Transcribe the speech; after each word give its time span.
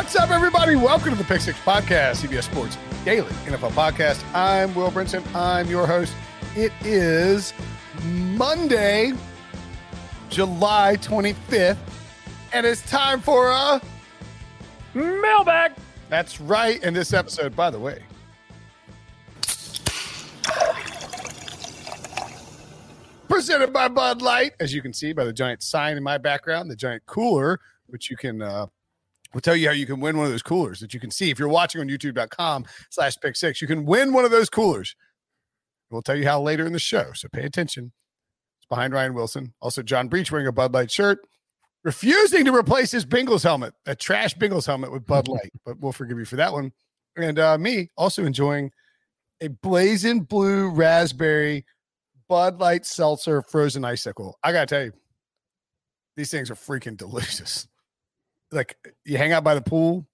What's 0.00 0.16
up, 0.16 0.30
everybody? 0.30 0.76
Welcome 0.76 1.10
to 1.10 1.14
the 1.14 1.24
Pick 1.24 1.42
Six 1.42 1.58
Podcast, 1.58 2.26
CBS 2.26 2.44
Sports 2.44 2.78
Daily 3.04 3.28
NFL 3.44 3.72
Podcast. 3.72 4.24
I'm 4.34 4.74
Will 4.74 4.90
Brinson. 4.90 5.22
I'm 5.34 5.68
your 5.68 5.86
host. 5.86 6.14
It 6.56 6.72
is 6.82 7.52
Monday, 8.02 9.12
July 10.30 10.96
25th, 11.02 11.76
and 12.54 12.64
it's 12.64 12.80
time 12.90 13.20
for 13.20 13.50
a 13.50 13.78
mailbag. 14.94 15.72
That's 16.08 16.40
right. 16.40 16.82
And 16.82 16.96
this 16.96 17.12
episode, 17.12 17.54
by 17.54 17.68
the 17.68 17.78
way, 17.78 18.02
presented 23.28 23.70
by 23.70 23.88
Bud 23.88 24.22
Light, 24.22 24.52
as 24.60 24.72
you 24.72 24.80
can 24.80 24.94
see 24.94 25.12
by 25.12 25.24
the 25.24 25.32
giant 25.34 25.62
sign 25.62 25.98
in 25.98 26.02
my 26.02 26.16
background, 26.16 26.70
the 26.70 26.76
giant 26.76 27.04
cooler, 27.04 27.60
which 27.86 28.10
you 28.10 28.16
can 28.16 28.40
uh, 28.40 28.66
we'll 29.32 29.40
tell 29.40 29.56
you 29.56 29.68
how 29.68 29.74
you 29.74 29.86
can 29.86 30.00
win 30.00 30.16
one 30.16 30.26
of 30.26 30.32
those 30.32 30.42
coolers 30.42 30.80
that 30.80 30.94
you 30.94 31.00
can 31.00 31.10
see. 31.10 31.30
If 31.30 31.38
you're 31.38 31.48
watching 31.48 31.80
on 31.80 31.88
youtube.com 31.88 32.66
slash 32.90 33.16
pick 33.22 33.36
six 33.36 33.60
you 33.60 33.68
can 33.68 33.84
win 33.84 34.12
one 34.12 34.24
of 34.24 34.30
those 34.30 34.50
coolers. 34.50 34.94
We'll 35.90 36.02
tell 36.02 36.16
you 36.16 36.24
how 36.24 36.40
later 36.40 36.66
in 36.66 36.72
the 36.72 36.78
show 36.78 37.12
so 37.14 37.28
pay 37.28 37.44
attention. 37.44 37.92
It's 38.58 38.66
behind 38.68 38.92
ryan 38.92 39.14
wilson. 39.14 39.54
Also 39.60 39.82
john 39.82 40.08
breech 40.08 40.30
wearing 40.30 40.46
a 40.46 40.52
bud 40.52 40.72
light 40.72 40.90
shirt 40.90 41.18
refusing 41.84 42.44
to 42.44 42.54
replace 42.54 42.90
his 42.90 43.06
bengals 43.06 43.42
helmet 43.42 43.72
a 43.86 43.94
trash 43.94 44.34
bengals 44.36 44.66
helmet 44.66 44.92
with 44.92 45.06
bud 45.06 45.28
light 45.28 45.50
but 45.64 45.78
we'll 45.80 45.92
forgive 45.92 46.18
you 46.18 46.24
for 46.24 46.36
that 46.36 46.52
one. 46.52 46.72
And 47.16 47.38
uh, 47.38 47.58
me 47.58 47.90
also 47.96 48.24
enjoying 48.24 48.70
a 49.40 49.48
blazing 49.48 50.20
blue 50.20 50.68
raspberry 50.70 51.64
bud 52.28 52.60
light 52.60 52.86
seltzer 52.86 53.42
frozen 53.42 53.84
icicle. 53.84 54.38
I 54.44 54.52
gotta 54.52 54.66
tell 54.66 54.84
you 54.84 54.92
these 56.16 56.30
things 56.30 56.50
are 56.50 56.54
freaking 56.54 56.96
delicious 56.96 57.66
like 58.52 58.76
you 59.04 59.16
hang 59.16 59.32
out 59.32 59.44
by 59.44 59.54
the 59.54 59.62
pool, 59.62 60.06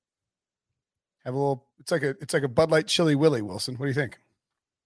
have 1.24 1.34
a 1.34 1.36
little. 1.36 1.66
It's 1.78 1.90
like 1.90 2.02
a 2.02 2.10
it's 2.20 2.34
like 2.34 2.42
a 2.42 2.48
Bud 2.48 2.70
Light 2.70 2.86
Chili 2.86 3.14
Willy 3.14 3.42
Wilson. 3.42 3.74
What 3.76 3.86
do 3.86 3.88
you 3.88 3.94
think? 3.94 4.18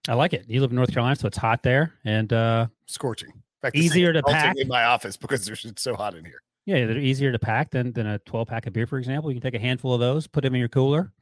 I 0.09 0.15
like 0.15 0.33
it. 0.33 0.45
You 0.49 0.61
live 0.61 0.71
in 0.71 0.77
North 0.77 0.93
Carolina, 0.93 1.17
so 1.17 1.27
it's 1.27 1.37
hot 1.37 1.63
there 1.63 1.95
and 2.05 2.33
uh 2.33 2.67
scorching. 2.87 3.29
In 3.31 3.43
fact, 3.63 3.77
easier 3.77 4.13
to 4.13 4.23
pack 4.23 4.57
in 4.57 4.69
my 4.69 4.85
office 4.85 5.17
because 5.17 5.45
there's 5.45 5.65
it's 5.65 5.83
so 5.83 5.95
hot 5.95 6.15
in 6.15 6.25
here. 6.25 6.43
Yeah, 6.67 6.87
they're 6.87 6.99
easier 6.99 7.33
to 7.33 7.39
pack 7.39 7.71
than 7.71 7.93
than 7.93 8.07
a 8.07 8.19
12 8.21 8.49
pack 8.49 8.67
of 8.67 8.73
beer, 8.73 8.87
for 8.87 8.99
example. 8.99 9.31
You 9.31 9.41
can 9.41 9.51
take 9.51 9.61
a 9.61 9.63
handful 9.63 9.93
of 9.95 10.01
those, 10.01 10.27
put 10.27 10.43
them 10.43 10.55
in 10.55 10.61
your 10.61 10.69
cooler, 10.69 11.13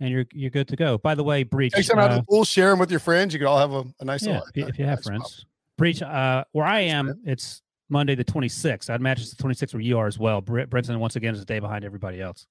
and 0.00 0.10
you're 0.10 0.26
you're 0.32 0.50
good 0.50 0.68
to 0.68 0.76
go. 0.76 0.98
By 0.98 1.14
the 1.14 1.24
way, 1.24 1.44
Breech. 1.44 1.72
Take 1.72 1.84
some 1.84 1.98
uh, 1.98 2.02
out 2.02 2.10
of 2.10 2.16
the 2.16 2.22
pool, 2.24 2.44
share 2.44 2.70
them 2.70 2.78
with 2.78 2.90
your 2.90 3.00
friends. 3.00 3.32
You 3.32 3.40
can 3.40 3.48
all 3.48 3.58
have 3.58 3.72
a, 3.72 3.84
a 4.00 4.04
nice. 4.04 4.26
Yeah, 4.26 4.40
if, 4.54 4.68
if 4.68 4.78
you 4.78 4.84
have 4.84 5.02
friends. 5.02 5.46
Breech. 5.76 6.02
Uh, 6.02 6.44
where 6.52 6.66
I 6.66 6.80
am, 6.80 7.20
it's 7.24 7.62
Monday 7.88 8.14
the 8.14 8.24
26th. 8.24 8.90
I'd 8.90 9.00
imagine 9.00 9.22
it's 9.22 9.34
the 9.34 9.42
26th 9.42 9.74
where 9.74 9.80
you 9.80 9.98
are 9.98 10.06
as 10.06 10.18
well. 10.18 10.40
Brent, 10.40 10.70
Brenton, 10.70 10.98
once 10.98 11.16
again, 11.16 11.34
is 11.34 11.40
a 11.40 11.44
day 11.44 11.58
behind 11.58 11.84
everybody 11.84 12.20
else. 12.20 12.46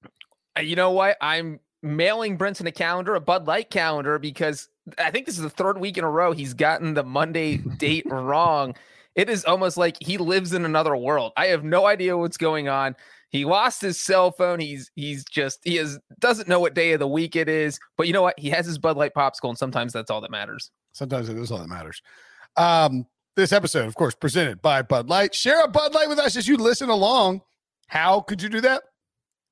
Uh, 0.56 0.62
you 0.62 0.76
know 0.76 0.90
what? 0.90 1.16
I'm 1.20 1.60
mailing 1.82 2.36
Brenton 2.36 2.66
a 2.66 2.72
calendar, 2.72 3.14
a 3.14 3.20
Bud 3.20 3.46
Light 3.46 3.70
calendar, 3.70 4.18
because 4.18 4.68
I 4.98 5.10
think 5.10 5.26
this 5.26 5.36
is 5.36 5.42
the 5.42 5.50
third 5.50 5.78
week 5.78 5.98
in 5.98 6.04
a 6.04 6.10
row 6.10 6.32
he's 6.32 6.54
gotten 6.54 6.94
the 6.94 7.04
Monday 7.04 7.56
date 7.78 8.06
wrong. 8.06 8.74
It 9.14 9.28
is 9.28 9.44
almost 9.44 9.76
like 9.76 9.96
he 10.00 10.18
lives 10.18 10.52
in 10.52 10.64
another 10.64 10.96
world. 10.96 11.32
I 11.36 11.46
have 11.46 11.64
no 11.64 11.86
idea 11.86 12.16
what's 12.16 12.36
going 12.36 12.68
on. 12.68 12.94
He 13.30 13.44
lost 13.44 13.82
his 13.82 14.00
cell 14.00 14.30
phone. 14.30 14.58
He's 14.58 14.90
he's 14.94 15.24
just 15.24 15.60
he 15.64 15.76
is 15.76 15.98
doesn't 16.18 16.48
know 16.48 16.60
what 16.60 16.74
day 16.74 16.92
of 16.92 17.00
the 17.00 17.08
week 17.08 17.36
it 17.36 17.48
is. 17.48 17.78
But 17.96 18.06
you 18.06 18.12
know 18.12 18.22
what? 18.22 18.38
He 18.38 18.48
has 18.50 18.64
his 18.64 18.78
Bud 18.78 18.96
Light 18.96 19.12
popsicle, 19.14 19.50
and 19.50 19.58
sometimes 19.58 19.92
that's 19.92 20.10
all 20.10 20.20
that 20.22 20.30
matters. 20.30 20.70
Sometimes 20.92 21.28
it 21.28 21.36
is 21.36 21.50
all 21.50 21.58
that 21.58 21.68
matters. 21.68 22.00
Um, 22.56 23.06
this 23.36 23.52
episode, 23.52 23.86
of 23.86 23.94
course, 23.94 24.14
presented 24.14 24.60
by 24.60 24.82
Bud 24.82 25.08
Light. 25.08 25.34
Share 25.34 25.64
a 25.64 25.68
Bud 25.68 25.94
Light 25.94 26.08
with 26.08 26.18
us 26.18 26.36
as 26.36 26.48
you 26.48 26.56
listen 26.56 26.88
along. 26.88 27.42
How 27.86 28.20
could 28.20 28.42
you 28.42 28.48
do 28.48 28.60
that 28.62 28.82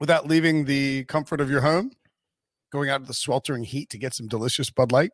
without 0.01 0.27
leaving 0.27 0.65
the 0.65 1.05
comfort 1.05 1.41
of 1.41 1.51
your 1.51 1.61
home, 1.61 1.93
going 2.73 2.91
out 2.91 3.03
to 3.03 3.07
the 3.07 3.15
sweltering 3.15 3.65
heat 3.65 3.91
to 3.91 3.99
get 3.99 4.15
some 4.15 4.29
delicious 4.29 4.71
Bud 4.71 4.93
Light? 4.93 5.11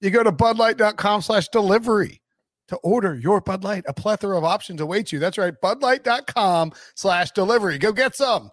You 0.00 0.10
go 0.10 0.22
to 0.22 0.32
budlight.com 0.32 1.22
slash 1.22 1.48
delivery 1.48 2.22
to 2.68 2.76
order 2.76 3.14
your 3.14 3.40
Bud 3.40 3.64
Light. 3.64 3.84
A 3.86 3.92
plethora 3.92 4.38
of 4.38 4.44
options 4.44 4.80
awaits 4.80 5.12
you. 5.12 5.18
That's 5.18 5.38
right, 5.38 5.54
budlight.com 5.60 6.72
slash 6.94 7.30
delivery. 7.32 7.78
Go 7.78 7.92
get 7.92 8.14
some. 8.16 8.50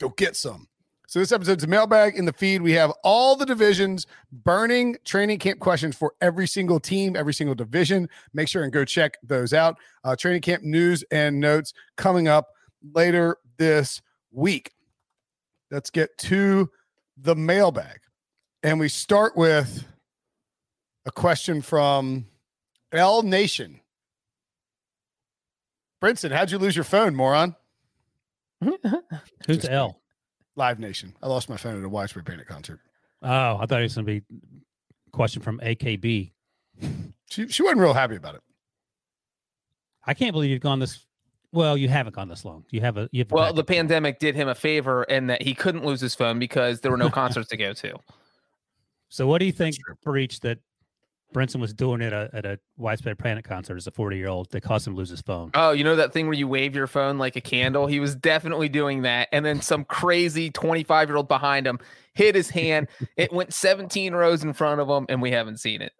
Go 0.00 0.08
get 0.10 0.36
some. 0.36 0.68
So 1.08 1.20
this 1.20 1.32
episode's 1.32 1.64
a 1.64 1.66
mailbag 1.66 2.16
in 2.16 2.26
the 2.26 2.34
feed. 2.34 2.60
We 2.60 2.72
have 2.72 2.92
all 3.02 3.34
the 3.34 3.46
divisions 3.46 4.06
burning 4.30 4.98
training 5.06 5.38
camp 5.38 5.58
questions 5.58 5.96
for 5.96 6.12
every 6.20 6.46
single 6.46 6.78
team, 6.78 7.16
every 7.16 7.32
single 7.32 7.54
division. 7.54 8.10
Make 8.34 8.46
sure 8.46 8.62
and 8.62 8.70
go 8.70 8.84
check 8.84 9.16
those 9.22 9.54
out. 9.54 9.78
Uh, 10.04 10.16
training 10.16 10.42
camp 10.42 10.64
news 10.64 11.02
and 11.10 11.40
notes 11.40 11.72
coming 11.96 12.28
up 12.28 12.48
later 12.92 13.38
this 13.56 14.02
week. 14.32 14.72
Let's 15.70 15.88
get 15.88 16.10
to 16.18 16.68
the 17.16 17.34
mailbag. 17.34 18.00
And 18.62 18.78
we 18.78 18.90
start 18.90 19.34
with 19.34 19.86
a 21.06 21.10
question 21.10 21.62
from 21.62 22.26
L 22.92 23.22
Nation. 23.22 23.80
Brinson, 26.02 26.32
how'd 26.32 26.50
you 26.50 26.58
lose 26.58 26.76
your 26.76 26.84
phone, 26.84 27.16
moron? 27.16 27.56
Who's 29.46 29.64
L? 29.64 30.02
Live 30.58 30.80
Nation. 30.80 31.14
I 31.22 31.28
lost 31.28 31.48
my 31.48 31.56
phone 31.56 31.78
at 31.78 31.84
a 31.84 31.88
Widespread 31.88 32.26
Panic 32.26 32.48
concert. 32.48 32.80
Oh, 33.22 33.56
I 33.58 33.64
thought 33.64 33.80
it 33.80 33.84
was 33.84 33.94
going 33.94 34.06
to 34.06 34.12
be 34.12 34.22
a 35.06 35.10
question 35.12 35.40
from 35.40 35.60
AKB. 35.60 36.32
she 37.30 37.48
she 37.48 37.62
wasn't 37.62 37.80
real 37.80 37.94
happy 37.94 38.16
about 38.16 38.34
it. 38.34 38.42
I 40.04 40.14
can't 40.14 40.32
believe 40.32 40.50
you've 40.50 40.60
gone 40.60 40.80
this. 40.80 41.06
Well, 41.52 41.78
you 41.78 41.88
haven't 41.88 42.14
gone 42.14 42.28
this 42.28 42.44
long. 42.44 42.64
You 42.70 42.80
have 42.82 42.98
a. 42.98 43.08
You 43.12 43.20
have 43.20 43.30
well, 43.30 43.52
the 43.52 43.64
pandemic 43.64 44.18
did 44.18 44.34
him 44.34 44.48
a 44.48 44.54
favor 44.54 45.04
in 45.04 45.28
that 45.28 45.40
he 45.40 45.54
couldn't 45.54 45.84
lose 45.84 46.00
his 46.00 46.14
phone 46.14 46.38
because 46.38 46.80
there 46.80 46.90
were 46.90 46.98
no 46.98 47.08
concerts 47.22 47.48
to 47.48 47.56
go 47.56 47.72
to. 47.72 47.96
So, 49.08 49.26
what 49.26 49.38
do 49.38 49.46
you 49.46 49.52
think, 49.52 49.76
Breech, 50.04 50.40
that 50.40 50.58
Brinson 51.34 51.60
was 51.60 51.74
doing 51.74 52.00
it 52.00 52.12
at, 52.12 52.32
at 52.34 52.46
a 52.46 52.58
widespread 52.76 53.18
panic 53.18 53.44
concert 53.44 53.76
as 53.76 53.86
a 53.86 53.90
40 53.90 54.16
year 54.16 54.28
old 54.28 54.50
that 54.50 54.62
caused 54.62 54.86
him 54.86 54.94
to 54.94 54.98
lose 54.98 55.10
his 55.10 55.20
phone. 55.20 55.50
Oh, 55.54 55.72
you 55.72 55.84
know 55.84 55.96
that 55.96 56.12
thing 56.12 56.26
where 56.26 56.34
you 56.34 56.48
wave 56.48 56.74
your 56.74 56.86
phone 56.86 57.18
like 57.18 57.36
a 57.36 57.40
candle? 57.40 57.86
He 57.86 58.00
was 58.00 58.14
definitely 58.14 58.68
doing 58.68 59.02
that. 59.02 59.28
And 59.32 59.44
then 59.44 59.60
some 59.60 59.84
crazy 59.84 60.50
25 60.50 61.08
year 61.08 61.16
old 61.16 61.28
behind 61.28 61.66
him 61.66 61.78
hit 62.14 62.34
his 62.34 62.50
hand. 62.50 62.88
it 63.16 63.32
went 63.32 63.52
17 63.52 64.14
rows 64.14 64.42
in 64.42 64.52
front 64.52 64.80
of 64.80 64.88
him, 64.88 65.06
and 65.08 65.20
we 65.20 65.30
haven't 65.30 65.58
seen 65.58 65.82
it. 65.82 65.92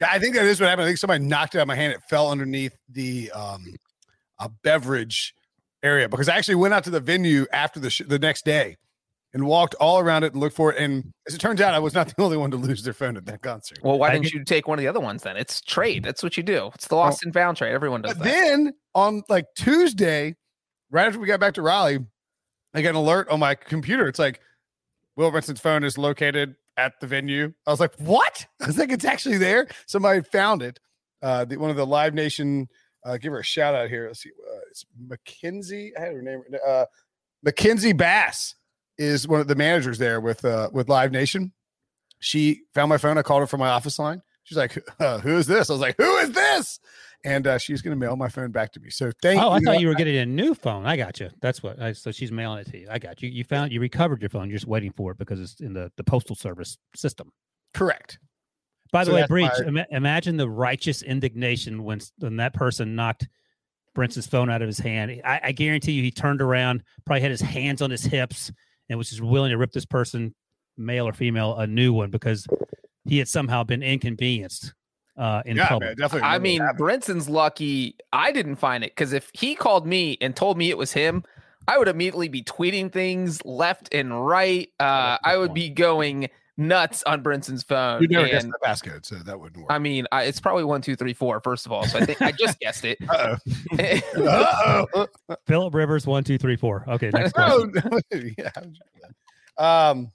I 0.00 0.18
think 0.18 0.34
that 0.34 0.44
is 0.44 0.60
what 0.60 0.68
happened. 0.68 0.84
I 0.84 0.88
think 0.88 0.98
somebody 0.98 1.24
knocked 1.24 1.54
it 1.54 1.58
out 1.58 1.62
of 1.62 1.68
my 1.68 1.74
hand. 1.74 1.92
It 1.92 2.02
fell 2.08 2.30
underneath 2.30 2.76
the 2.88 3.30
um, 3.32 3.74
a 4.38 4.48
beverage 4.48 5.34
area 5.82 6.08
because 6.08 6.28
I 6.28 6.36
actually 6.36 6.56
went 6.56 6.74
out 6.74 6.84
to 6.84 6.90
the 6.90 7.00
venue 7.00 7.46
after 7.52 7.80
the 7.80 7.90
sh- 7.90 8.02
the 8.06 8.18
next 8.18 8.44
day 8.44 8.76
and 9.34 9.46
walked 9.46 9.74
all 9.76 9.98
around 9.98 10.24
it 10.24 10.32
and 10.32 10.40
looked 10.40 10.56
for 10.56 10.72
it. 10.72 10.78
And 10.78 11.12
as 11.26 11.34
it 11.34 11.38
turns 11.38 11.60
out, 11.60 11.74
I 11.74 11.78
was 11.78 11.94
not 11.94 12.08
the 12.16 12.22
only 12.22 12.36
one 12.36 12.50
to 12.50 12.56
lose 12.56 12.82
their 12.82 12.92
phone 12.92 13.16
at 13.16 13.26
that 13.26 13.42
concert. 13.42 13.78
Well, 13.82 13.98
why 13.98 14.10
didn't 14.10 14.32
you 14.32 14.44
take 14.44 14.68
one 14.68 14.78
of 14.78 14.82
the 14.82 14.88
other 14.88 15.00
ones 15.00 15.22
then? 15.22 15.36
It's 15.36 15.60
trade. 15.60 16.02
That's 16.02 16.22
what 16.22 16.36
you 16.36 16.42
do. 16.42 16.70
It's 16.74 16.88
the 16.88 16.96
lost 16.96 17.24
and 17.24 17.32
found 17.32 17.56
trade. 17.56 17.72
Everyone 17.72 18.02
does 18.02 18.14
but 18.14 18.24
that. 18.24 18.30
Then 18.30 18.72
on 18.94 19.22
like 19.28 19.46
Tuesday, 19.56 20.34
right 20.90 21.06
after 21.06 21.18
we 21.18 21.26
got 21.26 21.40
back 21.40 21.54
to 21.54 21.62
Raleigh, 21.62 21.98
I 22.74 22.82
get 22.82 22.90
an 22.90 22.96
alert 22.96 23.28
on 23.28 23.40
my 23.40 23.54
computer. 23.54 24.08
It's 24.08 24.18
like 24.18 24.40
Will 25.16 25.30
Brinson's 25.30 25.60
phone 25.60 25.84
is 25.84 25.98
located 25.98 26.54
at 26.76 27.00
the 27.00 27.06
venue. 27.06 27.52
I 27.66 27.70
was 27.70 27.80
like, 27.80 27.94
what? 27.98 28.46
I 28.62 28.66
was 28.66 28.78
like, 28.78 28.90
it's 28.90 29.04
actually 29.04 29.38
there. 29.38 29.68
Somebody 29.86 30.22
found 30.22 30.62
it. 30.62 30.78
Uh, 31.20 31.44
the, 31.44 31.56
one 31.56 31.70
of 31.70 31.76
the 31.76 31.86
Live 31.86 32.14
Nation, 32.14 32.68
uh, 33.04 33.16
give 33.16 33.32
her 33.32 33.40
a 33.40 33.44
shout 33.44 33.74
out 33.74 33.88
here. 33.88 34.06
Let's 34.06 34.22
see. 34.22 34.30
Uh, 34.30 34.60
it's 34.70 34.86
Mackenzie. 35.08 35.92
I 35.96 36.00
had 36.00 36.12
her 36.12 36.22
name. 36.22 36.42
Uh, 36.66 36.84
Mackenzie 37.42 37.92
Bass 37.92 38.54
is 38.98 39.28
one 39.28 39.40
of 39.40 39.48
the 39.48 39.54
managers 39.54 39.98
there 39.98 40.20
with 40.20 40.44
uh 40.44 40.70
with 40.72 40.88
Live 40.88 41.12
Nation. 41.12 41.52
She 42.20 42.62
found 42.74 42.88
my 42.88 42.98
phone. 42.98 43.16
I 43.16 43.22
called 43.22 43.40
her 43.40 43.46
from 43.46 43.60
my 43.60 43.68
office 43.68 43.98
line. 43.98 44.22
She's 44.44 44.58
like, 44.58 44.78
uh, 45.00 45.18
"Who 45.18 45.36
is 45.36 45.46
this?" 45.46 45.70
I 45.70 45.72
was 45.72 45.80
like, 45.80 45.96
"Who 45.98 46.16
is 46.16 46.32
this?" 46.32 46.80
And 47.24 47.46
uh, 47.46 47.58
she's 47.58 47.82
going 47.82 47.98
to 47.98 47.98
mail 47.98 48.14
my 48.16 48.28
phone 48.28 48.52
back 48.52 48.72
to 48.72 48.80
me. 48.80 48.90
So 48.90 49.10
thank. 49.22 49.40
Oh, 49.40 49.48
you. 49.48 49.54
I 49.54 49.60
thought 49.60 49.80
you 49.80 49.88
were 49.88 49.94
getting 49.94 50.16
a 50.16 50.26
new 50.26 50.54
phone. 50.54 50.86
I 50.86 50.96
got 50.96 51.18
you. 51.20 51.30
That's 51.42 51.62
what. 51.62 51.80
I, 51.80 51.92
so 51.92 52.12
she's 52.12 52.30
mailing 52.30 52.60
it 52.60 52.70
to 52.70 52.78
you. 52.78 52.88
I 52.90 52.98
got 52.98 53.22
you. 53.22 53.28
You 53.28 53.44
found 53.44 53.72
you 53.72 53.80
recovered 53.80 54.22
your 54.22 54.30
phone. 54.30 54.48
You're 54.48 54.56
just 54.56 54.68
waiting 54.68 54.92
for 54.92 55.12
it 55.12 55.18
because 55.18 55.40
it's 55.40 55.60
in 55.60 55.74
the 55.74 55.90
the 55.96 56.04
postal 56.04 56.36
service 56.36 56.78
system. 56.94 57.32
Correct. 57.74 58.18
By 58.90 59.04
the 59.04 59.10
so 59.10 59.14
way, 59.16 59.26
Breech, 59.28 59.50
My... 59.66 59.84
imagine 59.90 60.38
the 60.38 60.48
righteous 60.48 61.02
indignation 61.02 61.84
when 61.84 62.00
when 62.18 62.36
that 62.36 62.54
person 62.54 62.94
knocked 62.94 63.28
Brinson's 63.94 64.26
phone 64.26 64.48
out 64.48 64.62
of 64.62 64.68
his 64.68 64.78
hand. 64.78 65.20
I, 65.24 65.40
I 65.44 65.52
guarantee 65.52 65.92
you, 65.92 66.02
he 66.02 66.10
turned 66.10 66.40
around, 66.40 66.82
probably 67.04 67.20
had 67.20 67.30
his 67.30 67.40
hands 67.40 67.82
on 67.82 67.90
his 67.90 68.04
hips 68.04 68.50
and 68.88 68.98
was 68.98 69.10
just 69.10 69.22
willing 69.22 69.50
to 69.50 69.58
rip 69.58 69.72
this 69.72 69.86
person, 69.86 70.34
male 70.76 71.06
or 71.06 71.12
female, 71.12 71.56
a 71.56 71.66
new 71.66 71.92
one 71.92 72.10
because 72.10 72.46
he 73.04 73.18
had 73.18 73.28
somehow 73.28 73.64
been 73.64 73.82
inconvenienced 73.82 74.74
uh, 75.16 75.42
in 75.44 75.56
yeah, 75.56 75.68
public. 75.68 75.88
Man, 75.88 75.96
definitely. 75.96 76.28
I 76.28 76.38
mean, 76.38 76.62
Brinson's 76.76 77.28
lucky 77.28 77.96
I 78.12 78.32
didn't 78.32 78.56
find 78.56 78.84
it 78.84 78.92
because 78.92 79.12
if 79.12 79.30
he 79.34 79.54
called 79.54 79.86
me 79.86 80.16
and 80.20 80.34
told 80.34 80.56
me 80.56 80.70
it 80.70 80.78
was 80.78 80.92
him, 80.92 81.24
I 81.66 81.76
would 81.78 81.88
immediately 81.88 82.28
be 82.28 82.42
tweeting 82.42 82.92
things 82.92 83.44
left 83.44 83.92
and 83.92 84.26
right. 84.26 84.70
Uh, 84.80 85.18
I 85.22 85.36
would 85.36 85.52
be 85.52 85.68
going 85.68 86.28
nuts 86.58 87.02
on 87.04 87.22
Brinson's 87.22 87.62
phone. 87.62 88.02
You 88.02 88.08
never 88.08 88.24
and, 88.24 88.32
guessed 88.32 88.48
the 88.48 88.58
passcode, 88.66 89.06
so 89.06 89.14
that 89.14 89.40
wouldn't 89.40 89.62
work. 89.62 89.72
I 89.72 89.78
mean, 89.78 90.06
I, 90.12 90.24
it's 90.24 90.40
probably 90.40 90.64
one, 90.64 90.82
two, 90.82 90.96
three, 90.96 91.14
four. 91.14 91.40
First 91.40 91.64
of 91.64 91.72
all, 91.72 91.86
so 91.86 91.98
I 91.98 92.04
think 92.04 92.20
I 92.20 92.32
just 92.32 92.58
guessed 92.60 92.84
it. 92.84 92.98
Uh-oh. 93.08 93.36
Uh-oh. 94.18 95.06
Philip 95.46 95.72
Rivers, 95.72 96.06
one, 96.06 96.24
two, 96.24 96.36
three, 96.36 96.56
four. 96.56 96.84
Okay, 96.88 97.10
next 97.14 97.32
question. 97.32 97.72
Oh, 97.90 98.00
yeah. 98.38 98.50
Um, 99.56 100.10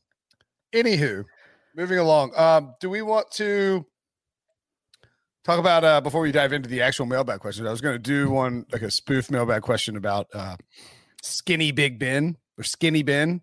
anywho, 0.74 1.24
moving 1.76 1.98
along. 1.98 2.34
Um, 2.36 2.76
do 2.80 2.90
we 2.90 3.02
want 3.02 3.32
to 3.32 3.86
talk 5.44 5.60
about 5.60 5.84
uh 5.84 6.00
before 6.00 6.22
we 6.22 6.32
dive 6.32 6.54
into 6.54 6.70
the 6.70 6.82
actual 6.82 7.06
mailbag 7.06 7.40
questions? 7.40 7.68
I 7.68 7.72
was 7.72 7.82
going 7.82 7.96
to 7.96 8.00
do 8.00 8.30
one 8.30 8.66
like 8.72 8.82
a 8.82 8.92
spoof 8.92 9.32
mailbag 9.32 9.62
question 9.62 9.98
about 9.98 10.28
uh 10.34 10.58
skinny 11.22 11.72
Big 11.72 12.00
Ben 12.00 12.38
or 12.58 12.64
skinny 12.64 13.04
Ben. 13.04 13.42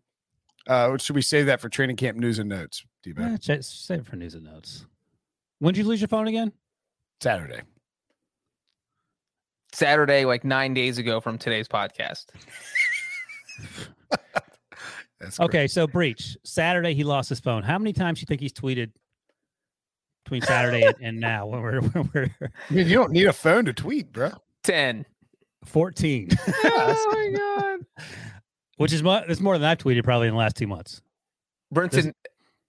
Uh, 0.67 0.97
should 0.99 1.17
we 1.17 1.23
save 1.23 1.47
that 1.47 1.61
for 1.61 1.69
training 1.69 1.97
camp 1.97 2.19
news 2.19 2.39
and 2.39 2.49
notes? 2.49 2.85
D-Bag? 3.03 3.33
Eh, 3.33 3.59
ch- 3.59 3.65
save 3.65 4.01
it 4.01 4.07
for 4.07 4.17
news 4.17 4.35
and 4.35 4.45
notes. 4.45 4.87
When 5.59 5.75
did 5.75 5.81
you 5.81 5.87
lose 5.87 6.01
your 6.01 6.09
phone 6.09 6.29
again? 6.29 6.53
Saturday. 7.21 7.61
Saturday, 9.73 10.25
like 10.25 10.45
nine 10.45 10.75
days 10.75 10.99
ago 10.99 11.21
from 11.21 11.39
today's 11.39 11.69
podcast. 11.69 12.27
That's. 15.21 15.39
Okay, 15.39 15.67
so 15.67 15.87
breech. 15.87 16.37
Saturday 16.45 16.95
he 16.95 17.05
lost 17.05 17.29
his 17.29 17.41
phone. 17.41 17.63
How 17.63 17.79
many 17.79 17.93
times 17.93 18.19
do 18.19 18.23
you 18.23 18.27
think 18.27 18.41
he's 18.41 18.55
tweeted 18.55 18.91
between 20.25 20.43
Saturday 20.43 20.83
and, 20.83 20.97
and 21.03 21.21
now 21.21 21.47
when 21.47 21.61
we're, 21.61 21.81
when 21.81 22.11
we're 22.15 22.31
I 22.43 22.73
mean, 22.73 22.89
you 22.89 22.95
don't 22.95 23.13
need 23.13 23.27
a 23.27 23.33
phone 23.33 23.67
to 23.67 23.73
tweet, 23.73 24.13
bro. 24.13 24.31
10. 24.65 25.05
14? 25.67 26.29
oh 26.65 27.11
my 27.13 27.39
God. 27.39 28.05
Which 28.79 28.95
is 28.95 29.03
more 29.03 29.23
it's 29.29 29.41
more 29.41 29.59
than 29.59 29.69
I've 29.69 29.79
tweeted 29.79 30.05
probably 30.05 30.29
in 30.29 30.35
the 30.35 30.39
last 30.39 30.57
two 30.57 30.67
months. 30.67 31.03
Brinson, 31.75 32.15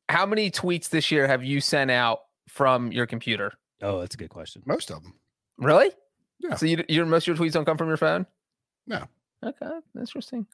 how 0.09 0.25
many 0.25 0.51
tweets 0.51 0.89
this 0.89 1.11
year 1.11 1.27
have 1.27 1.43
you 1.43 1.61
sent 1.61 1.91
out 1.91 2.19
from 2.47 2.91
your 2.91 3.05
computer? 3.05 3.53
Oh, 3.81 3.99
that's 3.99 4.15
a 4.15 4.17
good 4.17 4.29
question. 4.29 4.61
Most 4.65 4.91
of 4.91 5.03
them. 5.03 5.15
Really? 5.57 5.91
Yeah. 6.39 6.55
So 6.55 6.65
you, 6.65 6.83
your 6.89 7.05
most 7.05 7.27
of 7.27 7.37
your 7.37 7.47
tweets 7.47 7.53
don't 7.53 7.65
come 7.65 7.77
from 7.77 7.87
your 7.87 7.97
phone? 7.97 8.25
No. 8.87 9.03
Okay, 9.43 9.71
interesting. 9.97 10.45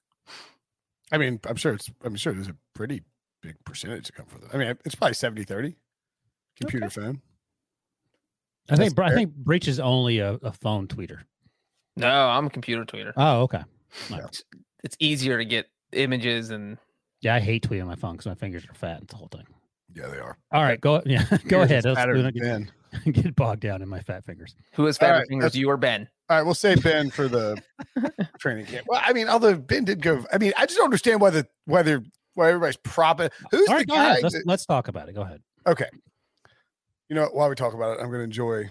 I 1.11 1.17
mean, 1.17 1.39
I'm 1.47 1.55
sure 1.55 1.73
it's. 1.73 1.89
I'm 2.03 2.15
sure 2.15 2.33
there's 2.33 2.49
a 2.49 2.55
pretty 2.73 3.03
big 3.41 3.55
percentage 3.63 4.07
to 4.07 4.11
come 4.13 4.25
from 4.25 4.44
it. 4.44 4.49
I 4.53 4.57
mean, 4.57 4.77
it's 4.85 4.95
probably 4.95 5.13
70 5.13 5.44
30 5.44 5.75
computer 6.59 6.89
phone. 6.89 7.21
I 8.69 8.75
think 8.75 8.79
That's 8.79 8.93
Br- 8.93 9.03
I 9.03 9.13
think 9.13 9.33
breech 9.35 9.67
is 9.67 9.79
only 9.79 10.19
a, 10.19 10.33
a 10.43 10.51
phone 10.51 10.88
tweeter. 10.88 11.19
No, 11.95 12.09
I'm 12.09 12.47
a 12.47 12.50
computer 12.50 12.83
tweeter. 12.85 13.13
Oh, 13.15 13.43
okay. 13.43 13.63
It's 14.83 14.97
easier 15.00 15.38
to 15.38 15.45
get 15.45 15.67
images 15.93 16.50
and 16.50 16.77
Yeah, 17.21 17.35
I 17.35 17.39
hate 17.39 17.63
tweeting 17.67 17.81
on 17.81 17.87
my 17.87 17.95
phone 17.95 18.13
because 18.13 18.27
my 18.27 18.35
fingers 18.35 18.63
are 18.69 18.73
fat. 18.73 19.01
It's 19.01 19.11
the 19.11 19.17
whole 19.17 19.27
thing. 19.29 19.45
Yeah, 19.95 20.07
they 20.07 20.19
are. 20.19 20.37
All 20.51 20.61
right, 20.63 20.79
go 20.79 21.01
yeah, 21.05 21.25
go 21.47 21.61
ahead. 21.61 21.85
is 21.85 21.95
Let's 21.95 22.05
do. 22.13 22.31
Get, 22.31 22.41
Ben. 22.43 22.71
get 23.11 23.35
bogged 23.35 23.61
down 23.61 23.81
in 23.81 23.89
my 23.89 23.99
fat 24.01 24.23
fingers. 24.25 24.55
who 24.73 24.85
has 24.85 24.97
All 24.97 25.07
fatter 25.07 25.19
right, 25.19 25.27
fingers, 25.27 25.55
you 25.55 25.69
or 25.69 25.77
Ben? 25.77 26.07
All 26.29 26.37
right, 26.37 26.43
we'll 26.43 26.53
say 26.53 26.75
Ben 26.75 27.09
for 27.09 27.27
the 27.27 27.61
training 28.39 28.65
camp. 28.67 28.85
Well, 28.87 29.01
I 29.03 29.13
mean, 29.13 29.27
although 29.29 29.55
Ben 29.55 29.85
did 29.85 30.01
go, 30.01 30.23
I 30.31 30.37
mean, 30.37 30.53
I 30.57 30.65
just 30.65 30.75
don't 30.77 30.85
understand 30.85 31.21
why 31.21 31.29
the 31.31 31.47
whether 31.65 32.03
why 32.35 32.49
everybody's 32.49 32.77
propping. 32.77 33.29
Who's 33.51 33.67
All 33.69 33.79
the 33.79 33.85
go 33.85 33.95
guy? 33.95 34.09
ahead. 34.11 34.23
Let's, 34.23 34.35
that- 34.35 34.45
let's 34.45 34.65
talk 34.65 34.87
about 34.87 35.09
it. 35.09 35.15
Go 35.15 35.21
ahead. 35.21 35.41
okay, 35.65 35.89
you 37.09 37.15
know, 37.15 37.29
while 37.31 37.49
we 37.49 37.55
talk 37.55 37.73
about 37.73 37.97
it, 37.97 38.01
I'm 38.01 38.07
going 38.07 38.19
to 38.19 38.23
enjoy 38.25 38.69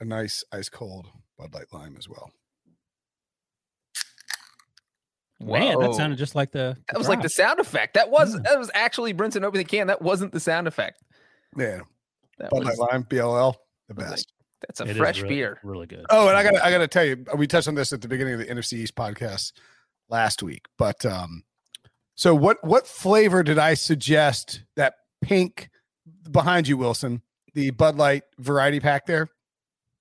a 0.00 0.04
nice 0.04 0.42
ice 0.50 0.68
cold 0.68 1.08
Bud 1.38 1.54
Light 1.54 1.66
Lime 1.72 1.94
as 1.98 2.08
well. 2.08 2.32
Man, 5.42 5.78
that 5.80 5.94
sounded 5.94 6.18
just 6.18 6.34
like 6.34 6.52
the. 6.52 6.76
That 6.88 6.98
was 6.98 7.08
like 7.08 7.22
the 7.22 7.28
sound 7.28 7.58
effect. 7.60 7.94
That 7.94 8.10
was 8.10 8.34
Yeah. 8.34 8.40
that 8.44 8.58
was 8.58 8.70
actually 8.74 9.12
Brinson 9.14 9.44
opening 9.44 9.64
the 9.64 9.70
can. 9.70 9.86
That 9.88 10.02
wasn't 10.02 10.32
the 10.32 10.40
sound 10.40 10.66
effect. 10.68 11.02
Yeah, 11.56 11.80
That 12.38 12.50
Bud 12.50 12.64
was, 12.64 12.78
Light 12.78 12.92
Lime, 12.92 13.04
BLL, 13.04 13.54
the 13.88 13.94
was 13.94 14.04
like- 14.04 14.10
best. 14.10 14.32
that's 14.66 14.80
a 14.80 14.84
It 14.84 14.90
is 14.90 14.96
fresh 14.96 15.20
really, 15.22 15.34
beer. 15.34 15.58
Really 15.62 15.86
good. 15.86 16.06
Oh, 16.10 16.28
and 16.28 16.36
I 16.36 16.42
got 16.42 16.54
I 16.62 16.70
got 16.70 16.78
to 16.78 16.88
tell 16.88 17.04
you, 17.04 17.24
we 17.36 17.46
touched 17.46 17.68
on 17.68 17.74
this 17.74 17.92
at 17.92 18.00
the 18.00 18.08
beginning 18.08 18.34
of 18.34 18.38
the 18.40 18.46
NFC 18.46 18.74
East 18.74 18.94
podcast 18.94 19.52
last 20.08 20.42
week. 20.42 20.66
But 20.78 21.04
um, 21.04 21.44
so 22.14 22.34
what 22.34 22.58
what 22.64 22.86
flavor 22.86 23.42
did 23.42 23.58
I 23.58 23.74
suggest 23.74 24.62
that 24.76 24.94
pink 25.20 25.68
behind 26.30 26.68
you, 26.68 26.76
Wilson, 26.76 27.22
the 27.54 27.70
Bud 27.70 27.96
Light 27.96 28.22
variety 28.38 28.80
pack 28.80 29.06
there? 29.06 29.28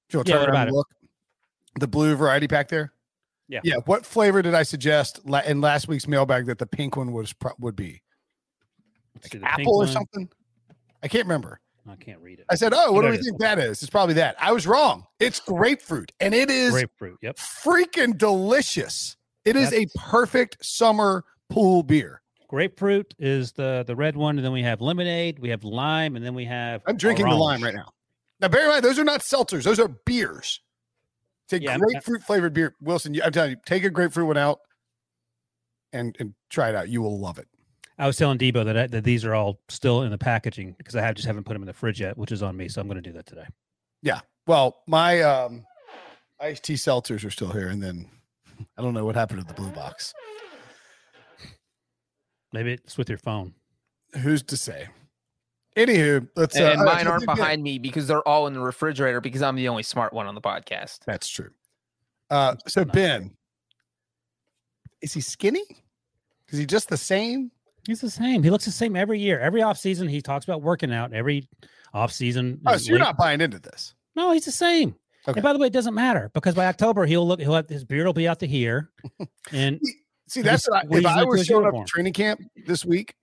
If 0.07 0.13
you'll 0.13 0.23
Yeah, 0.25 0.33
turn 0.35 0.39
what 0.41 0.49
around 0.49 0.55
about 0.55 0.61
and 0.67 0.69
it? 0.69 0.73
look, 0.75 0.87
the 1.79 1.87
blue 1.87 2.15
variety 2.15 2.47
pack 2.47 2.67
there. 2.69 2.91
Yeah. 3.51 3.59
yeah. 3.63 3.75
What 3.86 4.06
flavor 4.06 4.42
did 4.42 4.53
I 4.53 4.63
suggest 4.63 5.19
in 5.45 5.62
last 5.62 5.88
week's 5.88 6.07
mailbag 6.07 6.45
that 6.45 6.57
the 6.57 6.65
pink 6.65 6.95
one 6.95 7.12
was 7.12 7.36
would 7.59 7.75
be? 7.75 8.01
Let's 9.13 9.30
see, 9.30 9.39
Apple 9.44 9.77
or 9.77 9.88
something? 9.88 10.30
I 11.03 11.07
can't 11.07 11.25
remember. 11.25 11.59
I 11.89 11.95
can't 11.95 12.19
read 12.19 12.39
it. 12.39 12.45
I 12.50 12.56
said, 12.56 12.74
"Oh, 12.75 12.92
what 12.92 13.01
do 13.01 13.09
we 13.09 13.18
think 13.18 13.39
that 13.39 13.57
is?" 13.59 13.81
It's 13.81 13.89
probably 13.89 14.13
that. 14.15 14.36
I 14.39 14.51
was 14.51 14.68
wrong. 14.68 15.06
It's 15.19 15.39
grapefruit, 15.39 16.12
and 16.19 16.33
it 16.33 16.50
is 16.50 16.71
Grapefruit. 16.71 17.18
Yep. 17.21 17.38
freaking 17.38 18.18
delicious. 18.18 19.18
It 19.45 19.56
is 19.56 19.74
a 19.74 19.88
perfect 19.97 20.63
summer 20.63 21.25
pool 21.50 21.81
beer. 21.81 22.21
Grapefruit 22.47 23.13
is 23.18 23.51
the 23.54 23.83
the 23.88 23.95
red 23.95 24.15
one, 24.15 24.38
and 24.38 24.45
then 24.45 24.51
we 24.51 24.62
have 24.62 24.80
lemonade, 24.80 25.39
we 25.39 25.50
have 25.50 25.63
lime, 25.63 26.15
and 26.15 26.24
then 26.24 26.36
we 26.36 26.45
have. 26.45 26.83
I'm 26.86 26.97
drinking 26.97 27.27
the 27.27 27.36
lime 27.36 27.63
right 27.63 27.74
now. 27.74 27.92
Now, 28.39 28.47
bear 28.47 28.63
in 28.63 28.69
mind, 28.69 28.83
those 28.83 29.00
are 29.00 29.04
not 29.04 29.21
seltzers; 29.21 29.63
those 29.63 29.80
are 29.80 29.88
beers. 29.88 30.62
A 31.53 31.59
Yeah, 31.59 31.77
grapefruit 31.77 32.24
flavored 32.24 32.53
beer. 32.53 32.75
Wilson, 32.81 33.19
I'm 33.24 33.31
telling 33.31 33.51
you, 33.51 33.57
take 33.65 33.83
a 33.83 33.89
grapefruit 33.89 34.27
one 34.27 34.38
out 34.38 34.59
and 35.94 36.15
and 36.19 36.33
try 36.50 36.69
it 36.69 36.75
out. 36.75 36.89
You 36.89 37.01
will 37.01 37.19
love 37.19 37.38
it. 37.38 37.48
I 37.98 38.07
was 38.07 38.18
telling 38.18 38.38
Debo 38.38 38.65
that 38.65 38.77
I, 38.77 38.88
that 38.88 39.03
these 39.03 39.25
are 39.25 39.36
all 39.36 39.59
still 39.69 40.01
in 40.01 40.12
the 40.12 40.18
packaging 40.18 40.75
because 40.77 40.95
I 40.95 41.01
have 41.01 41.15
just 41.15 41.27
haven't 41.27 41.44
put 41.44 41.53
them 41.53 41.62
in 41.62 41.68
the 41.68 41.74
fridge 41.74 42.01
yet, 42.01 42.18
which 42.18 42.31
is 42.31 42.42
on 42.42 42.57
me. 42.57 42.68
So 42.68 42.81
I'm 42.81 42.88
going 42.88 43.01
to 43.01 43.07
do 43.07 43.13
that 43.13 43.25
today. 43.25 43.45
Yeah. 44.01 44.21
Well, 44.48 44.81
my 44.88 45.21
um, 45.21 45.65
iced 46.39 46.63
tea 46.63 46.74
seltzers 46.74 47.24
are 47.25 47.30
still 47.30 47.51
here, 47.51 47.68
and 47.68 47.81
then 47.81 48.07
I 48.77 48.81
don't 48.81 48.94
know 48.94 49.06
what 49.06 49.15
happened 49.15 49.42
to 49.42 49.47
the 49.47 49.54
blue 49.54 49.71
box. 49.71 50.13
Maybe 52.54 52.74
it's 52.74 52.97
with 52.97 53.07
your 53.07 53.18
phone. 53.18 53.54
Who's 54.21 54.44
to 54.44 54.57
say? 54.57 54.88
Anywho, 55.77 56.27
let's. 56.35 56.59
uh, 56.59 56.63
and 56.63 56.83
mine 56.83 57.07
aren't 57.07 57.23
yeah, 57.27 57.33
behind 57.33 57.63
me 57.63 57.79
because 57.79 58.07
they're 58.07 58.27
all 58.27 58.47
in 58.47 58.53
the 58.53 58.59
refrigerator 58.59 59.21
because 59.21 59.41
I'm 59.41 59.56
the 59.56 59.69
only 59.69 59.83
smart 59.83 60.12
one 60.13 60.27
on 60.27 60.35
the 60.35 60.41
podcast. 60.41 61.00
That's 61.06 61.29
true. 61.29 61.50
Uh, 62.29 62.56
so 62.68 62.83
Ben, 62.83 63.31
is 65.01 65.13
he 65.13 65.21
skinny? 65.21 65.63
Is 66.50 66.59
he 66.59 66.65
just 66.65 66.89
the 66.89 66.97
same? 66.97 67.51
He's 67.88 68.01
the 68.01 68.09
same. 68.09 68.44
He 68.44 68.50
looks 68.50 68.65
the 68.65 68.71
same 68.71 68.95
every 68.95 69.19
year. 69.19 69.39
Every 69.39 69.62
off 69.62 69.77
season, 69.77 70.07
he 70.07 70.21
talks 70.21 70.45
about 70.45 70.62
working 70.62 70.94
out. 70.94 71.13
Every 71.13 71.47
off 71.94 72.12
season. 72.12 72.62
Oh, 72.65 72.77
so 72.77 72.89
you're 72.89 73.00
not 73.00 73.18
buying 73.18 73.41
into 73.41 73.59
this. 73.59 73.95
No, 74.15 74.31
he's 74.33 74.45
the 74.45 74.51
same. 74.51 74.95
Okay. 75.28 75.37
And 75.37 75.44
by 75.44 75.54
the 75.54 75.59
way, 75.59 75.68
it 75.68 75.73
doesn't 75.73 75.94
matter 75.94 76.30
because 76.33 76.56
by 76.56 76.66
October 76.66 77.06
he'll 77.06 77.28
look. 77.28 77.40
He'll 77.40 77.54
have 77.54 77.69
his 77.69 77.85
beard 77.85 78.06
will 78.06 78.13
be 78.13 78.28
out 78.28 78.40
to 78.40 78.47
here, 78.47 78.92
and 79.51 79.80
See, 80.31 80.42
that's 80.42 80.63
He's 80.63 80.69
what 80.71 80.85
I, 80.85 80.97
if 80.97 81.06
I 81.06 81.25
were 81.25 81.35
his 81.35 81.45
showing 81.45 81.68
up 81.68 81.73
to 81.73 81.83
training 81.83 82.13
camp 82.13 82.40
this 82.66 82.85
week, 82.85 83.16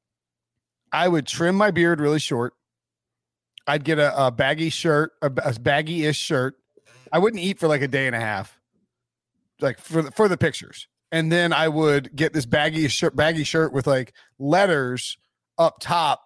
I 0.93 1.09
would 1.09 1.27
trim 1.27 1.55
my 1.57 1.71
beard 1.71 2.01
really 2.01 2.19
short. 2.19 2.55
I'd 3.67 3.85
get 3.85 3.99
a, 3.99 4.27
a 4.27 4.31
baggy 4.31 4.71
shirt, 4.71 5.13
a, 5.21 5.31
a 5.45 5.59
baggy-ish 5.59 6.17
shirt. 6.17 6.57
I 7.13 7.19
wouldn't 7.19 7.43
eat 7.43 7.59
for 7.59 7.69
like 7.69 7.83
a 7.83 7.89
day 7.89 8.07
and 8.07 8.17
a 8.17 8.21
half, 8.21 8.59
like 9.61 9.79
for 9.79 10.03
the, 10.03 10.11
for 10.11 10.29
the 10.29 10.39
pictures, 10.39 10.89
and 11.13 11.31
then 11.31 11.53
I 11.53 11.69
would 11.69 12.15
get 12.17 12.33
this 12.33 12.47
baggy 12.47 12.89
shirt, 12.89 13.15
baggy 13.15 13.45
shirt 13.45 13.73
with 13.73 13.87
like 13.87 14.15
letters 14.39 15.19
up 15.59 15.81
top 15.81 16.23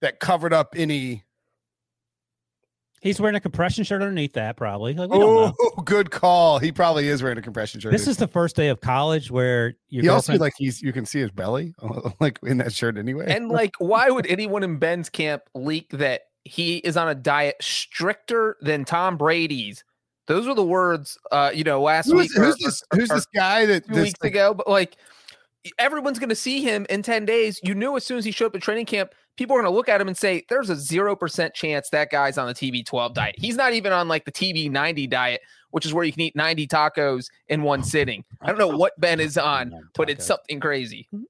that 0.00 0.20
covered 0.20 0.52
up 0.52 0.74
any. 0.76 1.24
He's 3.04 3.20
wearing 3.20 3.36
a 3.36 3.40
compression 3.40 3.84
shirt 3.84 4.02
underneath 4.02 4.32
that. 4.32 4.56
Probably. 4.56 4.94
Like, 4.94 5.10
Oh, 5.12 5.52
good 5.84 6.10
call. 6.10 6.58
He 6.58 6.72
probably 6.72 7.06
is 7.08 7.22
wearing 7.22 7.38
a 7.38 7.42
compression 7.42 7.80
shirt. 7.80 7.92
This 7.92 8.08
is 8.08 8.16
the 8.16 8.26
first 8.26 8.56
day 8.56 8.66
of 8.68 8.80
college 8.80 9.30
where 9.30 9.74
your 9.90 10.02
he 10.02 10.08
also 10.08 10.36
like 10.38 10.54
he's 10.58 10.82
you 10.82 10.92
can 10.92 11.06
see 11.06 11.20
his 11.20 11.30
belly 11.30 11.72
like 12.20 12.40
in 12.42 12.56
that 12.58 12.72
shirt 12.72 12.98
anyway. 12.98 13.26
And 13.28 13.48
like, 13.48 13.74
why 13.78 14.10
would 14.10 14.26
anyone 14.26 14.64
in 14.64 14.78
Ben's 14.78 15.08
camp 15.08 15.42
leak 15.54 15.90
that 15.90 16.22
he 16.42 16.78
is 16.78 16.96
on 16.96 17.08
a 17.08 17.14
diet 17.14 17.54
stricter 17.60 18.56
than 18.60 18.84
Tom 18.84 19.16
Brady's? 19.16 19.84
Those 20.26 20.46
were 20.48 20.54
the 20.54 20.64
words, 20.64 21.18
uh, 21.32 21.50
you 21.54 21.64
know, 21.64 21.82
last 21.82 22.06
who's, 22.06 22.14
week. 22.14 22.38
or- 22.38 22.44
who's 22.46 22.54
or- 22.54 22.58
this? 22.64 22.82
or- 22.92 22.98
Who's 22.98 23.10
or 23.10 23.14
this 23.16 23.26
guy 23.26 23.66
that 23.66 23.86
two 23.86 23.92
this, 23.94 24.04
weeks 24.04 24.20
ago, 24.24 24.54
but 24.54 24.66
like 24.66 24.96
everyone's 25.78 26.18
going 26.18 26.28
to 26.28 26.34
see 26.34 26.62
him 26.62 26.86
in 26.90 27.02
10 27.02 27.24
days. 27.24 27.60
You 27.62 27.74
knew 27.74 27.96
as 27.96 28.04
soon 28.04 28.18
as 28.18 28.24
he 28.24 28.30
showed 28.30 28.46
up 28.46 28.56
at 28.56 28.62
training 28.62 28.86
camp, 28.86 29.12
people 29.36 29.56
are 29.56 29.60
going 29.62 29.70
to 29.72 29.76
look 29.76 29.88
at 29.88 30.00
him 30.00 30.08
and 30.08 30.16
say, 30.16 30.44
there's 30.48 30.70
a 30.70 30.74
0% 30.74 31.54
chance 31.54 31.88
that 31.90 32.10
guy's 32.10 32.38
on 32.38 32.46
the 32.46 32.54
TB12 32.54 33.14
diet. 33.14 33.34
He's 33.38 33.56
not 33.56 33.72
even 33.72 33.92
on 33.92 34.08
like 34.08 34.24
the 34.24 34.32
TB90 34.32 35.08
diet, 35.08 35.40
which 35.70 35.86
is 35.86 35.94
where 35.94 36.04
you 36.04 36.12
can 36.12 36.20
eat 36.22 36.36
90 36.36 36.66
tacos 36.68 37.26
in 37.48 37.62
one 37.62 37.82
sitting. 37.82 38.24
I 38.42 38.48
don't 38.48 38.58
know 38.58 38.76
what 38.76 38.92
Ben 39.00 39.20
is 39.20 39.38
on, 39.38 39.72
but 39.96 40.10
it's 40.10 40.24
something 40.24 40.60
crazy. 40.60 41.08
Hmm. 41.10 41.22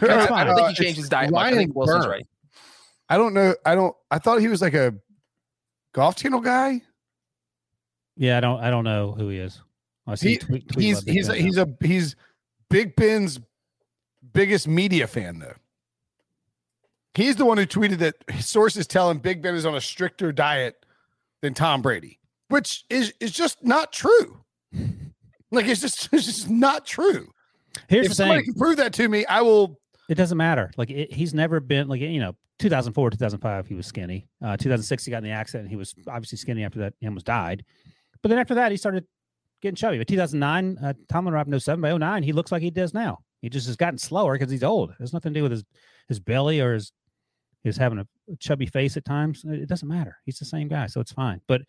Who- 0.00 0.08
I, 0.08 0.40
I 0.40 0.44
don't 0.44 0.56
think 0.56 0.68
he 0.70 0.84
changed 0.84 0.98
his 0.98 1.08
diet 1.08 1.30
much. 1.30 1.52
I 1.52 1.54
think 1.54 1.74
Wilson's 1.74 2.06
right. 2.06 2.26
I 3.08 3.18
don't 3.18 3.34
know. 3.34 3.54
I 3.66 3.74
don't. 3.74 3.94
I 4.10 4.18
thought 4.18 4.40
he 4.40 4.48
was 4.48 4.62
like 4.62 4.74
a 4.74 4.94
golf 5.92 6.16
channel 6.16 6.40
guy. 6.40 6.80
Yeah, 8.16 8.38
I 8.38 8.40
don't. 8.40 8.60
I 8.60 8.70
don't 8.70 8.84
know 8.84 9.12
who 9.12 9.28
he 9.28 9.38
is. 9.38 9.60
I 10.06 10.14
see 10.14 10.30
He- 10.30 10.38
tweet, 10.38 10.68
tweet 10.68 10.84
He's 10.86 11.02
about 11.02 11.12
he's 11.12 11.28
a, 11.28 11.34
he's 11.34 11.56
a 11.58 11.68
he's 11.82 12.16
Big 12.70 12.96
Ben's 12.96 13.38
biggest 14.32 14.68
media 14.68 15.06
fan 15.06 15.38
though. 15.38 15.54
He's 17.14 17.36
the 17.36 17.44
one 17.44 17.58
who 17.58 17.66
tweeted 17.66 17.98
that 17.98 18.14
sources 18.40 18.86
tell 18.86 19.10
him 19.10 19.18
Big 19.18 19.42
Ben 19.42 19.54
is 19.54 19.66
on 19.66 19.74
a 19.74 19.80
stricter 19.80 20.32
diet 20.32 20.84
than 21.42 21.52
Tom 21.54 21.82
Brady, 21.82 22.18
which 22.48 22.84
is 22.88 23.12
is 23.20 23.32
just 23.32 23.62
not 23.64 23.92
true. 23.92 24.42
Like 25.50 25.66
it's 25.66 25.82
just 25.82 26.08
it's 26.12 26.24
just 26.24 26.48
not 26.48 26.86
true. 26.86 27.30
Here's 27.88 28.06
if 28.06 28.12
the 28.12 28.16
somebody 28.16 28.40
thing: 28.40 28.54
can 28.54 28.60
prove 28.60 28.78
that 28.78 28.94
to 28.94 29.08
me, 29.08 29.26
I 29.26 29.42
will 29.42 29.78
it 30.08 30.14
doesn't 30.14 30.38
matter. 30.38 30.70
Like 30.76 30.90
it, 30.90 31.12
he's 31.12 31.34
never 31.34 31.60
been 31.60 31.88
like 31.88 32.00
you 32.00 32.20
know 32.20 32.34
2004 32.58 33.10
2005 33.10 33.66
he 33.66 33.74
was 33.74 33.86
skinny. 33.86 34.26
Uh, 34.42 34.56
2006 34.56 35.04
he 35.04 35.10
got 35.10 35.18
in 35.18 35.24
the 35.24 35.30
accident. 35.30 35.68
He 35.68 35.76
was 35.76 35.94
obviously 36.08 36.38
skinny 36.38 36.64
after 36.64 36.78
that. 36.80 36.94
He 37.00 37.06
almost 37.06 37.26
died. 37.26 37.64
But 38.22 38.30
then 38.30 38.38
after 38.38 38.54
that 38.54 38.70
he 38.70 38.78
started 38.78 39.04
getting 39.60 39.76
chubby. 39.76 39.98
But 39.98 40.08
2009 40.08 40.78
uh, 40.82 40.94
Tomlin 41.08 41.52
in 41.52 41.60
07. 41.60 41.80
By 41.82 41.96
09 41.96 42.22
he 42.22 42.32
looks 42.32 42.50
like 42.50 42.62
he 42.62 42.70
does 42.70 42.94
now. 42.94 43.18
He 43.42 43.50
just 43.50 43.66
has 43.66 43.76
gotten 43.76 43.98
slower 43.98 44.38
because 44.38 44.50
he's 44.50 44.62
old. 44.62 44.90
It 44.90 44.96
has 45.00 45.12
nothing 45.12 45.34
to 45.34 45.40
do 45.40 45.42
with 45.42 45.52
his 45.52 45.64
his 46.08 46.20
belly 46.20 46.60
or 46.60 46.74
his 46.74 46.92
his 47.64 47.76
having 47.76 47.98
a 47.98 48.06
chubby 48.38 48.66
face 48.66 48.96
at 48.96 49.04
times. 49.04 49.44
It 49.46 49.68
doesn't 49.68 49.88
matter. 49.88 50.16
He's 50.24 50.38
the 50.38 50.44
same 50.44 50.68
guy, 50.68 50.86
so 50.86 51.00
it's 51.00 51.12
fine. 51.12 51.40
But 51.46 51.62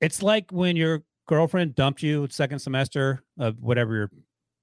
it's 0.00 0.22
like 0.22 0.50
when 0.50 0.76
your 0.76 1.02
girlfriend 1.26 1.74
dumped 1.74 2.02
you 2.02 2.26
second 2.30 2.58
semester 2.58 3.22
of 3.38 3.60
whatever 3.60 3.94
your 3.94 4.10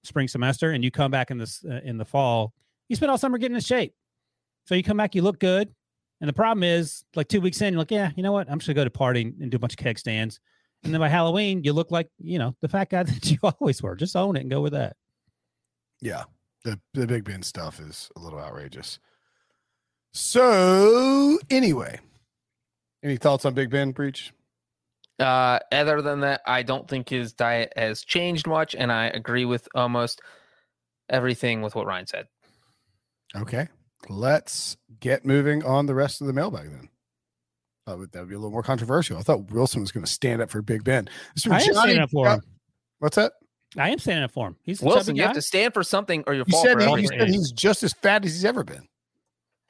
spring 0.03 0.27
semester, 0.27 0.71
and 0.71 0.83
you 0.83 0.91
come 0.91 1.11
back 1.11 1.31
in 1.31 1.37
this 1.37 1.63
uh, 1.63 1.79
in 1.83 1.97
the 1.97 2.05
fall. 2.05 2.53
You 2.89 2.95
spend 2.95 3.11
all 3.11 3.17
summer 3.17 3.37
getting 3.37 3.55
in 3.55 3.61
shape, 3.61 3.93
so 4.65 4.75
you 4.75 4.83
come 4.83 4.97
back, 4.97 5.13
you 5.13 5.21
look 5.21 5.39
good. 5.39 5.73
And 6.19 6.27
the 6.27 6.33
problem 6.33 6.63
is, 6.63 7.03
like 7.15 7.27
two 7.27 7.41
weeks 7.41 7.61
in, 7.61 7.73
you're 7.73 7.81
like, 7.81 7.91
yeah, 7.91 8.09
you 8.15 8.23
know 8.23 8.31
what? 8.31 8.49
I'm 8.49 8.57
just 8.57 8.67
gonna 8.67 8.75
go 8.75 8.83
to 8.83 8.89
party 8.89 9.33
and 9.39 9.51
do 9.51 9.57
a 9.57 9.59
bunch 9.59 9.73
of 9.73 9.77
keg 9.77 9.99
stands. 9.99 10.39
And 10.83 10.93
then 10.93 10.99
by 10.99 11.09
Halloween, 11.09 11.63
you 11.63 11.73
look 11.73 11.91
like 11.91 12.09
you 12.17 12.39
know 12.39 12.55
the 12.61 12.67
fat 12.67 12.89
guy 12.89 13.03
that 13.03 13.29
you 13.29 13.37
always 13.43 13.81
were. 13.83 13.95
Just 13.95 14.15
own 14.15 14.35
it 14.35 14.41
and 14.41 14.49
go 14.49 14.61
with 14.61 14.73
that. 14.73 14.95
Yeah, 16.01 16.23
the 16.63 16.79
the 16.93 17.07
Big 17.07 17.23
Ben 17.23 17.43
stuff 17.43 17.79
is 17.79 18.09
a 18.15 18.19
little 18.19 18.39
outrageous. 18.39 18.99
So 20.13 21.39
anyway, 21.49 21.99
any 23.03 23.17
thoughts 23.17 23.45
on 23.45 23.53
Big 23.53 23.69
Ben 23.69 23.91
breech? 23.91 24.33
Uh, 25.19 25.59
other 25.71 26.01
than 26.01 26.21
that, 26.21 26.41
I 26.45 26.61
don't 26.61 26.87
think 26.87 27.09
his 27.09 27.33
diet 27.33 27.73
has 27.75 28.03
changed 28.03 28.47
much, 28.47 28.75
and 28.75 28.91
I 28.91 29.07
agree 29.07 29.45
with 29.45 29.67
almost 29.73 30.21
everything 31.09 31.61
with 31.61 31.73
what 31.73 31.87
Ryan 31.87 32.07
said. 32.07 32.27
Okay, 33.35 33.67
let's 34.09 34.77
get 34.99 35.25
moving 35.25 35.63
on 35.63 35.87
the 35.87 35.95
rest 35.95 36.21
of 36.21 36.27
the 36.27 36.33
mailbag 36.33 36.69
then. 36.69 36.89
That 37.87 37.97
would, 37.97 38.11
that 38.11 38.19
would 38.19 38.29
be 38.29 38.35
a 38.35 38.37
little 38.37 38.51
more 38.51 38.63
controversial. 38.63 39.17
I 39.17 39.21
thought 39.21 39.49
Wilson 39.51 39.81
was 39.81 39.91
going 39.91 40.05
to 40.05 40.11
stand 40.11 40.41
up 40.41 40.49
for 40.49 40.61
Big 40.61 40.83
Ben. 40.83 41.09
I 41.49 41.61
am 41.61 41.73
standing 41.73 41.99
up 41.99 42.11
for 42.11 42.27
him. 42.27 42.41
What's 42.99 43.15
that? 43.15 43.33
I 43.75 43.89
am 43.89 43.99
standing 43.99 44.23
up 44.23 44.31
for 44.31 44.47
him. 44.47 44.55
He's 44.63 44.81
Wilson. 44.81 45.15
You 45.15 45.23
guy. 45.23 45.27
have 45.27 45.35
to 45.35 45.41
stand 45.41 45.73
for 45.73 45.83
something, 45.83 46.23
or 46.25 46.33
you're 46.33 46.45
you 46.47 46.61
said, 46.61 46.81
he, 46.81 47.01
you 47.01 47.07
said 47.07 47.27
he's 47.27 47.51
just 47.51 47.83
as 47.83 47.93
fat 47.93 48.23
as 48.23 48.33
he's 48.33 48.45
ever 48.45 48.63
been. 48.63 48.87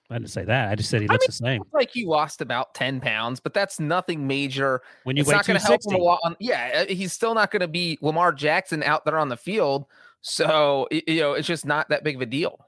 I 0.10 0.18
didn't 0.20 0.30
say 0.30 0.46
that. 0.46 0.70
I 0.70 0.76
just 0.76 0.90
said 0.90 1.02
he 1.02 1.08
looks 1.08 1.26
I 1.26 1.46
mean, 1.46 1.60
the 1.60 1.64
same. 1.64 1.72
Like 1.74 1.92
he 1.92 2.06
lost 2.06 2.42
about 2.42 2.74
ten 2.74 3.02
pounds, 3.02 3.40
but 3.40 3.54
that's 3.54 3.80
nothing 3.80 4.26
major. 4.26 4.82
When 5.04 5.18
you 5.18 5.22
it's 5.22 5.30
not 5.30 5.46
going 5.46 5.60
to 5.60 5.66
help 5.66 5.82
him 5.86 5.96
a 5.96 5.98
lot. 5.98 6.20
On, 6.24 6.36
yeah, 6.40 6.86
uh, 6.88 6.94
he's 6.94 7.12
still 7.12 7.34
not 7.34 7.52
going 7.52 7.62
to 7.62 7.68
be 7.68 7.98
Lamar 8.02 8.32
Jackson 8.32 8.84
out 8.84 9.04
there 9.04 9.18
on 9.18 9.30
the 9.30 9.36
field. 9.36 9.86
So 10.22 10.88
you 10.92 11.20
know, 11.20 11.34
it's 11.34 11.48
just 11.48 11.66
not 11.66 11.90
that 11.90 12.04
big 12.04 12.16
of 12.16 12.22
a 12.22 12.26
deal. 12.26 12.66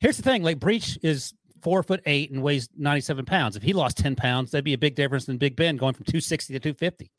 Here's 0.00 0.16
the 0.16 0.22
thing: 0.22 0.42
like 0.42 0.58
Breech 0.58 0.98
is 1.02 1.34
four 1.60 1.82
foot 1.82 2.00
eight 2.06 2.30
and 2.30 2.42
weighs 2.42 2.70
ninety 2.76 3.02
seven 3.02 3.26
pounds. 3.26 3.56
If 3.56 3.62
he 3.62 3.74
lost 3.74 3.98
ten 3.98 4.16
pounds, 4.16 4.50
that'd 4.50 4.64
be 4.64 4.72
a 4.72 4.78
big 4.78 4.94
difference 4.94 5.26
than 5.26 5.36
Big 5.36 5.56
Ben 5.56 5.76
going 5.76 5.92
from 5.92 6.04
two 6.06 6.20
sixty 6.20 6.54
to 6.54 6.60
two 6.60 6.74
fifty. 6.74 7.10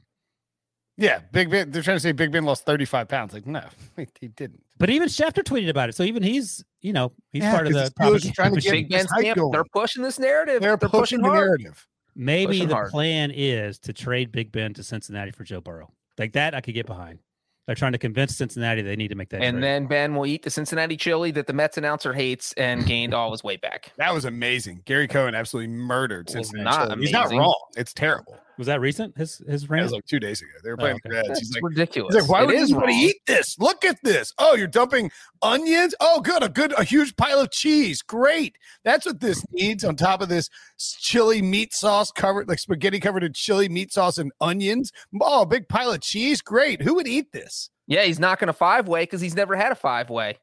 Yeah, 0.98 1.20
Big 1.32 1.52
Ben. 1.52 1.70
They're 1.70 1.84
trying 1.84 1.98
to 1.98 2.02
say 2.02 2.12
Big 2.12 2.32
Ben 2.32 2.44
lost 2.44 2.66
35 2.66 3.08
pounds. 3.08 3.34
Like, 3.34 3.46
no, 3.46 3.64
he 4.20 4.28
didn't. 4.30 4.64
But 4.78 4.90
even 4.90 5.08
Schefter 5.08 5.44
tweeted 5.44 5.70
about 5.70 5.90
it. 5.90 5.96
So 5.96 6.04
even 6.04 6.24
he's, 6.24 6.64
you 6.82 6.92
know, 6.92 7.12
he's 7.32 7.44
yeah, 7.44 7.54
part 7.54 7.68
of 7.68 7.74
the 7.74 7.92
trying 8.36 8.56
to 8.56 8.62
get 8.62 8.72
Big 8.72 8.90
Ben's 8.90 9.12
camp. 9.12 9.40
They're 9.52 9.64
pushing 9.64 10.04
this 10.04 10.18
narrative. 10.18 10.62
They're, 10.62 10.76
They're 10.76 10.90
pushing, 10.90 11.22
pushing 11.22 11.22
the 11.22 11.32
narrative. 11.32 11.88
Maybe 12.16 12.48
pushing 12.48 12.68
the 12.70 12.74
hard. 12.74 12.92
plan 12.92 13.32
is 13.34 13.78
to 13.80 13.94
trade 13.94 14.32
Big 14.32 14.52
Ben 14.52 14.74
to 14.74 14.84
Cincinnati 14.84 15.32
for 15.32 15.44
Joe 15.44 15.62
Burrow. 15.62 15.92
Like 16.18 16.34
that, 16.34 16.56
I 16.56 16.62
could 16.62 16.74
get 16.74 16.88
behind. 16.88 17.20
They're 17.68 17.76
trying 17.76 17.92
to 17.92 17.98
convince 17.98 18.36
Cincinnati 18.36 18.82
they 18.82 18.96
need 18.96 19.10
to 19.10 19.16
make 19.16 19.30
that. 19.30 19.44
And 19.44 19.56
trade. 19.56 19.64
then 19.64 19.86
Ben 19.88 20.16
will 20.16 20.26
eat 20.26 20.42
the 20.42 20.50
Cincinnati 20.50 20.96
chili 20.96 21.32
that 21.32 21.48
the 21.48 21.54
Mets 21.54 21.78
announcer 21.78 22.14
hates 22.14 22.54
and 22.54 22.86
gained 22.86 23.14
all 23.14 23.30
his 23.32 23.44
weight 23.44 23.62
back. 23.62 23.92
That 23.98 24.14
was 24.14 24.24
amazing. 24.26 24.84
Gary 24.86 25.08
Cohen 25.08 25.36
absolutely 25.36 25.74
murdered 25.74 26.30
Cincinnati. 26.30 27.00
He's 27.02 27.12
not 27.12 27.30
wrong. 27.30 27.60
It's 27.76 27.94
terrible. 27.94 28.40
Was 28.58 28.68
that 28.68 28.82
recent? 28.82 29.16
His 29.18 29.38
his 29.48 29.70
rant? 29.70 29.82
It 29.82 29.84
was 29.84 29.92
like 29.94 30.06
two 30.06 30.20
days 30.20 30.42
ago. 30.42 30.52
They 30.64 30.72
were 30.72 30.78
playing 30.78 31.00
oh, 31.06 31.10
okay. 31.10 31.28
Reds. 31.28 31.40
He's 31.40 31.54
like, 31.54 31.64
ridiculous. 31.64 32.16
He's 32.16 32.24
like, 32.24 32.32
why 32.32 32.44
it 32.44 32.48
would 32.48 32.56
anybody 32.56 32.94
wrong. 32.94 33.02
eat 33.02 33.18
this? 33.28 33.58
Look 33.60 33.86
at 33.86 33.98
this. 34.04 34.34
Oh, 34.40 34.56
you're 34.56 34.68
dumping 34.68 35.12
onions. 35.42 35.94
Oh, 36.00 36.22
good, 36.22 36.42
a 36.42 36.50
good, 36.50 36.74
a 36.78 36.84
huge 36.84 37.16
pile 37.16 37.40
of 37.40 37.52
cheese. 37.52 38.02
Great. 38.02 38.58
That's 38.84 39.06
what 39.06 39.20
this 39.20 39.44
needs 39.52 39.84
on 39.84 39.96
top 39.96 40.22
of 40.22 40.30
this 40.30 40.50
chili 40.78 41.42
meat 41.42 41.74
sauce 41.74 42.12
covered, 42.12 42.48
like 42.48 42.60
spaghetti 42.60 43.00
covered 43.00 43.24
in 43.24 43.34
chili 43.34 43.70
meat 43.70 43.94
sauce 43.94 44.18
and 44.18 44.32
onions. 44.42 44.92
Oh, 45.22 45.44
a 45.44 45.46
big 45.46 45.70
pile 45.70 45.92
of 45.92 46.02
cheese. 46.02 46.42
Great. 46.42 46.82
Who 46.82 46.96
would 46.96 47.08
eat 47.08 47.32
this? 47.32 47.70
Yeah, 47.86 48.04
he's 48.04 48.20
knocking 48.20 48.50
a 48.50 48.54
five 48.54 48.88
way 48.88 49.04
because 49.04 49.22
he's 49.22 49.36
never 49.36 49.56
had 49.56 49.72
a 49.72 49.76
five 49.76 50.10
way. 50.10 50.40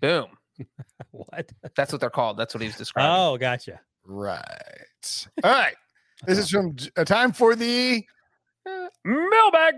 Boom. 0.00 0.26
what? 1.10 1.50
That's 1.76 1.92
what 1.92 2.00
they're 2.00 2.10
called. 2.10 2.36
That's 2.36 2.54
what 2.54 2.60
he 2.60 2.66
was 2.66 2.76
describing. 2.76 3.14
Oh, 3.14 3.36
gotcha. 3.38 3.80
Right. 4.04 5.26
All 5.44 5.50
right. 5.50 5.74
This 6.24 6.38
is 6.38 6.50
from 6.50 6.76
a 6.96 7.04
time 7.04 7.32
for 7.32 7.56
the 7.56 8.04
uh, 8.64 8.86
mailbag 9.04 9.74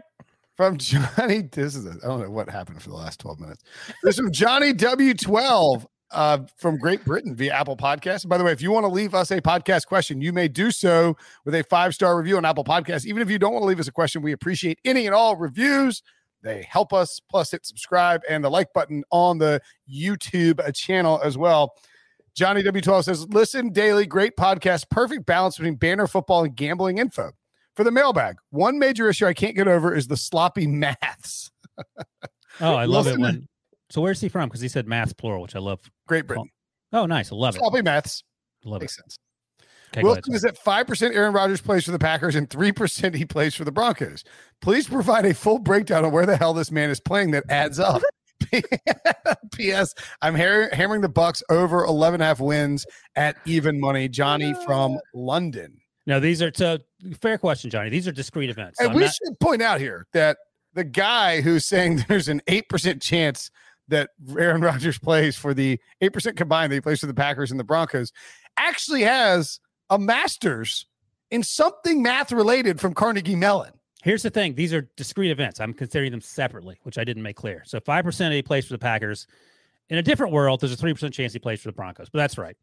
from 0.57 0.77
Johnny. 0.79 1.43
This 1.43 1.75
is 1.75 1.87
a, 1.87 1.99
I 2.05 2.07
don't 2.07 2.21
know 2.21 2.31
what 2.31 2.51
happened 2.51 2.83
for 2.83 2.91
the 2.91 2.97
last 2.97 3.21
12 3.21 3.41
minutes. 3.41 3.63
This 4.03 4.17
is 4.17 4.21
from 4.21 4.31
Johnny 4.31 4.75
W12 4.75 5.87
uh, 6.11 6.39
from 6.59 6.79
Great 6.79 7.03
Britain 7.05 7.35
via 7.35 7.53
Apple 7.53 7.79
Podcast. 7.79 8.25
And 8.25 8.31
by 8.31 8.37
the 8.37 8.45
way, 8.45 8.53
if 8.53 8.61
you 8.61 8.71
want 8.71 8.85
to 8.85 8.93
leave 8.93 9.15
us 9.15 9.31
a 9.31 9.41
podcast 9.41 9.87
question, 9.87 10.21
you 10.21 10.35
may 10.35 10.49
do 10.49 10.71
so 10.71 11.17
with 11.47 11.55
a 11.55 11.65
five 11.65 11.95
star 11.95 12.17
review 12.17 12.37
on 12.37 12.45
Apple 12.45 12.65
Podcast. 12.65 13.07
Even 13.07 13.23
if 13.23 13.31
you 13.31 13.39
don't 13.39 13.55
want 13.55 13.63
to 13.63 13.67
leave 13.67 13.81
us 13.81 13.89
a 13.89 13.93
question, 13.93 14.21
we 14.21 14.33
appreciate 14.33 14.79
any 14.85 15.07
and 15.07 15.15
all 15.15 15.37
reviews. 15.37 16.03
They 16.43 16.67
help 16.71 16.93
us. 16.93 17.21
Plus, 17.31 17.53
hit 17.53 17.65
subscribe 17.65 18.21
and 18.29 18.45
the 18.45 18.51
like 18.51 18.73
button 18.75 19.03
on 19.11 19.39
the 19.39 19.63
YouTube 19.91 20.61
channel 20.75 21.21
as 21.25 21.39
well. 21.39 21.75
Johnny 22.35 22.63
W12 22.63 23.05
says, 23.05 23.29
listen 23.29 23.71
daily, 23.71 24.07
great 24.07 24.37
podcast, 24.37 24.91
perfect 24.91 25.25
balance 25.25 25.57
between 25.57 25.77
banner 25.77 26.07
football 26.07 26.45
and 26.45 26.55
gambling 26.57 26.99
info. 26.99 27.31
For 27.77 27.85
the 27.85 27.91
mailbag, 27.91 28.37
one 28.51 28.79
major 28.79 29.09
issue 29.09 29.27
I 29.27 29.35
can't 29.35 29.55
get 29.57 29.69
over 29.69 29.95
is 29.95 30.07
the 30.09 30.17
sloppy 30.17 30.67
maths. 30.69 31.51
oh, 32.61 32.75
I 32.75 32.85
love 32.85 33.07
it 33.07 33.19
when. 33.19 33.47
So 33.91 34.01
where's 34.01 34.21
he 34.21 34.29
from? 34.29 34.49
Because 34.49 34.61
he 34.61 34.69
said 34.69 34.89
maths 34.89 35.13
plural, 35.13 35.43
which 35.43 35.55
I 35.55 35.61
love. 35.61 35.81
Great 36.09 36.27
Britain. 36.27 36.51
Oh, 36.93 37.07
nice. 37.07 37.31
I 37.33 37.37
love 37.37 37.55
sloppy 37.55 37.67
it. 37.67 37.69
Sloppy 37.71 37.83
maths. 37.83 38.25
Love 38.65 38.81
Makes 38.81 38.99
it. 38.99 39.01
sense. 39.03 39.19
Okay, 39.93 40.03
Wilson 40.03 40.35
is 40.35 40.45
at 40.45 40.59
5% 40.59 41.15
Aaron 41.15 41.33
Rodgers 41.33 41.61
plays 41.61 41.85
for 41.85 41.93
the 41.93 42.01
Packers 42.01 42.35
and 42.35 42.51
3% 42.51 43.15
he 43.15 43.25
plays 43.25 43.55
for 43.55 43.65
the 43.65 43.71
Broncos. 43.71 44.25
Please 44.61 44.89
provide 44.89 45.25
a 45.25 45.35
full 45.35 45.61
breakdown 45.61 46.05
on 46.05 46.11
where 46.11 46.27
the 46.27 46.37
hell 46.37 46.53
this 46.53 46.73
man 46.73 46.91
is 46.91 46.99
playing 46.99 47.31
that 47.33 47.45
adds 47.49 47.79
up. 47.79 48.03
P.S. 49.55 49.95
I'm 50.23 50.35
hammering 50.35 51.01
the 51.01 51.09
Bucs 51.09 51.43
over 51.51 51.85
11 51.85 52.15
and 52.15 52.23
a 52.23 52.27
half 52.27 52.41
wins 52.41 52.87
at 53.17 53.37
even 53.47 53.81
money. 53.81 54.09
Johnny 54.09 54.55
from 54.65 54.99
London. 55.15 55.79
No, 56.07 56.21
these 56.21 56.43
are 56.43 56.51
to 56.53 56.81
fair 57.21 57.39
question, 57.39 57.71
Johnny. 57.71 57.89
These 57.91 58.07
are 58.07 58.13
discrete 58.13 58.51
events. 58.51 58.79
So 58.79 58.85
and 58.85 58.93
I'm 58.93 58.97
we 58.97 59.05
not- 59.05 59.15
should 59.15 59.41
point 59.41 59.63
out 59.63 59.81
here 59.81 60.07
that 60.13 60.37
the 60.75 60.85
guy 60.85 61.41
who's 61.41 61.67
saying 61.67 62.05
there's 62.09 62.29
an 62.29 62.43
8% 62.47 63.03
chance 63.03 63.51
that 63.89 64.11
Aaron 64.39 64.61
Rodgers 64.63 64.99
plays 64.99 65.37
for 65.37 65.53
the 65.55 65.79
8% 66.03 66.37
combined 66.37 66.73
that 66.73 66.77
he 66.77 66.81
plays 66.81 67.01
for 67.01 67.07
the 67.07 67.15
Packers 67.15 67.51
and 67.51 67.61
the 67.61 67.65
Broncos 67.65 68.13
actually 68.57 69.03
has 69.03 69.61
a 69.91 69.99
master's 69.99 70.87
in 71.31 71.43
something 71.43 72.03
math 72.03 72.33
related 72.33 72.81
from 72.81 72.95
Carnegie 72.95 73.37
Mellon. 73.37 73.73
Here's 74.05 74.23
the 74.23 74.29
thing: 74.29 74.55
these 74.55 74.75
are 74.75 74.87
discrete 74.97 75.31
events. 75.31 75.61
I'm 75.61 75.73
considering 75.73 76.11
them 76.11 76.21
separately, 76.21 76.79
which 76.83 76.99
I 76.99 77.05
didn't 77.05 77.23
make 77.23 77.37
clear. 77.37 77.63
So 77.65 77.81
five 77.81 78.05
percent 78.05 78.35
he 78.35 78.43
plays 78.43 78.67
for 78.67 78.75
the 78.75 78.79
Packers. 78.79 79.27
In 79.89 79.97
a 79.97 80.03
different 80.03 80.31
world, 80.31 80.61
there's 80.61 80.75
a 80.75 80.77
three 80.77 80.93
percent 80.93 81.15
chance 81.15 81.33
he 81.33 81.39
plays 81.39 81.63
for 81.63 81.69
the 81.69 81.73
Broncos, 81.73 82.11
but 82.11 82.19
that's 82.19 82.37
right. 82.37 82.55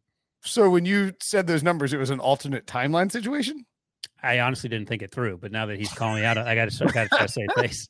So 0.42 0.70
when 0.70 0.84
you 0.84 1.12
said 1.20 1.48
those 1.48 1.64
numbers, 1.64 1.92
it 1.92 1.98
was 1.98 2.10
an 2.10 2.20
alternate 2.20 2.66
timeline 2.66 3.10
situation. 3.10 3.66
I 4.22 4.38
honestly 4.38 4.68
didn't 4.68 4.86
think 4.88 5.02
it 5.02 5.10
through, 5.10 5.38
but 5.38 5.50
now 5.50 5.66
that 5.66 5.78
he's 5.78 5.92
calling 5.92 6.20
me 6.20 6.24
out, 6.24 6.38
I 6.38 6.54
got 6.54 6.70
to 6.70 6.86
got 6.86 7.10
to 7.10 7.28
say 7.28 7.44
face. 7.56 7.88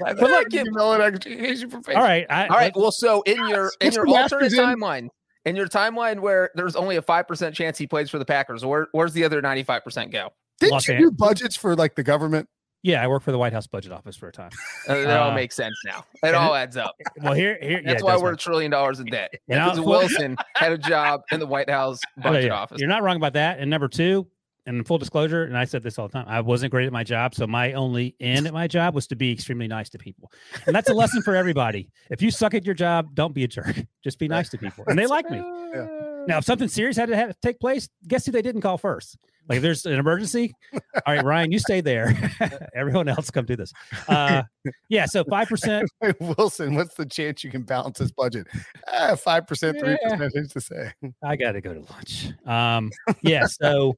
but 0.00 0.18
look, 0.18 0.46
all 0.54 2.02
right, 2.02 2.26
I, 2.30 2.46
all 2.46 2.56
right. 2.56 2.72
Well, 2.74 2.92
so 2.92 3.20
in 3.22 3.46
your 3.46 3.70
in 3.82 3.92
your 3.92 4.08
alternate 4.08 4.52
timeline, 4.52 5.08
in 5.44 5.54
your 5.54 5.68
timeline 5.68 6.20
where 6.20 6.50
there's 6.54 6.76
only 6.76 6.96
a 6.96 7.02
five 7.02 7.28
percent 7.28 7.54
chance 7.54 7.76
he 7.76 7.86
plays 7.86 8.08
for 8.08 8.18
the 8.18 8.24
Packers, 8.24 8.64
where 8.64 8.88
where's 8.92 9.12
the 9.12 9.24
other 9.24 9.42
ninety 9.42 9.64
five 9.64 9.84
percent 9.84 10.12
go? 10.12 10.30
Didn't 10.62 10.72
Los 10.72 10.88
you 10.88 10.98
do 10.98 11.10
budgets 11.10 11.56
for 11.56 11.76
like 11.76 11.94
the 11.94 12.02
government? 12.02 12.48
Yeah, 12.82 13.02
I 13.02 13.06
work 13.06 13.22
for 13.22 13.30
the 13.30 13.38
White 13.38 13.52
House 13.52 13.68
budget 13.68 13.92
office 13.92 14.16
for 14.16 14.28
a 14.28 14.32
time. 14.32 14.50
Uh, 14.88 14.94
that 14.94 15.20
uh, 15.20 15.24
all 15.24 15.32
makes 15.32 15.54
sense 15.54 15.76
now. 15.84 16.04
It 16.24 16.34
all 16.34 16.54
adds 16.54 16.76
up. 16.76 16.96
Well, 17.22 17.34
here, 17.34 17.56
here 17.62 17.80
that's 17.84 18.02
yeah, 18.02 18.06
why 18.06 18.16
we're 18.16 18.32
a 18.32 18.36
trillion 18.36 18.72
dollars 18.72 18.98
in 18.98 19.06
debt. 19.06 19.32
Because 19.46 19.80
Wilson 19.80 20.36
had 20.56 20.72
a 20.72 20.78
job 20.78 21.22
in 21.30 21.38
the 21.38 21.46
White 21.46 21.70
House 21.70 22.00
budget 22.16 22.46
yeah, 22.46 22.54
office. 22.54 22.80
You're 22.80 22.88
not 22.88 23.04
wrong 23.04 23.16
about 23.16 23.34
that. 23.34 23.60
And 23.60 23.70
number 23.70 23.86
two, 23.86 24.26
and 24.66 24.84
full 24.84 24.98
disclosure, 24.98 25.44
and 25.44 25.56
I 25.56 25.64
said 25.64 25.84
this 25.84 25.98
all 25.98 26.08
the 26.08 26.12
time, 26.12 26.24
I 26.26 26.40
wasn't 26.40 26.72
great 26.72 26.86
at 26.86 26.92
my 26.92 27.04
job. 27.04 27.34
So 27.34 27.46
my 27.46 27.74
only 27.74 28.16
end 28.18 28.48
at 28.48 28.52
my 28.52 28.66
job 28.66 28.94
was 28.94 29.06
to 29.08 29.16
be 29.16 29.30
extremely 29.30 29.68
nice 29.68 29.88
to 29.90 29.98
people. 29.98 30.32
And 30.66 30.74
that's 30.74 30.88
a 30.88 30.94
lesson 30.94 31.22
for 31.22 31.36
everybody. 31.36 31.90
If 32.10 32.22
you 32.22 32.32
suck 32.32 32.54
at 32.54 32.64
your 32.64 32.74
job, 32.74 33.14
don't 33.14 33.34
be 33.34 33.44
a 33.44 33.48
jerk. 33.48 33.76
Just 34.02 34.18
be 34.18 34.26
nice 34.26 34.48
to 34.50 34.58
people. 34.58 34.84
And 34.88 34.98
they 34.98 35.06
like 35.06 35.30
me. 35.30 35.38
Yeah. 35.74 36.11
Now, 36.26 36.38
if 36.38 36.44
something 36.44 36.68
serious 36.68 36.96
had 36.96 37.08
to, 37.08 37.16
have 37.16 37.30
to 37.30 37.36
take 37.42 37.60
place, 37.60 37.88
guess 38.06 38.26
who 38.26 38.32
they 38.32 38.42
didn't 38.42 38.62
call 38.62 38.78
first? 38.78 39.16
Like, 39.48 39.56
if 39.56 39.62
there's 39.62 39.86
an 39.86 39.94
emergency, 39.94 40.54
all 40.72 41.14
right, 41.14 41.24
Ryan, 41.24 41.50
you 41.50 41.58
stay 41.58 41.80
there. 41.80 42.16
Everyone 42.74 43.08
else 43.08 43.30
come 43.30 43.44
do 43.44 43.56
this. 43.56 43.72
Uh, 44.08 44.42
yeah, 44.88 45.04
so 45.04 45.24
five 45.24 45.48
percent. 45.48 45.90
Wilson, 46.20 46.76
what's 46.76 46.94
the 46.94 47.06
chance 47.06 47.42
you 47.42 47.50
can 47.50 47.62
balance 47.62 47.98
this 47.98 48.12
budget? 48.12 48.46
Ah, 48.86 49.16
Five 49.16 49.46
percent, 49.48 49.80
three 49.80 49.98
percent. 50.02 50.32
Who's 50.34 50.52
to 50.52 50.60
say? 50.60 50.92
I 51.24 51.34
got 51.36 51.52
to 51.52 51.60
go 51.60 51.74
to 51.74 51.80
lunch. 51.92 52.28
Um, 52.46 52.92
yeah, 53.22 53.46
so 53.46 53.96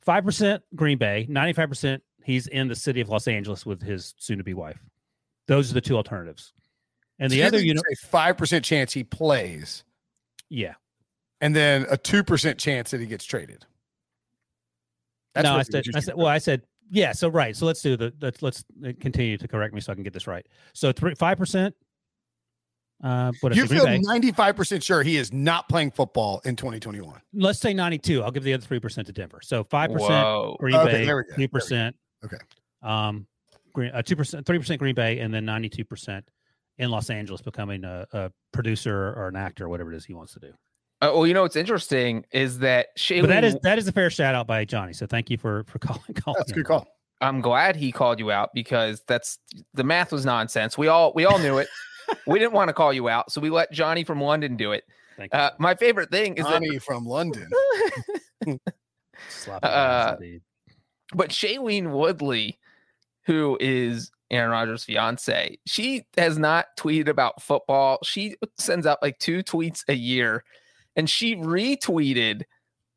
five 0.00 0.24
percent 0.24 0.62
Green 0.74 0.96
Bay, 0.96 1.26
ninety-five 1.28 1.68
percent. 1.68 2.02
He's 2.24 2.46
in 2.46 2.68
the 2.68 2.74
city 2.74 3.02
of 3.02 3.10
Los 3.10 3.28
Angeles 3.28 3.66
with 3.66 3.82
his 3.82 4.14
soon-to-be 4.16 4.54
wife. 4.54 4.82
Those 5.46 5.70
are 5.70 5.74
the 5.74 5.82
two 5.82 5.96
alternatives. 5.96 6.54
And 7.18 7.30
the 7.30 7.42
other, 7.42 7.60
you 7.60 7.74
know, 7.74 7.82
a 7.92 8.06
five 8.06 8.38
percent 8.38 8.64
chance 8.64 8.94
he 8.94 9.04
plays, 9.04 9.84
yeah. 10.48 10.74
And 11.40 11.54
then 11.54 11.86
a 11.90 11.96
two 11.96 12.24
percent 12.24 12.58
chance 12.58 12.90
that 12.90 13.00
he 13.00 13.06
gets 13.06 13.24
traded. 13.24 13.64
no, 15.36 15.52
what 15.52 15.60
I 15.60 15.62
said, 15.62 15.84
I 15.94 16.00
said, 16.00 16.14
well, 16.16 16.26
I 16.26 16.38
said, 16.38 16.62
yeah. 16.90 17.12
So 17.12 17.28
right. 17.28 17.56
So 17.56 17.66
let's 17.66 17.82
do 17.82 17.96
the 17.96 18.12
let's 18.20 18.42
let's 18.42 18.64
uh, 18.86 18.92
continue 19.00 19.36
to 19.38 19.48
correct 19.48 19.74
me 19.74 19.80
so 19.80 19.92
I 19.92 19.94
can 19.94 20.04
get 20.04 20.12
this 20.12 20.26
right. 20.26 20.46
So 20.72 20.92
three 20.92 21.14
five 21.14 21.38
percent. 21.38 21.74
Uh, 23.02 23.32
what 23.40 23.52
is 23.52 23.58
you 23.58 23.66
feel 23.66 23.86
ninety-five 23.86 24.56
percent 24.56 24.82
sure 24.82 25.02
he 25.02 25.16
is 25.16 25.32
not 25.32 25.68
playing 25.68 25.90
football 25.90 26.40
in 26.44 26.56
2021. 26.56 27.20
Let's 27.34 27.58
say 27.58 27.74
ninety-two. 27.74 28.22
I'll 28.22 28.30
give 28.30 28.44
the 28.44 28.54
other 28.54 28.64
three 28.64 28.80
percent 28.80 29.06
to 29.08 29.12
Denver. 29.12 29.40
So 29.42 29.64
five 29.64 29.90
percent 29.90 30.10
Whoa. 30.12 30.56
Green 30.60 30.76
Okay, 30.76 30.92
Bay, 30.92 31.04
there 31.04 31.16
we 31.16 31.22
go, 31.22 31.28
there 31.28 31.36
we 31.38 31.44
two 31.44 31.48
percent. 31.48 31.96
Okay. 32.24 32.36
Um, 32.82 33.26
Green, 33.72 33.90
uh, 33.90 34.02
two 34.02 34.16
percent, 34.16 34.46
three 34.46 34.58
percent 34.58 34.78
Green 34.78 34.94
Bay, 34.94 35.18
and 35.18 35.34
then 35.34 35.44
ninety-two 35.44 35.84
percent 35.84 36.24
in 36.78 36.90
Los 36.90 37.10
Angeles, 37.10 37.42
becoming 37.42 37.84
a, 37.84 38.06
a 38.12 38.30
producer 38.52 39.12
or 39.16 39.28
an 39.28 39.36
actor, 39.36 39.66
or 39.66 39.68
whatever 39.68 39.92
it 39.92 39.96
is 39.96 40.04
he 40.04 40.14
wants 40.14 40.32
to 40.34 40.40
do. 40.40 40.52
Uh, 41.04 41.12
well, 41.12 41.26
you 41.26 41.34
know 41.34 41.42
what's 41.42 41.56
interesting 41.56 42.24
is 42.32 42.60
that 42.60 42.96
Shailene, 42.96 43.22
But 43.22 43.28
that 43.28 43.44
is 43.44 43.56
that 43.62 43.78
is 43.78 43.86
a 43.86 43.92
fair 43.92 44.08
shout 44.08 44.34
out 44.34 44.46
by 44.46 44.64
Johnny. 44.64 44.94
So 44.94 45.06
thank 45.06 45.28
you 45.28 45.36
for 45.36 45.64
for 45.64 45.78
calling. 45.80 46.02
calling 46.14 46.38
That's 46.38 46.52
a 46.52 46.54
good 46.54 46.64
call. 46.64 46.86
I'm 47.20 47.42
glad 47.42 47.76
he 47.76 47.92
called 47.92 48.18
you 48.18 48.30
out 48.30 48.50
because 48.54 49.02
that's 49.06 49.38
the 49.74 49.84
math 49.84 50.12
was 50.12 50.24
nonsense. 50.24 50.78
We 50.78 50.88
all 50.88 51.12
we 51.14 51.26
all 51.26 51.38
knew 51.38 51.58
it. 51.58 51.68
we 52.26 52.38
didn't 52.38 52.52
want 52.52 52.68
to 52.68 52.72
call 52.72 52.92
you 52.92 53.08
out, 53.08 53.30
so 53.30 53.40
we 53.40 53.50
let 53.50 53.70
Johnny 53.70 54.02
from 54.02 54.20
London 54.20 54.56
do 54.56 54.72
it. 54.72 54.84
Thank 55.16 55.32
you. 55.32 55.38
Uh, 55.38 55.50
my 55.58 55.74
favorite 55.74 56.10
thing 56.10 56.34
is 56.36 56.44
that 56.44 56.52
Johnny 56.52 56.78
from 56.78 57.04
London. 57.04 57.48
Sloppy 59.28 59.66
uh. 59.66 60.16
But 61.14 61.30
Shailene 61.30 61.90
Woodley, 61.92 62.58
who 63.26 63.58
is 63.60 64.10
Aaron 64.30 64.50
Rodgers' 64.50 64.84
fiance, 64.84 65.58
she 65.66 66.04
has 66.16 66.38
not 66.38 66.66
tweeted 66.78 67.08
about 67.08 67.42
football. 67.42 67.98
She 68.02 68.36
sends 68.58 68.86
out 68.86 68.98
like 69.02 69.18
two 69.18 69.42
tweets 69.42 69.82
a 69.86 69.94
year, 69.94 70.44
and 70.96 71.08
she 71.08 71.36
retweeted 71.36 72.42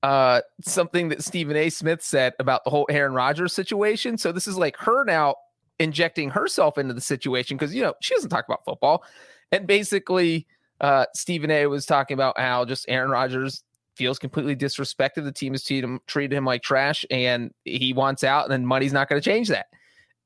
uh 0.03 0.41
something 0.61 1.09
that 1.09 1.23
Stephen 1.23 1.55
A. 1.55 1.69
Smith 1.69 2.03
said 2.03 2.33
about 2.39 2.63
the 2.63 2.69
whole 2.69 2.85
Aaron 2.89 3.13
Rodgers 3.13 3.53
situation. 3.53 4.17
So 4.17 4.31
this 4.31 4.47
is 4.47 4.57
like 4.57 4.77
her 4.77 5.03
now 5.03 5.35
injecting 5.79 6.29
herself 6.29 6.77
into 6.77 6.93
the 6.93 7.01
situation 7.01 7.57
because 7.57 7.73
you 7.73 7.81
know 7.81 7.93
she 8.01 8.13
doesn't 8.15 8.29
talk 8.29 8.45
about 8.47 8.63
football. 8.65 9.03
And 9.51 9.65
basically, 9.65 10.47
uh 10.81 11.05
Stephen 11.13 11.51
A 11.51 11.67
was 11.67 11.85
talking 11.85 12.15
about 12.15 12.39
how 12.39 12.65
just 12.65 12.85
Aaron 12.87 13.09
Rodgers 13.09 13.63
feels 13.97 14.19
completely 14.19 14.55
disrespected. 14.55 15.23
The 15.23 15.31
team 15.31 15.53
has 15.53 15.63
treated 15.63 15.83
him, 15.83 15.99
treated 16.07 16.35
him 16.35 16.45
like 16.45 16.61
trash, 16.61 17.03
and 17.09 17.51
he 17.65 17.93
wants 17.93 18.23
out. 18.23 18.45
And 18.45 18.51
then 18.51 18.65
money's 18.65 18.93
not 18.93 19.09
going 19.09 19.19
to 19.19 19.27
change 19.27 19.47
that. 19.49 19.65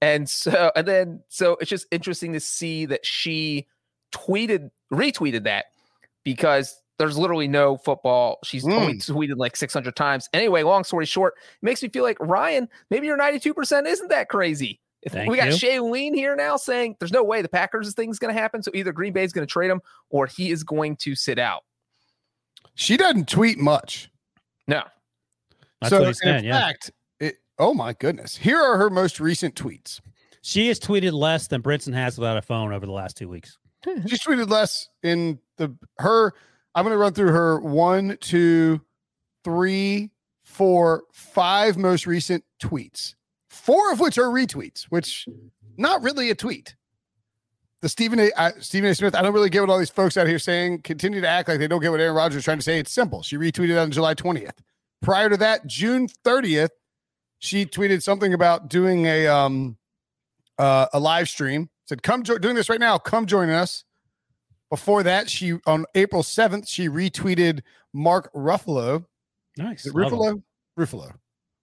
And 0.02 0.30
so, 0.30 0.72
and 0.76 0.88
then, 0.88 1.22
so 1.30 1.58
it's 1.62 1.70
just 1.70 1.88
interesting 1.92 2.34
to 2.34 2.40
see 2.40 2.86
that 2.88 3.06
she 3.06 3.68
tweeted, 4.12 4.70
retweeted 4.92 5.44
that 5.46 5.66
because 6.24 6.82
there's 6.98 7.18
literally 7.18 7.48
no 7.48 7.78
football. 7.78 8.40
She's 8.44 8.64
hmm. 8.64 8.74
only 8.74 8.94
tweeted 8.96 9.38
like 9.38 9.56
600 9.56 9.96
times. 9.96 10.30
Anyway, 10.34 10.64
long 10.64 10.84
story 10.84 11.06
short, 11.06 11.36
it 11.38 11.66
makes 11.66 11.82
me 11.82 11.90
feel 11.90 12.04
like 12.04 12.20
Ryan, 12.20 12.70
maybe 12.90 13.08
your 13.08 13.18
92% 13.18 13.88
isn't 13.88 14.10
that 14.10 14.30
crazy. 14.30 14.80
Thank 15.10 15.32
we 15.32 15.38
got 15.38 15.48
you. 15.48 15.54
Shailene 15.54 16.14
here 16.14 16.36
now 16.36 16.58
saying 16.58 16.96
there's 17.00 17.12
no 17.12 17.24
way 17.24 17.42
the 17.42 17.50
Packers 17.50 17.92
thing 17.96 18.12
is 18.12 18.20
going 18.20 18.34
to 18.34 18.40
happen. 18.40 18.62
So 18.62 18.72
either 18.76 18.92
Green 18.92 19.14
Bay 19.14 19.24
is 19.24 19.34
going 19.34 19.46
to 19.48 19.52
trade 19.52 19.72
him 19.72 19.82
or 20.12 20.28
he 20.28 20.52
is 20.52 20.64
going 20.64 20.96
to 20.98 21.16
sit 21.16 21.40
out. 21.40 21.64
She 22.76 22.98
doesn't 22.98 23.28
tweet 23.28 23.58
much. 23.58 24.12
No. 24.68 24.84
That's 25.82 25.90
so 25.90 26.00
what 26.00 26.08
he's 26.08 26.20
saying. 26.20 26.40
in 26.40 26.46
Yeah, 26.46 26.60
fact, 26.60 26.92
it, 27.20 27.38
oh 27.58 27.74
my 27.74 27.94
goodness, 27.94 28.38
here 28.38 28.60
are 28.60 28.78
her 28.78 28.90
most 28.92 29.20
recent 29.20 29.56
tweets. 29.56 30.00
she 30.44 30.68
has 30.68 30.80
tweeted 30.80 31.14
less 31.14 31.48
than 31.48 31.64
Brinson 31.64 31.94
has 31.94 32.18
without 32.18 32.38
a 32.38 32.42
phone 32.42 32.72
over 32.72 32.86
the 32.86 32.92
last 32.92 33.18
two 33.18 33.28
weeks. 33.28 33.58
She's 33.84 34.24
tweeted 34.24 34.50
less 34.50 34.88
in 35.02 35.40
the 35.58 35.76
her. 35.98 36.34
I'm 36.74 36.84
going 36.84 36.94
to 36.94 36.98
run 36.98 37.14
through 37.14 37.32
her 37.32 37.60
one, 37.60 38.18
two, 38.22 38.82
three, 39.44 40.12
four, 40.44 41.04
five 41.12 41.78
most 41.78 42.08
recent 42.08 42.44
tweets. 42.62 43.16
Four 43.50 43.92
of 43.92 44.00
which 44.00 44.18
are 44.18 44.28
retweets, 44.28 44.84
which 44.84 45.28
not 45.78 46.02
really 46.02 46.30
a 46.30 46.36
tweet. 46.36 46.76
The 47.82 47.90
Stephen 47.90 48.30
Stephen 48.60 48.90
A. 48.92 48.96
Smith. 48.96 49.16
I 49.16 49.22
don't 49.22 49.34
really 49.34 49.50
get 49.50 49.62
what 49.62 49.70
all 49.72 49.80
these 49.80 49.90
folks 49.90 50.16
out 50.16 50.28
here 50.28 50.40
saying. 50.40 50.84
Continue 50.84 51.20
to 51.20 51.28
act 51.28 51.50
like 51.50 51.58
they 51.58 51.68
don't 51.68 51.82
get 51.82 51.90
what 51.90 52.00
Aaron 52.00 52.16
Rodgers 52.16 52.38
is 52.38 52.44
trying 52.46 52.60
to 52.60 52.64
say. 52.64 52.78
It's 52.78 52.94
simple. 52.94 53.24
She 53.24 53.38
retweeted 53.38 53.82
on 53.82 53.90
July 53.90 54.14
20th. 54.14 54.60
Prior 55.02 55.30
to 55.30 55.38
that, 55.38 55.66
June 55.66 56.08
30th, 56.24 56.70
she 57.40 57.66
tweeted 57.66 58.04
something 58.04 58.36
about 58.36 58.70
doing 58.70 59.06
a 59.06 59.26
um 59.28 59.78
uh, 60.60 60.86
a 60.94 61.00
live 61.00 61.28
stream. 61.28 61.70
Said, 61.86 62.04
"Come 62.04 62.22
jo- 62.22 62.38
doing 62.38 62.56
this 62.56 62.70
right 62.70 62.80
now. 62.80 63.00
Come 63.00 63.26
join 63.26 63.50
us." 63.50 63.84
Before 64.72 65.04
that, 65.04 65.30
she 65.30 65.60
on 65.68 65.86
April 65.96 66.24
7th, 66.24 66.68
she 66.68 66.88
retweeted 66.90 67.60
Mark 67.94 68.34
Ruffalo. 68.34 69.06
Nice. 69.58 69.86
Ruffalo? 69.88 70.42
Ruffalo. 70.80 71.12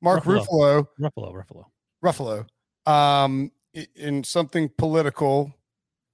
Mark 0.02 0.22
Ruffalo. 0.24 0.86
Ruffalo. 1.00 1.34
Ruffalo, 1.34 1.64
Ruffalo. 2.04 2.44
Ruffalo. 2.86 2.90
Um, 2.92 3.50
in 3.96 4.22
something 4.24 4.70
political. 4.76 5.52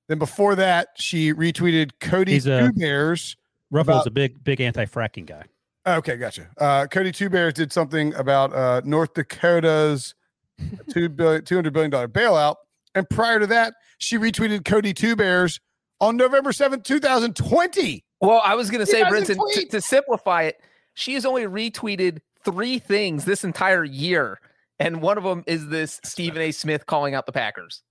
Then 0.09 0.18
before 0.18 0.54
that, 0.54 0.88
she 0.96 1.35
retweeted 1.35 1.90
Cody 2.00 2.33
He's 2.33 2.46
a- 2.46 2.61
Two 2.61 2.72
Bears. 2.72 3.37
Ruffalo's 3.72 4.07
a 4.07 4.11
big, 4.11 4.42
big 4.44 4.61
anti-fracking 4.61 5.26
guy. 5.26 5.42
Okay, 5.87 6.16
gotcha. 6.16 6.48
Uh, 6.59 6.87
Cody 6.87 7.11
Two 7.11 7.28
Bears 7.28 7.54
did 7.54 7.72
something 7.72 8.14
about 8.14 8.54
uh, 8.54 8.80
North 8.85 9.14
Dakota's 9.14 10.14
two 10.90 11.09
billion, 11.09 11.44
two 11.44 11.57
hundred 11.57 11.72
billion 11.72 11.90
dollar 11.90 12.09
bailout, 12.09 12.54
and 12.94 13.09
prior 13.11 13.40
to 13.40 13.46
that, 13.48 13.74
she 13.98 14.16
retweeted 14.16 14.64
Cody 14.64 14.94
Two 14.94 15.16
Bears 15.16 15.61
on 16.00 16.16
November 16.16 16.52
seventh, 16.52 16.83
two 16.83 17.00
thousand 17.00 17.37
twenty. 17.37 18.04
Well, 18.20 18.40
I 18.44 18.54
was 18.54 18.70
going 18.70 18.80
to 18.80 18.90
say, 18.90 19.02
Brinson, 19.02 19.37
to, 19.52 19.66
to 19.66 19.80
simplify 19.80 20.44
it, 20.44 20.61
she 20.94 21.14
has 21.14 21.26
only 21.26 21.42
retweeted 21.42 22.20
three 22.44 22.78
things 22.78 23.24
this 23.24 23.44
entire 23.44 23.85
year. 23.85 24.40
And 24.78 25.02
one 25.02 25.18
of 25.18 25.24
them 25.24 25.44
is 25.46 25.68
this 25.68 26.00
Stephen 26.04 26.40
A. 26.40 26.50
Smith 26.50 26.87
calling 26.87 27.14
out 27.14 27.26
the 27.26 27.33
Packers. 27.33 27.83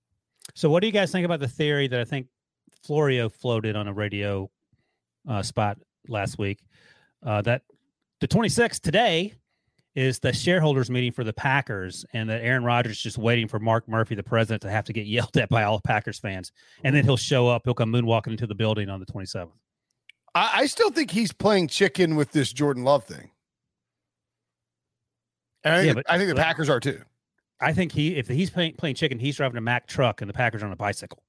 So, 0.54 0.68
what 0.68 0.80
do 0.80 0.86
you 0.86 0.92
guys 0.92 1.10
think 1.12 1.24
about 1.24 1.40
the 1.40 1.48
theory 1.48 1.88
that 1.88 2.00
I 2.00 2.04
think 2.04 2.26
Florio 2.84 3.28
floated 3.28 3.76
on 3.76 3.88
a 3.88 3.92
radio 3.92 4.50
uh, 5.28 5.42
spot 5.42 5.78
last 6.08 6.38
week? 6.38 6.58
Uh, 7.24 7.40
that 7.42 7.62
the 8.20 8.28
26th 8.28 8.80
today 8.80 9.32
is 9.94 10.18
the 10.18 10.32
shareholders 10.32 10.90
meeting 10.90 11.12
for 11.12 11.22
the 11.24 11.32
Packers, 11.32 12.04
and 12.12 12.28
that 12.28 12.42
Aaron 12.42 12.64
Rodgers 12.64 12.92
is 12.96 13.02
just 13.02 13.18
waiting 13.18 13.46
for 13.46 13.58
Mark 13.60 13.88
Murphy, 13.88 14.14
the 14.14 14.22
president, 14.24 14.62
to 14.62 14.70
have 14.70 14.84
to 14.86 14.92
get 14.92 15.06
yelled 15.06 15.36
at 15.36 15.48
by 15.48 15.62
all 15.62 15.80
Packers 15.80 16.18
fans, 16.18 16.50
and 16.82 16.94
then 16.94 17.04
he'll 17.04 17.16
show 17.16 17.46
up. 17.48 17.62
He'll 17.64 17.74
come 17.74 17.92
moonwalking 17.92 18.28
into 18.28 18.46
the 18.46 18.54
building 18.54 18.88
on 18.90 18.98
the 19.00 19.06
27th. 19.06 19.50
I, 20.34 20.50
I 20.54 20.66
still 20.66 20.90
think 20.90 21.12
he's 21.12 21.32
playing 21.32 21.68
chicken 21.68 22.16
with 22.16 22.32
this 22.32 22.52
Jordan 22.52 22.82
Love 22.82 23.04
thing. 23.04 23.30
And 25.62 25.74
I 25.74 25.78
think, 25.78 25.86
Yeah, 25.86 25.92
the- 25.92 26.02
but- 26.02 26.10
I 26.12 26.18
think 26.18 26.28
the 26.30 26.34
Packers 26.42 26.68
are 26.68 26.80
too. 26.80 27.00
I 27.60 27.72
think 27.72 27.92
he, 27.92 28.16
if 28.16 28.26
he's 28.28 28.50
playing, 28.50 28.74
playing 28.74 28.96
chicken, 28.96 29.18
he's 29.18 29.36
driving 29.36 29.56
a 29.56 29.60
Mack 29.60 29.86
truck, 29.86 30.20
and 30.20 30.28
the 30.28 30.34
Packers 30.34 30.62
are 30.62 30.66
on 30.66 30.72
a 30.72 30.76
bicycle. 30.76 31.22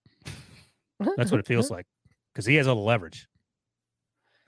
That's 1.18 1.30
what 1.32 1.40
it 1.40 1.46
feels 1.46 1.70
like 1.72 1.86
because 2.34 2.46
he 2.46 2.56
has 2.56 2.68
all 2.68 2.76
the 2.76 2.82
leverage. 2.82 3.28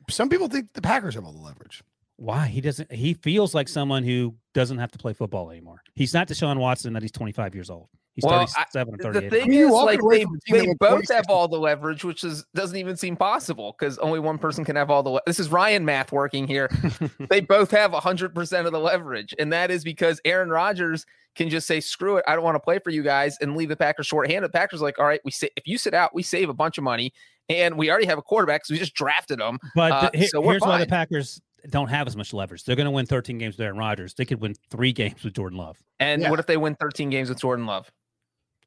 Some 0.10 0.28
people 0.30 0.48
think 0.48 0.74
the 0.74 0.82
Packers 0.82 1.16
have 1.16 1.24
all 1.26 1.32
the 1.34 1.38
leverage. 1.42 1.84
Why 2.18 2.48
he 2.48 2.62
doesn't? 2.62 2.92
He 2.92 3.14
feels 3.14 3.54
like 3.54 3.68
someone 3.68 4.04
who 4.04 4.36
doesn't 4.54 4.80
have 4.80 4.92
to 4.92 4.98
play 4.98 5.14
football 5.14 5.52
anymore. 5.52 5.82
He's 5.96 6.14
not 6.14 6.28
Deshaun 6.28 6.58
Watson 6.58 6.94
that 6.94 7.02
he's 7.04 7.12
25 7.12 7.54
years 7.56 7.70
old. 7.70 7.90
He's 8.16 8.24
Well, 8.24 8.40
I- 8.40 8.46
37 8.48 8.94
or 8.96 8.98
The 8.98 9.04
38. 9.22 9.30
thing 9.32 9.54
is, 9.54 9.70
like, 9.70 10.02
away 10.02 10.18
they, 10.18 10.24
from 10.24 10.34
a 10.36 10.40
team 10.40 10.58
that 10.58 10.66
they 10.66 10.74
both 10.90 11.08
have 11.12 11.26
all 11.30 11.48
the 11.48 11.60
leverage, 11.60 12.04
which 12.04 12.24
is 12.24 12.44
doesn't 12.56 12.76
even 12.76 12.98
seem 12.98 13.16
possible 13.16 13.76
because 13.78 14.00
only 14.00 14.20
one 14.20 14.40
person 14.40 14.66
can 14.66 14.76
have 14.76 14.90
all 14.90 15.04
the. 15.04 15.12
Le- 15.12 15.22
this 15.28 15.40
is 15.40 15.50
Ryan 15.52 15.86
math 15.86 16.12
working 16.12 16.48
here. 16.48 16.68
they 17.30 17.40
both 17.42 17.70
have 17.70 17.92
100% 17.92 18.66
of 18.66 18.72
the 18.72 18.80
leverage. 18.80 19.36
And 19.38 19.54
that 19.54 19.70
is 19.70 19.84
because 19.84 20.20
Aaron 20.26 20.50
Rodgers 20.50 21.06
can 21.36 21.52
just 21.52 21.68
say, 21.68 21.80
screw 21.80 22.18
it, 22.18 22.26
I 22.28 22.34
don't 22.34 22.44
want 22.44 22.56
to 22.56 22.60
play 22.60 22.80
for 22.80 22.90
you 22.90 23.04
guys 23.04 23.38
and 23.40 23.56
leave 23.56 23.70
the 23.70 23.76
Packers 23.76 24.08
shorthanded. 24.08 24.50
The 24.50 24.58
Packers 24.58 24.82
are 24.82 24.86
like, 24.86 24.98
all 24.98 25.06
right, 25.06 25.22
we 25.24 25.30
say, 25.30 25.50
if 25.56 25.68
you 25.68 25.78
sit 25.78 25.94
out, 25.94 26.16
we 26.16 26.24
save 26.24 26.50
a 26.50 26.54
bunch 26.56 26.80
of 26.80 26.84
money. 26.84 27.14
And 27.50 27.78
we 27.78 27.90
already 27.92 28.08
have 28.08 28.18
a 28.18 28.22
quarterback, 28.24 28.66
so 28.66 28.74
we 28.74 28.80
just 28.80 28.94
drafted 28.96 29.40
him. 29.40 29.60
but 29.76 29.92
uh, 29.92 30.10
the- 30.12 30.18
he- 30.18 30.28
so 30.28 30.42
we're 30.42 30.54
here's 30.54 30.64
why 30.64 30.80
the. 30.80 30.88
Packers 30.88 31.40
don't 31.70 31.88
have 31.90 32.08
as 32.08 32.16
much 32.16 32.34
leverage. 32.34 32.64
They're 32.64 32.76
going 32.76 32.86
to 32.86 32.92
win 32.92 33.06
13 33.06 33.38
games 33.38 33.58
with 33.58 33.66
Aaron 33.66 33.78
Rodgers. 33.78 34.14
They 34.14 34.26
could 34.26 34.42
win 34.42 34.56
three 34.70 34.94
games 34.94 35.24
with 35.24 35.34
Jordan 35.34 35.58
Love. 35.58 35.78
And 36.00 36.22
Yeah. 36.22 36.30
what 36.30 36.40
if 36.40 36.46
they 36.46 36.58
win 36.58 36.76
13 36.76 37.10
games 37.10 37.30
with 37.30 37.40
Jordan 37.40 37.66
Love? 37.66 37.92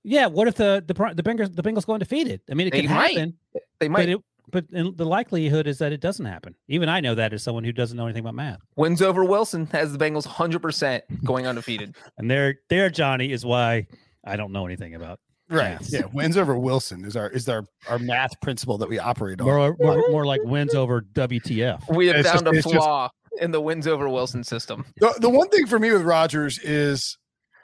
Yeah. 0.02 0.26
What 0.26 0.48
if 0.48 0.54
the 0.54 0.82
the 0.86 0.94
the 1.14 1.22
Bengals 1.22 1.54
the 1.54 1.62
Bengals 1.62 1.86
go 1.86 1.94
undefeated? 1.94 2.40
I 2.50 2.54
mean, 2.54 2.68
it 2.68 2.70
They 2.72 2.82
could 2.82 2.90
might. 2.90 3.16
happen. 3.16 3.34
They 3.80 3.88
But 3.88 3.90
might. 3.90 4.08
it, 4.08 4.18
but 4.50 4.68
the 4.70 5.04
likelihood 5.06 5.66
is 5.66 5.78
that 5.78 5.92
it 5.92 6.00
doesn't 6.00 6.26
happen. 6.26 6.54
Even 6.68 6.88
I 6.88 7.00
know 7.00 7.14
that 7.14 7.32
as 7.32 7.42
someone 7.42 7.62
who 7.64 7.72
doesn't 7.72 7.96
know 7.96 8.06
anything 8.06 8.22
about 8.22 8.34
math. 8.34 8.60
Wins 8.76 9.00
over 9.02 9.24
Wilson 9.24 9.66
has 9.66 9.92
the 9.96 9.98
Bengals 10.04 10.26
100% 10.26 11.02
going 11.24 11.46
undefeated. 11.46 11.94
and 12.18 12.30
there, 12.30 12.56
there, 12.68 12.90
Johnny, 12.90 13.30
is 13.30 13.44
why 13.44 13.86
I 14.24 14.36
don't 14.36 14.50
know 14.52 14.66
anything 14.66 14.94
about 14.94 15.20
right. 15.50 15.72
Maths. 15.72 15.92
Yeah, 15.92 16.04
wins 16.12 16.36
over 16.36 16.56
Wilson 16.56 17.04
is 17.04 17.16
our 17.16 17.28
is 17.30 17.48
our 17.48 17.64
our 17.88 17.98
math 17.98 18.40
principle 18.40 18.78
that 18.78 18.88
we 18.88 18.98
operate 18.98 19.40
on. 19.40 19.46
More, 19.46 19.60
uh, 19.60 19.72
more, 19.78 20.04
more 20.10 20.26
like 20.26 20.40
wins 20.44 20.74
over 20.74 21.02
WTF. 21.02 21.94
We 21.94 22.06
have 22.08 22.16
it's 22.16 22.30
found 22.30 22.46
just, 22.52 22.66
a 22.66 22.70
flaw 22.70 23.10
just, 23.32 23.42
in 23.42 23.50
the 23.50 23.60
wins 23.60 23.86
over 23.86 24.08
Wilson 24.08 24.44
system. 24.44 24.84
The, 24.96 25.14
the 25.20 25.30
one 25.30 25.48
thing 25.48 25.66
for 25.66 25.78
me 25.78 25.92
with 25.92 26.02
Rodgers 26.02 26.58
is, 26.58 27.18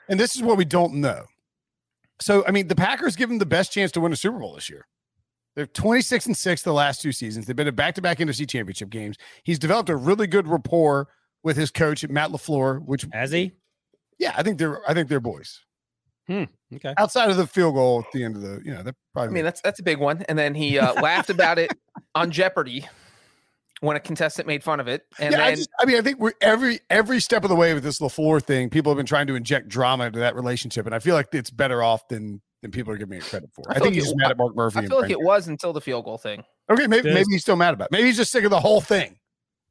and 0.09 0.19
this 0.19 0.35
is 0.35 0.41
what 0.41 0.57
we 0.57 0.65
don't 0.65 0.95
know. 0.95 1.23
So, 2.19 2.43
I 2.47 2.51
mean, 2.51 2.67
the 2.67 2.75
Packers 2.75 3.15
give 3.15 3.29
him 3.29 3.37
the 3.37 3.45
best 3.45 3.71
chance 3.71 3.91
to 3.93 4.01
win 4.01 4.11
a 4.11 4.15
Super 4.15 4.39
Bowl 4.39 4.55
this 4.55 4.69
year. 4.69 4.87
They're 5.55 5.67
26 5.67 6.27
and 6.27 6.37
6 6.37 6.61
the 6.61 6.73
last 6.73 7.01
two 7.01 7.11
seasons. 7.11 7.45
They've 7.45 7.55
been 7.55 7.67
in 7.67 7.75
back-to-back 7.75 8.19
NFC 8.19 8.47
championship 8.47 8.89
games. 8.89 9.17
He's 9.43 9.57
developed 9.57 9.89
a 9.89 9.95
really 9.95 10.27
good 10.27 10.47
rapport 10.47 11.07
with 11.43 11.57
his 11.57 11.71
coach 11.71 12.07
Matt 12.07 12.31
LaFleur, 12.31 12.83
which 12.85 13.07
has 13.11 13.31
he? 13.31 13.53
Yeah, 14.19 14.33
I 14.35 14.43
think 14.43 14.57
they're 14.57 14.87
I 14.89 14.93
think 14.93 15.09
they're 15.09 15.19
boys. 15.19 15.63
Hmm. 16.27 16.43
Okay. 16.75 16.93
Outside 16.97 17.29
of 17.29 17.37
the 17.37 17.47
field 17.47 17.75
goal 17.75 18.03
at 18.05 18.11
the 18.11 18.23
end 18.23 18.35
of 18.35 18.41
the, 18.41 18.61
you 18.63 18.73
know, 18.73 18.83
that 18.83 18.95
probably. 19.13 19.29
I 19.29 19.33
mean, 19.33 19.45
that's 19.45 19.61
that's 19.61 19.79
a 19.79 19.83
big 19.83 19.99
one. 19.99 20.23
And 20.27 20.37
then 20.37 20.53
he 20.53 20.77
uh, 20.77 21.01
laughed 21.01 21.29
about 21.29 21.57
it 21.57 21.71
on 22.15 22.31
Jeopardy 22.31 22.85
when 23.79 23.95
a 23.95 23.99
contestant 23.99 24.47
made 24.47 24.63
fun 24.63 24.79
of 24.79 24.87
it. 24.87 25.03
And 25.19 25.31
yeah, 25.31 25.37
then, 25.37 25.47
I, 25.47 25.55
just, 25.55 25.69
I, 25.79 25.85
mean, 25.85 25.97
I 25.97 26.01
think 26.01 26.19
we're 26.19 26.33
every 26.41 26.79
every 26.89 27.19
step 27.19 27.43
of 27.43 27.49
the 27.49 27.55
way 27.55 27.73
with 27.73 27.83
this 27.83 27.99
LaFleur 27.99 28.41
thing, 28.41 28.69
people 28.69 28.91
have 28.91 28.97
been 28.97 29.05
trying 29.05 29.27
to 29.27 29.35
inject 29.35 29.69
drama 29.69 30.05
into 30.05 30.19
that 30.19 30.35
relationship, 30.35 30.85
and 30.85 30.93
I 30.93 30.99
feel 30.99 31.15
like 31.15 31.27
it's 31.33 31.49
better 31.49 31.83
off 31.83 32.07
than 32.07 32.41
than 32.61 32.71
people 32.71 32.91
are 32.91 32.97
giving 32.97 33.17
it 33.17 33.23
credit 33.23 33.49
for. 33.53 33.63
I, 33.69 33.71
I 33.71 33.73
think 33.75 33.85
like 33.85 33.93
he's 33.95 34.11
it, 34.11 34.17
mad 34.17 34.31
at 34.31 34.37
Mark 34.37 34.55
Murphy. 34.55 34.79
I 34.79 34.87
feel 34.87 34.99
like 34.99 35.11
it 35.11 35.21
was 35.21 35.47
until 35.47 35.73
the 35.73 35.81
field 35.81 36.05
goal 36.05 36.17
thing. 36.17 36.43
Okay, 36.69 36.87
maybe 36.87 37.13
maybe 37.13 37.27
he's 37.29 37.41
still 37.41 37.55
mad 37.55 37.73
about. 37.73 37.85
it. 37.85 37.91
Maybe 37.91 38.07
he's 38.07 38.17
just 38.17 38.31
sick 38.31 38.43
of 38.43 38.51
the 38.51 38.59
whole 38.59 38.81
thing. 38.81 39.17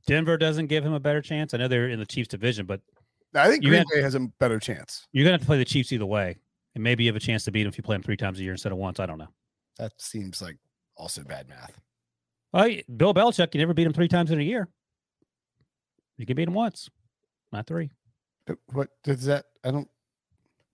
Denver 0.06 0.38
doesn't 0.38 0.68
give 0.68 0.84
him 0.84 0.92
a 0.92 1.00
better 1.00 1.20
chance. 1.20 1.52
I 1.52 1.58
know 1.58 1.68
they're 1.68 1.88
in 1.88 1.98
the 1.98 2.06
Chiefs 2.06 2.28
division, 2.28 2.64
but 2.64 2.80
I 3.34 3.48
think 3.48 3.64
Green 3.64 3.84
Bay 3.92 4.00
has 4.02 4.14
a 4.14 4.20
better 4.38 4.58
chance. 4.58 5.06
You're 5.12 5.24
gonna 5.24 5.34
have 5.34 5.40
to 5.40 5.46
play 5.46 5.58
the 5.58 5.64
Chiefs 5.64 5.92
either 5.92 6.06
way, 6.06 6.36
and 6.76 6.84
maybe 6.84 7.04
you 7.04 7.08
have 7.08 7.16
a 7.16 7.20
chance 7.20 7.42
to 7.44 7.50
beat 7.50 7.62
them 7.62 7.70
if 7.70 7.78
you 7.78 7.82
play 7.82 7.94
them 7.94 8.02
three 8.02 8.18
times 8.18 8.38
a 8.38 8.42
year 8.42 8.52
instead 8.52 8.70
of 8.70 8.76
once. 8.76 9.00
I 9.00 9.06
don't 9.06 9.16
know. 9.16 9.30
That 9.78 9.92
seems 9.96 10.42
like 10.42 10.58
also 10.94 11.24
bad 11.24 11.48
math. 11.48 11.72
Oh, 12.52 12.68
well, 12.68 12.78
Bill 12.96 13.14
Belichick, 13.14 13.54
you 13.54 13.60
never 13.60 13.72
beat 13.72 13.86
him 13.86 13.94
three 13.94 14.08
times 14.08 14.30
in 14.30 14.38
a 14.38 14.42
year. 14.42 14.68
You 16.18 16.26
can 16.26 16.36
beat 16.36 16.46
him 16.46 16.54
once, 16.54 16.90
not 17.50 17.66
three. 17.66 17.90
Uh, 18.48 18.54
what 18.74 18.90
does 19.04 19.24
that? 19.24 19.46
I 19.64 19.70
don't. 19.70 19.88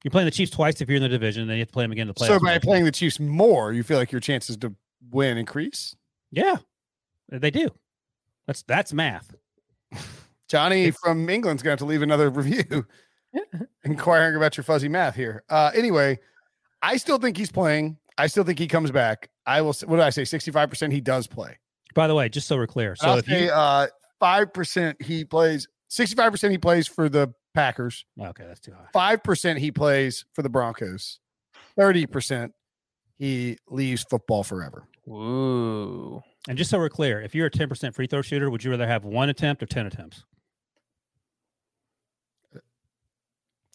You're 0.02 0.10
playing 0.10 0.24
the 0.24 0.32
Chiefs 0.32 0.50
twice 0.50 0.80
if 0.80 0.88
you're 0.88 0.96
in 0.96 1.02
the 1.02 1.08
division, 1.08 1.46
then 1.46 1.56
you 1.56 1.60
have 1.60 1.68
to 1.68 1.72
play 1.72 1.84
them 1.84 1.92
again 1.92 2.08
to 2.08 2.14
play. 2.14 2.26
So 2.26 2.40
by 2.40 2.58
playing 2.58 2.84
the 2.84 2.90
Chiefs 2.90 3.20
more, 3.20 3.72
you 3.72 3.84
feel 3.84 3.98
like 3.98 4.10
your 4.10 4.20
chances 4.20 4.56
to 4.56 4.74
win 5.12 5.38
increase. 5.38 5.94
Yeah, 6.32 6.56
uh, 7.32 7.38
they 7.38 7.52
do. 7.52 7.68
That's 8.48 8.64
that's 8.64 8.92
math. 8.92 9.32
Johnny 10.48 10.90
from 10.90 11.28
England's 11.28 11.62
going 11.62 11.76
to, 11.76 11.84
to 11.84 11.88
leave 11.88 12.02
another 12.02 12.28
review 12.30 12.86
inquiring 13.84 14.36
about 14.36 14.56
your 14.56 14.64
fuzzy 14.64 14.88
math 14.88 15.14
here. 15.14 15.42
Uh, 15.48 15.70
anyway, 15.74 16.18
I 16.82 16.96
still 16.96 17.18
think 17.18 17.36
he's 17.36 17.52
playing. 17.52 17.98
I 18.18 18.26
still 18.26 18.44
think 18.44 18.58
he 18.58 18.68
comes 18.68 18.90
back. 18.90 19.30
I 19.46 19.62
will. 19.62 19.74
What 19.86 19.96
did 19.96 20.00
I 20.00 20.10
say? 20.10 20.24
Sixty-five 20.24 20.68
percent. 20.70 20.92
He 20.92 21.00
does 21.00 21.26
play. 21.26 21.58
By 21.94 22.06
the 22.06 22.14
way, 22.14 22.28
just 22.28 22.48
so 22.48 22.56
we're 22.56 22.66
clear, 22.66 22.96
so 22.96 23.08
I'll 23.08 23.18
if 23.18 23.26
say, 23.26 23.44
you 23.44 23.50
uh, 23.50 23.86
five 24.20 24.52
percent 24.52 25.00
he 25.02 25.24
plays. 25.24 25.66
Sixty-five 25.88 26.32
percent 26.32 26.52
he 26.52 26.58
plays 26.58 26.86
for 26.86 27.08
the 27.08 27.32
Packers. 27.54 28.04
Okay, 28.20 28.44
that's 28.46 28.60
too 28.60 28.72
high. 28.72 28.86
Five 28.92 29.22
percent 29.22 29.58
he 29.58 29.70
plays 29.70 30.24
for 30.32 30.42
the 30.42 30.48
Broncos. 30.48 31.20
Thirty 31.76 32.06
percent 32.06 32.54
he 33.18 33.58
leaves 33.68 34.02
football 34.02 34.44
forever. 34.44 34.88
Ooh. 35.08 36.22
And 36.48 36.58
just 36.58 36.70
so 36.70 36.78
we're 36.78 36.88
clear, 36.88 37.20
if 37.20 37.34
you're 37.34 37.46
a 37.46 37.50
ten 37.50 37.68
percent 37.68 37.94
free 37.94 38.06
throw 38.06 38.22
shooter, 38.22 38.50
would 38.50 38.64
you 38.64 38.70
rather 38.70 38.86
have 38.86 39.04
one 39.04 39.28
attempt 39.28 39.62
or 39.62 39.66
ten 39.66 39.86
attempts? 39.86 40.24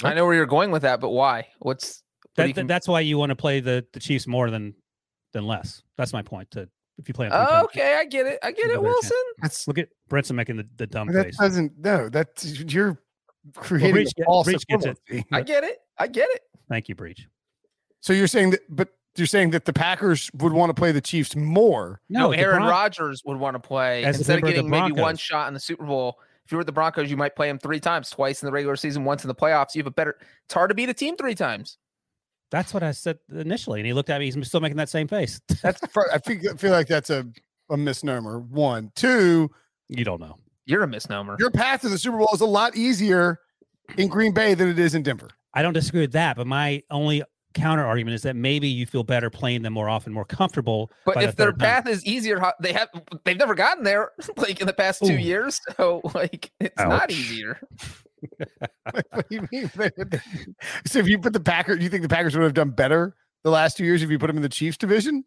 I 0.04 0.14
know 0.14 0.26
where 0.26 0.36
you're 0.36 0.46
going 0.46 0.72
with 0.72 0.84
that, 0.84 1.00
but 1.00 1.10
why? 1.10 1.48
What's 1.60 2.04
what 2.36 2.54
that, 2.54 2.68
that's 2.68 2.88
why 2.88 3.00
you 3.00 3.18
want 3.18 3.32
to 3.32 3.36
play 3.36 3.60
the 3.60 3.86
the 3.94 4.00
Chiefs 4.00 4.28
more 4.28 4.50
than 4.50 4.76
than 5.34 5.46
less. 5.48 5.82
That's 5.98 6.14
my 6.14 6.22
point. 6.22 6.52
To 6.52 6.70
if 6.98 7.08
you 7.08 7.14
play, 7.14 7.30
oh, 7.32 7.64
okay, 7.66 7.98
I 7.98 8.06
get 8.06 8.26
it. 8.26 8.40
I 8.44 8.52
get 8.52 8.70
it, 8.70 8.82
Wilson. 8.82 9.18
Let's 9.42 9.68
look 9.68 9.78
at 9.78 9.90
Brinson 10.10 10.36
making 10.36 10.58
the, 10.58 10.68
the 10.78 10.88
dumb 10.88 11.08
that 11.12 11.26
face. 11.26 11.38
Doesn't 11.38 11.74
no, 11.78 12.10
that's 12.10 12.60
you're 12.60 13.00
creating 13.56 13.88
well, 13.88 13.94
Breech, 13.94 14.14
a 14.20 14.24
false 14.26 14.46
Breech 14.46 14.68
gets 14.68 14.86
it. 14.86 15.26
I 15.32 15.42
get 15.42 15.64
it. 15.64 15.78
I 15.98 16.08
get 16.08 16.28
it. 16.32 16.42
Thank 16.70 16.90
you, 16.90 16.96
Breech. 16.96 17.28
So 18.02 18.14
you're 18.14 18.28
saying 18.28 18.52
that, 18.52 18.62
but 18.70 18.90
you're 19.16 19.28
saying 19.28 19.52
that 19.52 19.66
the 19.66 19.74
Packers 19.74 20.30
would 20.36 20.54
want 20.54 20.70
to 20.70 20.74
play 20.74 20.92
the 20.92 21.02
Chiefs 21.02 21.36
more. 21.36 22.02
No, 22.10 22.28
no 22.28 22.32
Aaron 22.32 22.58
Bron- 22.58 22.70
Rodgers 22.70 23.24
would 23.26 23.38
want 23.38 23.56
to 23.56 23.60
play 23.60 24.04
instead 24.04 24.38
of 24.38 24.44
getting 24.44 24.70
maybe 24.70 24.92
one 24.92 25.18
shot 25.18 25.48
in 25.48 25.54
the 25.54 25.60
Super 25.60 25.86
Bowl. 25.86 26.20
If 26.48 26.54
you 26.54 26.58
were 26.58 26.64
the 26.64 26.72
Broncos, 26.72 27.12
you 27.12 27.18
might 27.18 27.36
play 27.36 27.50
him 27.50 27.60
three 27.60 27.82
times, 27.82 28.10
twice 28.10 28.42
in 28.42 28.46
the 28.46 28.54
regular 28.54 28.78
season, 28.78 29.04
once 29.04 29.22
in 29.26 29.28
the 29.28 29.36
playoffs. 29.36 29.76
You 29.76 29.82
have 29.82 29.88
a 29.88 29.92
better. 29.92 30.18
It's 30.46 30.54
hard 30.54 30.70
to 30.70 30.76
beat 30.76 30.88
a 30.88 30.94
team 30.94 31.18
three 31.18 31.36
times. 31.36 31.78
That's 32.52 32.74
what 32.74 32.84
I 32.84 32.92
said 32.92 33.20
initially, 33.36 33.82
and 33.82 33.86
he 33.86 33.92
looked 33.92 34.10
at 34.10 34.20
me. 34.20 34.32
He's 34.32 34.48
still 34.48 34.62
making 34.62 34.78
that 34.78 34.88
same 34.88 35.10
face. 35.10 35.42
that's. 35.62 35.82
I 36.14 36.20
feel, 36.20 36.52
I 36.54 36.56
feel 36.56 36.72
like 36.72 36.88
that's 36.88 37.10
a 37.10 37.28
a 37.70 37.76
misnomer. 37.76 38.40
One, 38.40 38.94
two. 38.96 39.52
You 39.90 40.06
don't 40.06 40.22
know. 40.22 40.38
You're 40.66 40.84
a 40.84 40.88
misnomer. 40.88 41.36
Your 41.38 41.52
path 41.52 41.82
to 41.82 41.90
the 41.90 41.98
Super 41.98 42.18
Bowl 42.18 42.30
is 42.34 42.40
a 42.40 42.46
lot 42.46 42.78
easier 42.78 43.42
in 43.98 44.08
Green 44.08 44.34
Bay 44.34 44.54
than 44.54 44.70
it 44.70 44.80
is 44.80 44.96
in 44.96 45.04
Denver. 45.04 45.28
I 45.54 45.62
don't 45.62 45.74
disagree 45.74 46.02
with 46.02 46.14
that, 46.14 46.38
but 46.38 46.48
my 46.48 46.82
only 46.90 47.24
counter 47.58 47.86
argument 47.86 48.16
is 48.16 48.22
that 48.22 48.36
maybe 48.36 48.68
you 48.68 48.86
feel 48.86 49.04
better 49.04 49.30
playing 49.30 49.64
them 49.64 49.74
more 49.74 49.90
often, 49.90 50.14
more 50.14 50.26
comfortable. 50.26 50.92
But 51.06 51.22
if 51.24 51.36
the 51.36 51.44
their 51.44 51.54
path 51.54 51.86
time. 51.86 51.94
is 51.94 52.06
easier, 52.06 52.42
they 52.62 52.74
have 52.74 52.90
they've 53.26 53.38
never 53.38 53.56
gotten 53.56 53.84
there 53.84 54.12
like 54.38 54.62
in 54.62 54.68
the 54.68 54.74
past 54.74 55.02
two 55.04 55.14
Ooh. 55.14 55.18
years. 55.18 55.62
So 55.78 56.02
like 56.16 56.52
it's 56.60 56.80
Ouch. 56.80 56.90
not 56.90 57.12
easier. 57.12 57.60
what 59.12 59.30
do 59.30 59.36
you 59.36 59.48
mean? 59.52 59.70
so 60.86 61.00
if 61.00 61.08
you 61.08 61.20
put 61.20 61.34
the 61.34 61.40
Packers, 61.40 61.78
do 61.78 61.84
you 61.84 61.90
think 61.90 62.02
the 62.04 62.10
Packers 62.10 62.36
would 62.36 62.44
have 62.44 62.54
done 62.54 62.72
better 62.72 63.16
the 63.44 63.52
last 63.52 63.78
two 63.78 63.86
years 63.86 64.02
if 64.02 64.10
you 64.10 64.18
put 64.18 64.28
them 64.28 64.38
in 64.38 64.44
the 64.44 64.50
Chiefs 64.50 64.78
division? 64.78 65.24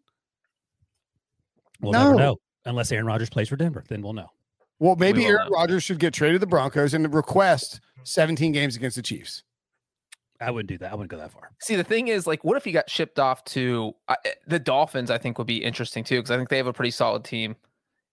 We'll 1.79 1.93
no. 1.93 2.03
never 2.03 2.15
know 2.15 2.37
unless 2.65 2.91
Aaron 2.91 3.05
Rodgers 3.05 3.29
plays 3.29 3.49
for 3.49 3.55
Denver. 3.55 3.83
Then 3.87 4.01
we'll 4.01 4.13
know. 4.13 4.29
Well, 4.79 4.95
maybe 4.95 5.19
we 5.19 5.27
Aaron 5.27 5.49
Rodgers 5.51 5.83
should 5.83 5.99
get 5.99 6.13
traded 6.13 6.35
to 6.35 6.39
the 6.39 6.47
Broncos 6.47 6.93
and 6.93 7.13
request 7.13 7.79
17 8.03 8.51
games 8.51 8.75
against 8.75 8.95
the 8.95 9.03
Chiefs. 9.03 9.43
I 10.41 10.51
wouldn't 10.51 10.69
do 10.69 10.77
that. 10.79 10.91
I 10.91 10.95
wouldn't 10.95 11.11
go 11.11 11.17
that 11.17 11.31
far. 11.31 11.51
See, 11.59 11.75
the 11.75 11.83
thing 11.83 12.07
is, 12.07 12.25
like, 12.25 12.43
what 12.43 12.57
if 12.57 12.65
he 12.65 12.71
got 12.71 12.89
shipped 12.89 13.19
off 13.19 13.43
to 13.45 13.93
uh, 14.07 14.15
the 14.47 14.59
Dolphins? 14.59 15.11
I 15.11 15.17
think 15.17 15.37
would 15.37 15.47
be 15.47 15.63
interesting 15.63 16.03
too, 16.03 16.17
because 16.17 16.31
I 16.31 16.37
think 16.37 16.49
they 16.49 16.57
have 16.57 16.67
a 16.67 16.73
pretty 16.73 16.91
solid 16.91 17.23
team. 17.23 17.55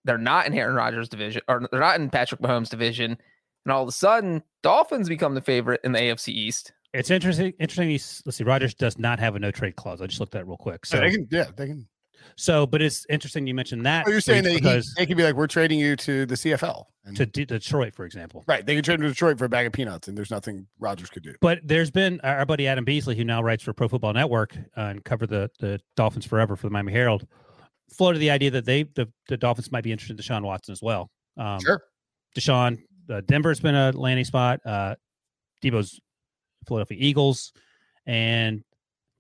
They're 0.05 0.19
not 0.19 0.47
in 0.47 0.55
Aaron 0.55 0.75
Rodgers' 0.75 1.09
division, 1.09 1.43
or 1.49 1.67
they're 1.71 1.81
not 1.81 2.01
in 2.01 2.11
Patrick 2.11 2.41
Mahomes' 2.41 2.69
division, 2.69 3.19
and 3.65 3.73
all 3.73 3.83
of 3.83 3.89
a 3.89 3.93
sudden, 3.93 4.43
Dolphins 4.63 5.09
become 5.09 5.35
the 5.35 5.41
favorite 5.41 5.81
in 5.85 5.93
the 5.93 5.99
AFC 5.99 6.29
East. 6.29 6.73
It's 6.95 7.11
interesting. 7.11 7.53
Interesting. 7.59 7.91
Let's 7.91 8.37
see. 8.37 8.45
Rodgers 8.45 8.75
does 8.75 8.99
not 8.99 9.19
have 9.21 9.37
a 9.37 9.39
no 9.39 9.51
trade 9.51 9.77
clause. 9.77 10.01
I 10.01 10.07
just 10.07 10.21
looked 10.21 10.35
at 10.35 10.41
it 10.41 10.47
real 10.47 10.57
quick. 10.57 10.87
So 10.87 10.99
they 10.99 11.11
can, 11.11 11.29
yeah, 11.31 11.47
they 11.57 11.67
can. 11.67 11.87
So, 12.37 12.67
but 12.67 12.83
it's 12.83 13.07
interesting 13.09 13.47
you 13.47 13.55
mentioned 13.55 13.87
that. 13.87 14.07
Oh, 14.07 14.11
you're 14.11 14.21
saying 14.21 14.45
that 14.45 14.55
because 14.55 14.93
he, 14.97 15.03
they 15.03 15.07
could 15.07 15.17
be 15.17 15.23
like, 15.23 15.35
we're 15.35 15.47
trading 15.47 15.79
you 15.79 15.97
to 15.97 16.27
the 16.27 16.35
CFL 16.35 16.85
and, 17.05 17.17
to 17.17 17.27
D- 17.27 17.45
Detroit, 17.45 17.95
for 17.95 18.05
example. 18.05 18.45
Right. 18.47 18.65
They 18.65 18.77
could 18.77 18.85
trade 18.85 19.01
to 19.01 19.09
Detroit 19.09 19.39
for 19.39 19.47
a 19.47 19.49
bag 19.49 19.67
of 19.67 19.73
peanuts, 19.73 20.09
and 20.09 20.17
there's 20.17 20.31
nothing 20.31 20.67
Rodgers 20.79 21.11
could 21.11 21.23
do. 21.23 21.35
But 21.41 21.61
there's 21.65 21.91
been 21.91 22.21
our 22.23 22.47
buddy 22.47 22.67
Adam 22.67 22.85
Beasley, 22.85 23.17
who 23.17 23.25
now 23.25 23.43
writes 23.43 23.63
for 23.63 23.73
Pro 23.73 23.89
Football 23.89 24.13
Network 24.13 24.57
uh, 24.77 24.81
and 24.81 25.05
covered 25.05 25.31
the 25.31 25.51
the 25.59 25.81
Dolphins 25.97 26.27
forever 26.27 26.57
for 26.57 26.67
the 26.67 26.71
Miami 26.71 26.93
Herald, 26.93 27.27
floated 27.91 28.19
the 28.19 28.31
idea 28.31 28.51
that 28.51 28.65
they 28.65 28.85
the, 28.85 29.09
the 29.29 29.37
Dolphins 29.37 29.73
might 29.73 29.85
be 29.85 29.93
interested 29.93 30.19
in 30.19 30.25
Deshaun 30.25 30.43
Watson 30.43 30.73
as 30.73 30.83
well. 30.83 31.11
Um, 31.37 31.61
sure. 31.61 31.83
Deshaun, 32.37 32.79
uh, 33.11 33.23
Denver's 33.27 33.61
been 33.61 33.75
a 33.75 33.93
landing 33.93 34.25
spot. 34.25 34.61
Uh, 34.65 34.95
Debo's 35.63 35.99
Philadelphia 36.67 36.99
Eagles, 37.01 37.53
and 38.07 38.63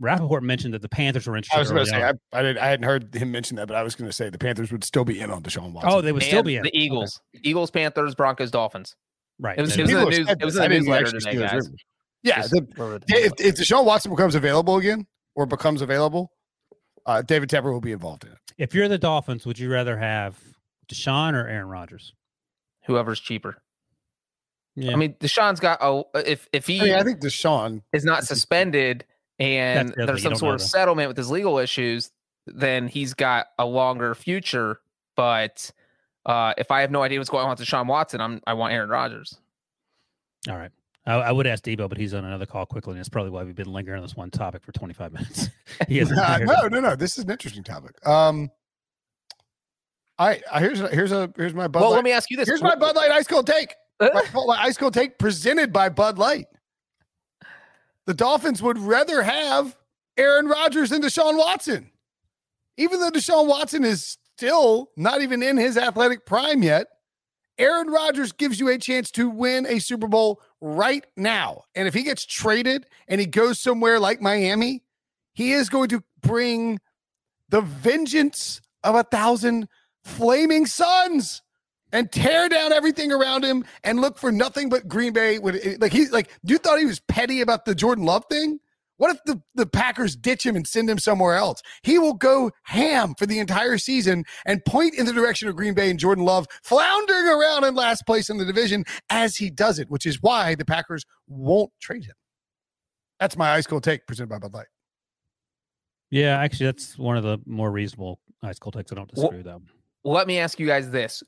Rapoport 0.01 0.43
mentioned 0.43 0.75
that 0.75 0.83
the 0.83 0.89
Panthers 0.89 1.27
were 1.27 1.37
interested. 1.37 1.57
I 1.57 1.61
was 1.61 1.71
going 1.71 1.85
to 1.85 1.91
say 1.91 2.03
I, 2.03 2.13
I, 2.33 2.43
did, 2.43 2.59
I 2.59 2.69
hadn't 2.69 2.85
heard 2.85 3.15
him 3.15 3.33
mention 3.33 3.57
that, 3.57 3.67
but 3.67 3.77
I 3.77 3.83
was 3.83 3.95
going 3.97 4.09
to 4.09 4.13
say 4.13 4.31
the 4.31 4.39
Panthers 4.39 4.71
would 4.71 4.85
still 4.85 5.05
be 5.05 5.21
in 5.21 5.31
on 5.31 5.43
Deshaun 5.43 5.73
Watson. 5.73 5.93
Oh, 5.93 6.01
they 6.01 6.13
would 6.13 6.23
and 6.23 6.29
still 6.29 6.43
be 6.43 6.57
in. 6.57 6.63
The 6.63 6.71
Eagles, 6.73 7.21
okay. 7.35 7.49
Eagles, 7.49 7.71
Panthers, 7.71 8.15
Broncos, 8.15 8.51
Dolphins. 8.51 8.95
Right. 9.41 9.59
It 9.59 9.63
was, 9.63 9.77
it 9.77 9.83
was, 9.83 9.91
in, 9.91 9.99
the 9.99 10.05
news, 10.05 10.29
it 10.29 10.45
was 10.45 10.57
in 10.57 10.63
the 10.63 10.69
newsletter 10.69 11.11
today, 11.19 11.37
guys. 11.37 11.69
Yeah, 12.23 12.43
the, 12.43 13.03
if, 13.09 13.33
if 13.39 13.55
Deshaun 13.57 13.85
Watson 13.85 14.11
becomes 14.11 14.35
available 14.35 14.77
again 14.77 15.07
or 15.35 15.47
becomes 15.47 15.83
available, 15.83 16.33
uh, 17.07 17.23
David 17.23 17.49
Tepper 17.49 17.73
will 17.73 17.81
be 17.81 17.93
involved 17.93 18.25
in 18.25 18.33
it. 18.33 18.39
If 18.57 18.75
you're 18.75 18.89
the 18.89 18.99
Dolphins, 18.99 19.47
would 19.47 19.59
you 19.59 19.71
rather 19.71 19.97
have 19.99 20.37
Deshaun 20.89 21.35
or 21.35 21.47
Aaron 21.47 21.69
Rodgers? 21.69 22.13
Whoever's 22.87 23.21
cheaper. 23.21 23.63
Yeah. 24.75 24.93
I 24.93 24.97
mean, 24.97 25.15
Deshaun's 25.15 25.61
got 25.61 25.79
a 25.81 26.03
if 26.15 26.49
if 26.53 26.67
he 26.67 26.81
I, 26.81 26.85
mean, 26.85 26.95
I 26.95 27.03
think 27.03 27.21
Deshaun 27.21 27.83
is 27.93 28.05
not 28.05 28.25
suspended 28.25 29.05
and 29.39 29.95
there's 29.97 30.23
some 30.23 30.35
sort 30.35 30.55
of 30.55 30.61
settlement 30.61 31.09
with 31.09 31.17
his 31.17 31.31
legal 31.31 31.59
issues, 31.59 32.11
then 32.47 32.89
he's 32.89 33.15
got 33.15 33.47
a 33.59 33.67
longer 33.67 34.15
future. 34.15 34.81
But 35.17 35.71
uh, 36.27 36.55
if 36.59 36.71
I 36.71 36.81
have 36.81 36.91
no 36.91 37.03
idea 37.03 37.19
what's 37.19 37.31
going 37.31 37.45
on 37.45 37.51
with 37.51 37.61
Deshaun 37.61 37.87
Watson, 37.87 38.21
I'm 38.21 38.41
I 38.47 38.55
want 38.55 38.73
Aaron 38.73 38.91
Rodgers. 38.91 39.39
All 40.49 40.57
right. 40.57 40.71
I, 41.07 41.15
I 41.15 41.33
would 41.33 41.47
ask 41.47 41.65
Debo, 41.65 41.89
but 41.89 41.97
he's 41.97 42.13
on 42.13 42.25
another 42.25 42.47
call 42.47 42.67
quickly, 42.67 42.93
and 42.93 43.01
that's 43.01 43.09
probably 43.09 43.31
why 43.31 43.43
we've 43.43 43.55
been 43.55 43.73
lingering 43.73 43.99
on 43.99 44.03
this 44.03 44.15
one 44.15 44.31
topic 44.31 44.63
for 44.63 44.73
25 44.73 45.13
minutes. 45.13 45.49
he 45.89 45.97
has 45.99 46.11
no, 46.11 46.69
no, 46.69 46.81
no. 46.81 46.97
This 46.97 47.17
is 47.17 47.25
an 47.25 47.31
interesting 47.31 47.65
topic. 47.65 48.07
Um, 48.07 48.51
I, 50.19 50.43
I 50.53 50.61
here's 50.61 50.81
here's 50.81 51.13
a 51.13 51.33
here's 51.37 51.55
my 51.55 51.69
Bud 51.69 51.81
well, 51.81 51.91
Light. 51.91 51.97
let 51.97 52.05
me 52.05 52.13
ask 52.13 52.31
you 52.31 52.37
this. 52.37 52.49
Here's 52.49 52.63
my 52.63 52.75
Bud 52.75 52.97
Light 52.97 53.11
Ice 53.11 53.27
Cold 53.27 53.47
Take. 53.47 53.75
Uh, 54.01 54.11
My 54.13 54.23
Bud 54.33 54.45
Light 54.45 54.65
Ice 54.65 54.77
Cold 54.77 54.95
Take 54.95 55.19
presented 55.19 55.73
by 55.73 55.89
Bud 55.89 56.19
Light. 56.19 56.47
The 58.09 58.15
Dolphins 58.15 58.63
would 58.63 58.79
rather 58.79 59.23
have 59.23 59.77
Aaron 60.17 60.47
Rodgers 60.47 60.89
than 60.89 61.03
Deshaun 61.03 61.37
Watson. 61.37 61.91
Even 62.79 63.01
though 63.01 63.11
Deshaun 63.11 63.47
Watson 63.47 63.85
is 63.85 64.17
still 64.35 64.89
not 64.97 65.21
even 65.21 65.43
in 65.43 65.59
his 65.59 65.77
athletic 65.77 66.25
prime 66.25 66.63
yet, 66.63 66.87
Aaron 67.59 67.89
Rodgers 67.89 68.33
gives 68.33 68.59
you 68.59 68.71
a 68.71 68.79
chance 68.79 69.11
to 69.11 69.29
win 69.29 69.67
a 69.67 69.79
Super 69.79 70.09
Bowl 70.09 70.41
right 70.63 71.05
now. 71.19 71.65
And 71.75 71.87
if 71.87 71.93
he 71.93 72.03
gets 72.03 72.25
traded 72.25 72.87
and 73.09 73.21
he 73.21 73.27
goes 73.27 73.61
somewhere 73.61 74.01
like 74.01 74.23
Miami, 74.23 74.85
he 75.35 75.53
is 75.53 75.69
going 75.69 75.91
to 75.91 76.03
bring 76.23 76.81
the 77.51 77.61
vengeance 77.61 78.63
of 78.85 78.95
a 78.95 79.03
thousand 79.03 79.69
flaming 80.03 80.65
suns 80.65 81.43
and 81.93 82.11
tear 82.11 82.49
down 82.49 82.73
everything 82.73 83.13
around 83.13 83.45
him 83.45 83.65
and 83.85 84.01
look 84.01 84.19
for 84.19 84.31
nothing 84.33 84.69
but 84.69 84.89
Green 84.89 85.13
Bay. 85.13 85.39
Would 85.39 85.81
like 85.81 85.93
he 85.93 86.09
like 86.09 86.31
you 86.43 86.59
thought 86.59 86.79
he 86.79 86.85
was 86.85 87.01
petty 87.01 87.41
about 87.41 87.65
the 87.65 87.75
Jordan 87.75 88.05
Love 88.05 88.25
thing? 88.31 88.61
What 88.99 89.15
if 89.15 89.23
the, 89.25 89.41
the 89.55 89.67
Packers 89.67 90.17
ditch 90.17 90.45
him 90.45 90.57
and 90.57 90.67
send 90.67 90.91
him 90.91 90.99
somewhere 90.99 91.37
else? 91.37 91.63
He 91.85 91.99
will 92.01 92.15
go 92.15 92.51
ham 92.65 93.15
for 93.17 93.27
the 93.27 93.39
entire 93.39 93.79
season 93.79 94.25
and 94.45 94.65
point 94.65 94.95
in 94.95 95.07
the 95.07 95.13
direction 95.13 95.49
of 95.49 95.55
Green 95.55 95.73
Bay 95.73 95.89
and 95.89 96.01
Jordan 96.01 96.25
Love 96.25 96.47
floundering 96.65 97.29
around 97.29 97.63
in 97.65 97.77
last 97.77 98.05
place 98.07 98.29
in 98.29 98.39
the 98.39 98.45
division 98.45 98.85
as 99.09 99.37
he 99.37 99.51
does 99.51 99.79
it, 99.79 99.89
which 99.89 100.05
is 100.05 100.21
why 100.21 100.57
the 100.57 100.65
Packers 100.65 101.05
won't 101.29 101.71
trade 101.81 102.07
him. 102.07 102.15
That's 103.21 103.37
my 103.37 103.53
ice 103.53 103.69
cold 103.69 103.85
take 103.85 104.05
presented 104.07 104.31
by 104.31 104.39
Bud 104.39 104.53
Light. 104.53 104.67
Yeah, 106.11 106.39
actually, 106.39 106.67
that's 106.67 106.99
one 106.99 107.17
of 107.17 107.23
the 107.23 107.39
more 107.47 107.71
reasonable 107.71 108.19
ice 108.43 108.59
cold 108.59 108.75
takes. 108.75 108.91
I 108.91 108.97
don't 108.97 109.13
disagree 109.13 109.39
with 109.39 109.47
that. 109.47 109.61
let 110.05 110.27
me 110.27 110.39
ask 110.39 110.59
you 110.59 110.67
guys 110.67 110.91
this. 110.91 111.23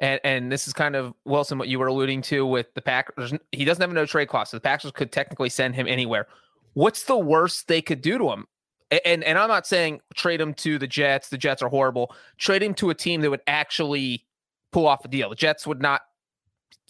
And 0.00 0.20
and 0.24 0.50
this 0.50 0.66
is 0.66 0.72
kind 0.72 0.96
of 0.96 1.14
Wilson 1.24 1.56
what 1.58 1.68
you 1.68 1.78
were 1.78 1.86
alluding 1.86 2.22
to 2.22 2.44
with 2.44 2.72
the 2.74 2.82
Packers. 2.82 3.32
He 3.52 3.64
doesn't 3.64 3.80
have 3.80 3.90
a 3.90 3.94
no 3.94 4.06
trade 4.06 4.26
clause, 4.26 4.50
so 4.50 4.56
the 4.56 4.60
Packers 4.60 4.90
could 4.90 5.12
technically 5.12 5.48
send 5.48 5.74
him 5.74 5.86
anywhere. 5.86 6.26
What's 6.72 7.04
the 7.04 7.16
worst 7.16 7.68
they 7.68 7.80
could 7.80 8.02
do 8.02 8.18
to 8.18 8.30
him? 8.30 8.46
And 9.04 9.22
and 9.22 9.38
I'm 9.38 9.48
not 9.48 9.66
saying 9.66 10.00
trade 10.14 10.40
him 10.40 10.52
to 10.54 10.78
the 10.78 10.86
Jets. 10.88 11.28
The 11.28 11.38
Jets 11.38 11.62
are 11.62 11.68
horrible. 11.68 12.14
Trade 12.38 12.62
him 12.62 12.74
to 12.74 12.90
a 12.90 12.94
team 12.94 13.20
that 13.20 13.30
would 13.30 13.42
actually 13.46 14.26
pull 14.72 14.86
off 14.88 15.04
a 15.04 15.08
deal. 15.08 15.30
The 15.30 15.36
Jets 15.36 15.66
would 15.66 15.80
not 15.80 16.02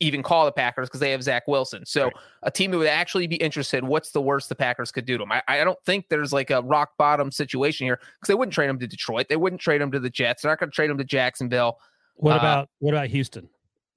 even 0.01 0.23
call 0.23 0.45
the 0.45 0.53
Packers 0.53 0.89
because 0.89 1.01
they 1.01 1.13
have 1.13 1.23
Zach 1.23 1.47
Wilson. 1.47 1.87
So 1.87 2.05
Right. 2.05 2.15
a 2.45 2.51
team 2.51 2.71
that 2.73 2.79
would 2.79 2.89
actually 2.89 3.27
be 3.27 3.37
interested. 3.37 3.85
What's 3.85 4.11
the 4.11 4.21
worst 4.21 4.49
the 4.49 4.55
Packers 4.57 4.91
could 4.91 5.05
do 5.05 5.17
to 5.17 5.23
him? 5.23 5.31
I, 5.31 5.43
I 5.47 5.63
don't 5.65 5.79
think 5.85 6.09
there's 6.09 6.33
like 6.33 6.51
a 6.51 6.63
rock 6.63 6.97
bottom 6.99 7.31
situation 7.31 7.87
here 7.87 7.97
because 7.99 8.29
they 8.29 8.35
wouldn't 8.35 8.55
trade 8.55 8.69
him 8.71 8.79
to 8.81 8.87
Detroit. 8.89 9.27
They 9.29 9.37
wouldn't 9.37 9.61
trade 9.61 9.81
him 9.81 9.93
to 9.93 10.01
the 10.01 10.11
Jets. 10.11 10.43
They're 10.43 10.51
not 10.51 10.59
going 10.59 10.71
to 10.71 10.75
trade 10.75 10.91
him 10.91 10.99
to 10.99 11.05
Jacksonville. 11.05 11.79
What 12.15 12.35
Uh, 12.35 12.39
about 12.39 12.69
what 12.79 12.95
about 12.95 13.09
Houston? 13.09 13.49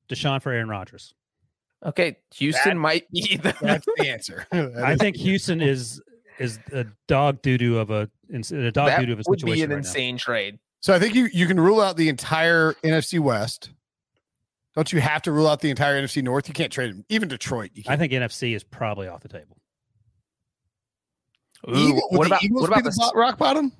Deshaun 0.09 0.41
for 0.41 0.51
Aaron 0.51 0.69
Rodgers. 0.69 1.13
Okay, 1.85 2.17
Houston 2.35 2.77
That- 2.77 2.81
might 2.81 3.11
be 3.11 3.37
the 3.37 3.55
That's 3.61 3.85
the 3.97 4.07
answer. 4.09 4.47
That 4.51 4.83
I 4.83 4.95
think 4.95 5.15
the 5.17 5.23
Houston 5.23 5.61
is 5.61 6.01
is 6.39 6.59
a 6.71 6.85
dog 7.07 7.41
doo 7.41 7.57
doo 7.57 7.77
of 7.77 7.89
a 7.89 8.09
a 8.31 8.71
dog 8.71 8.87
that 8.89 8.99
doo 8.99 9.05
doo 9.07 9.13
of 9.13 9.19
a 9.19 9.23
would 9.27 9.39
situation 9.39 9.55
be 9.55 9.61
an 9.63 9.69
right 9.69 9.75
now. 9.75 9.77
insane 9.77 10.17
trade. 10.17 10.59
So 10.81 10.93
I 10.93 10.99
think 10.99 11.15
you 11.15 11.29
you 11.33 11.45
can 11.47 11.59
rule 11.59 11.81
out 11.81 11.97
the 11.97 12.09
entire 12.09 12.73
NFC 12.83 13.19
West. 13.19 13.71
Don't 14.75 14.93
you 14.93 15.01
have 15.01 15.23
to 15.23 15.31
rule 15.31 15.47
out 15.47 15.61
the 15.61 15.71
entire 15.71 15.99
NFC 15.99 16.23
North? 16.23 16.47
You 16.47 16.53
can't 16.53 16.71
trade 16.71 16.91
him. 16.91 17.03
Even 17.09 17.27
Detroit. 17.27 17.71
You 17.73 17.81
I 17.87 17.95
can't. 17.97 17.99
think 17.99 18.13
NFC 18.13 18.55
is 18.55 18.63
probably 18.63 19.07
off 19.07 19.21
the 19.21 19.27
table. 19.29 19.57
Ooh, 21.67 21.75
Eagle- 21.75 22.07
what 22.11 22.29
the 22.29 22.35
about 22.35 22.41
what 22.51 22.67
about 22.69 22.83
be 22.83 22.89
the? 22.89 23.11
the 23.13 23.19
rock 23.19 23.37
bottom? 23.39 23.71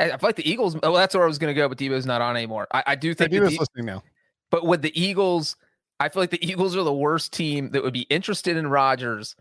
I 0.00 0.04
I 0.12 0.16
feel 0.16 0.28
like 0.28 0.36
the 0.36 0.48
Eagles. 0.50 0.76
Well, 0.82 0.94
that's 0.94 1.14
where 1.14 1.24
I 1.24 1.26
was 1.26 1.38
going 1.38 1.54
to 1.54 1.58
go, 1.60 1.68
but 1.68 1.78
Debo's 1.78 2.06
not 2.06 2.20
on 2.20 2.36
anymore. 2.36 2.66
I, 2.72 2.82
I 2.88 2.94
do 2.96 3.14
think, 3.14 3.30
the 3.30 3.38
Debo's 3.38 3.52
De- 3.54 3.60
listening 3.60 3.86
now. 3.86 4.02
but 4.50 4.64
with 4.66 4.82
the 4.82 5.00
Eagles, 5.00 5.56
I 6.00 6.08
feel 6.08 6.22
like 6.22 6.30
the 6.30 6.44
Eagles 6.44 6.76
are 6.76 6.82
the 6.82 6.92
worst 6.94 7.32
team 7.32 7.70
that 7.70 7.82
would 7.82 7.92
be 7.92 8.02
interested 8.02 8.56
in 8.56 8.66
Rodgers. 8.66 9.36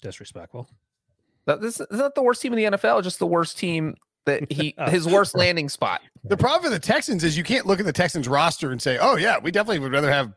Disrespectful. 0.00 0.68
That- 1.46 1.60
This 1.60 1.80
is 1.80 1.86
not 1.90 2.14
the 2.14 2.22
worst 2.22 2.42
team 2.42 2.52
in 2.52 2.72
the 2.72 2.76
NFL, 2.78 3.02
just 3.02 3.18
the 3.18 3.26
worst 3.26 3.58
team 3.58 3.96
that 4.26 4.50
he 4.52 4.74
Oh. 4.78 4.88
his 4.90 5.06
worst 5.06 5.34
landing 5.36 5.68
spot. 5.68 6.00
The 6.24 6.36
problem 6.36 6.70
with 6.70 6.80
the 6.80 6.86
Texans 6.86 7.24
is 7.24 7.36
you 7.36 7.44
can't 7.44 7.66
look 7.66 7.80
at 7.80 7.86
the 7.86 7.92
Texans 7.92 8.28
roster 8.28 8.70
and 8.70 8.80
say, 8.80 8.98
"Oh 9.00 9.16
yeah, 9.16 9.38
we 9.38 9.50
definitely 9.50 9.80
would 9.80 9.92
rather 9.92 10.10
have 10.12 10.32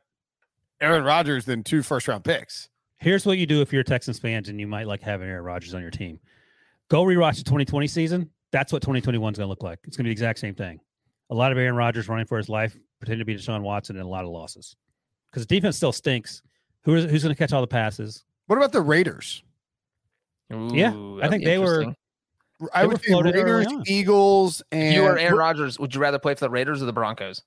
Aaron 0.82 1.04
Rodgers 1.04 1.46
than 1.46 1.64
two 1.64 1.82
first 1.84 2.08
round 2.08 2.24
picks." 2.24 2.70
Here's 2.98 3.26
what 3.26 3.38
you 3.38 3.46
do 3.46 3.62
if 3.62 3.72
you're 3.72 3.82
a 3.82 3.86
Texans 3.86 4.18
fans 4.18 4.50
and 4.50 4.60
you 4.60 4.66
might 4.68 4.88
like 4.88 5.02
having 5.02 5.28
Aaron 5.28 5.44
Rodgers 5.44 5.74
on 5.76 5.82
your 5.82 5.92
team. 5.92 6.20
Go 6.90 7.04
rewatch 7.04 7.38
the 7.38 7.44
2020 7.44 7.88
season. 7.88 8.30
That's 8.52 8.72
what 8.72 8.82
2021 8.82 9.34
is 9.34 9.38
going 9.40 9.46
to 9.46 9.50
look 9.50 9.64
like. 9.64 9.80
It's 9.86 9.98
going 9.98 10.04
to 10.06 10.08
be 10.08 10.10
the 10.10 10.14
exact 10.14 10.40
same 10.40 10.56
thing. 10.56 10.80
A 11.30 11.36
lot 11.36 11.52
of 11.52 11.58
Aaron 11.58 11.76
Rodgers 11.76 12.08
running 12.08 12.26
for 12.26 12.38
his 12.38 12.48
life, 12.50 12.78
pretending 13.00 13.20
to 13.20 13.26
be 13.26 13.36
Deshaun 13.36 13.62
Watson, 13.62 13.96
and 13.98 14.06
a 14.06 14.08
lot 14.08 14.24
of 14.24 14.30
losses. 14.32 14.76
Because 15.32 15.46
the 15.46 15.56
defense 15.56 15.76
still 15.78 15.92
stinks. 15.92 16.42
Who 16.84 16.96
is 16.96 17.10
who's 17.10 17.24
going 17.24 17.34
to 17.36 17.38
catch 17.38 17.52
all 17.52 17.62
the 17.62 17.68
passes? 17.68 18.24
What 18.48 18.58
about 18.58 18.72
the 18.72 18.82
Raiders? 18.82 19.44
Yeah, 20.50 20.94
I 21.22 21.28
think 21.30 21.44
they 21.44 21.58
were- 21.58 21.82
interesting. 21.82 21.96
I 22.74 22.82
They 22.84 22.88
would 22.88 22.98
were 22.98 23.04
say 23.04 23.32
Raiders. 23.42 23.68
Eagles, 23.88 24.64
and 24.72 24.94
you 24.94 25.04
are 25.04 25.18
Aaron 25.18 25.36
Rodgers, 25.38 25.78
would 25.78 25.94
you 25.94 26.00
rather 26.00 26.20
play 26.20 26.36
for 26.36 26.46
the 26.46 26.50
Raiders 26.50 26.82
or 26.82 26.86
the 26.86 26.94
Broncos? 26.94 27.42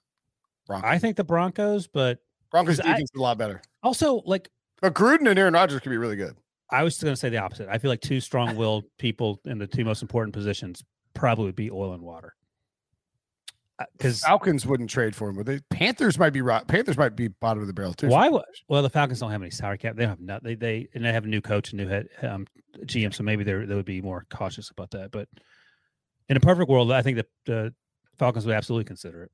Broncos. 0.66 0.86
I 0.90 0.98
think 0.98 1.16
the 1.16 1.24
Broncos, 1.24 1.86
but 1.86 2.18
Broncos 2.50 2.76
'cause 2.76 2.80
I- 2.86 2.90
defense 2.90 3.10
is 3.14 3.18
a 3.18 3.22
lot 3.22 3.38
better. 3.38 3.62
also 3.82 4.16
like 4.26 4.50
But 4.82 4.92
Gruden 4.94 5.26
and 5.30 5.38
Aaron 5.38 5.54
Rodgers 5.54 5.80
could 5.80 5.88
be 5.90 5.96
really 5.96 6.16
good. 6.16 6.36
I 6.70 6.82
was 6.82 6.98
going 7.02 7.12
to 7.12 7.16
say 7.16 7.28
the 7.30 7.38
opposite. 7.38 7.68
I 7.70 7.78
feel 7.78 7.90
like 7.90 8.00
two 8.00 8.20
strong-willed 8.20 8.84
people 8.98 9.40
in 9.44 9.58
the 9.58 9.66
two 9.66 9.84
most 9.84 10.02
important 10.02 10.34
positions 10.34 10.82
probably 11.14 11.46
would 11.46 11.56
be 11.56 11.70
oil 11.70 11.92
and 11.94 12.02
water. 12.02 12.34
Because 13.96 14.22
Falcons 14.22 14.66
wouldn't 14.66 14.90
trade 14.90 15.14
for 15.14 15.28
him, 15.28 15.36
would 15.36 15.46
they? 15.46 15.60
Panthers 15.70 16.18
might 16.18 16.30
be 16.32 16.42
right. 16.42 16.66
Panthers 16.66 16.96
might 16.98 17.14
be 17.14 17.28
bottom 17.28 17.60
of 17.60 17.68
the 17.68 17.72
barrel 17.72 17.94
too. 17.94 18.08
why? 18.08 18.28
would- 18.28 18.42
Well, 18.68 18.82
the 18.82 18.90
Falcons 18.90 19.20
don't 19.20 19.30
have 19.30 19.40
any 19.40 19.52
salary 19.52 19.78
cap. 19.78 19.94
They 19.94 20.02
don't 20.02 20.10
have 20.10 20.20
not. 20.20 20.42
They 20.42 20.56
they 20.56 20.88
and 20.94 21.04
they 21.04 21.12
have 21.12 21.24
a 21.24 21.28
new 21.28 21.40
coach 21.40 21.70
and 21.70 21.78
new 21.80 21.86
head 21.86 22.08
um, 22.22 22.46
GM, 22.80 23.14
so 23.14 23.22
maybe 23.22 23.44
they 23.44 23.52
they 23.52 23.74
would 23.76 23.84
be 23.84 24.02
more 24.02 24.26
cautious 24.30 24.68
about 24.70 24.90
that. 24.90 25.12
But 25.12 25.28
in 26.28 26.36
a 26.36 26.40
perfect 26.40 26.68
world, 26.68 26.90
I 26.90 27.02
think 27.02 27.18
that 27.18 27.26
the 27.46 27.72
Falcons 28.18 28.46
would 28.46 28.54
absolutely 28.56 28.84
consider 28.84 29.22
it. 29.22 29.30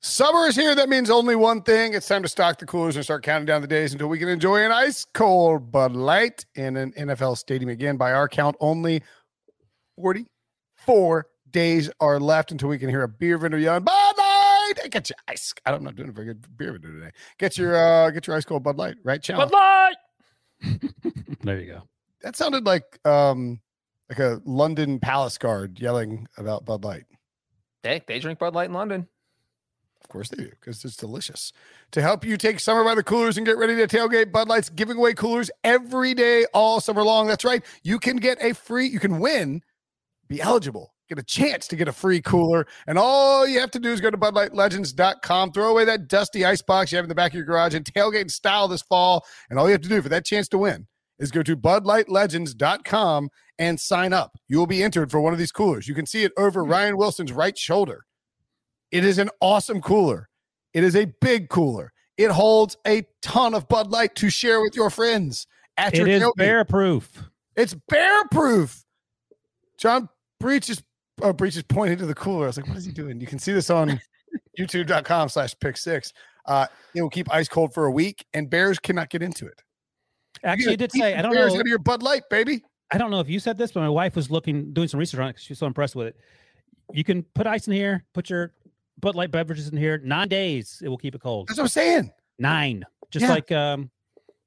Summer 0.00 0.46
is 0.46 0.54
here. 0.54 0.74
That 0.76 0.88
means 0.88 1.10
only 1.10 1.34
one 1.34 1.62
thing. 1.62 1.92
It's 1.92 2.06
time 2.06 2.22
to 2.22 2.28
stock 2.28 2.58
the 2.58 2.66
coolers 2.66 2.94
and 2.94 3.04
start 3.04 3.24
counting 3.24 3.46
down 3.46 3.62
the 3.62 3.66
days 3.66 3.92
until 3.92 4.06
we 4.06 4.18
can 4.18 4.28
enjoy 4.28 4.64
an 4.64 4.70
ice 4.70 5.04
cold 5.12 5.72
Bud 5.72 5.92
Light 5.92 6.46
in 6.54 6.76
an 6.76 6.92
NFL 6.92 7.36
stadium 7.36 7.68
again. 7.68 7.96
By 7.96 8.12
our 8.12 8.28
count, 8.28 8.56
only 8.60 9.02
44 9.96 11.26
days 11.50 11.90
are 11.98 12.20
left 12.20 12.52
until 12.52 12.68
we 12.68 12.78
can 12.78 12.88
hear 12.88 13.02
a 13.02 13.08
beer 13.08 13.38
vendor 13.38 13.58
yelling, 13.58 13.82
Bud 13.82 14.14
Light! 14.16 14.74
Hey, 14.80 14.88
Get 14.88 15.10
your 15.10 15.16
ice. 15.26 15.52
I 15.66 15.70
don't, 15.72 15.78
I'm 15.78 15.84
not 15.84 15.96
doing 15.96 16.10
a 16.10 16.12
very 16.12 16.28
good 16.28 16.56
beer 16.56 16.72
vendor 16.72 16.92
today. 16.92 17.10
Get 17.38 17.58
your 17.58 17.76
uh 17.76 18.10
get 18.10 18.26
your 18.28 18.36
ice 18.36 18.44
cold 18.44 18.62
Bud 18.62 18.76
Light, 18.76 18.96
right? 19.02 19.20
Challenge. 19.20 19.50
Bud 19.50 19.58
Light. 19.58 19.96
There 21.42 21.60
you 21.60 21.72
go. 21.72 21.82
That 22.22 22.36
sounded 22.36 22.66
like 22.66 22.98
um 23.06 23.60
like 24.08 24.18
a 24.18 24.40
London 24.44 24.98
palace 25.00 25.38
guard 25.38 25.80
yelling 25.80 26.26
about 26.36 26.64
Bud 26.64 26.84
Light. 26.84 27.04
They 27.82 28.02
they 28.06 28.18
drink 28.20 28.38
Bud 28.38 28.54
Light 28.54 28.68
in 28.68 28.74
London. 28.74 29.08
Of 30.08 30.12
course 30.12 30.30
they 30.30 30.42
do, 30.42 30.48
because 30.48 30.82
it's 30.86 30.96
delicious. 30.96 31.52
To 31.90 32.00
help 32.00 32.24
you 32.24 32.38
take 32.38 32.60
summer 32.60 32.82
by 32.82 32.94
the 32.94 33.02
coolers 33.02 33.36
and 33.36 33.44
get 33.44 33.58
ready 33.58 33.76
to 33.76 33.86
tailgate, 33.86 34.32
Bud 34.32 34.48
Light's 34.48 34.70
giving 34.70 34.96
away 34.96 35.12
coolers 35.12 35.50
every 35.64 36.14
day, 36.14 36.46
all 36.54 36.80
summer 36.80 37.02
long. 37.02 37.26
That's 37.26 37.44
right. 37.44 37.62
You 37.82 37.98
can 37.98 38.16
get 38.16 38.42
a 38.42 38.54
free, 38.54 38.86
you 38.86 39.00
can 39.00 39.18
win, 39.18 39.60
be 40.26 40.40
eligible, 40.40 40.94
get 41.10 41.18
a 41.18 41.22
chance 41.22 41.68
to 41.68 41.76
get 41.76 41.88
a 41.88 41.92
free 41.92 42.22
cooler. 42.22 42.66
And 42.86 42.98
all 42.98 43.46
you 43.46 43.60
have 43.60 43.70
to 43.72 43.78
do 43.78 43.92
is 43.92 44.00
go 44.00 44.10
to 44.10 44.16
BudLightLegends.com, 44.16 45.52
throw 45.52 45.68
away 45.68 45.84
that 45.84 46.08
dusty 46.08 46.42
ice 46.42 46.62
box 46.62 46.90
you 46.90 46.96
have 46.96 47.04
in 47.04 47.10
the 47.10 47.14
back 47.14 47.32
of 47.32 47.36
your 47.36 47.44
garage, 47.44 47.74
and 47.74 47.84
tailgate 47.84 48.22
in 48.22 48.28
style 48.30 48.66
this 48.66 48.80
fall. 48.80 49.26
And 49.50 49.58
all 49.58 49.66
you 49.66 49.72
have 49.72 49.82
to 49.82 49.90
do 49.90 50.00
for 50.00 50.08
that 50.08 50.24
chance 50.24 50.48
to 50.48 50.58
win 50.58 50.86
is 51.18 51.30
go 51.30 51.42
to 51.42 51.54
BudLightLegends.com 51.54 53.28
and 53.58 53.78
sign 53.78 54.14
up. 54.14 54.38
You 54.48 54.56
will 54.56 54.66
be 54.66 54.82
entered 54.82 55.10
for 55.10 55.20
one 55.20 55.34
of 55.34 55.38
these 55.38 55.52
coolers. 55.52 55.86
You 55.86 55.94
can 55.94 56.06
see 56.06 56.24
it 56.24 56.32
over 56.38 56.64
hmm. 56.64 56.70
Ryan 56.70 56.96
Wilson's 56.96 57.32
right 57.32 57.58
shoulder. 57.58 58.06
It 58.90 59.04
is 59.04 59.18
an 59.18 59.30
awesome 59.40 59.80
cooler. 59.80 60.28
It 60.74 60.84
is 60.84 60.96
a 60.96 61.06
big 61.20 61.48
cooler. 61.48 61.92
It 62.16 62.30
holds 62.30 62.76
a 62.86 63.02
ton 63.22 63.54
of 63.54 63.68
Bud 63.68 63.90
Light 63.90 64.14
to 64.16 64.30
share 64.30 64.60
with 64.60 64.74
your 64.74 64.90
friends 64.90 65.46
at 65.76 65.94
your 65.96 66.06
It 66.06 66.14
is 66.14 66.22
tailgate. 66.22 66.36
bear 66.36 66.64
proof. 66.64 67.30
It's 67.56 67.74
bear 67.88 68.24
proof. 68.30 68.84
John 69.78 70.08
Breech 70.40 70.68
is 70.70 70.82
oh, 71.22 71.32
Breech 71.32 71.56
is 71.56 71.62
pointing 71.62 71.98
to 71.98 72.06
the 72.06 72.14
cooler. 72.14 72.44
I 72.44 72.46
was 72.48 72.56
like, 72.56 72.66
what 72.68 72.76
is 72.76 72.84
he 72.84 72.92
doing? 72.92 73.20
You 73.20 73.26
can 73.26 73.38
see 73.38 73.52
this 73.52 73.70
on 73.70 74.00
youtube.com 74.58 75.28
slash 75.28 75.54
pick 75.60 75.76
six. 75.76 76.12
Uh, 76.46 76.66
it 76.94 77.02
will 77.02 77.10
keep 77.10 77.32
ice 77.32 77.48
cold 77.48 77.74
for 77.74 77.84
a 77.86 77.90
week, 77.90 78.24
and 78.34 78.48
bears 78.48 78.78
cannot 78.78 79.10
get 79.10 79.22
into 79.22 79.46
it. 79.46 79.62
Actually, 80.44 80.72
you 80.72 80.76
did 80.78 80.92
say 80.92 81.14
I 81.14 81.22
don't 81.22 81.32
bears 81.32 81.52
know. 81.52 81.58
out 81.58 81.60
of 81.62 81.66
your 81.66 81.78
Bud 81.78 82.02
Light, 82.02 82.22
baby. 82.30 82.62
I 82.90 82.96
don't 82.98 83.10
know 83.10 83.20
if 83.20 83.28
you 83.28 83.38
said 83.38 83.58
this, 83.58 83.72
but 83.72 83.80
my 83.80 83.88
wife 83.88 84.16
was 84.16 84.30
looking, 84.30 84.72
doing 84.72 84.88
some 84.88 84.98
research 84.98 85.20
on 85.20 85.28
it. 85.28 85.32
'cause 85.34 85.42
She 85.42 85.52
was 85.52 85.58
so 85.58 85.66
impressed 85.66 85.94
with 85.94 86.06
it. 86.08 86.16
You 86.92 87.04
can 87.04 87.22
put 87.34 87.46
ice 87.46 87.66
in 87.66 87.74
here, 87.74 88.04
put 88.14 88.30
your 88.30 88.54
Bud 89.00 89.14
Light 89.14 89.30
beverages 89.30 89.68
in 89.68 89.76
here. 89.76 89.98
Nine 89.98 90.28
days, 90.28 90.80
it 90.84 90.88
will 90.88 90.98
keep 90.98 91.14
it 91.14 91.20
cold. 91.20 91.48
That's 91.48 91.58
what 91.58 91.64
I'm 91.64 91.68
saying. 91.68 92.12
Nine, 92.38 92.84
just 93.10 93.24
Yeah. 93.24 93.30
like 93.30 93.50
um, 93.52 93.90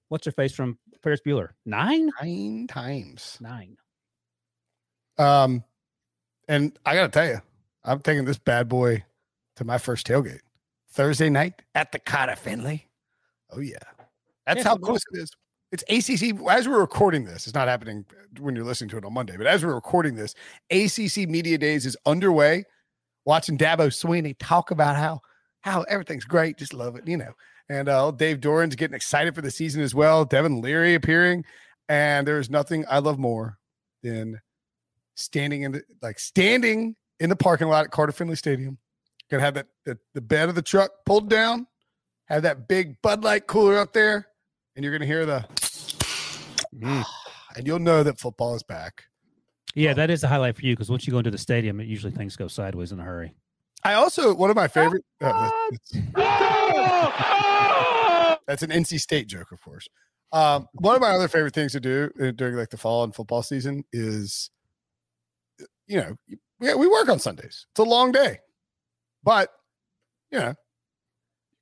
what's 0.09 0.25
her 0.25 0.31
face 0.31 0.53
from 0.53 0.77
Ferris 1.03 1.21
Bueller? 1.25 1.49
Nine, 1.65 2.09
Nine 2.21 2.67
times. 2.67 3.37
nine. 3.41 3.77
Um, 5.17 5.63
and 6.47 6.77
I 6.85 6.95
gotta 6.95 7.09
tell 7.09 7.27
you, 7.27 7.41
I'm 7.83 7.99
taking 7.99 8.25
this 8.25 8.37
bad 8.37 8.67
boy 8.69 9.03
to 9.57 9.63
my 9.63 9.77
first 9.77 10.07
tailgate 10.07 10.39
Thursday 10.91 11.29
night 11.29 11.61
at 11.75 11.91
the 11.91 11.99
Carter 11.99 12.35
Finley. 12.35 12.87
Oh 13.51 13.59
yeah, 13.59 13.77
that's 14.45 14.59
Yeah, 14.59 14.63
how 14.69 14.77
close 14.77 15.01
it 15.13 15.19
is. 15.19 15.31
It's 15.71 15.83
ACC. 15.89 16.37
As 16.49 16.67
we're 16.67 16.79
recording 16.81 17.23
this, 17.23 17.47
it's 17.47 17.53
not 17.55 17.67
happening 17.69 18.05
when 18.39 18.55
you're 18.55 18.65
listening 18.65 18.89
to 18.89 18.97
it 18.97 19.05
on 19.05 19.13
Monday, 19.13 19.37
but 19.37 19.47
as 19.47 19.63
we're 19.63 19.73
recording 19.73 20.15
this, 20.15 20.35
ACC 20.69 21.29
Media 21.29 21.57
Days 21.57 21.85
is 21.85 21.95
underway. 22.05 22.65
Watching 23.25 23.57
Dabo 23.57 23.88
Swinney 23.88 24.36
talk 24.39 24.71
about 24.71 24.95
how 24.95 25.21
how 25.62 25.84
everything's 25.84 26.25
great, 26.25 26.57
just 26.57 26.73
love 26.73 26.95
it, 26.95 27.07
you 27.07 27.17
know. 27.17 27.34
And 27.69 27.88
uh, 27.88 28.12
Dave 28.12 28.39
Doeren's 28.39 28.75
getting 28.75 28.95
excited 28.95 29.36
for 29.36 29.41
the 29.41 29.51
season 29.51 29.81
as 29.81 29.93
well. 29.93 30.25
Devin 30.25 30.62
Leary 30.62 30.95
appearing, 30.95 31.45
and 31.88 32.27
there 32.27 32.39
is 32.39 32.49
nothing 32.49 32.84
I 32.89 32.99
love 32.99 33.19
more 33.19 33.60
than 34.01 34.41
standing 35.15 35.62
in 35.62 35.73
the 35.73 35.84
like 36.01 36.19
standing 36.19 36.95
in 37.19 37.29
the 37.29 37.36
parking 37.36 37.67
lot 37.67 37.86
at 37.86 37.91
Carter 37.91 38.12
Finley 38.12 38.36
Stadium. 38.36 38.77
Gonna 39.29 39.43
have 39.43 39.53
that 39.53 39.67
the, 39.86 39.97
the 40.13 40.21
bed 40.21 40.49
of 40.49 40.55
the 40.55 40.62
truck 40.62 40.91
pulled 41.05 41.29
down, 41.29 41.67
have 42.25 42.43
that 42.43 42.67
big 42.67 43.01
Bud 43.01 43.23
Light 43.23 43.47
cooler 43.47 43.77
up 43.77 43.93
there, 43.93 44.27
and 44.75 44.84
you're 44.84 44.93
gonna 44.93 45.05
hear 45.05 45.25
the 45.25 45.45
Mm. 46.75 47.03
and 47.55 47.67
you'll 47.67 47.79
know 47.79 48.03
that 48.03 48.19
football 48.19 48.55
is 48.55 48.63
back. 48.63 49.05
Yeah, 49.75 49.93
that 49.93 50.10
is 50.10 50.23
a 50.23 50.27
highlight 50.27 50.55
for 50.55 50.65
you 50.65 50.73
because 50.73 50.89
once 50.89 51.07
you 51.07 51.12
go 51.12 51.19
into 51.19 51.31
the 51.31 51.38
stadium, 51.38 51.79
it 51.79 51.88
usually 51.88 52.12
things 52.12 52.36
go 52.36 52.47
sideways 52.47 52.91
in 52.91 52.99
a 52.99 53.03
hurry. 53.03 53.34
I 53.84 53.93
also 53.93 54.34
one 54.36 54.49
of 54.49 54.55
my 54.55 54.67
favorite. 54.67 55.03
uh, 55.21 55.49
that's, 55.69 55.91
that's 58.47 58.63
an 58.63 58.69
NC 58.69 58.99
State 58.99 59.27
joke, 59.27 59.51
of 59.51 59.62
course. 59.62 59.88
Um, 60.31 60.67
one 60.73 60.95
of 60.95 61.01
my 61.01 61.10
other 61.10 61.27
favorite 61.27 61.53
things 61.53 61.73
to 61.73 61.79
do 61.79 62.10
uh, 62.21 62.31
during 62.31 62.55
like 62.55 62.69
the 62.69 62.77
fall 62.77 63.03
and 63.03 63.13
football 63.13 63.43
season 63.43 63.84
is, 63.91 64.49
you 65.88 65.97
know, 65.97 66.15
we, 66.60 66.73
we 66.73 66.88
work 66.88 67.10
on 67.10 67.19
Sundays. 67.19 67.65
It's 67.71 67.79
a 67.79 67.84
long 67.84 68.12
day, 68.12 68.39
but 69.23 69.49
you 70.31 70.39
know, 70.39 70.55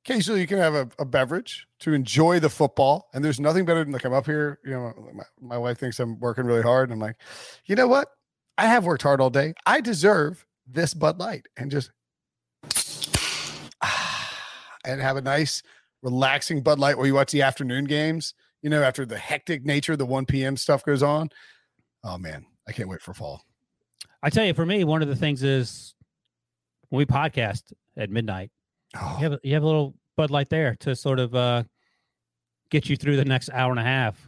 occasionally 0.10 0.42
you 0.42 0.48
can 0.48 0.58
have 0.58 0.74
a, 0.74 0.90
a 0.98 1.06
beverage 1.06 1.68
to 1.80 1.94
enjoy 1.94 2.40
the 2.40 2.50
football. 2.50 3.10
And 3.14 3.24
there's 3.24 3.40
nothing 3.40 3.66
better 3.66 3.84
than 3.84 3.94
like 3.94 4.06
I'm 4.06 4.14
up 4.14 4.26
here. 4.26 4.60
You 4.66 4.72
know, 4.72 4.94
my, 5.14 5.24
my 5.40 5.58
wife 5.58 5.78
thinks 5.78 6.00
I'm 6.00 6.20
working 6.20 6.46
really 6.46 6.64
hard, 6.64 6.90
and 6.90 6.94
I'm 6.94 7.00
like, 7.00 7.18
you 7.66 7.76
know 7.76 7.88
what? 7.88 8.08
I 8.58 8.66
have 8.66 8.86
worked 8.86 9.04
hard 9.04 9.22
all 9.22 9.30
day. 9.30 9.54
I 9.66 9.82
deserve 9.82 10.46
this 10.68 10.94
Bud 10.94 11.20
Light, 11.20 11.48
and 11.58 11.72
just 11.72 11.92
and 14.86 15.02
have 15.02 15.18
a 15.18 15.22
nice, 15.22 15.62
relaxing 16.02 16.62
Bud 16.62 16.80
Light 16.80 16.98
while 16.98 17.08
you 17.08 17.14
watch 17.14 17.32
the 17.32 17.44
afternoon 17.44 17.86
games. 17.86 18.34
You 18.62 18.70
know, 18.70 18.84
after 18.84 19.06
the 19.06 19.18
hectic 19.18 19.64
nature 19.64 19.94
of 19.94 20.00
the 20.00 20.06
1 20.06 20.26
p.m. 20.26 20.58
stuff 20.58 20.84
goes 20.84 21.02
on. 21.02 21.30
Oh 22.04 22.18
man, 22.18 22.46
I 22.68 22.74
can't 22.74 22.90
wait 22.90 23.02
for 23.02 23.14
fall. 23.14 23.46
I 24.22 24.30
tell 24.30 24.44
you, 24.44 24.54
for 24.54 24.66
me, 24.66 24.84
one 24.84 25.02
of 25.02 25.08
the 25.08 25.16
things 25.16 25.44
is 25.44 25.96
when 26.90 26.98
we 26.98 27.06
podcast 27.06 27.72
at 27.96 28.10
midnight, 28.10 28.52
Oh, 28.96 29.18
you 29.20 29.30
have 29.30 29.40
you 29.44 29.54
have 29.54 29.64
a 29.64 29.66
little 29.66 29.96
Bud 30.20 30.32
Light 30.32 30.50
there 30.50 30.76
to 30.82 30.98
sort 30.98 31.18
of 31.18 31.34
uh, 31.34 31.64
get 32.70 32.90
you 32.90 32.98
through 32.98 33.16
the 33.16 33.24
next 33.24 33.50
hour 33.54 33.72
and 33.72 33.80
a 33.80 33.84
half. 33.84 34.28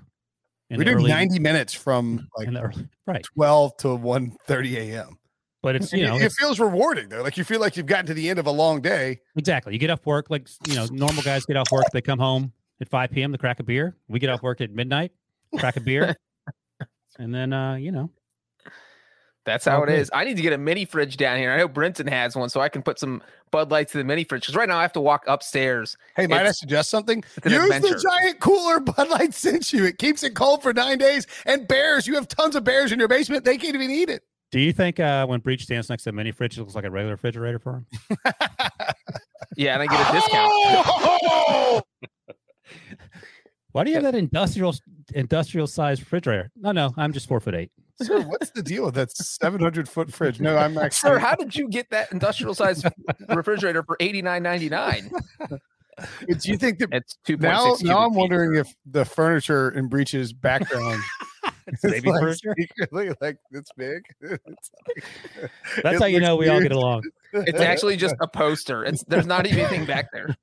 we 0.69 0.85
do 0.85 0.91
early- 0.91 1.09
90 1.09 1.39
minutes 1.39 1.73
from 1.73 2.29
like 2.37 2.47
early, 2.47 2.87
right? 3.05 3.25
12 3.35 3.75
to 3.75 3.95
1 3.95 4.37
30 4.47 4.77
a.m. 4.77 5.17
But 5.61 5.75
it's 5.75 5.91
you 5.91 6.07
know 6.07 6.15
it, 6.15 6.21
it 6.23 6.31
feels 6.31 6.61
rewarding 6.61 7.09
though. 7.09 7.21
Like 7.21 7.35
you 7.35 7.43
feel 7.43 7.59
like 7.59 7.75
you've 7.75 7.87
gotten 7.87 8.05
to 8.05 8.13
the 8.13 8.29
end 8.29 8.39
of 8.39 8.47
a 8.47 8.51
long 8.51 8.79
day. 8.79 9.19
exactly. 9.35 9.73
You 9.73 9.79
get 9.79 9.89
off 9.89 10.05
work 10.05 10.29
like 10.29 10.47
you 10.65 10.75
know 10.75 10.87
normal 10.93 11.23
guys 11.23 11.45
get 11.45 11.57
off 11.57 11.69
work. 11.73 11.83
They 11.91 12.01
come 12.01 12.19
home 12.19 12.53
at 12.79 12.87
five 12.87 13.11
p.m. 13.11 13.33
to 13.33 13.37
crack 13.37 13.59
a 13.59 13.63
beer. 13.63 13.97
We 14.07 14.19
get 14.19 14.29
off 14.29 14.41
work 14.41 14.61
at 14.61 14.71
midnight, 14.71 15.11
crack 15.59 15.75
a 15.75 15.81
beer, 15.81 16.15
and 17.19 17.35
then 17.35 17.51
uh, 17.51 17.75
you 17.75 17.91
know 17.91 18.09
That's 19.45 19.65
how 19.65 19.79
it 19.81 19.89
Okay. 19.89 19.97
is. 19.99 20.09
I 20.13 20.23
need 20.23 20.35
to 20.37 20.43
get 20.43 20.53
a 20.53 20.57
mini 20.57 20.85
fridge 20.85 21.17
down 21.17 21.37
here. 21.39 21.51
I 21.51 21.57
know 21.57 21.67
Brenton 21.67 22.05
has 22.07 22.35
one, 22.35 22.49
so 22.49 22.61
I 22.61 22.69
can 22.69 22.83
put 22.83 22.99
some 22.99 23.23
Bud 23.49 23.71
Lights 23.71 23.95
in 23.95 23.99
the 23.99 24.05
mini 24.05 24.23
fridge. 24.23 24.43
Because 24.43 24.55
right 24.55 24.69
now 24.69 24.77
I 24.77 24.83
have 24.83 24.93
to 24.93 25.01
walk 25.01 25.23
upstairs. 25.27 25.97
Hey, 26.15 26.27
might 26.27 26.45
I 26.45 26.51
suggest 26.51 26.89
something? 26.91 27.23
Use 27.43 27.53
adventure. 27.53 27.95
the 27.95 27.99
giant 28.01 28.39
cooler 28.39 28.79
Bud 28.81 29.09
Light 29.09 29.33
sent 29.33 29.73
you. 29.73 29.83
It 29.85 29.97
keeps 29.97 30.23
it 30.23 30.35
cold 30.35 30.61
for 30.61 30.73
nine 30.73 30.99
days. 30.99 31.25
And 31.45 31.67
bears, 31.67 32.05
you 32.05 32.13
have 32.15 32.27
tons 32.27 32.55
of 32.55 32.63
bears 32.63 32.91
in 32.91 32.99
your 32.99 33.07
basement. 33.07 33.43
They 33.45 33.57
can't 33.57 33.73
even 33.75 33.89
eat 33.89 34.09
it. 34.09 34.21
Do 34.51 34.59
you 34.59 34.73
think 34.73 34.99
uh, 34.99 35.25
when 35.25 35.39
Breech 35.39 35.63
stands 35.63 35.89
next 35.89 36.03
to 36.03 36.09
a 36.09 36.13
mini 36.13 36.31
fridge, 36.31 36.57
it 36.57 36.61
looks 36.61 36.75
like 36.75 36.83
a 36.83 36.91
regular 36.91 37.13
refrigerator 37.15 37.57
for 37.59 37.77
him? 37.77 37.85
Yeah, 39.57 39.73
and 39.73 39.83
I 39.83 39.87
get 39.87 40.09
a 40.09 40.13
discount. 40.13 41.83
Why 43.73 43.83
do 43.83 43.89
you 43.89 43.95
have 43.95 44.03
that 44.03 44.15
industrial 44.15 44.73
industrial 45.13 45.67
sized 45.67 46.01
refrigerator? 46.01 46.51
No, 46.55 46.71
no, 46.71 46.93
I'm 46.97 47.11
just 47.13 47.27
four 47.27 47.39
foot 47.39 47.55
eight. 47.55 47.71
Sir, 48.01 48.21
what's 48.27 48.51
the 48.51 48.63
deal 48.63 48.85
with 48.85 48.95
that 48.95 49.11
700 49.11 49.87
foot 49.89 50.13
fridge? 50.13 50.39
No, 50.39 50.57
I'm 50.57 50.77
actually. 50.77 51.09
Sir, 51.11 51.19
how 51.19 51.35
did 51.35 51.55
you 51.55 51.67
get 51.69 51.89
that 51.91 52.11
industrial 52.11 52.53
size 52.53 52.83
refrigerator 53.29 53.83
for 53.83 53.97
eighty 53.99 54.21
nine 54.21 54.43
ninety 54.43 54.69
nine? 54.69 55.11
do 56.27 56.51
you 56.51 56.57
think 56.57 56.79
that 56.79 56.89
It's 56.91 57.17
two 57.25 57.37
now, 57.37 57.75
now 57.81 57.99
I'm 58.05 58.13
wondering 58.13 58.55
if 58.55 58.73
the 58.85 59.05
furniture 59.05 59.69
in 59.69 59.87
Breech's 59.89 60.33
background 60.33 61.01
is 61.67 61.79
baby 61.91 62.09
like 62.09 62.21
furniture? 62.21 62.55
secretly 62.57 63.11
like 63.21 63.37
it's 63.51 63.69
big. 63.77 64.01
It's 64.21 64.41
like- 64.87 65.83
That's 65.83 65.95
it 65.97 65.99
how 66.01 66.05
you 66.07 66.19
know 66.19 66.35
looks 66.35 66.45
we 66.45 66.49
all 66.49 66.61
get 66.61 66.71
along. 66.71 67.03
It's 67.33 67.59
actually 67.61 67.97
just 67.97 68.15
a 68.21 68.27
poster. 68.27 68.83
It's 68.83 69.03
there's 69.03 69.27
not 69.27 69.45
even 69.45 69.59
anything 69.59 69.85
back 69.85 70.07
there. 70.11 70.35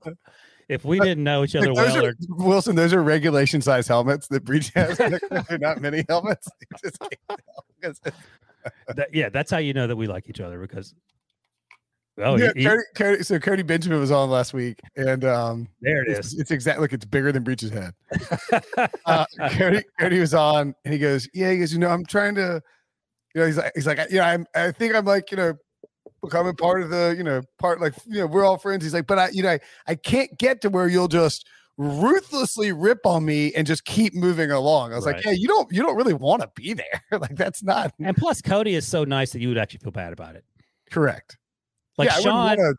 If 0.68 0.84
we 0.84 1.00
didn't 1.00 1.24
know 1.24 1.44
each 1.44 1.56
other 1.56 1.72
well, 1.72 2.06
are, 2.06 2.14
Wilson, 2.28 2.76
those 2.76 2.92
are 2.92 3.02
regulation 3.02 3.62
size 3.62 3.88
helmets 3.88 4.28
that 4.28 4.44
Breech 4.44 4.70
has. 4.74 4.98
They're 4.98 5.58
not 5.58 5.80
mini 5.80 6.04
helmets. 6.08 6.48
They 6.60 6.88
just 6.88 7.00
can't 7.00 7.14
tell 7.28 7.64
'cause 7.82 8.00
it's- 8.04 8.22
or 8.86 8.94
that, 8.94 9.14
yeah, 9.14 9.28
that's 9.30 9.50
how 9.50 9.58
you 9.58 9.72
know 9.72 9.86
that 9.86 9.96
we 9.96 10.06
like 10.06 10.28
each 10.28 10.40
other 10.40 10.58
because. 10.60 10.94
Oh, 12.18 12.36
yeah, 12.36 12.50
he- 12.54 12.64
Cody, 12.64 12.82
Cody, 12.96 13.22
so 13.22 13.38
Cody 13.38 13.62
Benjamin 13.62 14.00
was 14.00 14.10
on 14.10 14.28
last 14.28 14.52
week, 14.52 14.80
and 14.96 15.24
um, 15.24 15.68
there 15.80 16.02
it 16.02 16.08
it's, 16.18 16.34
it's 16.34 16.50
exactly 16.50 16.82
look, 16.82 16.92
it's 16.92 17.04
bigger 17.04 17.30
than 17.32 17.44
Breech's 17.44 17.70
head. 17.70 17.94
uh, 19.06 19.24
Cody, 19.52 19.84
Cody 20.00 20.18
was 20.18 20.34
on, 20.34 20.74
and 20.84 20.92
he 20.92 20.98
goes, 20.98 21.28
"Yeah, 21.32 21.52
he 21.52 21.58
goes, 21.60 21.72
you 21.72 21.78
know, 21.78 21.88
I'm 21.88 22.04
trying 22.04 22.34
to, 22.34 22.60
you 23.34 23.40
know, 23.40 23.46
he's 23.46 23.56
like, 23.56 23.72
he's 23.76 23.86
like, 23.86 24.00
yeah, 24.10 24.26
I'm, 24.28 24.44
I 24.54 24.72
think 24.72 24.94
I'm 24.96 25.04
like, 25.04 25.30
you 25.30 25.36
know, 25.36 25.54
becoming 26.22 26.54
part 26.56 26.82
of 26.82 26.90
the, 26.90 27.14
you 27.16 27.24
know, 27.24 27.42
part 27.58 27.80
like, 27.80 27.94
you 28.06 28.18
know, 28.20 28.26
we're 28.26 28.44
all 28.44 28.58
friends. 28.58 28.84
He's 28.84 28.94
like, 28.94 29.06
but 29.06 29.18
I, 29.18 29.28
you 29.30 29.42
know, 29.42 29.50
I, 29.50 29.60
I 29.86 29.94
can't 29.94 30.36
get 30.38 30.60
to 30.62 30.68
where 30.70 30.88
you'll 30.88 31.08
just 31.08 31.46
ruthlessly 31.76 32.72
rip 32.72 33.06
on 33.06 33.24
me 33.24 33.52
and 33.54 33.66
just 33.66 33.84
keep 33.84 34.14
moving 34.14 34.50
along. 34.50 34.92
I 34.92 34.96
was 34.96 35.06
like, 35.06 35.16
Right. 35.16 35.26
yeah, 35.26 35.32
you 35.32 35.46
don't, 35.48 35.70
you 35.72 35.82
don't 35.82 35.96
really 35.96 36.14
want 36.14 36.42
to 36.42 36.50
be 36.54 36.72
there. 36.74 37.02
like 37.18 37.36
that's 37.36 37.62
not 37.62 37.92
and 38.00 38.16
plus, 38.16 38.42
Cody 38.42 38.74
is 38.74 38.86
so 38.86 39.04
nice 39.04 39.30
that 39.32 39.40
you 39.40 39.48
would 39.48 39.58
actually 39.58 39.80
feel 39.80 39.92
bad 39.92 40.12
about 40.12 40.34
it. 40.36 40.44
correct. 40.90 41.36
Like 41.96 42.08
yeah, 42.10 42.20
Sean, 42.20 42.34
wanna- 42.58 42.74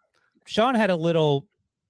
Sean 0.46 0.76
had 0.76 0.90
a 0.90 0.96
little 0.96 1.48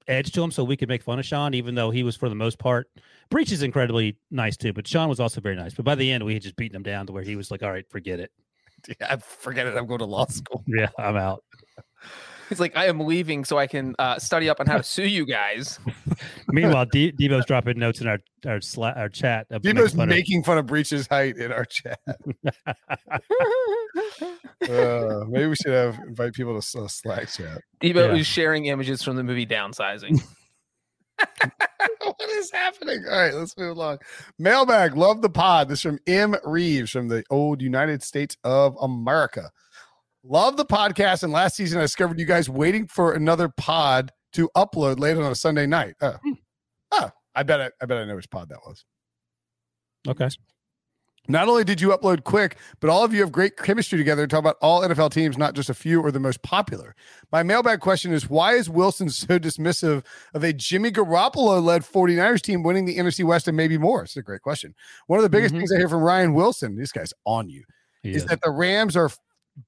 edge 0.07 0.31
to 0.31 0.43
him, 0.43 0.51
so 0.51 0.63
we 0.63 0.75
could 0.75 0.89
make 0.89 1.03
fun 1.03 1.19
of 1.19 1.25
Sean, 1.25 1.53
even 1.53 1.75
though 1.75 1.91
he 1.91 2.01
was 2.03 2.15
for 2.15 2.29
the 2.29 2.35
most 2.35 2.57
part. 2.57 2.87
Breech 3.29 3.51
is 3.51 3.61
incredibly 3.61 4.17
nice 4.31 4.57
too, 4.57 4.73
but 4.73 4.87
Sean 4.87 5.07
was 5.07 5.19
also 5.19 5.39
very 5.39 5.55
nice. 5.55 5.73
But 5.75 5.85
by 5.85 5.93
the 5.95 6.11
end, 6.11 6.25
we 6.25 6.33
had 6.33 6.41
just 6.41 6.55
beaten 6.55 6.75
him 6.75 6.81
down 6.83 7.05
to 7.05 7.13
where 7.13 7.21
he 7.21 7.35
was 7.35 7.51
like, 7.51 7.61
"All 7.61 7.71
right, 7.71 7.87
forget 7.89 8.19
it. 8.19 8.31
yeah, 8.99 9.15
forget 9.17 9.67
it. 9.67 9.75
I'm 9.75 9.85
going 9.87 9.99
to 9.99 10.05
law 10.05 10.25
school. 10.27 10.63
Yeah, 10.67 10.89
I'm 10.97 11.15
out." 11.17 11.43
He's 12.49 12.59
like, 12.59 12.75
I 12.75 12.87
am 12.87 12.99
leaving 13.01 13.45
so 13.45 13.59
I 13.59 13.67
can 13.67 13.93
uh, 13.99 14.17
study 14.17 14.49
up 14.49 14.59
on 14.59 14.65
how 14.65 14.77
to 14.77 14.83
sue 14.83 15.07
you 15.07 15.23
guys. 15.27 15.79
Meanwhile, 16.47 16.87
D- 16.91 17.11
Debo's 17.11 17.45
dropping 17.45 17.77
notes 17.77 18.01
in 18.01 18.07
our 18.07 18.17
our, 18.47 18.57
sla- 18.57 18.97
our 18.97 19.07
chat. 19.07 19.45
of 19.51 19.61
Debo's 19.61 19.93
fun 19.93 20.03
of- 20.03 20.09
making 20.09 20.43
fun 20.43 20.57
of 20.57 20.65
Breech's 20.65 21.05
height 21.05 21.37
in 21.37 21.51
our 21.51 21.65
chat. 21.65 21.99
Uh, 24.69 25.23
maybe 25.27 25.47
we 25.47 25.55
should 25.55 25.71
have 25.71 25.97
invite 26.07 26.33
people 26.33 26.51
to 26.53 26.57
s- 26.57 26.75
uh, 26.75 26.87
Slack 26.87 27.29
chat. 27.29 27.61
Debo 27.81 28.13
Yeah. 28.13 28.15
is 28.19 28.27
sharing 28.27 28.65
images 28.65 29.01
from 29.01 29.15
the 29.15 29.23
movie 29.23 29.45
Downsizing. 29.45 30.21
What 32.01 32.29
is 32.29 32.51
happening? 32.51 33.03
All 33.09 33.17
right, 33.17 33.33
let's 33.33 33.57
move 33.57 33.77
along. 33.77 33.99
Mailbag, 34.37 34.95
love 34.95 35.21
the 35.21 35.29
pod. 35.29 35.69
This 35.69 35.79
is 35.79 35.83
from 35.83 35.99
M. 36.07 36.35
Reeves 36.43 36.91
from 36.91 37.07
the 37.07 37.23
old 37.29 37.61
United 37.61 38.03
States 38.03 38.35
of 38.43 38.75
America. 38.81 39.51
Love 40.23 40.57
the 40.57 40.65
podcast. 40.65 41.23
And 41.23 41.31
last 41.31 41.55
season, 41.55 41.79
I 41.79 41.83
discovered 41.83 42.19
you 42.19 42.25
guys 42.25 42.49
waiting 42.49 42.87
for 42.87 43.13
another 43.13 43.49
pod 43.49 44.11
to 44.33 44.49
upload 44.55 44.99
late 44.99 45.17
on 45.17 45.31
a 45.31 45.35
Sunday 45.35 45.65
night. 45.65 45.95
Oh, 46.01 46.17
oh 46.91 47.09
I 47.35 47.43
bet 47.43 47.61
I, 47.61 47.71
I 47.81 47.85
bet 47.85 47.97
I 47.97 48.05
know 48.05 48.15
which 48.15 48.29
pod 48.29 48.49
that 48.49 48.59
was. 48.65 48.85
Okay. 50.07 50.29
Not 51.29 51.47
only 51.47 51.63
did 51.63 51.79
you 51.79 51.89
upload 51.89 52.23
quick, 52.23 52.57
but 52.79 52.89
all 52.89 53.03
of 53.05 53.13
you 53.13 53.21
have 53.21 53.31
great 53.31 53.55
chemistry 53.55 53.99
together 53.99 54.23
to 54.23 54.27
talk 54.27 54.39
about 54.39 54.57
all 54.61 54.81
NFL 54.81 55.11
teams, 55.11 55.37
not 55.37 55.53
just 55.53 55.69
a 55.69 55.73
few 55.75 56.01
or 56.01 56.11
the 56.11 56.19
most 56.19 56.41
popular. 56.41 56.95
My 57.31 57.43
mailbag 57.43 57.79
question 57.81 58.11
is 58.11 58.29
why 58.29 58.53
is 58.55 58.67
Wilson 58.69 59.09
so 59.11 59.37
dismissive 59.39 60.03
of 60.33 60.43
a 60.43 60.51
Jimmy 60.51 60.91
Garoppolo 60.91 61.63
led 61.63 61.83
49ers 61.83 62.41
team 62.41 62.63
winning 62.63 62.85
the 62.85 62.97
NFC 62.97 63.23
West 63.23 63.47
and 63.47 63.55
maybe 63.55 63.77
more? 63.77 64.03
It's 64.03 64.17
a 64.17 64.23
great 64.23 64.41
question. 64.41 64.73
One 65.05 65.19
of 65.19 65.23
the 65.23 65.29
biggest 65.29 65.53
Mhm. 65.53 65.59
things 65.59 65.71
I 65.71 65.77
hear 65.77 65.87
from 65.87 66.01
Ryan 66.01 66.33
Wilson, 66.33 66.75
this 66.75 66.91
guy's 66.91 67.13
on 67.25 67.47
you, 67.49 67.63
He 68.01 68.09
is 68.11 68.23
is. 68.23 68.25
that 68.25 68.41
the 68.41 68.49
Rams 68.51 68.97
are 68.97 69.11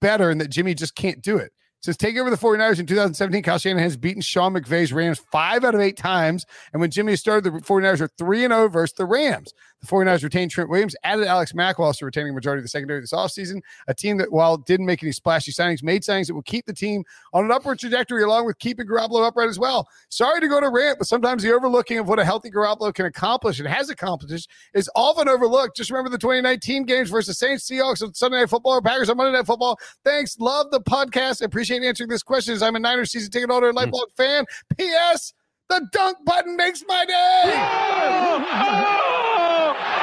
better 0.02 0.32
and 0.32 0.42
that 0.42 0.50
Jimmy 0.50 0.74
just 0.74 0.96
can't 0.96 1.22
do 1.22 1.38
it. 1.38 1.52
Since 1.84 1.98
taking 1.98 2.20
over 2.22 2.30
the 2.30 2.38
49ers 2.38 2.80
in 2.80 2.86
2017, 2.86 3.42
Kyle 3.42 3.58
Shanahan 3.58 3.84
has 3.84 3.98
beaten 3.98 4.22
Sean 4.22 4.54
McVay's 4.54 4.94
Rams 4.94 5.20
five 5.32 5.64
out 5.64 5.74
of 5.74 5.82
eight 5.82 5.98
times. 5.98 6.46
And 6.74 6.80
when 6.80 6.92
Jimmy 6.92 7.16
started, 7.16 7.44
the 7.52 7.60
49ers 7.62 8.02
are 8.02 8.08
3 8.20 8.44
and 8.44 8.54
0 8.54 8.68
versus 8.70 8.94
the 8.96 9.06
Rams. 9.06 9.52
The 9.82 9.88
49ers 9.88 10.24
retained 10.24 10.52
Trent 10.52 10.70
Williams, 10.70 10.96
added 11.04 11.26
Alex 11.26 11.56
Mack 11.56 11.80
while 11.80 11.88
also 11.88 12.06
retaining 12.06 12.32
a 12.32 12.34
majority 12.34 12.60
of 12.60 12.64
the 12.64 12.70
secondary 12.70 13.02
this 13.02 13.14
offseason. 13.14 13.62
A 13.88 13.94
team 13.94 14.18
that, 14.18 14.32
while 14.32 14.58
didn't 14.58 14.86
make 14.86 15.02
any 15.02 15.12
splashy 15.12 15.52
signings, 15.52 15.82
made 15.82 16.04
signings 16.04 16.28
that 16.28 16.36
will 16.36 16.44
keep 16.44 16.68
the 16.68 16.74
team 16.74 17.04
on 17.34 17.46
an 17.46 17.52
upward 17.52 17.80
trajectory, 17.80 18.22
along 18.22 18.46
with 18.46 18.60
keeping 18.60 18.86
Garoppolo 18.86 19.26
upright 19.26 19.50
as 19.50 19.58
well. 19.58 19.88
Sorry 20.10 20.40
to 20.40 20.48
go 20.48 20.60
to 20.60 20.70
rant, 20.70 21.00
but 21.00 21.08
sometimes 21.08 21.42
the 21.42 21.52
overlooking 21.52 21.98
of 21.98 22.08
what 22.08 22.20
a 22.20 22.26
healthy 22.26 22.52
Garoppolo 22.52 22.94
can 22.94 23.08
accomplish 23.08 23.60
and 23.60 23.68
has 23.68 23.90
accomplished 23.90 24.50
is 24.74 24.90
often 24.96 25.28
overlooked. 25.28 25.76
Just 25.76 25.90
remember 25.90 26.10
the 26.10 26.18
2019 26.20 26.86
games 26.86 27.10
versus 27.10 27.40
the 27.40 27.46
Saints, 27.46 27.68
Seahawks 27.68 28.04
on 28.04 28.14
Sunday 28.14 28.40
Night 28.40 28.50
Football, 28.50 28.74
or 28.74 28.82
Packers 28.82 29.10
on 29.10 29.18
Monday 29.18 29.36
Night 29.36 29.48
Football. 29.48 29.80
Thanks. 30.04 30.38
Love 30.40 30.70
the 30.70 30.82
podcast. 30.82 31.42
I 31.42 31.46
appreciate 31.46 31.82
answering 31.82 32.10
this 32.10 32.24
question 32.24 32.54
as 32.54 32.62
I'm 32.62 32.76
a 32.76 32.80
Niners 32.80 33.12
season 33.12 33.32
ticket 33.32 33.50
holder 33.50 33.70
and 33.70 33.76
lifelong 33.76 34.06
hmm. 34.16 34.22
fan. 34.22 34.46
P.S. 34.78 35.34
The 35.70 35.88
dunk 35.94 36.18
button 36.26 36.58
makes 36.58 36.84
my 36.86 37.06
day. 37.06 37.44
Oh, 37.46 38.48
oh, 38.52 39.41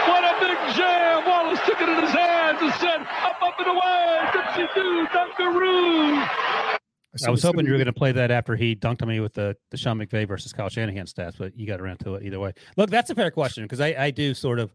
what 0.09 0.25
a 0.25 0.35
big 0.41 0.77
jam! 0.77 1.27
Wallace 1.27 1.61
took 1.67 1.81
it 1.81 1.89
in 1.89 2.03
his 2.03 2.11
hands 2.11 2.59
and 2.61 2.73
said, 2.75 3.01
"Up, 3.23 3.39
up 3.43 3.55
and 3.59 3.69
away, 3.69 4.19
Dipsy 4.33 4.75
Doo, 4.75 5.07
Dunkaroo." 5.09 6.29
I 7.27 7.31
was 7.31 7.43
hoping 7.43 7.67
you 7.67 7.73
were 7.73 7.79
going 7.79 7.87
to 7.87 7.93
play 7.93 8.13
that 8.13 8.31
after 8.31 8.55
he 8.55 8.77
dunked 8.77 9.03
on 9.03 9.09
me 9.09 9.19
with 9.21 9.35
the, 9.35 9.57
the 9.71 9.77
Sean 9.77 9.99
McVay 9.99 10.27
versus 10.29 10.53
Kyle 10.53 10.69
Shanahan 10.69 11.07
stats, 11.07 11.37
but 11.37 11.59
you 11.59 11.67
got 11.67 11.81
around 11.81 11.99
to 12.01 12.15
it 12.15 12.23
either 12.23 12.39
way. 12.39 12.53
Look, 12.77 12.91
that's 12.91 13.11
a 13.11 13.15
fair 13.15 13.31
question 13.31 13.65
because 13.65 13.81
I, 13.81 13.95
I 13.99 14.11
do 14.11 14.35
sort 14.35 14.59
of 14.59 14.73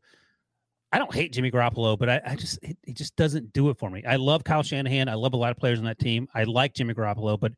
I 0.94 1.00
don't 1.00 1.14
hate 1.14 1.34
Jimmy 1.34 1.50
Garoppolo, 1.50 1.98
but 1.98 2.08
I, 2.08 2.22
I 2.24 2.36
just 2.36 2.60
it, 2.62 2.78
it, 2.84 2.96
just 2.96 3.16
doesn't 3.16 3.52
do 3.52 3.70
it 3.70 3.80
for 3.80 3.90
me. 3.90 4.04
I 4.06 4.18
love 4.18 4.44
Kyle 4.44 4.62
Shanahan. 4.62 5.10
I 5.10 5.16
love 5.16 5.34
a 5.34 5.38
lot 5.38 5.52
of 5.52 5.58
players 5.58 5.80
on 5.80 5.86
that 5.86 5.98
team. 5.98 6.28
I 6.36 6.44
like 6.44 6.76
Jimmy 6.76 6.94
Garoppolo, 6.94 7.40
but 7.40 7.54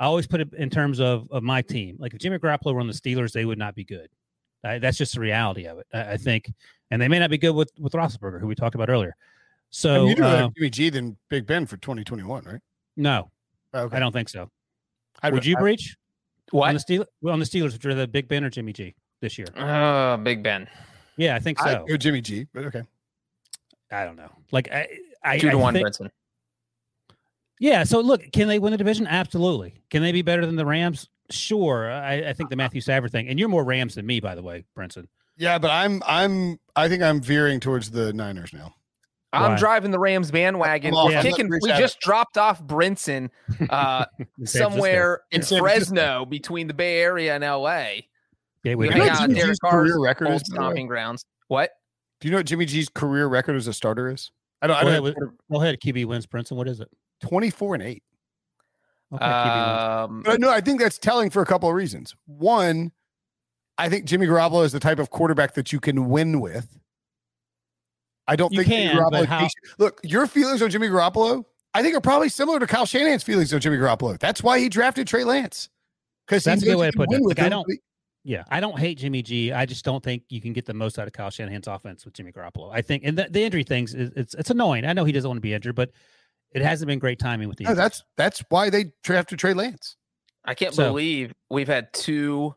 I 0.00 0.06
always 0.06 0.26
put 0.26 0.40
it 0.40 0.52
in 0.54 0.68
terms 0.68 1.00
of 1.00 1.28
of 1.30 1.42
my 1.42 1.62
team. 1.62 1.96
Like 1.98 2.12
if 2.12 2.20
Jimmy 2.20 2.38
Garoppolo 2.38 2.74
were 2.74 2.80
on 2.80 2.88
the 2.88 2.92
Steelers, 2.92 3.32
they 3.32 3.44
would 3.44 3.58
not 3.58 3.76
be 3.76 3.84
good. 3.84 4.08
I, 4.66 4.78
that's 4.78 4.98
just 4.98 5.14
the 5.14 5.20
reality 5.20 5.66
of 5.66 5.78
it. 5.78 5.86
I, 5.92 6.12
I, 6.12 6.16
think, 6.16 6.52
and 6.90 7.00
they 7.00 7.08
may 7.08 7.18
not 7.18 7.30
be 7.30 7.38
good 7.38 7.52
with 7.52 7.70
with 7.78 7.92
Roethlisberger, 7.92 8.40
who 8.40 8.46
we 8.46 8.54
talked 8.54 8.74
about 8.74 8.90
earlier. 8.90 9.14
So 9.70 9.94
I 9.94 9.98
mean, 9.98 10.08
you'd 10.08 10.18
rather 10.18 10.44
uh, 10.44 10.48
Jimmy 10.56 10.70
G 10.70 10.90
than 10.90 11.16
Big 11.28 11.46
Ben 11.46 11.66
for 11.66 11.76
2021, 11.76 12.44
right? 12.44 12.60
No, 12.96 13.30
okay. 13.74 13.96
I 13.96 14.00
don't 14.00 14.12
think 14.12 14.28
so. 14.28 14.50
I'd, 15.22 15.32
would 15.32 15.46
you 15.46 15.56
breech? 15.56 15.96
What 16.50 16.68
on 16.68 16.74
the 16.74 16.80
Steelers? 16.80 17.06
Well, 17.20 17.32
on 17.32 17.40
the 17.40 17.44
Steelers, 17.44 17.72
would 17.72 17.84
you 17.84 17.90
rather 17.90 18.06
Big 18.06 18.28
Ben 18.28 18.44
or 18.44 18.50
Jimmy 18.50 18.72
G 18.72 18.94
this 19.20 19.38
year? 19.38 19.48
Uh, 19.56 20.16
Big 20.16 20.42
Ben. 20.42 20.68
Yeah, 21.16 21.34
I 21.34 21.38
think 21.38 21.58
so. 21.58 21.84
I, 21.90 21.96
Jimmy 21.96 22.20
G, 22.20 22.46
but 22.52 22.64
okay. 22.66 22.82
I 23.90 24.04
don't 24.04 24.16
know. 24.16 24.30
Like 24.52 24.70
I, 24.70 24.88
I 25.22 25.38
two 25.38 25.50
to 25.50 25.56
I 25.56 25.60
one, 25.60 25.74
think, 25.74 25.86
Brinson. 25.86 26.10
Yeah. 27.58 27.84
So 27.84 28.00
look, 28.00 28.30
can 28.32 28.48
they 28.48 28.58
win 28.58 28.72
the 28.72 28.78
division? 28.78 29.06
Absolutely. 29.06 29.82
Can 29.90 30.02
they 30.02 30.12
be 30.12 30.22
better 30.22 30.44
than 30.44 30.56
the 30.56 30.66
Rams? 30.66 31.08
Sure. 31.30 31.90
I, 31.90 32.28
I 32.28 32.32
think 32.32 32.50
the 32.50 32.56
Matthew 32.56 32.80
Stafford 32.80 33.12
thing, 33.12 33.28
and 33.28 33.38
you're 33.38 33.48
more 33.48 33.64
Rams 33.64 33.96
than 33.96 34.06
me, 34.06 34.20
by 34.20 34.34
the 34.34 34.42
way, 34.42 34.64
Brinson. 34.76 35.06
Yeah, 35.36 35.58
but 35.58 35.70
I'm 35.70 36.02
I'm 36.06 36.58
I 36.74 36.88
think 36.88 37.02
I'm 37.02 37.20
veering 37.20 37.60
towards 37.60 37.90
the 37.90 38.12
Niners 38.12 38.52
now. 38.52 38.74
I'm 39.32 39.50
right. 39.50 39.58
driving 39.58 39.90
the 39.90 39.98
Rams 39.98 40.30
bandwagon. 40.30 40.94
Yeah. 40.94 41.20
Kicking, 41.20 41.50
we 41.60 41.68
just 41.70 42.00
dropped 42.00 42.38
off 42.38 42.62
Brinson 42.62 43.28
uh, 43.70 44.06
somewhere 44.44 45.22
in 45.30 45.42
Fresno 45.42 46.24
between 46.24 46.68
the 46.68 46.74
Bay 46.74 47.00
Area 47.00 47.34
and 47.34 47.44
LA. 47.44 48.06
Yeah, 48.64 48.74
we 48.76 48.88
hang 48.88 49.08
out 49.08 49.30
Derek 49.30 49.56
Carr's 49.62 49.90
career 49.90 50.00
record 50.00 50.28
is 50.28 50.42
stomping 50.46 50.86
grounds. 50.86 51.24
What? 51.48 51.70
Do 52.20 52.28
you 52.28 52.32
know 52.32 52.38
what 52.38 52.46
Jimmy 52.46 52.64
G's 52.64 52.88
career 52.88 53.26
record 53.26 53.56
as 53.56 53.66
a 53.66 53.72
starter 53.72 54.10
is? 54.10 54.30
I 54.62 54.66
don't. 54.66 54.74
Go 54.74 54.80
I 54.80 54.84
don't. 54.84 55.06
Ahead, 55.06 55.14
go 55.52 55.62
ahead. 55.62 55.80
QB 55.80 56.06
wins. 56.06 56.26
Brinson. 56.26 56.52
What 56.52 56.66
is 56.66 56.80
it? 56.80 56.88
Twenty 57.20 57.50
four 57.50 57.74
and 57.74 57.82
eight. 57.82 58.02
Okay, 59.12 59.24
um, 59.24 60.22
but 60.24 60.40
no, 60.40 60.50
I 60.50 60.60
think 60.60 60.80
that's 60.80 60.98
telling 60.98 61.30
for 61.30 61.40
a 61.40 61.46
couple 61.46 61.68
of 61.68 61.74
reasons. 61.74 62.14
One, 62.26 62.90
I 63.78 63.88
think 63.88 64.04
Jimmy 64.04 64.26
Garoppolo 64.26 64.64
is 64.64 64.72
the 64.72 64.80
type 64.80 64.98
of 64.98 65.10
quarterback 65.10 65.54
that 65.54 65.72
you 65.72 65.80
can 65.80 66.08
win 66.08 66.40
with. 66.40 66.78
I 68.26 68.34
don't 68.34 68.52
you 68.52 68.58
think 68.58 68.68
can, 68.68 68.88
Jimmy 68.88 69.00
Garoppolo. 69.00 69.26
How- 69.26 69.48
look, 69.78 70.00
your 70.02 70.26
feelings 70.26 70.60
on 70.60 70.70
Jimmy 70.70 70.88
Garoppolo, 70.88 71.44
I 71.72 71.82
think, 71.82 71.94
are 71.94 72.00
probably 72.00 72.28
similar 72.28 72.58
to 72.58 72.66
Kyle 72.66 72.86
Shanahan's 72.86 73.22
feelings 73.22 73.54
on 73.54 73.60
Jimmy 73.60 73.76
Garoppolo. 73.76 74.18
That's 74.18 74.42
why 74.42 74.58
he 74.58 74.68
drafted 74.68 75.06
Trey 75.06 75.22
Lance 75.22 75.68
because 76.26 76.42
that's 76.42 76.62
a 76.62 76.66
good 76.66 76.76
way 76.76 76.90
to 76.90 76.96
put 76.96 77.12
it. 77.12 77.22
Like, 77.22 77.38
I 77.38 77.48
don't. 77.48 77.66
Yeah, 78.24 78.42
I 78.50 78.58
don't 78.58 78.76
hate 78.76 78.98
Jimmy 78.98 79.22
G. 79.22 79.52
I 79.52 79.66
just 79.66 79.84
don't 79.84 80.02
think 80.02 80.24
you 80.30 80.40
can 80.40 80.52
get 80.52 80.66
the 80.66 80.74
most 80.74 80.98
out 80.98 81.06
of 81.06 81.12
Kyle 81.12 81.30
Shanahan's 81.30 81.68
offense 81.68 82.04
with 82.04 82.14
Jimmy 82.14 82.32
Garoppolo. 82.32 82.70
I 82.72 82.82
think, 82.82 83.04
and 83.04 83.16
the, 83.16 83.28
the 83.30 83.44
injury 83.44 83.62
things, 83.62 83.94
is, 83.94 84.10
it's 84.16 84.34
it's 84.34 84.50
annoying. 84.50 84.84
I 84.84 84.94
know 84.94 85.04
he 85.04 85.12
doesn't 85.12 85.28
want 85.28 85.36
to 85.36 85.42
be 85.42 85.54
injured, 85.54 85.76
but 85.76 85.92
it 86.52 86.62
hasn't 86.62 86.88
been 86.88 86.98
great 86.98 87.18
timing 87.18 87.48
with 87.48 87.58
the. 87.58 87.64
No, 87.64 87.74
that's 87.74 88.02
that's 88.16 88.42
why 88.48 88.70
they 88.70 88.92
drafted 89.02 89.38
Trey 89.38 89.54
Lance. 89.54 89.96
I 90.44 90.54
can't 90.54 90.74
so, 90.74 90.88
believe 90.88 91.32
we've 91.50 91.68
had 91.68 91.92
two 91.92 92.54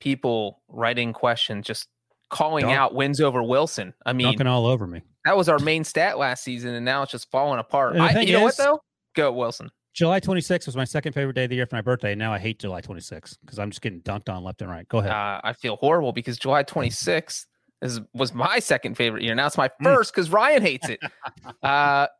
people 0.00 0.62
writing 0.68 1.12
questions 1.12 1.66
just 1.66 1.88
calling 2.30 2.64
dunk, 2.64 2.76
out 2.76 2.94
wins 2.94 3.20
over 3.20 3.42
Wilson. 3.42 3.92
I 4.06 4.12
mean, 4.12 4.26
dunking 4.26 4.46
all 4.46 4.66
over 4.66 4.86
me. 4.86 5.02
That 5.24 5.36
was 5.36 5.48
our 5.48 5.58
main 5.58 5.84
stat 5.84 6.18
last 6.18 6.42
season, 6.42 6.74
and 6.74 6.84
now 6.84 7.02
it's 7.02 7.12
just 7.12 7.30
falling 7.30 7.58
apart. 7.58 7.96
I, 7.96 8.20
you 8.20 8.28
is, 8.28 8.32
know 8.32 8.42
what 8.42 8.56
though? 8.56 8.80
Go 9.14 9.32
Wilson. 9.32 9.70
July 9.92 10.20
26th 10.20 10.66
was 10.66 10.76
my 10.76 10.84
second 10.84 11.12
favorite 11.14 11.34
day 11.34 11.44
of 11.44 11.50
the 11.50 11.56
year 11.56 11.66
for 11.66 11.76
my 11.76 11.82
birthday. 11.82 12.12
And 12.12 12.18
now 12.18 12.32
I 12.32 12.38
hate 12.38 12.60
July 12.60 12.80
26th 12.80 13.36
because 13.40 13.58
I'm 13.58 13.70
just 13.70 13.82
getting 13.82 14.00
dunked 14.02 14.28
on 14.28 14.44
left 14.44 14.62
and 14.62 14.70
right. 14.70 14.88
Go 14.88 14.98
ahead. 14.98 15.10
Uh, 15.10 15.40
I 15.42 15.52
feel 15.52 15.76
horrible 15.76 16.12
because 16.12 16.38
July 16.38 16.62
26th 16.62 17.46
is 17.82 18.00
was 18.14 18.32
my 18.32 18.58
second 18.60 18.96
favorite 18.96 19.22
year. 19.22 19.34
Now 19.34 19.46
it's 19.46 19.56
my 19.56 19.68
hmm. 19.78 19.84
first 19.84 20.14
because 20.14 20.30
Ryan 20.30 20.62
hates 20.62 20.88
it. 20.88 21.00
uh, 21.62 22.06
it, 22.06 22.10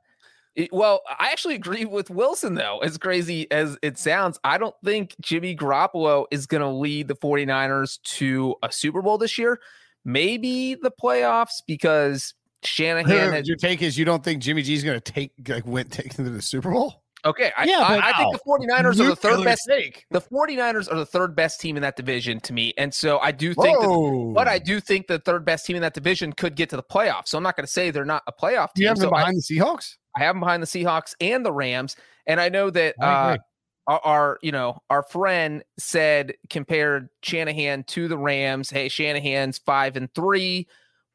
well, 0.72 1.02
I 1.08 1.30
actually 1.30 1.54
agree 1.54 1.84
with 1.84 2.10
Wilson, 2.10 2.54
though. 2.54 2.78
As 2.78 2.98
crazy 2.98 3.50
as 3.50 3.78
it 3.82 3.98
sounds, 3.98 4.38
I 4.44 4.58
don't 4.58 4.74
think 4.84 5.14
Jimmy 5.20 5.56
Garoppolo 5.56 6.26
is 6.30 6.46
going 6.46 6.62
to 6.62 6.68
lead 6.68 7.08
the 7.08 7.14
49ers 7.14 8.02
to 8.02 8.56
a 8.62 8.72
Super 8.72 9.02
Bowl 9.02 9.18
this 9.18 9.38
year. 9.38 9.60
Maybe 10.04 10.74
the 10.74 10.90
playoffs 10.90 11.62
because 11.66 12.34
Shanahan. 12.64 13.32
Has, 13.32 13.48
your 13.48 13.56
take 13.56 13.82
is 13.82 13.96
you 13.96 14.04
don't 14.04 14.24
think 14.24 14.42
Jimmy 14.42 14.62
G 14.62 14.74
is 14.74 14.84
going 14.84 15.00
to 15.00 15.12
take 15.12 15.32
like 15.48 15.66
went 15.66 15.90
take 15.90 16.14
them 16.14 16.26
to 16.26 16.30
the 16.30 16.42
Super 16.42 16.70
Bowl? 16.70 17.02
Okay. 17.24 17.52
I, 17.56 17.64
yeah, 17.64 17.80
I, 17.80 18.10
I 18.10 18.12
think 18.16 18.32
the 18.32 18.40
49ers 18.46 19.00
are 19.00 19.08
the 19.08 19.16
third 19.16 19.44
best. 19.44 19.62
Take. 19.68 20.06
The 20.10 20.20
49ers 20.20 20.90
are 20.90 20.96
the 20.96 21.06
third 21.06 21.36
best 21.36 21.60
team 21.60 21.76
in 21.76 21.82
that 21.82 21.96
division 21.96 22.40
to 22.40 22.52
me. 22.52 22.72
And 22.78 22.92
so 22.92 23.18
I 23.18 23.30
do 23.30 23.52
think 23.54 23.78
Whoa. 23.78 24.28
that, 24.28 24.34
but 24.34 24.48
I 24.48 24.58
do 24.58 24.80
think 24.80 25.06
the 25.06 25.18
third 25.18 25.44
best 25.44 25.66
team 25.66 25.76
in 25.76 25.82
that 25.82 25.94
division 25.94 26.32
could 26.32 26.56
get 26.56 26.70
to 26.70 26.76
the 26.76 26.82
playoffs. 26.82 27.28
So 27.28 27.36
I'm 27.36 27.44
not 27.44 27.56
going 27.56 27.66
to 27.66 27.72
say 27.72 27.90
they're 27.90 28.04
not 28.04 28.22
a 28.26 28.32
playoff 28.32 28.68
team. 28.68 28.76
Do 28.76 28.82
you 28.82 28.88
have 28.88 28.98
them 28.98 29.08
so 29.08 29.10
behind 29.10 29.36
I, 29.36 29.40
the 29.46 29.58
Seahawks? 29.58 29.96
I 30.16 30.24
have 30.24 30.34
them 30.34 30.40
behind 30.40 30.62
the 30.62 30.66
Seahawks 30.66 31.14
and 31.20 31.44
the 31.44 31.52
Rams. 31.52 31.96
And 32.26 32.40
I 32.40 32.48
know 32.48 32.70
that 32.70 32.94
uh, 33.00 33.38
our, 33.86 34.00
our, 34.04 34.38
you 34.42 34.52
know, 34.52 34.82
our 34.90 35.02
friend 35.02 35.64
said 35.78 36.34
compared 36.48 37.08
Shanahan 37.22 37.84
to 37.84 38.08
the 38.08 38.18
Rams. 38.18 38.70
Hey, 38.70 38.88
Shanahan's 38.88 39.58
five 39.58 39.96
and 39.96 40.12
three. 40.14 40.68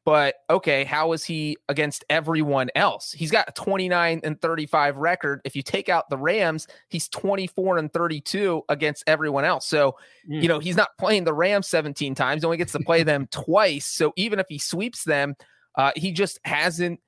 But 0.06 0.36
okay, 0.48 0.84
how 0.84 1.14
is 1.14 1.24
he 1.24 1.56
against 1.68 2.04
everyone 2.08 2.68
else? 2.76 3.10
He's 3.10 3.32
got 3.32 3.48
a 3.48 3.52
29 3.52 4.20
and 4.22 4.40
35 4.40 4.98
record. 4.98 5.40
If 5.44 5.56
you 5.56 5.62
take 5.62 5.88
out 5.88 6.08
the 6.08 6.16
Rams, 6.16 6.68
he's 6.88 7.08
24 7.08 7.78
and 7.78 7.92
32 7.92 8.62
against 8.68 9.02
everyone 9.08 9.44
else. 9.44 9.66
So, 9.66 9.96
mm. 10.30 10.40
you 10.40 10.46
know, 10.46 10.60
he's 10.60 10.76
not 10.76 10.90
playing 10.96 11.24
the 11.24 11.34
Rams 11.34 11.66
17 11.66 12.14
times, 12.14 12.44
only 12.44 12.56
gets 12.56 12.70
to 12.72 12.78
play 12.78 13.02
them 13.02 13.26
twice. 13.32 13.84
So 13.84 14.12
even 14.14 14.38
if 14.38 14.46
he 14.48 14.58
sweeps 14.58 15.02
them, 15.02 15.34
uh, 15.74 15.90
he 15.96 16.12
just 16.12 16.38
hasn't. 16.44 17.00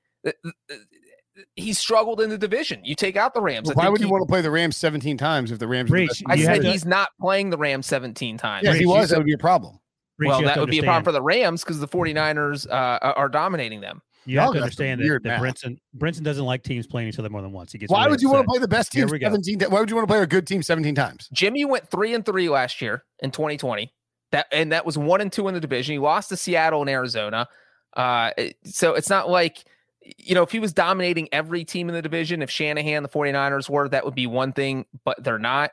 He's 1.55 1.77
struggled 1.77 2.21
in 2.21 2.29
the 2.29 2.37
division. 2.37 2.81
You 2.83 2.95
take 2.95 3.15
out 3.15 3.33
the 3.33 3.41
Rams. 3.41 3.67
Well, 3.67 3.75
why 3.75 3.89
would 3.89 3.99
he, 3.99 4.05
you 4.05 4.11
want 4.11 4.23
to 4.23 4.31
play 4.31 4.41
the 4.41 4.51
Rams 4.51 4.77
17 4.77 5.17
times 5.17 5.51
if 5.51 5.59
the 5.59 5.67
Rams? 5.67 5.91
I 6.27 6.37
said 6.37 6.63
he's 6.63 6.85
not 6.85 7.09
playing 7.19 7.49
the 7.49 7.57
Rams 7.57 7.87
17 7.87 8.37
times. 8.37 8.65
Yeah, 8.65 8.73
he 8.73 8.85
was. 8.85 9.09
That 9.09 9.17
would 9.17 9.25
be 9.25 9.33
a 9.33 9.37
problem 9.37 9.79
well, 10.27 10.41
that 10.41 10.59
would 10.59 10.69
be 10.69 10.79
a 10.79 10.83
problem 10.83 11.03
for 11.03 11.11
the 11.11 11.21
Rams 11.21 11.63
because 11.63 11.79
the 11.79 11.87
49ers 11.87 12.69
uh, 12.69 13.13
are 13.15 13.29
dominating 13.29 13.81
them. 13.81 14.01
You 14.25 14.39
have 14.39 14.51
to 14.51 14.59
understand 14.59 15.01
that, 15.01 15.21
that 15.23 15.39
Brinson 15.39 15.77
Brinson 15.97 16.23
doesn't 16.23 16.45
like 16.45 16.61
teams 16.61 16.85
playing 16.85 17.07
each 17.07 17.17
other 17.17 17.29
more 17.29 17.41
than 17.41 17.51
once. 17.51 17.71
He 17.71 17.77
gets 17.77 17.91
why 17.91 18.07
would 18.07 18.21
you 18.21 18.29
want 18.29 18.43
to 18.43 18.47
play 18.47 18.59
the 18.59 18.67
best 18.67 18.91
team 18.91 19.07
17 19.07 19.61
Why 19.69 19.79
would 19.79 19.89
you 19.89 19.95
want 19.95 20.07
to 20.07 20.11
play 20.11 20.21
a 20.21 20.27
good 20.27 20.45
team 20.45 20.61
17 20.61 20.93
times? 20.93 21.29
Jimmy 21.33 21.65
went 21.65 21.89
three 21.89 22.13
and 22.13 22.23
three 22.23 22.49
last 22.49 22.81
year 22.81 23.05
in 23.19 23.31
2020. 23.31 23.91
That 24.31 24.45
and 24.51 24.71
that 24.71 24.85
was 24.85 24.97
one 24.97 25.21
and 25.21 25.31
two 25.31 25.47
in 25.47 25.55
the 25.55 25.59
division. 25.59 25.93
He 25.93 25.99
lost 25.99 26.29
to 26.29 26.37
Seattle 26.37 26.81
and 26.81 26.89
Arizona. 26.89 27.47
Uh, 27.95 28.31
so 28.65 28.93
it's 28.93 29.09
not 29.09 29.29
like 29.29 29.65
you 30.17 30.35
know, 30.35 30.43
if 30.43 30.51
he 30.51 30.59
was 30.59 30.73
dominating 30.73 31.29
every 31.31 31.63
team 31.63 31.89
in 31.89 31.95
the 31.95 32.01
division, 32.01 32.41
if 32.41 32.49
Shanahan, 32.49 33.03
the 33.03 33.09
49ers 33.09 33.69
were, 33.69 33.89
that 33.89 34.05
would 34.05 34.15
be 34.15 34.27
one 34.27 34.53
thing, 34.53 34.85
but 35.03 35.23
they're 35.23 35.39
not. 35.39 35.71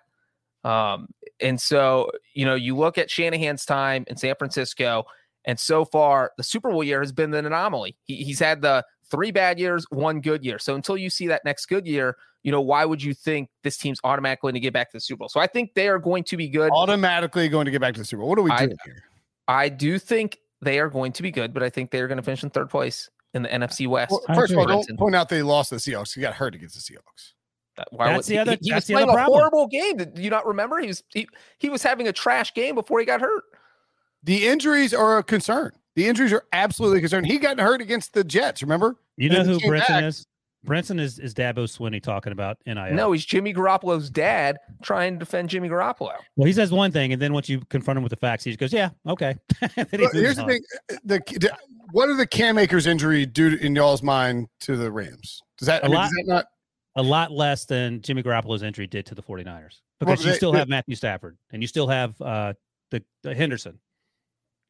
Um, 0.65 1.09
and 1.41 1.61
so, 1.61 2.11
you 2.35 2.45
know, 2.45 2.55
you 2.55 2.77
look 2.77 2.99
at 2.99 3.11
Shanahan's 3.11 3.65
time 3.65 4.05
in 4.09 4.17
San 4.17 4.35
Francisco, 4.37 5.05
and 5.45 5.59
so 5.61 5.85
far, 5.85 6.33
the 6.37 6.43
Super 6.43 6.71
Bowl 6.71 6.83
year 6.83 7.01
has 7.01 7.13
been 7.13 7.33
an 7.35 7.47
anomaly. 7.47 7.97
He, 8.05 8.17
he's 8.17 8.41
had 8.41 8.63
the 8.63 8.85
three 9.09 9.31
bad 9.31 9.61
years, 9.61 9.87
one 9.91 10.21
good 10.21 10.45
year. 10.45 10.59
So 10.59 10.75
until 10.75 10.97
you 10.97 11.09
see 11.09 11.29
that 11.29 11.45
next 11.45 11.67
good 11.67 11.87
year, 11.87 12.17
you 12.43 12.51
know, 12.51 12.61
why 12.61 12.85
would 12.85 13.03
you 13.03 13.15
think 13.15 13.49
this 13.63 13.77
team's 13.77 14.01
automatically 14.03 14.49
going 14.49 14.55
to 14.55 14.61
get 14.61 14.73
back 14.73 14.91
to 14.91 14.97
the 14.97 15.01
Super 15.01 15.21
Bowl? 15.21 15.29
So 15.29 15.39
I 15.39 15.47
think 15.47 15.75
they 15.75 15.89
are 15.89 15.99
going 15.99 16.25
to 16.25 16.37
be 16.37 16.49
good. 16.49 16.71
Automatically 16.73 17.49
going 17.49 17.67
to 17.67 17.71
get 17.71 17.81
back 17.81 17.95
to 17.95 18.01
the 18.01 18.07
Super 18.07 18.21
Bowl. 18.21 18.29
What 18.29 18.39
are 18.39 18.43
we 18.43 18.51
doing 18.51 18.73
I, 18.73 18.85
here? 18.85 19.05
I 19.47 19.69
do 19.69 19.99
think 19.99 20.39
they 20.63 20.81
are 20.81 20.89
going 20.89 21.13
to 21.13 21.23
be 21.23 21.31
good, 21.31 21.55
but 21.55 21.63
I 21.63 21.71
think 21.71 21.93
they 21.93 22.01
are 22.01 22.09
going 22.09 22.17
to 22.17 22.23
finish 22.23 22.43
in 22.43 22.51
third 22.51 22.71
place 22.71 23.09
in 23.37 23.43
the 23.43 23.49
NFC 23.49 23.87
West. 23.87 24.11
Well, 24.11 24.23
first 24.35 24.53
of 24.53 24.59
all, 24.59 24.67
don't 24.67 24.99
point 24.99 25.15
out 25.15 25.29
they 25.29 25.43
lost 25.43 25.71
the 25.71 25.77
Seahawks. 25.77 26.15
He 26.15 26.21
got 26.21 26.35
hurt 26.35 26.55
against 26.55 26.75
the 26.75 26.95
Seahawks. 26.95 27.33
Why 27.91 28.07
that's 28.07 28.17
was, 28.19 28.27
the 28.27 28.39
other. 28.39 28.53
He, 28.53 28.71
he 28.71 28.75
was 28.75 28.87
playing 28.87 29.09
a 29.09 29.25
horrible 29.25 29.67
game. 29.67 29.99
Did 29.99 30.19
you 30.19 30.31
not 30.31 30.47
remember? 30.47 30.81
He 30.81 30.89
was 30.89 31.03
he, 31.13 31.29
he 31.59 31.69
was 31.69 31.83
having 31.83 32.09
a 32.09 32.13
trash 32.13 32.55
game 32.55 32.75
before 32.75 32.99
he 32.99 33.07
got 33.07 33.21
hurt. 33.21 33.45
The 34.23 34.47
injuries 34.47 34.95
are 34.95 35.19
a 35.19 35.23
concern. 35.23 35.73
The 35.95 36.09
injuries 36.09 36.33
are 36.33 36.45
absolutely 36.53 37.01
concerned. 37.01 37.27
He 37.27 37.39
got 37.39 37.59
hurt 37.61 37.81
against 37.81 38.15
the 38.15 38.25
Jets. 38.25 38.63
Remember? 38.63 38.97
You 39.17 39.31
know 39.31 39.45
who 39.45 39.59
came 39.59 39.73
Brinson 39.73 39.89
back. 39.89 40.05
is? 40.05 40.27
Brinson 40.67 41.01
is 41.01 41.19
is 41.19 41.33
Dabo 41.35 41.65
Swinney 41.65 42.03
talking 42.03 42.33
about 42.33 42.59
NIL. 42.67 42.93
No, 42.93 43.13
he's 43.13 43.25
Jimmy 43.25 43.55
Garoppolo's 43.55 44.11
dad 44.11 44.59
trying 44.83 45.15
to 45.15 45.19
defend 45.19 45.49
Jimmy 45.49 45.69
Garoppolo. 45.69 46.13
well, 46.37 46.47
he 46.47 46.53
says 46.53 46.71
one 46.73 46.91
thing, 46.93 47.13
and 47.13 47.23
then 47.23 47.33
once 47.33 47.49
you 47.49 47.61
confront 47.71 47.97
him 47.97 48.03
with 48.03 48.11
the 48.11 48.17
facts, 48.17 48.45
he 48.45 48.51
just 48.51 48.59
goes, 48.61 48.73
"Yeah, 48.73 48.91
okay." 49.07 49.37
Then 49.77 49.87
he 49.91 49.97
Look, 49.99 50.15
moves 50.15 50.15
here's 50.15 50.37
the 50.37 50.45
thing: 50.45 50.63
the 51.05 51.57
what 51.93 52.07
did 52.09 52.19
the 52.19 52.27
Cam 52.27 52.59
Akers 52.59 52.87
injury 52.87 53.25
do 53.27 53.57
in 53.61 53.75
y'all's 53.77 54.03
mind 54.03 54.49
to 54.61 54.77
the 54.77 54.91
Rams? 54.91 55.41
Does 55.59 55.67
that, 55.67 55.83
A 55.83 55.87
I 55.87 55.89
mean, 55.89 55.95
lot. 55.97 56.03
does 56.03 56.13
that 56.13 56.25
not? 56.27 56.47
A 56.97 57.03
lot 57.03 57.31
less 57.31 57.65
than 57.67 58.01
Jimmy 58.03 58.23
Garoppolo's 58.23 58.63
injury 58.63 58.87
did 58.87 59.05
to 59.07 59.15
the 59.15 59.23
49ers 59.23 59.81
because 60.01 60.19
Well, 60.21 60.29
you 60.29 60.35
still 60.35 60.53
they- 60.53 60.59
have 60.59 60.69
Matthew 60.69 60.95
Stafford 60.97 61.37
and 61.53 61.63
you 61.63 61.69
still 61.69 61.87
have 61.89 62.19
uh, 62.23 62.55
the, 62.91 63.03
the 63.23 63.35
Henderson, 63.35 63.79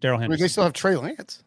Darrell 0.01 0.17
I 0.19 0.23
mean, 0.23 0.31
Henderson, 0.33 0.45
they 0.45 0.49
still 0.49 0.65
have 0.65 0.73
Trey 0.73 0.97
Lance. 0.97 1.45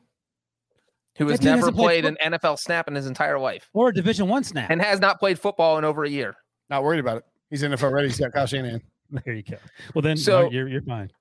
Who 1.20 1.28
has 1.28 1.42
never 1.42 1.72
played 1.72 2.04
played 2.04 2.06
an 2.06 2.18
NFL 2.34 2.58
snap 2.60 2.88
in 2.88 2.96
his 2.96 3.06
entire 3.06 3.38
life 3.38 3.70
or 3.74 3.90
a 3.90 3.94
Division 3.94 4.28
One 4.28 4.44
snap. 4.44 4.70
and 4.72 4.82
has 4.82 5.00
not 5.00 5.20
played 5.20 5.38
football 5.40 5.78
in 5.78 5.86
over 5.86 6.04
a 6.04 6.10
year. 6.10 6.36
Not 6.70 6.84
worried 6.84 7.00
about 7.00 7.18
it. 7.18 7.24
He's 7.52 7.62
NFL 7.64 7.92
ready. 7.92 8.08
He's 8.08 8.20
got 8.20 8.32
Kyle 8.34 8.46
Shanahan. 8.48 8.82
there 9.26 9.36
you 9.36 9.44
go. 9.44 9.58
Well, 9.94 10.02
then 10.02 10.18
So- 10.18 10.44
no, 10.44 10.50
you're 10.50 10.68
you're 10.68 10.82
fine. 10.82 11.12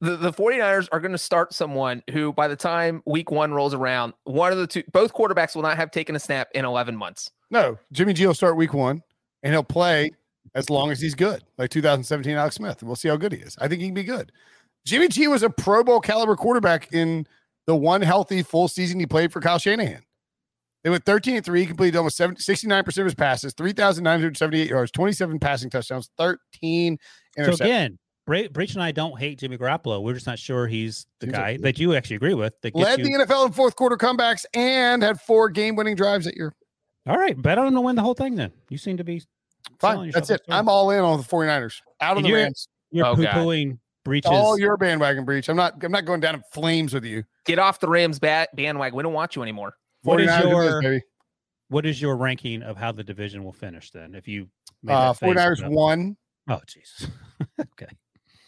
the, 0.00 0.16
the 0.16 0.32
49ers 0.32 0.88
are 0.92 1.00
going 1.00 1.12
to 1.12 1.18
start 1.18 1.52
someone 1.52 2.02
who, 2.12 2.32
by 2.32 2.46
the 2.48 2.56
time 2.56 3.02
week 3.04 3.30
one 3.30 3.52
rolls 3.52 3.74
around, 3.74 4.12
one 4.24 4.52
of 4.52 4.58
the 4.58 4.66
two, 4.66 4.82
both 4.92 5.12
quarterbacks 5.12 5.54
will 5.56 5.62
not 5.62 5.76
have 5.76 5.90
taken 5.90 6.14
a 6.16 6.20
snap 6.20 6.48
in 6.54 6.64
11 6.64 6.96
months. 6.96 7.30
No, 7.50 7.78
Jimmy 7.92 8.12
G 8.12 8.26
will 8.26 8.34
start 8.34 8.56
week 8.56 8.74
one, 8.74 9.02
and 9.42 9.52
he'll 9.52 9.64
play 9.64 10.12
as 10.54 10.70
long 10.70 10.90
as 10.90 11.00
he's 11.00 11.14
good, 11.14 11.42
like 11.58 11.70
2017 11.70 12.36
Alex 12.36 12.56
Smith. 12.56 12.80
And 12.80 12.88
we'll 12.88 12.96
see 12.96 13.08
how 13.08 13.16
good 13.16 13.32
he 13.32 13.38
is. 13.40 13.56
I 13.60 13.68
think 13.68 13.80
he 13.80 13.88
can 13.88 13.94
be 13.94 14.04
good. 14.04 14.30
Jimmy 14.84 15.08
G 15.08 15.26
was 15.28 15.42
a 15.42 15.50
Pro 15.50 15.82
Bowl 15.82 16.00
caliber 16.00 16.36
quarterback 16.36 16.92
in 16.92 17.26
the 17.68 17.76
one 17.76 18.00
healthy 18.02 18.42
full 18.42 18.66
season 18.66 18.98
he 18.98 19.06
played 19.06 19.30
for 19.30 19.40
Kyle 19.40 19.58
Shanahan. 19.58 20.02
They 20.82 20.90
went 20.90 21.04
13 21.04 21.36
and 21.36 21.44
3, 21.44 21.60
he 21.60 21.66
completed 21.66 21.96
almost 21.98 22.16
70, 22.16 22.40
69% 22.42 22.98
of 22.98 23.04
his 23.04 23.14
passes, 23.14 23.52
3,978 23.52 24.70
yards, 24.70 24.90
27 24.90 25.38
passing 25.38 25.68
touchdowns, 25.68 26.08
13 26.16 26.98
So 27.36 27.52
again, 27.52 27.98
Bra- 28.26 28.48
Breech 28.50 28.72
and 28.74 28.82
I 28.82 28.90
don't 28.92 29.18
hate 29.18 29.38
Jimmy 29.40 29.58
Garoppolo. 29.58 30.02
We're 30.02 30.14
just 30.14 30.26
not 30.26 30.38
sure 30.38 30.66
he's 30.66 31.06
the 31.20 31.26
Seems 31.26 31.36
guy 31.36 31.50
like- 31.52 31.60
that 31.62 31.78
you 31.78 31.94
actually 31.94 32.16
agree 32.16 32.34
with. 32.34 32.54
That 32.62 32.74
Led 32.74 33.00
you, 33.00 33.04
the 33.04 33.24
NFL 33.24 33.46
in 33.46 33.52
fourth 33.52 33.76
quarter 33.76 33.96
comebacks 33.96 34.46
and 34.54 35.02
had 35.02 35.20
four 35.20 35.50
game 35.50 35.76
winning 35.76 35.94
drives 35.96 36.24
that 36.24 36.36
year. 36.36 36.54
all 37.06 37.18
right, 37.18 37.40
bet 37.40 37.58
on 37.58 37.66
him 37.66 37.74
to 37.74 37.80
win 37.82 37.96
the 37.96 38.02
whole 38.02 38.14
thing. 38.14 38.36
Then 38.36 38.52
you 38.70 38.78
seem 38.78 38.96
to 38.96 39.04
be 39.04 39.22
Fine. 39.80 40.10
That's 40.12 40.30
it. 40.30 40.40
I'm 40.48 40.68
all 40.68 40.90
in 40.92 41.00
on 41.00 41.18
the 41.18 41.24
49ers. 41.24 41.82
Out 42.00 42.12
of 42.12 42.18
And 42.18 42.24
the 42.24 42.28
you're- 42.30 42.42
Rams. 42.44 42.68
You're 42.90 43.06
Oh, 43.06 43.14
poo 43.16 43.24
pooing 43.26 43.78
breaches. 44.04 44.30
All 44.30 44.58
your 44.58 44.76
bandwagon 44.76 45.24
breech. 45.24 45.48
I'm 45.48 45.56
not 45.56 45.82
I'm 45.84 45.92
not 45.92 46.04
going 46.04 46.20
down 46.20 46.34
in 46.36 46.42
flames 46.52 46.94
with 46.94 47.04
you. 47.04 47.24
Get 47.44 47.58
off 47.58 47.80
the 47.80 47.88
Rams 47.88 48.18
bat 48.18 48.48
bandwagon. 48.54 48.96
We 48.96 49.02
don't 49.02 49.12
want 49.12 49.36
you 49.36 49.42
anymore. 49.42 49.74
What 50.02 50.20
is 50.20 50.28
49ers 50.30 50.50
your- 50.50 50.82
baby. 50.82 51.02
what 51.68 51.86
is 51.86 52.00
your 52.00 52.16
ranking 52.16 52.62
of 52.62 52.76
how 52.76 52.92
the 52.92 53.04
division 53.04 53.44
will 53.44 53.52
finish 53.52 53.90
then? 53.90 54.14
If 54.14 54.28
you 54.28 54.48
made 54.82 54.94
Uh, 54.94 55.12
that 55.12 55.18
face 55.18 55.28
49ers 55.34 55.58
about- 55.60 55.70
won. 55.72 56.16
Oh, 56.48 56.60
jeez. 56.66 57.10
okay. 57.60 57.88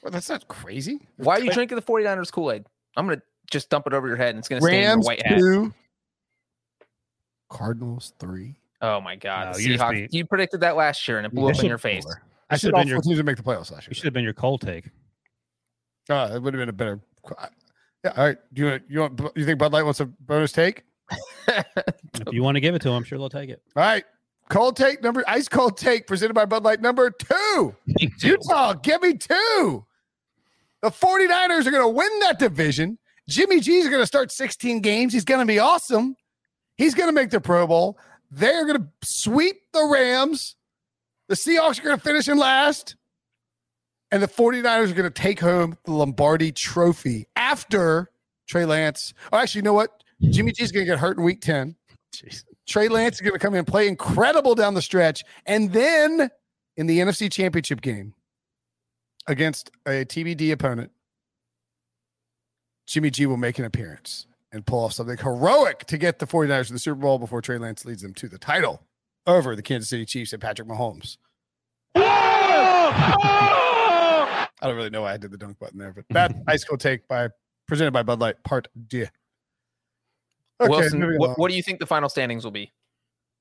Well, 0.02 0.10
that's 0.10 0.28
not 0.30 0.48
crazy. 0.48 1.06
Why 1.16 1.36
are 1.36 1.40
you 1.44 1.50
drinking 1.52 1.76
the 1.76 1.82
49ers 1.82 2.32
Kool 2.32 2.52
Aid? 2.52 2.64
I'm 2.96 3.06
going 3.06 3.18
to 3.18 3.24
just 3.50 3.68
dump 3.68 3.86
it 3.86 3.92
over 3.92 4.08
your 4.08 4.16
head 4.16 4.30
and 4.30 4.38
it's 4.38 4.48
going 4.48 4.60
to 4.62 4.66
stay 4.66 4.76
in 4.78 4.82
your 4.82 4.90
Rams 4.92 5.06
white 5.06 5.26
hat. 5.26 5.38
two, 5.38 5.74
Cardinals 7.50 8.12
three. 8.18 8.56
Oh, 8.80 9.00
my 9.00 9.16
God. 9.16 9.52
No, 9.52 9.58
you're 9.58 9.76
Seahawks- 9.76 9.90
being- 9.90 10.08
you 10.12 10.24
predicted 10.24 10.60
that 10.60 10.76
last 10.76 11.06
year 11.06 11.18
and 11.18 11.26
it 11.26 11.34
blew 11.34 11.48
up 11.50 11.58
in 11.58 11.66
your 11.66 11.76
face. 11.78 12.06
I 12.48 12.56
should 12.56 12.74
have 12.74 12.80
been 12.82 12.88
your. 12.88 13.00
teams 13.02 13.16
would 13.18 13.26
make 13.26 13.36
the 13.36 13.42
playoffs 13.42 13.70
last 13.70 13.82
year. 13.84 13.88
You 13.90 13.94
should 13.94 14.04
have 14.04 14.14
been 14.14 14.24
your 14.24 14.32
cold 14.32 14.62
take. 14.62 14.86
Uh, 16.08 16.30
it 16.34 16.42
would 16.42 16.54
have 16.54 16.60
been 16.60 16.68
a 16.68 16.72
better. 16.72 17.00
Yeah. 18.04 18.12
All 18.16 18.24
right. 18.24 18.38
Do 18.52 18.62
you 18.62 18.68
want? 18.70 18.82
You 18.88 19.00
want? 19.00 19.20
You 19.36 19.44
think 19.44 19.58
Bud 19.58 19.72
Light 19.72 19.84
wants 19.84 20.00
a 20.00 20.06
bonus 20.06 20.52
take? 20.52 20.84
If 21.48 22.32
you 22.32 22.42
want 22.42 22.56
to 22.56 22.60
give 22.60 22.74
it 22.74 22.82
to 22.82 22.88
him, 22.88 22.94
I'm 22.94 23.04
sure 23.04 23.18
they'll 23.18 23.28
take 23.28 23.50
it. 23.50 23.62
All 23.76 23.82
right. 23.82 24.04
Cold 24.48 24.76
take 24.76 25.02
number 25.02 25.22
ice 25.28 25.48
cold 25.48 25.76
take 25.76 26.06
presented 26.06 26.34
by 26.34 26.44
Bud 26.44 26.64
Light 26.64 26.80
number 26.80 27.10
two. 27.10 27.74
Utah, 28.20 28.74
give 28.74 29.00
me 29.00 29.14
two. 29.14 29.84
The 30.82 30.90
49ers 30.90 31.66
are 31.66 31.70
going 31.70 31.82
to 31.82 31.88
win 31.88 32.18
that 32.20 32.38
division. 32.38 32.98
Jimmy 33.28 33.60
G's 33.60 33.88
going 33.88 34.02
to 34.02 34.06
start 34.06 34.32
16 34.32 34.80
games. 34.80 35.12
He's 35.12 35.24
going 35.24 35.40
to 35.40 35.46
be 35.46 35.58
awesome. 35.58 36.16
He's 36.76 36.94
going 36.94 37.08
to 37.08 37.12
make 37.12 37.30
the 37.30 37.40
Pro 37.40 37.66
Bowl. 37.66 37.98
They're 38.30 38.66
going 38.66 38.80
to 38.80 38.88
sweep 39.02 39.56
the 39.72 39.84
Rams. 39.84 40.56
The 41.28 41.34
Seahawks 41.36 41.78
are 41.78 41.82
going 41.82 41.96
to 41.96 42.02
finish 42.02 42.26
in 42.26 42.38
last. 42.38 42.96
And 44.12 44.22
the 44.22 44.28
49ers 44.28 44.90
are 44.90 44.94
going 44.94 45.04
to 45.04 45.10
take 45.10 45.40
home 45.40 45.76
the 45.84 45.92
Lombardi 45.92 46.50
trophy 46.52 47.26
after 47.36 48.10
Trey 48.48 48.64
Lance. 48.64 49.14
Oh, 49.32 49.38
actually, 49.38 49.60
you 49.60 49.62
know 49.62 49.72
what? 49.72 50.02
Jimmy 50.20 50.52
G 50.52 50.64
is 50.64 50.72
going 50.72 50.84
to 50.84 50.90
get 50.92 50.98
hurt 50.98 51.16
in 51.16 51.22
week 51.24 51.40
10. 51.40 51.76
Jeez. 52.14 52.44
Trey 52.66 52.88
Lance 52.88 53.16
is 53.16 53.20
going 53.20 53.32
to 53.32 53.38
come 53.38 53.54
in 53.54 53.58
and 53.58 53.66
play 53.66 53.88
incredible 53.88 54.54
down 54.54 54.74
the 54.74 54.82
stretch. 54.82 55.24
And 55.46 55.72
then 55.72 56.30
in 56.76 56.86
the 56.86 56.98
NFC 56.98 57.30
Championship 57.30 57.80
game 57.80 58.14
against 59.26 59.70
a 59.86 60.04
TBD 60.04 60.52
opponent, 60.52 60.90
Jimmy 62.86 63.10
G 63.10 63.26
will 63.26 63.36
make 63.36 63.58
an 63.58 63.64
appearance 63.64 64.26
and 64.52 64.66
pull 64.66 64.84
off 64.84 64.92
something 64.92 65.16
heroic 65.16 65.84
to 65.86 65.96
get 65.96 66.18
the 66.18 66.26
49ers 66.26 66.66
to 66.66 66.72
the 66.72 66.78
Super 66.78 67.00
Bowl 67.00 67.18
before 67.18 67.40
Trey 67.40 67.58
Lance 67.58 67.84
leads 67.84 68.02
them 68.02 68.14
to 68.14 68.28
the 68.28 68.38
title 68.38 68.82
over 69.26 69.54
the 69.54 69.62
Kansas 69.62 69.88
City 69.88 70.04
Chiefs 70.04 70.32
and 70.32 70.42
Patrick 70.42 70.68
Mahomes. 70.68 71.18
I 74.62 74.66
don't 74.66 74.76
really 74.76 74.90
know 74.90 75.02
why 75.02 75.14
I 75.14 75.16
did 75.16 75.30
the 75.30 75.38
dunk 75.38 75.58
button 75.58 75.78
there, 75.78 75.92
but 75.92 76.04
that 76.10 76.34
ice 76.46 76.64
cold 76.64 76.80
take 76.80 77.06
by 77.08 77.28
presented 77.66 77.92
by 77.92 78.02
Bud 78.02 78.20
Light, 78.20 78.42
part 78.44 78.68
D. 78.88 79.02
Okay, 80.60 80.68
Wilson, 80.68 81.18
what, 81.18 81.38
what 81.38 81.50
do 81.50 81.56
you 81.56 81.62
think 81.62 81.78
the 81.78 81.86
final 81.86 82.08
standings 82.08 82.44
will 82.44 82.50
be? 82.50 82.70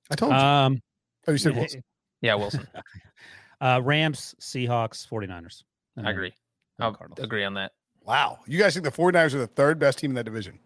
I 0.10 0.16
told 0.16 0.32
you. 0.32 0.38
Um, 0.38 0.82
oh, 1.28 1.32
you 1.34 1.38
said 1.38 1.56
Wilson. 1.56 1.84
Yeah, 2.22 2.36
Wilson. 2.36 2.66
uh, 3.62 3.82
Rams, 3.84 4.36
Seahawks, 4.40 5.08
49ers. 5.08 5.64
I 5.98 6.12
agree. 6.12 6.34
then 6.78 6.86
I'll 6.86 6.94
Cardinals. 6.94 7.24
agree 7.24 7.44
on 7.44 7.56
that. 7.56 7.74
Wow. 8.02 8.40
You 8.48 8.58
guys 8.58 8.74
think 8.74 8.86
the 8.86 8.92
49ers 8.92 9.34
are 9.34 9.40
the 9.40 9.48
third 9.48 9.80
best 9.80 10.00
team 10.00 10.12
in 10.12 10.16
that 10.16 10.24
division? 10.24 10.60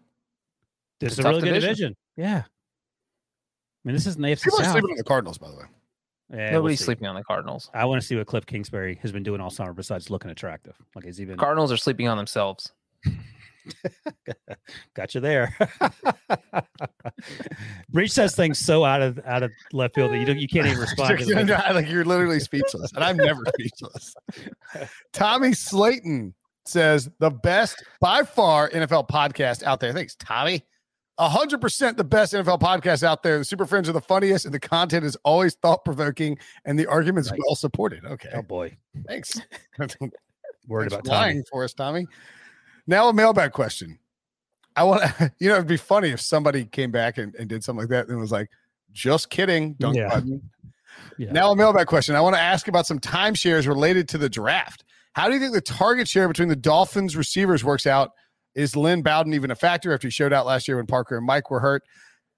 This 1.00 1.12
It's 1.12 1.18
is 1.18 1.18
a 1.18 1.22
a 1.22 1.24
tough 1.24 1.42
really 1.42 1.48
good 1.48 1.60
division. 1.60 1.68
division. 1.70 1.96
Yeah. 2.16 2.42
I 2.46 3.88
mean, 3.88 3.94
this 3.94 4.06
is 4.06 4.16
an 4.16 4.22
AFC 4.22 4.44
People 4.44 4.60
are 4.60 4.64
sleeping 4.64 4.90
on 4.90 4.96
the 4.96 5.04
Cardinals, 5.04 5.38
by 5.38 5.50
the 5.50 5.56
way. 5.56 5.64
Yeah, 6.30 6.36
we'll 6.38 6.52
Nobody's 6.52 6.80
sleeping 6.84 7.06
on 7.06 7.14
the 7.14 7.22
Cardinals. 7.22 7.70
I 7.74 7.84
want 7.84 8.00
to 8.00 8.06
see 8.06 8.16
what 8.16 8.26
Cliff 8.26 8.46
Kingsbury 8.46 8.98
has 9.02 9.12
been 9.12 9.22
doing 9.22 9.40
all 9.40 9.50
summer 9.50 9.72
besides 9.72 10.10
looking 10.10 10.30
attractive. 10.30 10.74
Like 10.94 11.04
he's 11.04 11.20
even 11.20 11.36
Cardinals 11.36 11.70
are 11.70 11.76
sleeping 11.76 12.08
on 12.08 12.16
themselves. 12.16 12.72
got 14.94 15.14
you 15.14 15.20
there. 15.20 15.56
Breech 17.90 18.10
says 18.12 18.34
things 18.34 18.58
so 18.58 18.84
out 18.84 19.02
of 19.02 19.18
out 19.26 19.42
of 19.42 19.50
left 19.72 19.94
field 19.94 20.12
that 20.12 20.18
you 20.18 20.24
don't, 20.24 20.38
you 20.38 20.48
can't 20.48 20.66
even 20.66 20.78
respond. 20.80 21.20
like- 21.26 21.48
like 21.74 21.88
you're 21.88 22.04
literally 22.04 22.40
speechless, 22.40 22.92
and 22.92 23.04
I'm 23.04 23.16
never 23.16 23.42
speechless. 23.54 24.14
Tommy 25.12 25.52
Slayton 25.52 26.34
says 26.66 27.10
the 27.18 27.30
best 27.30 27.84
by 28.00 28.22
far 28.22 28.70
NFL 28.70 29.08
podcast 29.08 29.62
out 29.62 29.80
there. 29.80 29.92
Thanks, 29.92 30.14
Tommy. 30.16 30.64
Hundred 31.18 31.60
percent 31.60 31.96
the 31.96 32.04
best 32.04 32.32
NFL 32.32 32.60
podcast 32.60 33.02
out 33.02 33.22
there. 33.22 33.38
The 33.38 33.44
Super 33.44 33.66
Friends 33.66 33.88
are 33.88 33.92
the 33.92 34.00
funniest, 34.00 34.44
and 34.44 34.54
the 34.54 34.60
content 34.60 35.04
is 35.04 35.16
always 35.24 35.54
thought 35.54 35.84
provoking, 35.84 36.38
and 36.64 36.78
the 36.78 36.86
arguments 36.86 37.30
well 37.36 37.54
supported. 37.54 38.04
Okay, 38.04 38.30
oh 38.34 38.42
boy, 38.42 38.76
thanks. 39.06 39.40
worried 40.68 40.90
Thanks 40.90 40.94
about 40.94 41.04
Tommy. 41.04 41.42
for 41.50 41.64
us, 41.64 41.74
Tommy. 41.74 42.06
Now 42.86 43.08
a 43.08 43.12
mailbag 43.12 43.52
question. 43.52 43.98
I 44.76 44.84
want 44.84 45.02
to, 45.02 45.32
you 45.38 45.48
know, 45.48 45.54
it'd 45.56 45.66
be 45.66 45.76
funny 45.76 46.10
if 46.10 46.20
somebody 46.20 46.64
came 46.64 46.90
back 46.90 47.18
and, 47.18 47.34
and 47.36 47.48
did 47.48 47.62
something 47.62 47.82
like 47.82 47.90
that 47.90 48.08
and 48.08 48.18
was 48.18 48.32
like, 48.32 48.50
just 48.92 49.30
kidding, 49.30 49.74
dunk 49.74 49.96
Yeah. 49.96 50.08
button. 50.08 50.50
Yeah. 51.18 51.32
Now 51.32 51.50
a 51.52 51.56
mailbag 51.56 51.86
question. 51.86 52.14
I 52.14 52.20
want 52.20 52.34
to 52.36 52.40
ask 52.40 52.68
about 52.68 52.86
some 52.86 52.98
timeshares 52.98 53.66
related 53.66 54.08
to 54.10 54.18
the 54.18 54.28
draft. 54.28 54.84
How 55.12 55.28
do 55.28 55.34
you 55.34 55.40
think 55.40 55.52
the 55.52 55.60
target 55.60 56.08
share 56.08 56.26
between 56.28 56.48
the 56.48 56.56
Dolphins 56.56 57.16
receivers 57.16 57.62
works 57.64 57.86
out? 57.86 58.12
Is 58.54 58.76
Lynn 58.76 59.02
Bowden 59.02 59.34
even 59.34 59.50
a 59.50 59.56
factor 59.56 59.92
after 59.92 60.06
he 60.08 60.12
showed 60.12 60.32
out 60.32 60.46
last 60.46 60.68
year 60.68 60.76
when 60.76 60.86
Parker 60.86 61.16
and 61.16 61.26
Mike 61.26 61.50
were 61.50 61.60
hurt? 61.60 61.82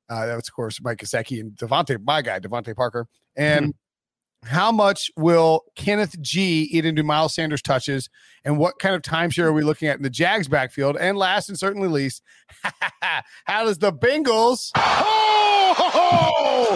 Uh, 0.09 0.27
that 0.27 0.35
was, 0.37 0.49
of 0.49 0.55
course, 0.55 0.81
Mike 0.83 0.99
Gesicki 0.99 1.41
and 1.41 1.53
DeVante, 1.53 1.99
my 2.05 2.23
guy, 2.23 2.39
DeVante 2.39 2.75
Parker. 2.77 3.09
And 3.37 3.75
how 4.45 4.71
much 4.71 5.11
will 5.17 5.65
Kenneth 5.75 6.21
G 6.21 6.69
eat 6.71 6.85
into 6.85 7.03
Miles 7.03 7.35
Sanders 7.35 7.61
touches? 7.61 8.09
And 8.45 8.59
what 8.59 8.79
kind 8.79 8.95
of 8.95 9.03
timeshare 9.03 9.45
are 9.45 9.53
we 9.53 9.63
looking 9.63 9.89
at 9.89 9.97
in 9.97 10.03
the 10.03 10.11
Jags 10.11 10.49
backfield? 10.49 10.97
And 10.97 11.19
last 11.19 11.49
and 11.49 11.59
certainly 11.59 11.89
least, 11.89 12.23
how 13.45 13.65
does 13.65 13.79
the 13.79 13.93
Bengals? 13.93 14.71
Oh, 14.77 15.75
ho, 15.77 15.91
ho, 15.91 16.75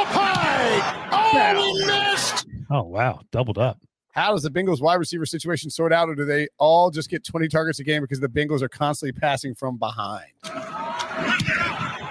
up 0.00 0.08
high! 0.08 1.08
Oh, 1.12 1.74
we 1.74 1.86
missed! 1.86 2.46
Oh 2.70 2.82
wow, 2.82 3.20
doubled 3.30 3.58
up. 3.58 3.78
How 4.12 4.32
does 4.32 4.42
the 4.42 4.50
Bengals 4.50 4.80
wide 4.80 4.96
receiver 4.96 5.24
situation 5.26 5.70
sort 5.70 5.92
out, 5.92 6.08
or 6.08 6.14
do 6.14 6.24
they 6.26 6.48
all 6.58 6.90
just 6.90 7.08
get 7.08 7.24
20 7.24 7.48
targets 7.48 7.78
a 7.78 7.84
game 7.84 8.02
because 8.02 8.20
the 8.20 8.28
Bengals 8.28 8.60
are 8.62 8.68
constantly 8.68 9.18
passing 9.18 9.54
from 9.54 9.78
behind? 9.78 10.30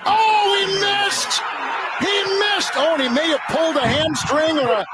Oh, 0.04 0.58
he 0.58 0.66
missed. 0.80 1.42
He 2.00 2.24
missed. 2.40 2.72
Oh, 2.76 2.96
and 2.96 3.04
he 3.04 3.10
may 3.10 3.28
have 3.30 3.42
pulled 3.50 3.76
a 3.76 3.88
hamstring 3.88 4.58
or 4.58 4.72
a 4.72 4.86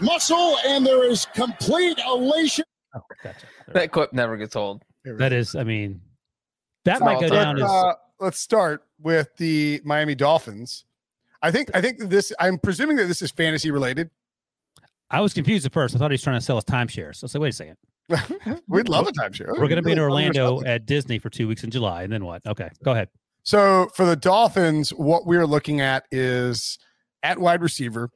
muscle, 0.00 0.56
and 0.66 0.84
there 0.84 1.08
is 1.08 1.26
complete 1.34 1.98
elation. 2.08 2.64
Oh, 2.94 3.00
gotcha. 3.22 3.46
That 3.72 3.92
clip 3.92 4.12
never 4.12 4.36
gets 4.36 4.56
old. 4.56 4.82
That 5.04 5.32
is, 5.32 5.54
I 5.54 5.62
mean, 5.62 6.00
That 6.84 7.00
might 7.02 7.20
go 7.20 7.28
So, 7.28 7.34
down 7.34 7.56
Let's, 7.56 7.72
as 7.72 7.76
uh, 7.84 7.92
let's 8.18 8.40
start 8.40 8.82
with 9.00 9.28
the 9.36 9.80
Miami 9.84 10.16
Dolphins. 10.16 10.84
I 11.42 11.52
think 11.52 11.70
I 11.74 11.80
think 11.80 11.98
this 12.00 12.32
I'm 12.40 12.58
presuming 12.58 12.96
that 12.96 13.04
this 13.04 13.22
is 13.22 13.30
fantasy 13.30 13.70
related. 13.70 14.10
I 15.10 15.20
was 15.20 15.32
confused 15.32 15.66
at 15.66 15.72
first. 15.72 15.94
I 15.94 15.98
thought 15.98 16.10
he 16.10 16.14
was 16.14 16.22
trying 16.22 16.38
to 16.38 16.44
sell 16.44 16.56
us 16.56 16.64
timeshares. 16.64 17.16
So 17.16 17.26
I 17.26 17.28
said, 17.28 17.40
wait 17.40 17.48
a 17.50 17.52
second. 17.52 17.76
We'd 18.68 18.88
love 18.88 19.06
a 19.08 19.12
timeshare. 19.12 19.48
We're 19.48 19.68
going 19.68 19.76
to 19.76 19.82
be 19.82 19.92
in 19.92 19.98
Orlando 19.98 20.62
at 20.64 20.86
Disney 20.86 21.18
for 21.18 21.30
two 21.30 21.48
weeks 21.48 21.64
in 21.64 21.70
July. 21.70 22.02
And 22.02 22.12
then 22.12 22.24
what? 22.24 22.44
Okay. 22.46 22.70
Go 22.84 22.92
ahead. 22.92 23.08
So 23.42 23.88
for 23.94 24.04
the 24.04 24.16
Dolphins, 24.16 24.90
what 24.90 25.26
we're 25.26 25.46
looking 25.46 25.80
at 25.80 26.04
is 26.10 26.78
at 27.22 27.38
wide 27.38 27.62
receiver, 27.62 28.10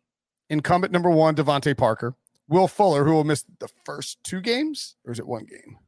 incumbent 0.49 0.93
number 0.93 1.11
one, 1.11 1.37
DeVante 1.37 1.77
Parker, 1.77 2.15
Will 2.49 2.67
Fuller, 2.67 3.05
who 3.05 3.13
will 3.13 3.25
miss 3.25 3.45
the 3.61 3.69
first 3.85 4.19
two 4.25 4.41
games, 4.41 4.97
or 5.05 5.13
is 5.13 5.21
it 5.21 5.27
one 5.27 5.45
game? 5.45 5.79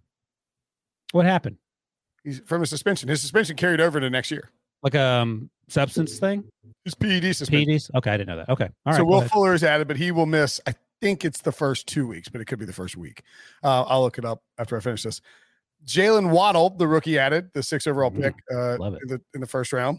What 1.11 1.27
happened? 1.27 1.57
He's 2.23 2.41
from 2.47 2.63
a 2.63 2.67
suspension. 2.67 3.09
His 3.09 3.21
suspension 3.21 3.57
carried 3.57 3.81
over 3.81 3.99
to 3.99 4.09
next 4.09 4.31
year. 4.31 4.51
Like 4.83 4.95
um 4.95 5.51
substance 5.69 6.19
thing? 6.19 6.45
His 6.85 6.95
PED 6.95 7.35
suspension. 7.35 7.69
PEDs? 7.69 7.91
Okay. 7.97 8.11
I 8.11 8.17
didn't 8.17 8.29
know 8.29 8.37
that. 8.37 8.49
Okay. 8.49 8.69
All 8.87 8.93
right. 8.93 8.97
so 8.97 9.05
Will. 9.05 9.23
Fuller 9.23 9.55
is 9.55 9.65
added, 9.65 9.89
but 9.89 9.97
he 9.97 10.13
will 10.13 10.27
miss. 10.27 10.61
I 10.67 10.75
think 11.03 11.25
it's 11.25 11.43
the 11.43 11.53
first 11.53 11.87
two 11.87 12.07
weeks, 12.07 12.29
but 12.31 12.41
it 12.41 12.47
could 12.47 12.59
be 12.59 12.65
the 12.65 12.73
first 12.73 12.97
week. 12.97 13.23
Uh, 13.63 13.83
I'll 13.83 14.01
look 14.03 14.17
it 14.17 14.25
up 14.25 14.43
after 14.59 14.77
I 14.77 14.81
finish 14.81 15.03
this. 15.03 15.21
Jaylen 15.85 16.31
Waddle, 16.31 16.71
the 16.71 16.87
rookie 16.87 17.19
added, 17.19 17.51
the 17.53 17.63
six 17.63 17.87
overall 17.87 18.11
pick 18.11 18.35
uh, 18.51 18.75
in 18.81 19.09
the 19.09 19.21
in 19.35 19.41
the 19.41 19.47
first 19.47 19.73
round. 19.73 19.99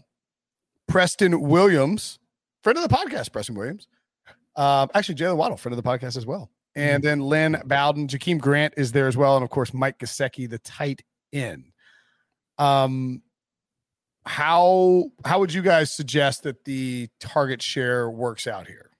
Preston 0.88 1.40
Williams, 1.42 2.18
friend 2.62 2.78
of 2.78 2.88
the 2.88 2.94
podcast, 2.94 3.32
Preston 3.32 3.54
Williams. 3.54 3.86
Um, 4.56 4.88
actually, 4.94 5.14
Jaylen 5.16 5.36
Waddle, 5.36 5.56
friend 5.56 5.76
of 5.76 5.82
the 5.82 5.88
podcast 5.88 6.16
as 6.16 6.26
well. 6.26 6.50
And 6.74 7.02
Mm-hmm. 7.02 7.06
then 7.06 7.20
Lynn 7.20 7.62
Bowden, 7.66 8.08
Jakeem 8.08 8.40
Grant 8.40 8.74
is 8.76 8.90
there 8.92 9.06
as 9.06 9.16
well, 9.16 9.36
and 9.36 9.44
of 9.44 9.50
course 9.50 9.72
Mike 9.72 9.98
Gesicki, 9.98 10.48
the 10.50 10.58
tight 10.58 11.02
end. 11.32 11.66
Um, 12.58 13.22
how 14.26 15.04
how 15.24 15.38
would 15.40 15.52
you 15.52 15.60
guys 15.62 15.92
suggest 15.92 16.44
that 16.44 16.64
the 16.64 17.08
target 17.20 17.60
share 17.60 18.10
works 18.10 18.46
out 18.46 18.66
here? 18.66 18.90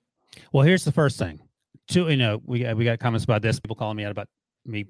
Well, 0.53 0.65
here's 0.65 0.85
the 0.85 0.93
first 0.93 1.19
thing. 1.19 1.41
Two, 1.89 2.09
you 2.09 2.17
know, 2.17 2.41
we 2.45 2.61
got, 2.61 2.77
we 2.77 2.85
got 2.85 2.99
comments 2.99 3.25
about 3.25 3.43
this. 3.43 3.61
People 3.61 3.77
calling 3.77 3.97
me 3.97 4.05
out 4.05 4.11
about 4.11 4.29
me 4.65 4.87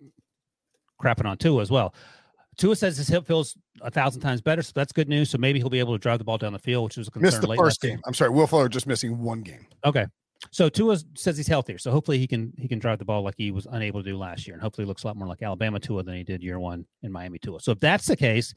crapping 1.03 1.27
on 1.27 1.37
Tua 1.37 1.61
as 1.61 1.71
well. 1.71 1.95
Tua 2.57 2.77
says 2.77 2.97
his 2.97 3.09
hip 3.09 3.27
feels 3.27 3.57
a 3.81 3.91
thousand 3.91 4.21
times 4.21 4.41
better, 4.41 4.63
so 4.63 4.73
that's 4.75 4.93
good 4.93 5.09
news. 5.09 5.31
So 5.31 5.39
maybe 5.39 5.59
he'll 5.59 5.71
be 5.71 5.81
able 5.81 5.95
to 5.95 5.99
drive 5.99 6.19
the 6.19 6.25
ball 6.25 6.39
down 6.39 6.53
the 6.53 6.59
field, 6.59 6.85
which 6.85 6.97
was 6.97 7.09
a 7.09 7.11
concern. 7.11 7.27
Missed 7.27 7.41
the 7.43 7.57
first 7.57 7.83
year. 7.83 7.95
game. 7.95 8.01
I'm 8.07 8.15
sorry, 8.15 8.31
Will 8.31 8.47
Fuller 8.47 8.69
just 8.69 8.87
missing 8.87 9.19
one 9.19 9.43
game. 9.43 9.67
Okay. 9.85 10.07
So 10.51 10.69
Tua 10.69 10.99
says 11.17 11.37
he's 11.37 11.49
healthier, 11.49 11.79
so 11.79 11.91
hopefully 11.91 12.19
he 12.19 12.27
can 12.27 12.53
he 12.59 12.69
can 12.69 12.79
drive 12.79 12.99
the 12.99 13.05
ball 13.05 13.23
like 13.23 13.35
he 13.39 13.51
was 13.51 13.67
unable 13.71 14.03
to 14.03 14.09
do 14.09 14.17
last 14.17 14.47
year, 14.47 14.55
and 14.55 14.63
hopefully 14.63 14.85
he 14.85 14.89
looks 14.89 15.03
a 15.03 15.07
lot 15.07 15.17
more 15.17 15.27
like 15.27 15.43
Alabama 15.43 15.81
Tua 15.81 16.03
than 16.03 16.15
he 16.15 16.23
did 16.23 16.43
year 16.43 16.61
one 16.61 16.87
in 17.03 17.11
Miami 17.11 17.39
Tua. 17.39 17.61
So 17.61 17.73
if 17.73 17.81
that's 17.81 18.07
the 18.07 18.17
case, 18.17 18.55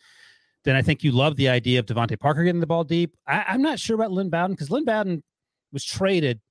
then 0.66 0.76
I 0.76 0.82
think 0.82 1.04
you 1.04 1.12
love 1.12 1.38
the 1.38 1.50
idea 1.50 1.80
of 1.80 1.86
DeVante 1.86 2.20
Parker 2.20 2.44
getting 2.44 2.60
the 2.60 2.68
ball 2.68 2.84
deep. 2.84 3.16
I, 3.26 3.46
I'm 3.48 3.62
not 3.62 3.80
sure 3.80 3.96
about 3.96 4.12
Lynn 4.12 4.30
Bowden 4.30 4.52
because 4.52 4.70
Lynn 4.70 4.86
Bowden 4.86 5.24
was 5.72 5.86
traded 5.86 6.42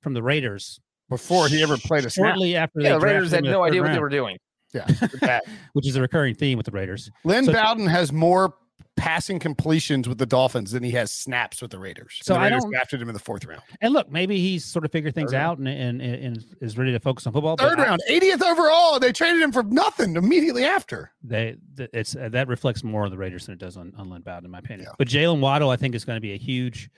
from 0.00 0.14
the 0.14 0.22
Raiders 0.22 0.80
Before 1.08 1.48
he 1.48 1.62
ever 1.62 1.76
played 1.76 2.04
a 2.04 2.10
snap. 2.10 2.30
shortly 2.34 2.56
after 2.56 2.80
Yeah, 2.80 2.94
the 2.94 3.00
Raiders 3.00 3.30
had 3.30 3.44
no 3.44 3.62
third 3.62 3.68
idea 3.68 3.82
what 3.82 3.92
they 3.92 3.98
were 4.00 4.08
doing. 4.08 4.38
Yeah. 4.74 5.40
which 5.72 5.86
is 5.86 5.96
a 5.96 6.00
recurring 6.00 6.34
theme 6.34 6.56
with 6.58 6.66
the 6.66 6.72
Raiders. 6.72 7.10
Lynn 7.24 7.44
So- 7.44 7.52
Bowden 7.52 7.86
has 7.86 8.12
more 8.12 8.54
passing 8.96 9.38
completions 9.38 10.08
with 10.08 10.16
the 10.16 10.24
Dolphins 10.26 10.72
than 10.72 10.82
he 10.82 10.90
has 10.92 11.12
snaps 11.12 11.60
with 11.60 11.70
the 11.70 11.78
Raiders. 11.78 12.18
So 12.22 12.34
And 12.34 12.42
the 12.42 12.46
I 12.46 12.50
don't- 12.50 12.70
drafted 12.70 13.00
him 13.00 13.08
in 13.08 13.12
the 13.14 13.20
fourth 13.20 13.44
round. 13.44 13.60
And 13.82 13.92
look, 13.92 14.10
maybe 14.10 14.38
he's 14.38 14.64
sort 14.64 14.84
of 14.86 14.90
figured 14.90 15.14
things 15.14 15.32
Third 15.32 15.38
out 15.38 15.58
and, 15.58 15.68
and, 15.68 16.00
and, 16.00 16.14
and 16.24 16.44
is 16.62 16.76
ready 16.78 16.92
to 16.92 16.98
focus 16.98 17.26
on 17.26 17.32
football. 17.34 17.56
but 17.56 17.68
Third 17.68 17.78
I- 17.80 17.84
round, 17.84 18.00
80th 18.10 18.42
overall. 18.42 18.98
They 18.98 19.12
traded 19.12 19.42
him 19.42 19.52
for 19.52 19.62
nothing 19.62 20.16
immediately 20.16 20.64
after. 20.64 21.12
they 21.22 21.56
it's 21.78 22.16
uh, 22.16 22.30
that 22.30 22.48
reflects 22.48 22.82
more 22.82 23.04
on 23.04 23.10
the 23.10 23.18
Raiders 23.18 23.46
than 23.46 23.52
it 23.52 23.58
does 23.58 23.76
on, 23.76 23.92
on 23.98 24.08
Lynn 24.10 24.22
Bowden, 24.22 24.46
in 24.46 24.50
my 24.50 24.58
opinion. 24.58 24.88
Yeah. 24.88 24.94
But 24.98 25.08
Jaylen 25.08 25.40
Waddle, 25.40 25.68
I 25.70 25.76
think, 25.76 25.94
is 25.94 26.04
going 26.06 26.16
to 26.16 26.20
be 26.22 26.32
a 26.32 26.38
huge, 26.38 26.90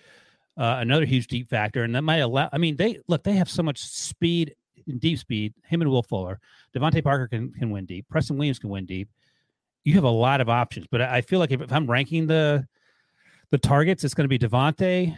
uh, 0.59 0.79
another 0.81 1.05
huge 1.05 1.29
deep 1.29 1.49
factor, 1.49 1.85
and 1.85 1.95
that 1.95 2.03
might 2.03 2.19
allow. 2.19 2.49
I 2.53 2.59
mean, 2.59 2.77
they 2.77 2.99
look, 3.07 3.23
they 3.23 3.35
have 3.35 3.49
so 3.49 3.63
much 3.63 3.79
speed, 3.79 4.55
deep 4.99 5.19
speed. 5.19 5.55
Him 5.65 5.83
and 5.83 5.91
Will 5.91 6.03
Fuller, 6.03 6.41
DeVante 6.77 7.03
Parker 7.03 7.29
can 7.29 7.53
can 7.53 7.71
win 7.71 7.87
deep. 7.87 8.07
Preston 8.09 8.37
Williams 8.37 8.59
can 8.59 8.71
win 8.71 8.85
deep. 8.85 9.09
You 9.85 9.95
have 9.95 10.05
a 10.05 10.11
lot 10.11 10.41
of 10.41 10.49
options, 10.49 10.87
but 10.91 11.01
I 11.01 11.21
feel 11.21 11.39
like 11.39 11.53
if, 11.53 11.61
if 11.61 11.73
I'm 11.73 11.89
ranking 11.89 12.27
the 12.27 12.67
the 13.51 13.59
targets, 13.59 14.05
it's 14.05 14.15
going 14.15 14.29
to 14.29 14.39
be 14.39 14.39
DeVante, 14.39 15.17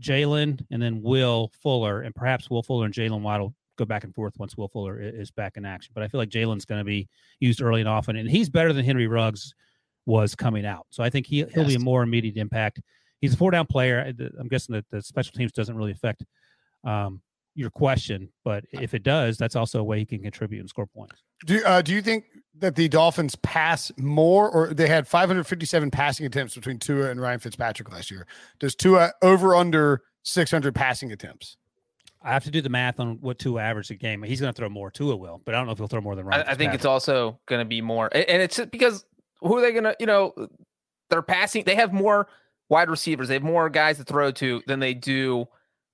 Jaylen, 0.00 0.64
and 0.70 0.80
then 0.80 1.02
Will 1.02 1.50
Fuller, 1.60 2.02
and 2.02 2.14
perhaps 2.14 2.48
Will 2.48 2.62
Fuller 2.62 2.86
and 2.86 2.94
Jaylen 2.94 3.20
Waddle 3.20 3.54
go 3.76 3.84
back 3.84 4.04
and 4.04 4.14
forth 4.14 4.32
once 4.38 4.56
Will 4.56 4.68
Fuller 4.68 5.00
is 5.00 5.30
back 5.30 5.56
in 5.56 5.64
action. 5.66 5.92
But 5.94 6.02
I 6.02 6.08
feel 6.08 6.18
like 6.18 6.30
Jaylen's 6.30 6.64
going 6.64 6.80
to 6.80 6.84
be 6.84 7.08
used 7.40 7.60
early 7.60 7.80
and 7.80 7.88
often, 7.88 8.16
and 8.16 8.30
he's 8.30 8.48
better 8.48 8.72
than 8.72 8.84
Henry 8.84 9.08
Ruggs 9.08 9.54
was 10.06 10.36
coming 10.36 10.64
out. 10.64 10.86
So 10.90 11.02
I 11.02 11.10
think 11.10 11.26
he 11.26 11.44
he'll 11.52 11.66
be 11.66 11.74
a 11.74 11.80
more 11.80 12.02
immediate 12.02 12.36
impact. 12.36 12.80
He's 13.20 13.34
a 13.34 13.36
four 13.36 13.50
down 13.50 13.66
player. 13.66 14.04
I- 14.06 14.12
the- 14.12 14.30
I'm 14.38 14.48
guessing 14.48 14.74
that 14.74 14.84
the 14.90 15.02
special 15.02 15.32
teams 15.32 15.52
doesn't 15.52 15.76
really 15.76 15.92
affect 15.92 16.24
um, 16.84 17.20
your 17.54 17.70
question, 17.70 18.28
but 18.44 18.64
if 18.72 18.92
it 18.94 19.02
does, 19.02 19.38
that's 19.38 19.56
also 19.56 19.80
a 19.80 19.84
way 19.84 19.98
he 19.98 20.04
can 20.04 20.22
contribute 20.22 20.60
and 20.60 20.68
score 20.68 20.86
points. 20.86 21.14
Do 21.46 21.62
uh, 21.64 21.82
do 21.82 21.92
you 21.94 22.02
think 22.02 22.24
that 22.58 22.74
the 22.76 22.88
Dolphins 22.88 23.34
pass 23.36 23.90
more, 23.98 24.50
or 24.50 24.72
they 24.72 24.86
had 24.86 25.06
557 25.08 25.90
passing 25.90 26.26
attempts 26.26 26.54
between 26.54 26.78
Tua 26.78 27.10
and 27.10 27.20
Ryan 27.20 27.38
Fitzpatrick 27.40 27.90
last 27.90 28.10
year? 28.10 28.26
Does 28.58 28.74
Tua 28.74 29.12
over 29.22 29.54
under 29.54 30.02
600 30.22 30.74
passing 30.74 31.12
attempts? 31.12 31.56
I 32.22 32.32
have 32.32 32.44
to 32.44 32.50
do 32.50 32.60
the 32.60 32.68
math 32.70 32.98
on 32.98 33.18
what 33.20 33.38
Tua 33.38 33.62
averaged 33.62 33.90
a 33.90 33.94
game. 33.94 34.22
He's 34.22 34.40
going 34.40 34.52
to 34.52 34.56
throw 34.56 34.68
more. 34.68 34.90
Tua 34.90 35.14
will, 35.16 35.40
but 35.44 35.54
I 35.54 35.58
don't 35.58 35.66
know 35.66 35.72
if 35.72 35.78
he'll 35.78 35.86
throw 35.86 36.00
more 36.00 36.16
than 36.16 36.26
Ryan. 36.26 36.44
I, 36.46 36.52
I 36.52 36.54
think 36.54 36.74
it's 36.74 36.84
also 36.84 37.38
going 37.46 37.60
to 37.60 37.64
be 37.66 37.80
more, 37.80 38.10
and 38.12 38.42
it's 38.42 38.58
because 38.66 39.04
who 39.40 39.56
are 39.58 39.60
they 39.60 39.72
going 39.72 39.84
to? 39.84 39.96
You 40.00 40.06
know, 40.06 40.34
they're 41.10 41.22
passing. 41.22 41.64
They 41.64 41.76
have 41.76 41.92
more 41.92 42.28
wide 42.68 42.90
receivers. 42.90 43.28
They 43.28 43.34
have 43.34 43.42
more 43.42 43.68
guys 43.68 43.98
to 43.98 44.04
throw 44.04 44.30
to 44.32 44.62
than 44.66 44.80
they 44.80 44.94
do 44.94 45.46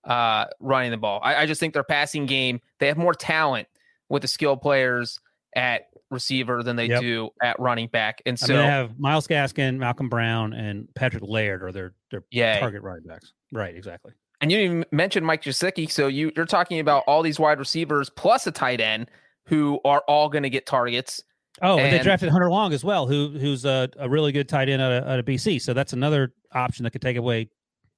uh, 0.05 0.47
running 0.61 0.91
the 0.91 0.97
ball. 0.97 1.21
I, 1.23 1.37
I 1.37 1.47
just 1.47 1.61
think 1.61 1.75
their 1.75 1.85
passing 1.85 2.27
game. 2.27 2.61
They 2.79 2.89
have 2.89 2.97
more 2.97 3.15
talent 3.15 3.69
with 4.09 4.23
the 4.23 4.29
skill 4.29 4.57
players 4.57 5.19
at 5.55 5.83
receiver 6.11 6.63
than 6.63 6.77
they 6.77 6.87
Yep. 6.87 7.01
do 7.01 7.31
at 7.43 7.59
running 7.59 7.89
back. 7.89 8.23
And 8.27 8.39
I 8.43 8.47
so, 8.47 8.53
mean, 8.53 8.63
they 8.63 8.69
have 8.69 8.99
Myles 8.99 9.27
Gaskin, 9.27 9.79
Malcolm 9.79 10.09
Brown, 10.09 10.53
and 10.53 10.89
Patrick 10.95 11.23
Laird 11.27 11.63
are 11.63 11.73
their 11.73 11.95
their 12.11 12.25
yeah, 12.31 12.59
target 12.61 12.83
running 12.83 13.05
backs. 13.05 13.33
Right, 13.53 13.75
exactly. 13.75 14.13
And 14.41 14.51
you 14.51 14.59
didn't 14.59 14.73
even 14.73 14.85
mention 14.91 15.25
Mike 15.25 15.43
Gesicki. 15.43 15.89
So 15.89 16.09
you, 16.09 16.33
you're 16.35 16.47
talking 16.47 16.81
about 16.81 17.05
all 17.07 17.23
these 17.23 17.39
wide 17.39 17.61
receivers 17.61 18.11
plus 18.11 18.45
a 18.47 18.51
tight 18.51 18.81
end 18.81 19.09
who 19.47 19.81
are 19.85 20.03
all 20.09 20.29
going 20.29 20.43
to 20.43 20.51
get 20.51 20.67
targets. 20.67 21.23
Oh, 21.61 21.79
and, 21.79 21.93
they 21.93 22.03
drafted 22.03 22.29
Hunter 22.29 22.51
Long 22.51 22.73
as 22.73 22.83
well, 22.83 23.07
who 23.07 23.37
who's 23.39 23.65
a, 23.65 23.89
a 23.99 24.09
really 24.09 24.33
good 24.33 24.49
tight 24.49 24.69
end 24.69 24.83
out 24.83 24.91
of, 24.91 25.05
out 25.05 25.19
of 25.19 25.25
BC. 25.25 25.61
So 25.61 25.75
that's 25.75 25.93
another 25.93 26.33
option 26.55 26.85
that 26.85 26.91
could 26.91 27.03
take 27.03 27.17
away 27.17 27.51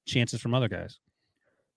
chances 0.05 0.41
from 0.41 0.53
other 0.53 0.67
guys. 0.67 0.99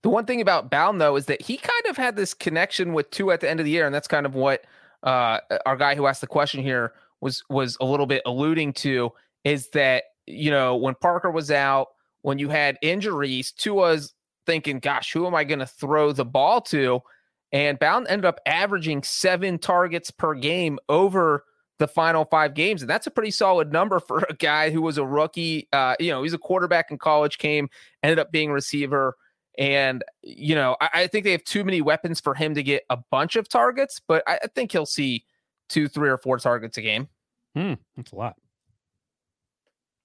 The 0.02 0.08
one 0.08 0.26
thing 0.26 0.40
about 0.40 0.70
Bowden, 0.70 0.98
though, 0.98 1.16
is 1.16 1.26
that 1.26 1.42
he 1.42 1.56
kind 1.56 1.86
of 1.88 1.96
had 1.96 2.16
this 2.16 2.34
connection 2.34 2.92
with 2.92 3.10
Tua 3.10 3.34
at 3.34 3.40
the 3.40 3.50
end 3.50 3.58
of 3.58 3.64
the 3.64 3.72
year, 3.72 3.84
and 3.84 3.94
that's 3.94 4.06
kind 4.06 4.26
of 4.26 4.34
what 4.34 4.64
uh, 5.02 5.40
our 5.66 5.76
guy 5.76 5.94
who 5.94 6.06
asked 6.06 6.20
the 6.20 6.26
question 6.26 6.62
here 6.62 6.92
was 7.20 7.42
was 7.48 7.76
a 7.80 7.84
little 7.84 8.06
bit 8.06 8.22
alluding 8.24 8.72
to. 8.74 9.12
Is 9.44 9.68
that 9.70 10.04
you 10.26 10.50
know 10.50 10.76
when 10.76 10.94
Parker 10.94 11.30
was 11.30 11.50
out, 11.50 11.88
when 12.22 12.38
you 12.38 12.48
had 12.48 12.78
injuries, 12.80 13.50
Tua's 13.50 14.14
thinking, 14.46 14.78
"Gosh, 14.78 15.12
who 15.12 15.26
am 15.26 15.34
I 15.34 15.42
going 15.42 15.58
to 15.58 15.66
throw 15.66 16.12
the 16.12 16.24
ball 16.24 16.60
to?" 16.62 17.02
And 17.50 17.78
Bowden 17.78 18.06
ended 18.08 18.26
up 18.26 18.40
averaging 18.46 19.02
seven 19.02 19.58
targets 19.58 20.10
per 20.10 20.34
game 20.34 20.78
over 20.88 21.44
the 21.78 21.88
final 21.88 22.24
five 22.24 22.54
games, 22.54 22.82
and 22.82 22.90
that's 22.90 23.06
a 23.06 23.10
pretty 23.10 23.30
solid 23.30 23.72
number 23.72 24.00
for 24.06 24.26
a 24.28 24.34
guy 24.34 24.70
who 24.70 24.82
was 24.82 24.98
a 24.98 25.06
rookie. 25.06 25.68
Uh, 25.72 25.96
you 25.98 26.10
know, 26.10 26.22
he's 26.22 26.34
a 26.34 26.38
quarterback 26.38 26.90
in 26.90 26.98
college, 26.98 27.38
came 27.38 27.68
ended 28.02 28.18
up 28.18 28.30
being 28.30 28.50
a 28.50 28.52
receiver. 28.52 29.16
And, 29.58 30.04
you 30.22 30.54
know, 30.54 30.76
I, 30.80 30.88
I 30.94 31.06
think 31.08 31.24
they 31.24 31.32
have 31.32 31.42
too 31.42 31.64
many 31.64 31.82
weapons 31.82 32.20
for 32.20 32.34
him 32.34 32.54
to 32.54 32.62
get 32.62 32.84
a 32.90 32.98
bunch 33.10 33.34
of 33.34 33.48
targets, 33.48 34.00
but 34.06 34.22
I, 34.26 34.38
I 34.44 34.46
think 34.46 34.70
he'll 34.70 34.86
see 34.86 35.24
two, 35.68 35.88
three, 35.88 36.08
or 36.08 36.16
four 36.16 36.38
targets 36.38 36.78
a 36.78 36.82
game. 36.82 37.08
Hmm, 37.56 37.74
that's 37.96 38.12
a 38.12 38.16
lot. 38.16 38.36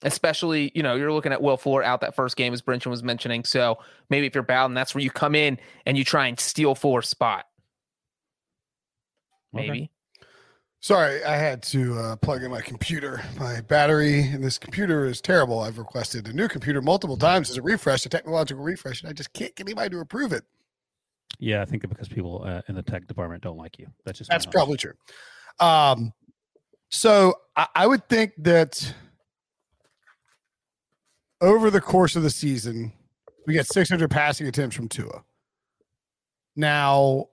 Especially, 0.02 0.72
you 0.74 0.82
know, 0.82 0.96
you're 0.96 1.14
looking 1.14 1.32
at 1.32 1.42
Will 1.42 1.56
Fuller 1.56 1.84
out 1.84 2.02
that 2.02 2.16
first 2.16 2.36
game, 2.36 2.52
as 2.52 2.62
Brinson 2.62 2.88
was 2.88 3.04
mentioning. 3.04 3.44
So 3.44 3.78
maybe 4.10 4.26
if 4.26 4.34
you're 4.34 4.44
Bowden, 4.44 4.74
that's 4.74 4.96
where 4.96 5.04
you 5.04 5.12
come 5.12 5.36
in 5.36 5.60
and 5.86 5.98
you 5.98 6.04
try 6.04 6.28
and 6.28 6.40
steal 6.40 6.74
Fuller's 6.76 7.08
spot. 7.08 7.46
Okay. 9.56 9.90
Sorry, 10.84 11.24
I 11.24 11.38
had 11.38 11.64
to 11.64 11.98
uh, 11.98 12.16
plug 12.18 12.44
in 12.44 12.52
my 12.52 12.60
computer. 12.60 13.24
My 13.40 13.62
battery 13.62 14.20
in 14.20 14.42
this 14.42 14.58
computer 14.58 15.06
is 15.06 15.22
terrible. 15.22 15.62
I've 15.62 15.78
requested 15.78 16.28
a 16.28 16.34
new 16.34 16.50
computer 16.50 16.82
multiple 16.82 17.16
times 17.16 17.50
as 17.50 17.56
a 17.56 17.62
refresh, 17.62 18.06
a 18.06 18.10
technological 18.10 18.62
refresh, 18.62 19.00
and 19.00 19.10
I 19.10 19.14
just 19.14 19.32
can't 19.32 19.56
get 19.56 19.66
anybody 19.66 19.92
to 19.92 20.02
approve 20.02 20.34
it. 20.34 20.44
Yeah, 21.40 21.62
I 21.62 21.66
think 21.66 21.88
because 21.88 22.10
people 22.10 22.44
uh, 22.46 22.64
in 22.68 22.76
the 22.76 22.84
tech 22.84 23.08
department 23.08 23.42
don't 23.44 23.56
like 23.56 23.80
you. 23.80 23.88
That's 24.04 24.18
just 24.18 24.30
That's 24.30 24.46
probably 24.46 24.76
true. 24.76 24.92
Um, 25.62 26.12
so 26.90 27.34
I, 27.56 27.68
I 27.76 27.88
would 27.88 28.10
think 28.10 28.34
that 28.40 28.94
over 31.40 31.72
the 31.72 31.80
course 31.80 32.18
of 32.18 32.24
the 32.24 32.30
season, 32.30 32.92
we 33.48 33.54
get 33.54 33.68
600 33.68 34.12
passing 34.12 34.48
attempts 34.48 34.76
from 34.76 34.90
Tua. 34.90 35.24
Now, 36.58 37.30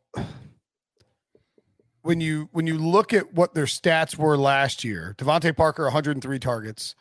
when 2.03 2.21
you 2.21 2.49
when 2.53 2.67
you 2.67 2.79
look 2.79 3.13
at 3.13 3.35
what 3.35 3.55
their 3.55 3.65
stats 3.67 4.17
were 4.17 4.37
last 4.37 4.85
year, 4.85 5.15
DeVante 5.19 5.57
Parker 5.57 5.85
103 5.85 6.39
targets, 6.39 6.95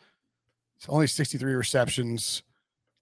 It's 0.78 0.88
only 0.88 1.06
63 1.06 1.54
receptions. 1.54 2.42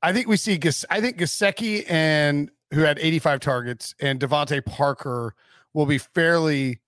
I 0.03 0.13
think 0.13 0.29
we 0.29 0.37
see 0.37 0.59
I 0.91 1.01
think 1.01 1.19
Gesicki 1.19 1.85
and 1.89 2.51
who 2.73 2.81
had 2.81 2.99
85 2.99 3.41
targets 3.41 3.95
and 4.01 4.21
DeVante 4.21 4.65
Parker 4.65 5.35
will 5.75 5.87
be 5.87 5.99
fairly 5.99 6.81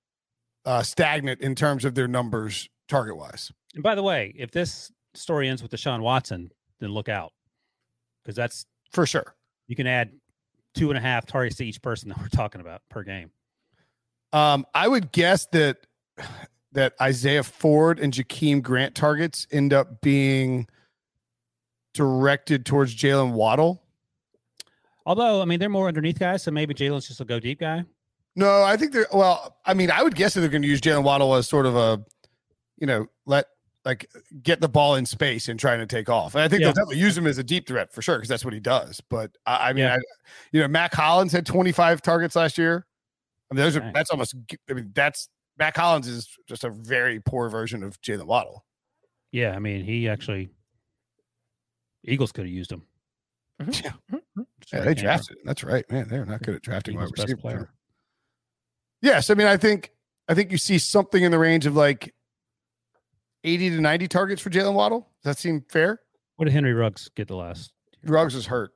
uh, 0.65 0.83
stagnant 0.83 1.41
in 1.41 1.55
terms 1.55 1.85
of 1.85 1.95
their 1.95 2.09
numbers 2.09 2.69
target 2.89 3.17
wise. 3.17 3.51
And 3.75 3.83
by 3.83 3.95
the 3.95 4.03
way, 4.03 4.35
if 4.37 4.51
this 4.51 4.93
story 5.15 5.49
ends 5.49 5.63
with 5.63 5.73
Deshaun 5.73 6.01
Watson, 6.01 6.51
then 6.81 6.91
look 6.91 7.09
out 7.09 7.33
because 8.23 8.37
that's 8.37 8.67
For 8.91 9.07
sure. 9.07 9.35
you 9.67 9.77
can 9.77 9.87
add 9.87 10.13
two 10.75 10.91
and 10.91 10.99
a 10.99 11.01
half 11.01 11.27
targets 11.27 11.57
to 11.57 11.65
each 11.65 11.83
person 11.83 12.09
that 12.11 12.19
we're 12.19 12.29
talking 12.29 12.61
about 12.61 12.83
per 12.91 13.03
game. 13.03 13.31
Um, 14.33 14.65
I 14.75 14.87
would 14.89 15.13
guess 15.13 15.47
that 15.53 15.79
that 16.73 16.95
Isaiah 17.01 17.43
Ford 17.43 17.99
and 17.99 18.13
Jakeem 18.13 18.63
Grant 18.63 18.95
targets 18.95 19.47
end 19.51 19.73
up 19.73 20.01
being 20.01 20.69
directed 21.95 22.65
towards 22.65 22.95
Jaylen 22.95 23.33
Waddle. 23.33 23.83
Although, 25.07 25.43
I 25.43 25.45
mean, 25.47 25.59
they're 25.59 25.69
more 25.69 25.89
underneath 25.89 26.19
guys, 26.19 26.43
so 26.43 26.51
maybe 26.51 26.75
Jaylen's 26.75 27.09
just 27.09 27.21
a 27.21 27.25
go 27.25 27.41
deep 27.41 27.61
guy. 27.61 27.85
No, 28.37 28.63
I 28.63 28.77
think 28.77 28.93
they're 28.93 29.09
well. 29.13 29.57
I 29.67 29.75
mean, 29.75 29.91
I 29.91 30.03
would 30.03 30.15
guess 30.15 30.35
that 30.35 30.41
they're 30.41 30.49
going 30.51 30.63
to 30.63 30.69
use 30.69 30.81
Jaylen 30.81 31.03
Waddle 31.03 31.35
as 31.35 31.49
sort 31.49 31.67
of 31.67 31.75
a, 31.75 32.01
you 32.79 32.87
know, 32.87 33.07
let 33.27 33.47
like 33.85 34.09
get 34.43 34.61
the 34.61 34.69
ball 34.69 34.95
in 34.95 35.07
space 35.07 35.49
and 35.49 35.59
trying 35.59 35.79
to 35.81 35.87
take 35.87 36.09
off. 36.09 36.35
And 36.35 36.45
I 36.45 36.49
think 36.49 36.61
Yeah. 36.61 36.67
they'll 36.69 36.75
definitely 36.75 36.99
use 36.99 37.17
him 37.19 37.27
as 37.27 37.39
a 37.39 37.43
deep 37.43 37.67
threat 37.67 37.93
for 37.93 38.03
sure 38.03 38.17
because 38.19 38.29
that's 38.29 38.45
what 38.45 38.55
he 38.55 38.61
does. 38.61 39.01
But 39.09 39.37
I, 39.47 39.71
I 39.71 39.73
mean, 39.73 39.85
Yeah. 39.85 39.95
I, 39.95 39.99
you 40.53 40.61
know, 40.61 40.69
Mack 40.69 40.95
Hollins 40.95 41.33
had 41.33 41.47
25 41.47 42.03
targets 42.03 42.37
last 42.37 42.59
year. 42.59 42.87
I 43.51 43.55
mean, 43.55 43.65
those 43.65 43.77
are 43.77 43.91
that's 43.93 44.11
almost. 44.11 44.35
I 44.69 44.73
mean, 44.73 44.91
that's 44.95 45.29
Mack 45.59 45.77
Hollins 45.77 46.07
is 46.09 46.29
just 46.49 46.65
a 46.65 46.71
very 46.71 47.21
poor 47.21 47.49
version 47.49 47.83
of 47.83 48.01
Jaylen 48.01 48.27
Waddle. 48.27 48.65
Yeah, 49.33 49.53
I 49.55 49.59
mean, 49.59 49.85
he 49.85 50.09
actually 50.09 50.51
Eagles 52.05 52.33
could 52.33 52.45
have 52.47 52.53
used 52.53 52.71
him. 52.73 52.85
Mhm. 53.61 53.67
Just 53.73 53.85
Yeah, 53.85 53.93
they 54.81 54.95
Cameron. 54.95 54.97
drafted. 54.97 55.37
That's 55.45 55.65
right, 55.65 55.91
man. 55.91 56.09
They're 56.09 56.25
not 56.25 56.43
good 56.43 56.55
at 56.55 56.63
drafting 56.63 56.97
wide 56.97 57.09
receiver. 57.17 57.37
player. 57.37 57.73
Yes, 59.03 59.31
I 59.31 59.35
mean, 59.35 59.47
I 59.47 59.57
think 59.57 59.93
I 60.29 60.35
think 60.35 60.51
you 60.53 60.59
see 60.59 60.79
something 60.79 61.23
in 61.23 61.31
the 61.33 61.39
range 61.39 61.67
of 61.67 61.75
like 61.75 62.15
80 63.45 63.71
to 63.71 63.81
90 63.81 64.07
targets 64.09 64.41
for 64.41 64.51
Jaylen 64.51 64.75
Waddle. 64.75 65.01
Does 65.23 65.35
that 65.37 65.39
seem 65.39 65.63
fair? 65.69 66.01
What 66.37 66.45
did 66.47 66.53
Henry 66.53 66.73
Ruggs 66.73 67.11
get 67.17 67.27
the 67.29 67.37
last? 67.37 67.73
Ruggs 68.05 68.35
is 68.35 68.47
hurt. 68.47 68.73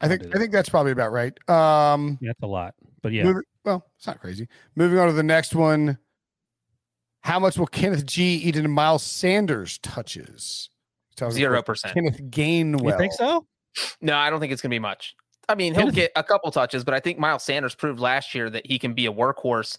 I 0.00 0.08
think 0.08 0.34
I 0.34 0.38
think 0.38 0.52
that's 0.52 0.68
probably 0.68 0.92
about 0.92 1.12
right. 1.12 1.32
Um 1.48 2.18
Yeah, 2.20 2.28
that's 2.30 2.42
a 2.42 2.46
lot, 2.46 2.74
but 3.02 3.12
yeah, 3.12 3.24
moving- 3.24 3.42
well, 3.64 3.84
it's 3.98 4.06
not 4.06 4.20
crazy. 4.20 4.48
Moving 4.76 4.98
on 4.98 5.06
to 5.08 5.12
the 5.12 5.22
next 5.22 5.54
one. 5.54 5.98
How 7.22 7.38
much 7.38 7.58
will 7.58 7.66
Kenneth 7.66 8.06
G 8.06 8.36
eat 8.36 8.56
into 8.56 8.68
Miles 8.68 9.02
Sanders 9.02 9.78
touches? 9.78 10.70
Talking 11.16 11.34
Zero 11.34 11.52
about 11.54 11.66
percent. 11.66 11.92
Kenneth 11.94 12.20
Gainwell. 12.30 12.92
you 12.92 12.96
think 12.96 13.12
so? 13.12 13.46
No, 14.00 14.16
I 14.16 14.30
don't 14.30 14.40
think 14.40 14.52
it's 14.52 14.62
gonna 14.62 14.70
be 14.70 14.78
much. 14.78 15.14
I 15.48 15.54
mean, 15.54 15.74
he'll 15.74 15.82
Kenneth- 15.82 15.94
get 15.96 16.12
a 16.16 16.24
couple 16.24 16.50
touches, 16.50 16.82
but 16.84 16.94
I 16.94 17.00
think 17.00 17.18
Miles 17.18 17.42
Sanders 17.44 17.74
proved 17.74 18.00
last 18.00 18.34
year 18.34 18.48
that 18.48 18.66
he 18.66 18.78
can 18.78 18.94
be 18.94 19.06
a 19.06 19.12
workhorse. 19.12 19.76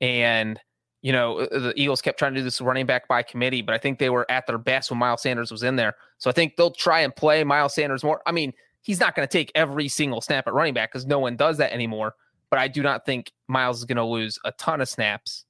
And 0.00 0.58
you 1.02 1.12
know, 1.12 1.38
uh, 1.40 1.58
the 1.58 1.72
Eagles 1.76 2.00
kept 2.00 2.18
trying 2.18 2.32
to 2.34 2.40
do 2.40 2.44
this 2.44 2.60
running 2.60 2.86
back 2.86 3.08
by 3.08 3.22
committee, 3.24 3.60
but 3.60 3.74
I 3.74 3.78
think 3.78 3.98
they 3.98 4.08
were 4.08 4.24
at 4.30 4.46
their 4.46 4.56
best 4.58 4.88
when 4.90 4.98
Miles 5.00 5.20
Sanders 5.20 5.50
was 5.50 5.64
in 5.64 5.74
there. 5.76 5.94
So 6.18 6.30
I 6.30 6.32
think 6.32 6.54
they'll 6.56 6.70
try 6.70 7.00
and 7.00 7.14
play 7.14 7.42
Miles 7.42 7.74
Sanders 7.74 8.04
more. 8.04 8.22
I 8.24 8.30
mean, 8.32 8.52
he's 8.82 9.00
not 9.00 9.14
going 9.14 9.26
to 9.26 9.32
take 9.32 9.50
every 9.54 9.88
single 9.88 10.20
snap 10.20 10.46
at 10.46 10.52
running 10.52 10.74
back 10.74 10.92
because 10.92 11.06
no 11.06 11.18
one 11.18 11.36
does 11.36 11.56
that 11.58 11.72
anymore. 11.72 12.14
But 12.50 12.58
I 12.58 12.68
do 12.68 12.82
not 12.82 13.06
think 13.06 13.32
Miles 13.48 13.78
is 13.78 13.84
going 13.86 13.96
to 13.96 14.04
lose 14.04 14.38
a 14.44 14.52
ton 14.52 14.82
of 14.82 14.88
snaps. 14.88 15.46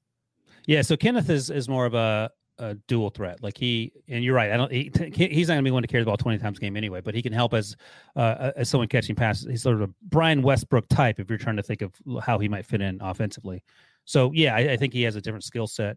Yeah, 0.66 0.83
so 0.83 0.97
Kenneth 0.97 1.28
is 1.28 1.51
is 1.51 1.68
more 1.68 1.85
of 1.85 1.95
a, 1.95 2.30
a 2.59 2.74
dual 2.87 3.11
threat. 3.11 3.43
Like 3.43 3.59
he, 3.59 3.93
and 4.07 4.22
you're 4.22 4.37
right. 4.37 4.53
I 4.53 4.57
don't. 4.57 4.70
He, 4.70 4.93
he's 5.12 5.49
not 5.49 5.55
going 5.55 5.64
to 5.64 5.68
be 5.68 5.72
one 5.72 5.83
to 5.83 5.89
carry 5.89 6.03
the 6.03 6.07
ball 6.07 6.16
20 6.16 6.39
times 6.39 6.59
a 6.59 6.61
game 6.61 6.76
anyway. 6.76 7.01
But 7.01 7.16
he 7.16 7.22
can 7.22 7.33
help 7.33 7.55
as 7.55 7.74
uh, 8.14 8.53
as 8.55 8.68
someone 8.68 8.87
catching 8.87 9.16
passes. 9.16 9.49
He's 9.49 9.62
sort 9.62 9.74
of 9.74 9.91
a 9.91 9.93
Brian 10.03 10.43
Westbrook 10.43 10.89
type. 10.89 11.18
If 11.18 11.28
you're 11.28 11.39
trying 11.39 11.57
to 11.57 11.62
think 11.64 11.83
of 11.83 11.93
how 12.22 12.39
he 12.39 12.49
might 12.49 12.64
fit 12.64 12.80
in 12.80 13.01
offensively. 13.01 13.64
So 14.05 14.30
yeah, 14.33 14.55
I, 14.55 14.72
I 14.72 14.76
think 14.76 14.93
he 14.93 15.03
has 15.03 15.16
a 15.16 15.20
different 15.20 15.45
skill 15.45 15.66
set. 15.66 15.97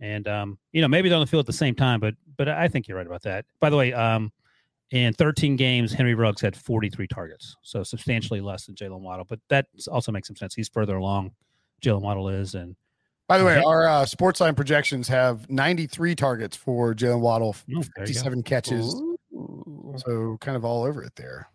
And 0.00 0.28
um, 0.28 0.58
you 0.72 0.80
know, 0.80 0.88
maybe 0.88 1.08
they're 1.08 1.16
on 1.16 1.24
the 1.24 1.26
field 1.26 1.42
at 1.42 1.46
the 1.46 1.52
same 1.52 1.74
time, 1.74 2.00
but 2.00 2.14
but 2.36 2.48
I 2.48 2.68
think 2.68 2.88
you're 2.88 2.96
right 2.96 3.06
about 3.06 3.22
that. 3.22 3.44
By 3.60 3.68
the 3.68 3.76
way, 3.76 3.92
um, 3.92 4.32
in 4.90 5.12
13 5.12 5.56
games, 5.56 5.92
Henry 5.92 6.14
Ruggs 6.14 6.40
had 6.40 6.56
43 6.56 7.06
targets, 7.08 7.56
so 7.62 7.82
substantially 7.82 8.40
less 8.40 8.66
than 8.66 8.74
Jaylen 8.74 9.00
Waddle. 9.00 9.26
But 9.28 9.40
that 9.48 9.66
also 9.90 10.12
makes 10.12 10.28
some 10.28 10.36
sense. 10.36 10.54
He's 10.54 10.68
further 10.68 10.96
along. 10.96 11.32
Jaylen 11.82 12.00
Waddle 12.00 12.28
is, 12.30 12.54
and 12.54 12.74
By 13.28 13.38
the 13.38 13.44
way, 13.44 13.62
our 13.62 13.86
uh, 13.86 14.06
sports 14.06 14.40
line 14.40 14.54
projections 14.54 15.08
have 15.08 15.48
93 15.50 16.14
targets 16.14 16.56
for 16.56 16.94
Jaylen 16.94 17.20
Waddle, 17.20 17.54
Oh, 17.56 17.62
there 17.66 17.76
you 17.76 17.82
go. 17.84 18.00
57 18.00 18.42
catches. 18.42 18.94
Ooh. 18.94 19.94
So 19.98 20.38
kind 20.40 20.56
of 20.56 20.64
all 20.64 20.84
over 20.84 21.02
it 21.02 21.14
there. 21.16 21.48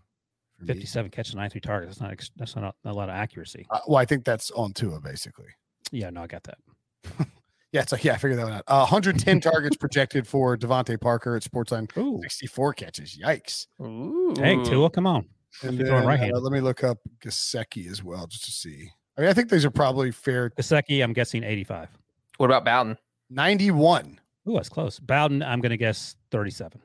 for 0.57 0.65
me. 0.65 0.67
57 0.67 1.11
catches, 1.11 1.36
93 1.36 1.61
targets. 1.61 1.97
That's 1.97 2.09
not 2.09 2.29
that's 2.38 2.55
not 2.55 2.75
a, 2.86 2.91
a 2.91 2.93
lot 2.93 3.09
of 3.09 3.15
accuracy. 3.15 3.65
Uh, 3.69 3.79
well, 3.88 3.97
I 3.97 4.05
think 4.05 4.23
that's 4.25 4.51
on 4.51 4.73
Tua 4.73 4.99
basically. 5.01 5.47
Yeah, 5.91 6.09
no, 6.09 6.23
I 6.23 6.27
got 6.27 6.43
that. 6.43 6.57
Yeah, 7.74 7.82
it's 7.82 7.91
like 7.91 8.03
yeah, 8.03 8.13
I 8.13 8.17
figured 8.17 8.39
that 8.39 8.43
one 8.45 8.53
out. 8.53 8.63
Uh, 8.67 8.86
110 8.86 9.39
targets 9.41 9.76
projected 9.76 10.28
for 10.28 10.55
DeVante 10.55 11.01
Parker 11.01 11.36
at 11.36 11.41
Sportsline. 11.41 11.89
Ooh, 11.97 12.19
64 12.21 12.74
catches. 12.76 13.17
Yikes! 13.17 13.65
Ooh. 13.82 14.36
hey, 14.38 14.63
Tua, 14.63 14.91
come 14.91 15.07
on. 15.07 15.26
And 15.63 15.78
throwing 15.80 15.93
then, 15.93 16.05
right-handed. 16.07 16.36
uh, 16.36 16.39
let 16.39 16.51
me 16.51 16.61
look 16.61 16.84
up 16.84 16.99
Gesicki 17.19 17.89
as 17.89 18.03
well, 18.03 18.28
just 18.28 18.45
to 18.45 18.51
see. 18.51 18.91
I 19.17 19.21
mean, 19.21 19.30
I 19.30 19.34
think 19.34 19.49
these 19.49 19.65
are 19.65 19.71
probably 19.71 20.11
fair. 20.11 20.51
Gesicki, 20.51 21.03
I'm 21.03 21.13
guessing 21.13 21.43
85. 21.43 21.89
What 22.38 22.45
about 22.49 22.63
Bowden? 22.63 22.97
91. 23.32 24.19
Ooh, 24.47 24.53
that's 24.53 24.69
close. 24.69 24.99
Bowden, 24.99 25.41
I'm 25.41 25.59
going 25.59 25.71
to 25.71 25.78
guess 25.78 26.15
37. 26.32 26.80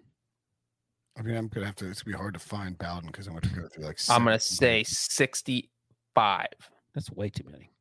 I 1.18 1.22
mean, 1.22 1.36
I'm 1.36 1.49
gonna 1.49 1.66
have 1.66 1.74
to. 1.76 1.91
It's 1.91 2.03
gonna 2.03 2.16
be 2.16 2.18
hard 2.18 2.34
to 2.34 2.41
find 2.41 2.78
Bowden 2.78 3.09
because 3.09 3.26
I'm 3.26 3.32
going 3.32 3.43
to 3.43 3.61
go 3.61 3.68
through 3.68 3.84
like. 3.84 3.99
I'm 4.09 4.24
going 4.24 4.39
to 4.39 4.45
say 4.45 4.84
65. 4.84 6.47
That's 6.95 7.11
way 7.11 7.28
too 7.28 7.45
many. 7.51 7.72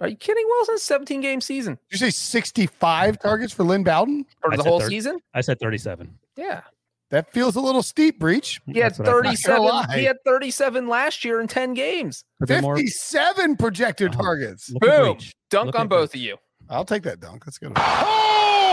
Are 0.00 0.08
you 0.08 0.16
kidding? 0.16 0.44
Wilson, 0.46 0.78
17 0.78 1.20
game 1.22 1.40
season 1.40 1.78
Did 1.90 2.00
you 2.00 2.06
say 2.06 2.10
65 2.10 3.14
uh, 3.14 3.16
targets 3.18 3.52
for 3.52 3.64
Lynn 3.64 3.82
Bowden? 3.84 4.26
for 4.42 4.56
the 4.56 4.62
whole 4.62 4.80
30. 4.80 4.94
season? 4.94 5.18
I 5.34 5.40
said 5.40 5.58
37. 5.58 6.18
Yeah. 6.36 6.62
That 7.10 7.32
feels 7.32 7.54
a 7.56 7.60
little 7.60 7.82
steep, 7.84 8.18
Breech. 8.18 8.60
He 8.66 8.80
had 8.80 8.90
That's 8.94 8.98
what 8.98 9.08
I 9.26 9.34
thought. 9.36 9.84
37. 9.86 9.98
He 10.00 10.04
had 10.06 10.16
37 10.26 10.88
last 10.88 11.24
year 11.24 11.40
in 11.40 11.46
10 11.46 11.72
games. 11.74 12.24
But 12.40 12.48
they're 12.48 12.60
more. 12.60 12.74
57 12.76 13.56
projected 13.56 14.14
Oh. 14.16 14.22
targets. 14.22 14.70
Look 14.70 14.82
Boom. 14.82 15.18
Dunk 15.50 15.66
Look 15.66 15.76
on 15.76 15.82
at 15.82 15.88
both 15.88 16.14
of 16.14 16.20
you. 16.20 16.36
I'll 16.68 16.84
take 16.84 17.04
that 17.04 17.20
dunk. 17.20 17.46
Let's 17.46 17.58
go. 17.58 17.72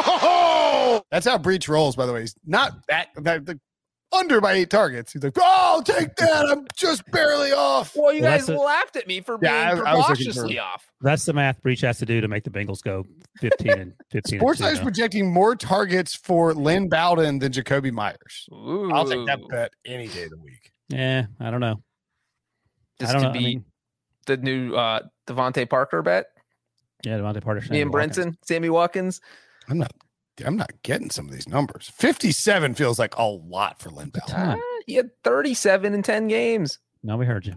Oh, 0.05 1.01
that's 1.11 1.26
how 1.28 1.38
Breech 1.38 1.69
rolls. 1.69 1.95
By 1.95 2.05
the 2.05 2.13
way, 2.13 2.21
he's 2.21 2.36
not 2.45 2.74
that, 2.89 3.09
that 3.17 3.45
the, 3.45 3.59
under 4.14 4.39
by 4.41 4.53
eight 4.53 4.70
targets. 4.70 5.14
He's 5.14 5.24
like, 5.24 5.38
"Oh, 5.38 5.43
I'll 5.45 5.82
take 5.84 6.16
that. 6.18 6.45
I'm 6.49 6.66
just 6.76 7.09
barely 7.11 7.51
off." 7.51 7.93
Well, 7.95 8.14
you 8.14 8.22
Well, 8.22 8.32
guys 8.38 8.47
a- 8.49 8.55
laughed 8.55 8.95
at 8.95 9.07
me 9.07 9.22
for 9.22 9.38
being 9.38 9.51
Yeah, 9.53 9.82
I- 9.86 9.91
I 9.91 9.95
was 9.95 10.09
looking 10.09 10.26
for- 10.34 10.41
precautiously 10.41 10.59
off. 10.59 10.86
That's 11.01 11.26
the 11.26 11.34
math 11.34 11.61
Breech 11.61 11.82
has 11.82 11.97
to 11.99 12.05
do 12.05 12.22
to 12.22 12.28
make 12.28 12.43
the 12.43 12.49
Bengals 12.49 12.82
go 12.82 13.05
15 13.39 13.72
and 13.72 13.93
15. 14.11 14.39
Sports 14.39 14.59
and 14.61 14.68
is 14.70 14.74
Tua, 14.74 14.80
though. 14.80 14.84
projecting 14.84 15.32
more 15.34 15.55
targets 15.55 16.16
for 16.16 16.53
Lynn 16.53 16.89
Bowden 16.89 17.39
than 17.39 17.51
Jakobi 17.51 17.91
Meyers. 17.91 18.47
Ooh. 18.51 18.91
I'll 18.91 19.05
take 19.05 19.26
that 19.28 19.39
bet 19.49 19.72
any 19.86 20.07
day 20.07 20.24
of 20.26 20.30
the 20.32 20.38
week. 20.38 20.72
Yeah, 20.89 21.26
I 21.39 21.51
don't 21.51 21.61
know. 21.61 21.82
This 22.99 23.09
I 23.09 23.14
don't 23.14 23.22
could 23.24 23.28
know. 23.30 23.34
be 23.34 23.39
I 23.39 23.41
mean, 23.49 23.66
the 24.28 24.38
new 24.38 24.76
uh, 24.76 24.99
DeVante 25.28 25.70
Parker 25.70 26.01
bet. 26.01 26.28
yeah, 27.03 27.18
DeVante 27.18 27.41
Parker. 27.43 27.61
Me 27.61 27.68
Sammy 27.68 27.82
and 27.82 27.91
Watkins. 27.93 28.16
Brenton, 28.16 28.38
Sammy 28.45 28.70
Watkins. 28.70 29.22
I'm 29.68 29.78
not. 29.80 29.91
I'm 30.45 30.55
not 30.57 30.71
getting 30.84 31.09
some 31.09 31.25
of 31.27 31.31
these 31.34 31.47
numbers. 31.47 31.91
57 31.95 32.73
feels 32.75 32.97
like 32.99 33.15
a 33.17 33.23
lot 33.23 33.79
for 33.81 33.89
Lynn 33.89 34.11
It's 34.15 34.17
a 34.31 34.34
Bowden. 34.34 34.45
ton. 34.47 34.59
Ah, 34.59 34.81
he 34.88 34.95
had 34.95 35.09
37 35.23 35.93
in 35.93 36.01
10 36.01 36.27
games. 36.27 36.79
No, 37.03 37.17
we 37.17 37.25
heard 37.25 37.45
you. 37.45 37.55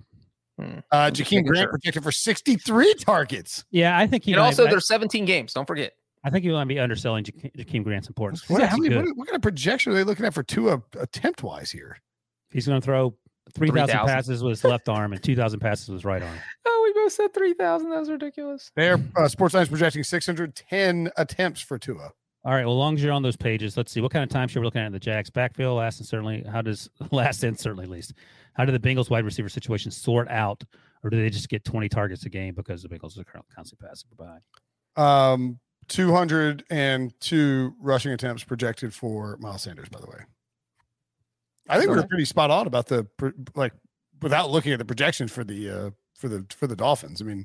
Uh, 0.91 1.11
just 1.11 1.31
Jakeem 1.31 1.45
Grant 1.47 1.65
sure. 1.65 1.71
projected 1.71 2.03
for 2.03 2.11
63 2.13 2.95
targets. 2.95 3.65
Yeah, 3.71 3.97
I 3.99 4.07
think 4.07 4.25
he 4.25 4.33
And 4.33 4.41
might- 4.41 4.47
also, 4.47 4.67
I, 4.67 4.71
there's 4.71 4.89
17 4.89 5.25
games. 5.27 5.53
Don't 5.53 5.67
forget. 5.67 5.93
I 6.25 6.31
think 6.31 6.45
you 6.45 6.53
want 6.53 6.69
to 6.69 6.75
be 6.75 6.81
underselling 6.81 7.25
Jakeem 7.25 7.55
Jakeem 7.57 7.85
Grant's 7.85 8.09
importance. 8.09 8.49
What, 8.49 8.61
he's 8.61 8.71
how 8.71 8.77
many, 8.79 8.97
what, 8.97 9.07
what 9.17 9.27
kind 9.29 9.37
of 9.37 9.43
projection 9.43 9.93
are 9.93 9.95
they 9.95 10.03
looking 10.05 10.25
at 10.27 10.35
for 10.35 10.43
two 10.43 10.71
uh, 10.71 10.79
attempt 10.99 11.43
wise 11.43 11.71
here? 11.71 11.99
He's 12.51 12.67
going 12.67 12.81
to 12.81 12.85
throw 12.85 13.15
3,000 13.55 13.87
3,000. 13.87 14.07
passes 14.09 14.43
with 14.43 14.51
his 14.53 14.65
left 14.65 14.89
arm 14.89 15.13
and 15.13 15.23
2,000 15.23 15.61
passes 15.61 15.89
with 15.89 15.99
his 15.99 16.05
right 16.05 16.23
arm. 16.23 16.39
Oh, 16.69 16.83
we 16.95 17.03
both 17.03 17.13
said 17.13 17.33
3,000. 17.35 17.91
That 17.91 17.99
was 18.01 18.11
ridiculous. 18.11 18.71
Their 18.77 18.99
uh, 19.17 19.29
sports 19.29 19.55
line 19.55 19.63
is 19.65 19.69
projecting 19.69 20.03
610 20.05 21.11
attempts 21.17 21.61
for 21.61 21.79
Tua. 21.79 22.11
All 22.47 22.53
right. 22.53 22.65
Well, 22.65 22.75
as 22.75 22.79
long 22.79 22.95
as 22.95 23.03
you're 23.03 23.13
on 23.13 23.25
those 23.25 23.37
pages, 23.37 23.77
let's 23.77 23.91
see 23.91 24.01
what 24.01 24.13
kind 24.13 24.23
of 24.23 24.29
time 24.29 24.49
we're 24.55 24.63
looking 24.63 24.81
at 24.81 24.87
in 24.87 24.93
the 24.93 25.01
Jags 25.01 25.31
backfield. 25.31 25.79
Last 25.79 25.99
and 25.99 26.07
certainly, 26.07 26.45
how 26.49 26.63
does 26.63 26.89
last 27.11 27.43
and 27.43 27.59
certainly 27.59 27.87
least, 27.87 28.15
how 28.55 28.65
do 28.65 28.71
the 28.71 28.79
Bengals 28.79 29.11
wide 29.11 29.25
receiver 29.25 29.49
situation 29.49 29.91
sort 29.91 30.29
out, 30.31 30.63
or 31.03 31.11
do 31.11 31.17
they 31.21 31.29
just 31.29 31.49
get 31.49 31.65
20 31.65 31.89
targets 31.89 32.25
a 32.25 32.29
game 32.29 32.55
because 32.55 32.85
the 32.85 32.89
Bengals 32.89 33.19
are 33.19 33.25
currently 33.25 33.53
constantly 33.53 33.89
passing 33.89 34.11
by? 34.17 34.39
Um, 34.97 35.59
202 35.89 37.75
rushing 37.81 38.13
attempts 38.13 38.45
projected 38.45 38.95
for 38.95 39.37
Miles 39.41 39.63
Sanders, 39.63 39.89
by 39.89 39.99
the 39.99 40.07
way. 40.07 40.19
I 41.69 41.79
think 41.79 41.91
we 41.91 41.97
were 41.97 42.03
Okay. 42.03 42.09
pretty 42.11 42.27
spot 42.27 42.53
on 42.53 42.69
about 42.69 42.87
the 42.87 43.09
like 43.57 43.73
without 44.23 44.53
looking 44.53 44.73
at 44.73 44.79
the 44.79 44.85
projections 44.85 45.33
for 45.33 45.43
the 45.43 45.69
uh 45.69 45.91
for 46.15 46.29
the 46.29 46.47
for 46.51 46.69
the 46.69 46.77
Dolphins. 46.77 47.21
I 47.21 47.25
mean, 47.25 47.45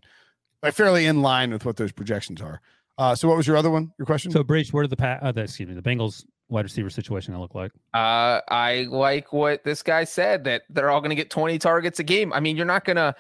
like 0.62 0.76
fairly 0.76 1.08
in 1.08 1.24
line 1.24 1.50
with 1.52 1.66
what 1.66 1.78
those 1.78 1.92
projections 1.92 2.40
are. 2.40 2.62
Uh, 2.98 3.16
so 3.16 3.28
what 3.28 3.38
was 3.38 3.48
your 3.48 3.58
other 3.58 3.70
one? 3.72 3.92
Your 3.98 4.06
question? 4.06 4.32
So, 4.32 4.44
Breech, 4.44 4.74
where 4.74 4.84
did 4.84 4.92
the, 4.92 4.98
pa- 4.98 5.20
uh, 5.22 5.32
the 5.32 5.42
excuse 5.42 5.68
me, 5.68 5.76
the 5.76 5.82
Bengals 5.82 6.26
wide 6.50 6.66
receiver 6.66 6.90
situation 6.90 7.34
gonna 7.34 7.42
look 7.42 7.56
like? 7.56 7.72
Uh, 7.94 8.42
I 8.50 8.88
like 8.90 9.34
what 9.34 9.64
this 9.64 9.82
guy 9.82 10.04
said 10.04 10.44
that 10.44 10.64
they're 10.70 10.90
all 10.90 11.00
going 11.00 11.10
to 11.10 11.16
get 11.16 11.30
20 11.30 11.58
targets 11.60 12.00
a 12.00 12.04
game. 12.04 12.32
I 12.34 12.40
mean, 12.40 12.58
you're 12.58 12.66
not 12.66 12.86
going 12.86 12.98
to, 12.98 13.16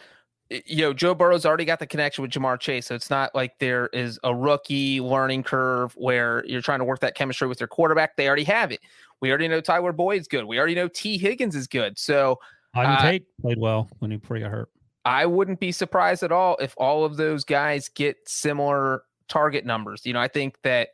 you 0.49 0.82
know, 0.82 0.93
Joe 0.93 1.15
Burrow's 1.15 1.45
already 1.45 1.65
got 1.65 1.80
the 1.80 1.88
connection 1.88 2.22
with 2.22 2.32
Ja'Marr 2.32 2.59
Chase, 2.59 2.86
so 2.88 2.95
it's 2.95 3.09
not 3.09 3.34
like 3.34 3.57
there 3.59 3.88
is 3.93 4.19
a 4.24 4.36
rookie 4.36 4.99
learning 4.99 5.43
curve 5.43 5.93
where 5.95 6.45
you're 6.45 6.61
trying 6.61 6.80
to 6.80 6.86
work 6.86 6.99
that 6.99 7.15
chemistry 7.15 7.47
with 7.47 7.59
your 7.59 7.67
quarterback. 7.67 8.17
They 8.17 8.28
already 8.28 8.43
have 8.43 8.72
it. 8.72 8.82
We 9.22 9.30
already 9.30 9.47
know 9.47 9.61
Tyler 9.61 9.93
Boyd's 9.93 10.28
good. 10.28 10.43
We 10.45 10.57
already 10.57 10.76
know 10.76 10.89
Tee 10.89 11.17
Higgins 11.17 11.55
is 11.55 11.67
good. 11.67 11.97
So 11.97 12.38
Auden 12.76 12.97
Uh, 12.97 13.01
Tate 13.01 13.26
played 13.41 13.57
well 13.57 13.89
when 13.99 14.11
he 14.11 14.17
before 14.17 14.38
he 14.38 14.43
got 14.43 14.51
hurt. 14.51 14.69
I 15.05 15.26
wouldn't 15.26 15.59
be 15.59 15.72
surprised 15.72 16.22
at 16.24 16.32
all 16.32 16.57
if 16.59 16.74
all 16.78 17.05
of 17.05 17.17
those 17.17 17.43
guys 17.43 17.89
get 17.89 18.17
similar 18.28 19.03
target 19.32 19.66
numbers. 19.66 20.06
You 20.06 20.14
know, 20.14 20.20
I 20.20 20.28
think 20.28 20.58
that 20.64 20.90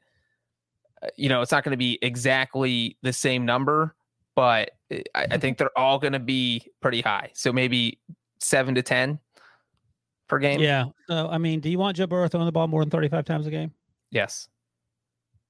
uh, 1.02 1.08
you 1.18 1.28
know 1.28 1.42
it's 1.42 1.52
not 1.52 1.64
going 1.64 1.72
to 1.72 1.78
be 1.78 1.98
exactly 2.02 2.96
the 3.02 3.12
same 3.12 3.46
number, 3.46 3.96
but 4.36 4.72
uh, 4.94 5.00
I, 5.16 5.26
I 5.32 5.38
think 5.38 5.58
they're 5.58 5.78
all 5.78 5.98
going 6.00 6.14
to 6.14 6.20
be 6.20 6.62
pretty 6.82 7.02
high. 7.02 7.32
So 7.34 7.52
maybe 7.52 8.00
seven 8.40 8.76
to 8.76 8.82
ten 8.84 9.20
per 10.28 10.40
game. 10.40 10.60
Yeah. 10.60 10.86
So, 11.08 11.28
I 11.30 11.38
mean, 11.38 11.60
do 11.60 11.70
you 11.70 11.80
want 11.80 11.98
Joe 11.98 12.06
Burrow 12.08 12.28
throwing 12.28 12.46
the 12.46 12.52
ball 12.52 12.68
more 12.68 12.82
than 12.84 12.90
35 12.92 13.26
times 13.26 13.48
a 13.48 13.50
game? 13.52 13.72
Yes. 14.12 14.48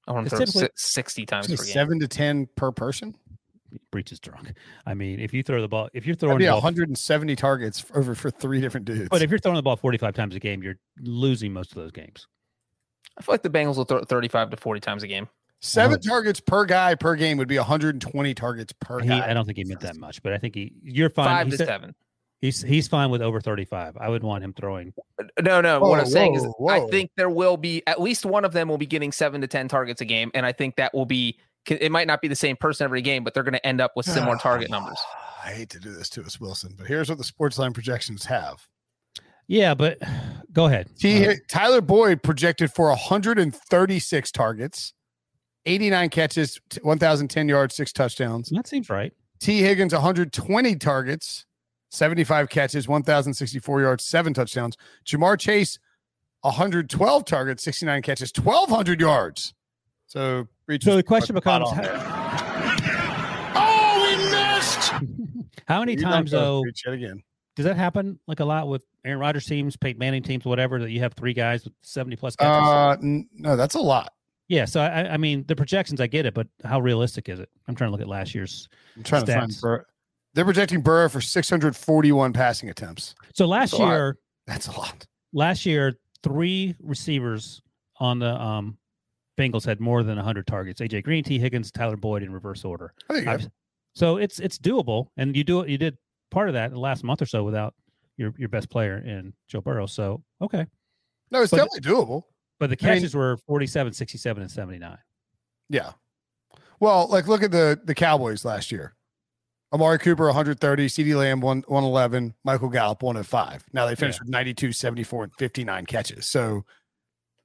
I 0.06 0.12
want 0.12 0.28
to 0.30 0.36
It's 0.40 0.52
throw 0.52 0.62
si- 0.62 0.68
sixty 0.76 1.26
times 1.26 1.48
per 1.48 1.56
game. 1.56 1.72
seven 1.72 2.00
to 2.00 2.08
ten 2.08 2.48
per 2.56 2.72
person. 2.72 3.14
Breech 3.90 4.12
is 4.12 4.20
drunk. 4.20 4.54
I 4.86 4.94
mean, 4.94 5.20
if 5.20 5.34
you 5.34 5.42
throw 5.42 5.60
the 5.60 5.68
ball, 5.68 5.90
if 5.92 6.06
you're 6.06 6.16
throwing 6.16 6.38
be 6.38 6.44
the 6.46 6.50
ball, 6.52 6.58
170 6.62 7.36
targets 7.36 7.84
over 7.94 8.14
for 8.14 8.30
three 8.30 8.62
different 8.62 8.86
dudes. 8.86 9.08
but 9.10 9.20
if 9.20 9.28
you're 9.28 9.38
throwing 9.38 9.56
the 9.56 9.62
ball 9.62 9.76
45 9.76 10.14
times 10.14 10.34
a 10.34 10.40
game, 10.40 10.62
you're 10.62 10.78
losing 11.00 11.52
most 11.52 11.72
of 11.72 11.76
those 11.76 11.92
games. 11.92 12.26
I 13.18 13.22
feel 13.22 13.32
like 13.32 13.42
the 13.42 13.50
Bengals 13.50 13.76
will 13.76 13.84
throw 13.84 14.02
thirty-five 14.02 14.50
to 14.50 14.56
forty 14.56 14.80
times 14.80 15.02
a 15.02 15.06
game. 15.06 15.28
Seven 15.60 15.98
uh-huh. 15.98 16.08
targets 16.08 16.40
per 16.40 16.64
guy 16.64 16.94
per 16.94 17.16
game 17.16 17.36
would 17.38 17.48
be 17.48 17.56
120 17.56 18.34
targets 18.34 18.72
per 18.74 19.00
He, 19.00 19.08
guy. 19.08 19.28
I 19.28 19.34
don't 19.34 19.44
think 19.44 19.58
he 19.58 19.64
meant 19.64 19.80
that 19.80 19.96
much, 19.96 20.22
but 20.22 20.32
I 20.32 20.38
think 20.38 20.54
he, 20.54 20.72
you're 20.84 21.10
fine. 21.10 21.26
Five 21.26 21.46
He 21.46 21.50
to 21.52 21.56
said- 21.56 21.66
seven. 21.66 21.94
He's 22.40 22.62
he's 22.62 22.86
fine 22.86 23.10
with 23.10 23.20
over 23.20 23.40
35. 23.40 23.96
I 23.96 24.08
would 24.08 24.22
want 24.22 24.44
him 24.44 24.52
throwing. 24.52 24.94
No, 25.42 25.60
no. 25.60 25.80
what 25.80 25.98
I'm 25.98 26.06
saying 26.06 26.36
is, 26.36 26.44
whoa, 26.44 26.68
I 26.68 26.88
think 26.88 27.10
there 27.16 27.28
will 27.28 27.56
be 27.56 27.82
at 27.88 28.00
least 28.00 28.24
one 28.24 28.44
of 28.44 28.52
them 28.52 28.68
will 28.68 28.78
be 28.78 28.86
getting 28.86 29.10
seven 29.10 29.40
to 29.40 29.48
ten 29.48 29.66
targets 29.66 30.00
a 30.00 30.04
game, 30.04 30.30
and 30.34 30.46
I 30.46 30.52
think 30.52 30.76
that 30.76 30.94
will 30.94 31.04
be. 31.04 31.36
It 31.66 31.90
might 31.90 32.06
not 32.06 32.22
be 32.22 32.28
the 32.28 32.36
same 32.36 32.54
person 32.54 32.84
every 32.84 33.02
game, 33.02 33.24
but 33.24 33.34
they're 33.34 33.42
going 33.42 33.54
to 33.54 33.66
end 33.66 33.80
up 33.80 33.96
with 33.96 34.06
similar 34.06 34.36
target 34.40 34.70
numbers. 34.70 35.00
I 35.44 35.50
hate 35.50 35.68
to 35.70 35.80
do 35.80 35.92
this 35.92 36.08
to 36.10 36.22
us, 36.22 36.40
Wilson, 36.40 36.74
but 36.78 36.86
here's 36.86 37.08
what 37.08 37.18
the 37.18 37.24
sports 37.24 37.58
line 37.58 37.72
projections 37.72 38.24
have. 38.26 38.64
Yeah, 39.48 39.74
but 39.74 39.98
go 40.52 40.66
ahead. 40.66 40.88
T- 40.98 41.26
Uh, 41.26 41.34
Tyler 41.48 41.80
Boyd 41.80 42.22
projected 42.22 42.70
for 42.72 42.88
136 42.90 44.30
targets, 44.32 44.92
89 45.66 46.10
catches, 46.10 46.60
t- 46.68 46.80
1,010 46.82 47.48
yards, 47.48 47.74
six 47.74 47.92
touchdowns. 47.92 48.50
that 48.50 48.66
seems 48.66 48.88
right. 48.90 49.12
Tee 49.40 49.60
Higgins 49.60 49.92
120 49.94 50.76
targets, 50.76 51.46
75 51.90 52.48
catches, 52.50 52.86
1,064 52.88 53.80
yards, 53.80 54.04
seven 54.04 54.34
touchdowns. 54.34 54.76
Ja'Marr 55.06 55.38
Chase 55.38 55.78
112 56.42 57.24
targets, 57.24 57.62
69 57.62 58.02
catches, 58.02 58.32
1,200 58.36 59.00
yards. 59.00 59.54
So, 60.06 60.46
So 60.80 60.96
the 60.96 61.02
question 61.02 61.34
becomes: 61.34 61.70
how, 61.70 61.82
Oh, 63.54 65.00
how 65.68 65.80
many 65.80 65.92
You 65.92 65.98
times 66.02 66.30
though 66.30 66.64
does 67.56 67.64
that 67.64 67.76
happen? 67.76 68.18
Like 68.26 68.40
a 68.40 68.44
lot 68.44 68.68
with 68.68 68.82
Aaron 69.08 69.20
Rodgers 69.20 69.46
teams, 69.46 69.76
Peyton 69.76 69.98
Manning 69.98 70.22
teams, 70.22 70.44
whatever. 70.44 70.78
That 70.80 70.90
you 70.90 71.00
have 71.00 71.14
three 71.14 71.32
guys 71.32 71.64
with 71.64 71.72
70 71.82 72.16
plus 72.16 72.36
catches. 72.36 72.68
Uh, 72.68 72.96
n- 73.02 73.28
no, 73.34 73.56
that's 73.56 73.74
a 73.74 73.80
lot. 73.80 74.12
yeah. 74.48 74.64
So 74.64 74.80
I, 74.80 75.14
I 75.14 75.16
mean, 75.16 75.44
the 75.48 75.56
projections, 75.56 76.00
I 76.00 76.06
get 76.06 76.26
it, 76.26 76.34
but 76.34 76.46
how 76.64 76.80
realistic 76.80 77.28
is 77.28 77.40
it? 77.40 77.48
I'm 77.66 77.74
trying 77.74 77.88
to 77.88 77.92
look 77.92 78.00
at 78.00 78.08
last 78.08 78.34
year's. 78.34 78.68
I'm 78.96 79.02
trying 79.02 79.24
to 79.26 79.32
find 79.32 79.50
Stats. 79.50 79.60
Burrow. 79.62 79.84
They're 80.34 80.44
projecting 80.44 80.82
Burrow 80.82 81.08
for 81.08 81.20
641 81.20 82.32
passing 82.32 82.68
attempts. 82.70 83.14
So 83.34 83.46
last 83.46 83.70
That's 83.72 83.80
a 83.82 83.86
year, 83.86 84.16
That's 84.46 84.66
a 84.68 84.72
lot. 84.72 85.06
last 85.32 85.64
year, 85.66 85.94
three 86.22 86.74
receivers 86.80 87.62
on 87.98 88.18
the 88.18 88.40
um, 88.40 88.76
Bengals 89.38 89.64
had 89.64 89.80
more 89.80 90.02
than 90.02 90.16
100 90.16 90.46
targets. 90.46 90.80
AJ 90.80 91.02
Green, 91.04 91.24
Tee 91.24 91.38
Higgins, 91.38 91.70
Tyler 91.72 91.96
Boyd 91.96 92.22
in 92.22 92.32
reverse 92.32 92.64
order. 92.64 92.92
There 93.08 93.18
you 93.18 93.24
go. 93.24 93.30
I've- 93.32 93.46
So 93.94 94.16
it's 94.18 94.38
it's 94.38 94.58
doable, 94.58 95.06
and 95.16 95.34
you 95.36 95.42
do 95.44 95.60
it. 95.62 95.68
You 95.70 95.78
did 95.78 95.96
part 96.30 96.48
of 96.48 96.54
that 96.54 96.66
in 96.66 96.74
the 96.74 96.78
last 96.80 97.02
month 97.02 97.22
or 97.22 97.26
so 97.26 97.42
without 97.42 97.74
your 98.18 98.34
your 98.36 98.50
best 98.50 98.68
player 98.68 98.98
in 98.98 99.32
Joe 99.48 99.62
Burrow. 99.62 99.86
So 99.86 100.22
okay, 100.42 100.66
No, 101.30 101.40
it's 101.42 101.50
but- 101.50 101.56
definitely 101.58 101.80
doable. 101.90 102.24
but 102.58 102.68
the 102.68 102.76
I 102.82 102.90
mean- 102.90 102.98
catches 103.00 103.14
were 103.14 103.38
47, 103.46 103.94
67, 103.94 104.42
and 104.42 104.50
79. 104.52 104.98
Yeah. 105.70 105.92
Well, 106.80 107.08
like 107.08 107.26
look 107.26 107.42
at 107.42 107.50
the 107.50 107.80
the 107.82 107.94
Cowboys 107.94 108.44
last 108.44 108.70
year. 108.70 108.94
Amari 109.72 109.98
Cooper 109.98 110.24
130, 110.26 110.86
CeeDee 110.86 111.14
Lamb 111.14 111.40
1 111.40 111.64
111, 111.68 112.34
Michael 112.42 112.70
Gallup 112.70 113.02
105. 113.02 113.64
Now 113.74 113.84
they 113.86 113.94
finished 113.94 114.18
with 114.20 114.28
92, 114.30 114.72
74 114.72 115.24
and 115.24 115.34
59 115.34 115.84
catches. 115.86 116.26
So 116.26 116.64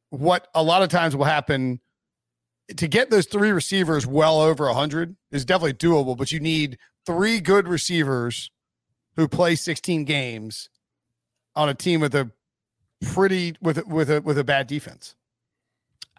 what 0.09 0.47
a 0.55 0.63
lot 0.63 0.84
of 0.84 0.89
times 0.89 1.15
will 1.17 1.26
happen 1.26 1.82
to 2.78 2.88
get 2.88 3.09
those 3.09 3.26
three 3.26 3.51
receivers 3.51 4.07
well 4.07 4.39
over 4.39 4.65
100 4.67 5.17
is 5.32 5.43
definitely 5.43 5.74
doable, 5.74 6.15
but 6.15 6.32
you 6.32 6.39
need 6.39 6.78
three 7.05 7.41
good 7.41 7.67
receivers 7.67 8.51
who 9.16 9.28
play 9.28 9.55
16 9.55 10.05
games 10.05 10.70
on 11.55 11.70
a 11.70 11.74
team 11.74 11.99
with 12.01 12.16
a 12.16 12.32
pretty 13.14 13.55
with 13.61 13.78
a- 13.78 13.86
with 13.86 14.09
a 14.09 14.22
with 14.22 14.38
a 14.38 14.43
bad 14.43 14.68
defense. 14.68 15.16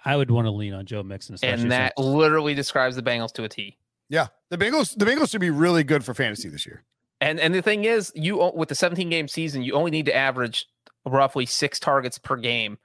I 0.05 0.17
would 0.17 0.31
want 0.31 0.47
to 0.47 0.51
lean 0.51 0.75
on 0.75 0.85
Joe 0.85 1.03
Mixon, 1.03 1.37
And 1.43 1.71
that 1.73 1.95
since- 1.97 2.07
literally 2.07 2.55
describes 2.55 2.95
the 2.97 3.03
Bengals 3.03 3.33
to 3.35 3.45
a 3.45 3.49
T. 3.49 3.79
Yeah, 4.09 4.27
the 4.51 4.59
Bengals 4.59 4.97
the 4.97 5.05
Bengals 5.07 5.31
should 5.31 5.41
be 5.41 5.51
really 5.51 5.83
good 5.83 6.05
for 6.05 6.13
fantasy 6.15 6.49
this 6.49 6.67
year. 6.67 6.85
And 7.21 7.41
and 7.41 7.55
the 7.55 7.63
thing 7.63 7.85
is, 7.85 8.13
you 8.15 8.37
with 8.55 8.69
the 8.69 8.75
17 8.75 9.09
game 9.09 9.29
season, 9.29 9.63
you 9.63 9.73
only 9.73 9.91
need 9.91 10.07
to 10.07 10.15
average 10.15 10.67
roughly 11.07 11.47
six 11.47 11.79
targets 11.81 12.19
per 12.19 12.37
game 12.37 12.79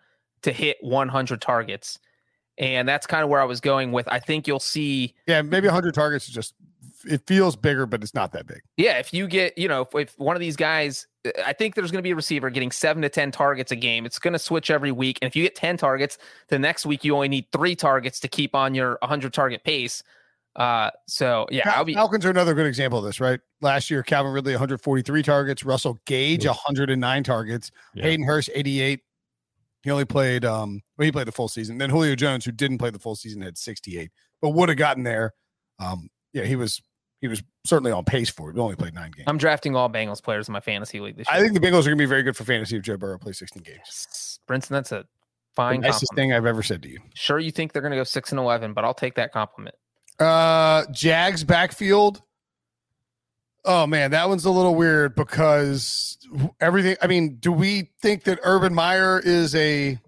to 0.43 0.51
hit 0.53 0.77
100 0.81 1.41
targets. 1.41 1.99
And 2.57 2.87
that's 2.87 3.05
kind 3.07 3.23
of 3.23 3.29
where 3.29 3.41
I 3.41 3.45
was 3.45 3.61
going 3.61 3.91
with. 3.93 4.07
I 4.09 4.19
think 4.19 4.45
you'll 4.47 4.59
see, 4.59 5.15
Yeah, 5.27 5.41
maybe 5.41 5.67
100 5.67 5.93
targets 5.93 6.27
is 6.27 6.33
just 6.33 6.53
it 7.05 7.21
feels 7.27 7.55
bigger, 7.55 7.85
but 7.85 8.03
it's 8.03 8.13
not 8.13 8.31
that 8.33 8.45
big. 8.47 8.61
yeah, 8.77 8.97
if 8.99 9.13
you 9.13 9.27
get, 9.27 9.57
you 9.57 9.67
know, 9.67 9.81
if, 9.81 9.95
if 9.95 10.13
one 10.19 10.35
of 10.35 10.39
these 10.39 10.55
guys, 10.55 11.07
I 11.45 11.53
think 11.53 11.75
there's 11.75 11.91
going 11.91 11.99
to 11.99 12.03
be 12.03 12.11
a 12.11 12.15
receiver 12.15 12.49
getting 12.49 12.71
seven 12.71 13.01
to 13.03 13.09
10 13.09 13.31
targets 13.31 13.71
a 13.71 13.75
game. 13.75 14.05
It's 14.05 14.19
going 14.19 14.33
to 14.33 14.39
switch 14.39 14.69
every 14.71 14.91
week. 14.91 15.19
And 15.21 15.27
if 15.29 15.35
you 15.35 15.43
get 15.43 15.55
10 15.55 15.77
targets, 15.77 16.17
the 16.47 16.57
next 16.59 16.85
week 16.85 17.03
you 17.03 17.13
only 17.15 17.27
need 17.27 17.45
three 17.51 17.75
targets 17.75 18.19
to 18.21 18.27
keep 18.27 18.55
on 18.55 18.73
your 18.75 18.97
100 19.01 19.33
target 19.33 19.63
pace. 19.63 20.01
Uh, 20.55 20.89
so 21.07 21.45
yeah, 21.51 21.63
Fal- 21.65 21.73
I'll 21.75 21.85
be 21.85 21.93
Falcons 21.93 22.25
are 22.25 22.29
another 22.31 22.53
good 22.53 22.65
example 22.65 22.99
of 22.99 23.05
this, 23.05 23.19
right? 23.19 23.39
Last 23.61 23.89
year, 23.91 24.01
Calvin 24.03 24.31
Ridley 24.33 24.53
143 24.53 25.23
targets, 25.23 25.63
Russell 25.63 25.99
Gage 26.05 26.45
109 26.45 27.23
targets, 27.23 27.71
Yeah. 27.93 28.03
Hayden 28.03 28.25
Hurst 28.25 28.49
88. 28.53 29.01
He 29.83 29.91
only 29.91 30.05
played 30.05 30.43
um 30.43 30.81
well, 30.97 31.05
he 31.05 31.11
played 31.11 31.27
the 31.27 31.31
full 31.31 31.47
season. 31.47 31.77
Then 31.77 31.89
Julio 31.89 32.15
Jones, 32.15 32.43
who 32.43 32.51
didn't 32.51 32.79
play 32.79 32.89
the 32.89 32.99
full 32.99 33.15
season, 33.15 33.41
had 33.41 33.57
68, 33.57 34.11
but 34.41 34.49
would 34.49 34.67
have 34.69 34.77
gotten 34.77 35.03
there. 35.03 35.33
Um, 35.79 36.09
yeah, 36.33 36.43
he 36.43 36.57
was 36.57 36.81
he 37.21 37.27
was 37.27 37.43
certainly 37.65 37.91
on 37.91 38.05
pace 38.05 38.29
for 38.29 38.49
it. 38.49 38.53
He 38.53 38.59
only 38.59 38.75
played 38.75 38.93
nine 38.93 39.11
games. 39.11 39.25
I'm 39.27 39.37
drafting 39.37 39.75
all 39.75 39.89
Bengals 39.89 40.21
players 40.23 40.47
in 40.47 40.53
my 40.53 40.59
fantasy 40.61 40.99
league 40.99 41.17
this 41.17 41.27
year. 41.31 41.37
I 41.37 41.41
think 41.41 41.53
the 41.53 41.59
Bengals 41.59 41.81
are 41.81 41.89
gonna 41.89 41.95
be 41.97 42.05
very 42.05 42.23
good 42.23 42.35
for 42.37 42.43
fantasy 42.45 42.77
if 42.77 42.83
Joe 42.83 42.97
Burrow 42.97 43.17
plays 43.17 43.37
16 43.39 43.63
games. 43.63 43.77
Yes. 43.85 44.39
Brinson, 44.47 44.69
that's 44.69 44.91
a 44.91 44.99
The 44.99 45.05
fine 45.55 45.81
nicest 45.81 46.11
compliment. 46.11 46.15
thing 46.31 46.33
I've 46.33 46.45
ever 46.45 46.63
said 46.63 46.81
to 46.83 46.89
you. 46.89 46.99
Sure, 47.15 47.39
you 47.39 47.51
think 47.51 47.73
they're 47.73 47.81
going 47.81 47.91
to 47.91 47.97
go 47.97 48.03
six 48.05 48.31
and 48.31 48.39
eleven, 48.39 48.73
but 48.73 48.85
I'll 48.85 48.93
take 48.93 49.15
that 49.15 49.31
compliment. 49.33 49.75
Uh 50.19 50.85
Jags 50.91 51.43
backfield. 51.43 52.21
Oh 53.65 53.85
man, 53.85 54.11
that 54.11 54.29
one's 54.29 54.45
a 54.45 54.51
little 54.51 54.73
weird 54.75 55.15
because 55.15 56.17
everything. 56.61 56.95
I 57.01 57.07
mean, 57.07 57.35
do 57.39 57.51
we 57.51 57.91
think 58.01 58.23
that 58.23 58.39
Urban 58.43 58.73
Meyer 58.73 59.19
is 59.19 59.53
a 59.55 59.99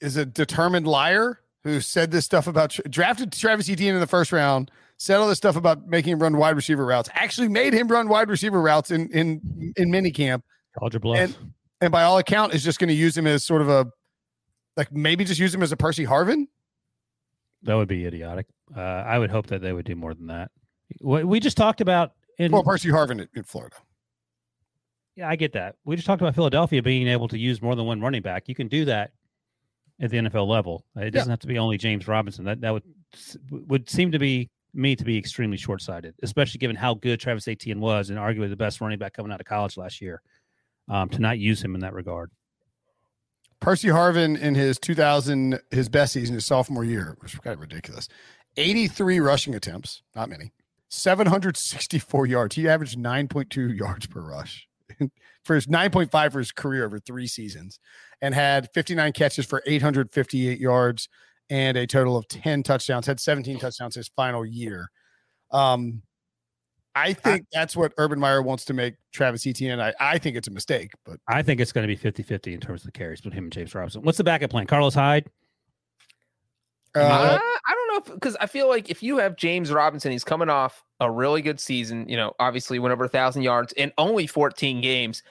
is 0.00 0.16
a 0.16 0.26
determined 0.26 0.86
liar 0.86 1.40
who 1.66 1.80
said 1.80 2.10
this 2.10 2.24
stuff 2.24 2.46
about 2.46 2.76
drafted 2.88 3.32
Travis 3.32 3.68
Etienne 3.68 3.94
in 3.94 4.00
the 4.00 4.06
first 4.06 4.32
round, 4.32 4.70
said 4.98 5.16
all 5.16 5.28
this 5.28 5.38
stuff 5.38 5.56
about 5.56 5.86
making 5.86 6.12
him 6.12 6.18
run 6.20 6.36
wide 6.36 6.56
receiver 6.56 6.84
routes, 6.86 7.08
actually 7.14 7.48
made 7.48 7.72
him 7.72 7.88
run 7.88 8.08
wide 8.08 8.28
receiver 8.30 8.60
routes 8.60 8.90
in 8.90 9.08
in 9.10 9.72
in 9.76 9.90
minicamp, 9.90 10.42
called 10.78 10.92
your 10.92 11.00
bluff. 11.00 11.18
and 11.18 11.36
and 11.80 11.92
by 11.92 12.02
all 12.04 12.18
account 12.18 12.54
is 12.54 12.62
just 12.64 12.78
going 12.78 12.88
to 12.88 12.94
use 12.94 13.16
him 13.16 13.26
as 13.26 13.44
sort 13.44 13.60
of 13.62 13.68
a 13.68 13.86
like 14.76 14.92
maybe 14.92 15.24
just 15.24 15.40
use 15.40 15.54
him 15.54 15.62
as 15.62 15.72
a 15.72 15.76
Percy 15.76 16.04
Harvin. 16.06 16.46
that 17.62 17.74
would 17.74 17.88
be 17.88 18.06
idiotic. 18.06 18.46
Uh, 18.76 18.80
I 18.80 19.18
would 19.18 19.30
hope 19.30 19.46
that 19.48 19.60
they 19.62 19.72
would 19.72 19.84
do 19.86 19.94
more 19.96 20.14
than 20.14 20.26
that. 20.28 20.50
We 21.02 21.24
we 21.24 21.40
just 21.40 21.56
talked 21.56 21.80
about 21.80 22.12
in 22.38 22.52
Well, 22.52 22.62
Percy 22.62 22.88
Harvin 22.90 23.20
in- 23.20 23.28
in 23.34 23.42
Florida. 23.42 23.76
Yeah, 25.16 25.28
I 25.30 25.36
get 25.36 25.52
that. 25.54 25.76
We 25.86 25.96
just 25.96 26.06
talked 26.06 26.20
about 26.20 26.34
Philadelphia 26.34 26.82
being 26.82 27.08
able 27.08 27.26
to 27.28 27.38
use 27.38 27.62
more 27.62 27.74
than 27.74 27.86
one 27.86 28.00
running 28.02 28.20
back. 28.20 28.48
You 28.48 28.54
can 28.54 28.68
do 28.68 28.84
that 28.84 29.12
at 30.00 30.10
the 30.10 30.18
NFL 30.18 30.46
level. 30.46 30.84
It 30.96 31.10
doesn't 31.10 31.30
have 31.30 31.40
to 31.40 31.46
be 31.46 31.58
only 31.58 31.78
James 31.78 32.06
Robinson. 32.06 32.44
That 32.44 32.60
that 32.60 32.72
would 32.72 32.82
would 33.50 33.88
seem 33.88 34.12
to 34.12 34.18
be 34.18 34.50
me 34.74 34.94
to 34.94 35.04
be 35.04 35.16
extremely 35.16 35.56
short 35.56 35.80
sighted, 35.80 36.14
especially 36.22 36.58
given 36.58 36.76
how 36.76 36.94
good 36.94 37.18
Travis 37.18 37.48
Etienne 37.48 37.80
was 37.80 38.10
and 38.10 38.18
arguably 38.18 38.50
the 38.50 38.56
best 38.56 38.80
running 38.80 38.98
back 38.98 39.14
coming 39.14 39.32
out 39.32 39.40
of 39.40 39.46
college 39.46 39.76
last 39.76 40.00
year. 40.00 40.22
Um, 40.88 41.08
to 41.08 41.18
not 41.18 41.40
use 41.40 41.60
him 41.60 41.74
in 41.74 41.80
that 41.80 41.94
regard. 41.94 42.30
Percy 43.58 43.88
Harvin 43.88 44.38
in 44.38 44.54
his 44.54 44.78
2000, 44.78 45.58
his 45.72 45.88
best 45.88 46.12
season, 46.12 46.36
his 46.36 46.46
sophomore 46.46 46.84
year, 46.84 47.16
which 47.20 47.34
was 47.34 47.40
kind 47.40 47.54
of 47.54 47.60
ridiculous. 47.60 48.06
83 48.56 49.18
rushing 49.18 49.56
attempts, 49.56 50.02
not 50.14 50.28
many. 50.28 50.52
764 50.88 52.26
yards. 52.26 52.54
He 52.54 52.68
averaged 52.68 52.96
9.2 52.96 53.76
yards 53.76 54.06
per 54.06 54.20
rush 54.20 54.68
for 55.44 55.54
his 55.54 55.66
9.5 55.66 56.32
for 56.32 56.38
his 56.38 56.52
career 56.52 56.84
over 56.84 56.98
three 56.98 57.26
seasons 57.26 57.78
and 58.20 58.34
had 58.34 58.68
59 58.74 59.12
catches 59.12 59.46
for 59.46 59.62
858 59.66 60.58
yards 60.58 61.08
and 61.50 61.76
a 61.76 61.86
total 61.86 62.16
of 62.16 62.26
10 62.28 62.62
touchdowns, 62.62 63.06
had 63.06 63.20
17 63.20 63.58
touchdowns 63.58 63.94
his 63.94 64.10
final 64.16 64.44
year. 64.44 64.90
Um, 65.52 66.02
I 66.94 67.12
think 67.12 67.46
that's 67.52 67.76
what 67.76 67.92
Urban 67.98 68.18
Meyer 68.18 68.40
wants 68.40 68.64
to 68.64 68.74
make 68.74 68.94
Travis 69.12 69.46
Etienne. 69.46 69.80
I, 69.80 69.92
I 70.00 70.16
think 70.16 70.34
it's 70.34 70.48
a 70.48 70.50
mistake, 70.50 70.92
but 71.04 71.20
I 71.28 71.42
think 71.42 71.60
it's 71.60 71.70
going 71.70 71.82
to 71.82 71.88
be 71.88 71.94
50 71.94 72.22
50 72.22 72.54
in 72.54 72.60
terms 72.60 72.80
of 72.80 72.86
the 72.86 72.92
carries 72.92 73.20
between 73.20 73.36
him 73.36 73.44
and 73.44 73.52
James 73.52 73.74
Robinson. 73.74 74.00
What's 74.00 74.18
the 74.18 74.24
backup 74.24 74.50
plan? 74.50 74.66
Carlos 74.66 74.94
Hyde? 74.94 75.26
Uh, 76.96 77.00
uh, 77.00 77.38
I 77.38 77.74
don't 77.74 78.08
know 78.08 78.14
because 78.14 78.36
I 78.40 78.46
feel 78.46 78.68
like 78.68 78.90
if 78.90 79.02
you 79.02 79.18
have 79.18 79.36
James 79.36 79.70
Robinson, 79.70 80.12
he's 80.12 80.24
coming 80.24 80.48
off 80.48 80.82
a 81.00 81.10
really 81.10 81.42
good 81.42 81.60
season. 81.60 82.08
You 82.08 82.16
know, 82.16 82.32
obviously 82.38 82.78
went 82.78 82.92
over 82.92 83.04
a 83.04 83.08
thousand 83.08 83.42
yards 83.42 83.72
in 83.74 83.92
only 83.98 84.26
14 84.26 84.80
games. 84.80 85.22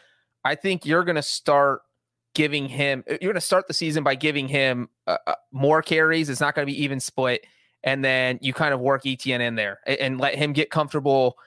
I 0.43 0.55
think 0.55 0.85
you're 0.85 1.03
going 1.03 1.15
to 1.15 1.23
start 1.23 1.81
giving 2.35 2.67
him. 2.69 3.03
You're 3.07 3.17
going 3.17 3.33
to 3.35 3.41
start 3.41 3.67
the 3.67 3.73
season 3.73 4.03
by 4.03 4.15
giving 4.15 4.47
him 4.47 4.89
uh, 5.07 5.17
uh, 5.25 5.35
more 5.51 5.81
carries. 5.81 6.29
It's 6.29 6.41
not 6.41 6.53
going 6.53 6.67
to 6.67 6.71
be 6.71 6.83
even 6.83 6.99
split, 6.99 7.45
and 7.83 8.05
then 8.05 8.37
you 8.41 8.53
kind 8.53 8.73
of 8.73 8.79
work 8.79 9.05
Etienne 9.05 9.41
in 9.41 9.55
there 9.55 9.79
and, 9.87 9.97
and 9.99 10.19
let 10.19 10.35
him 10.35 10.53
get 10.53 10.69
comfortable 10.69 11.37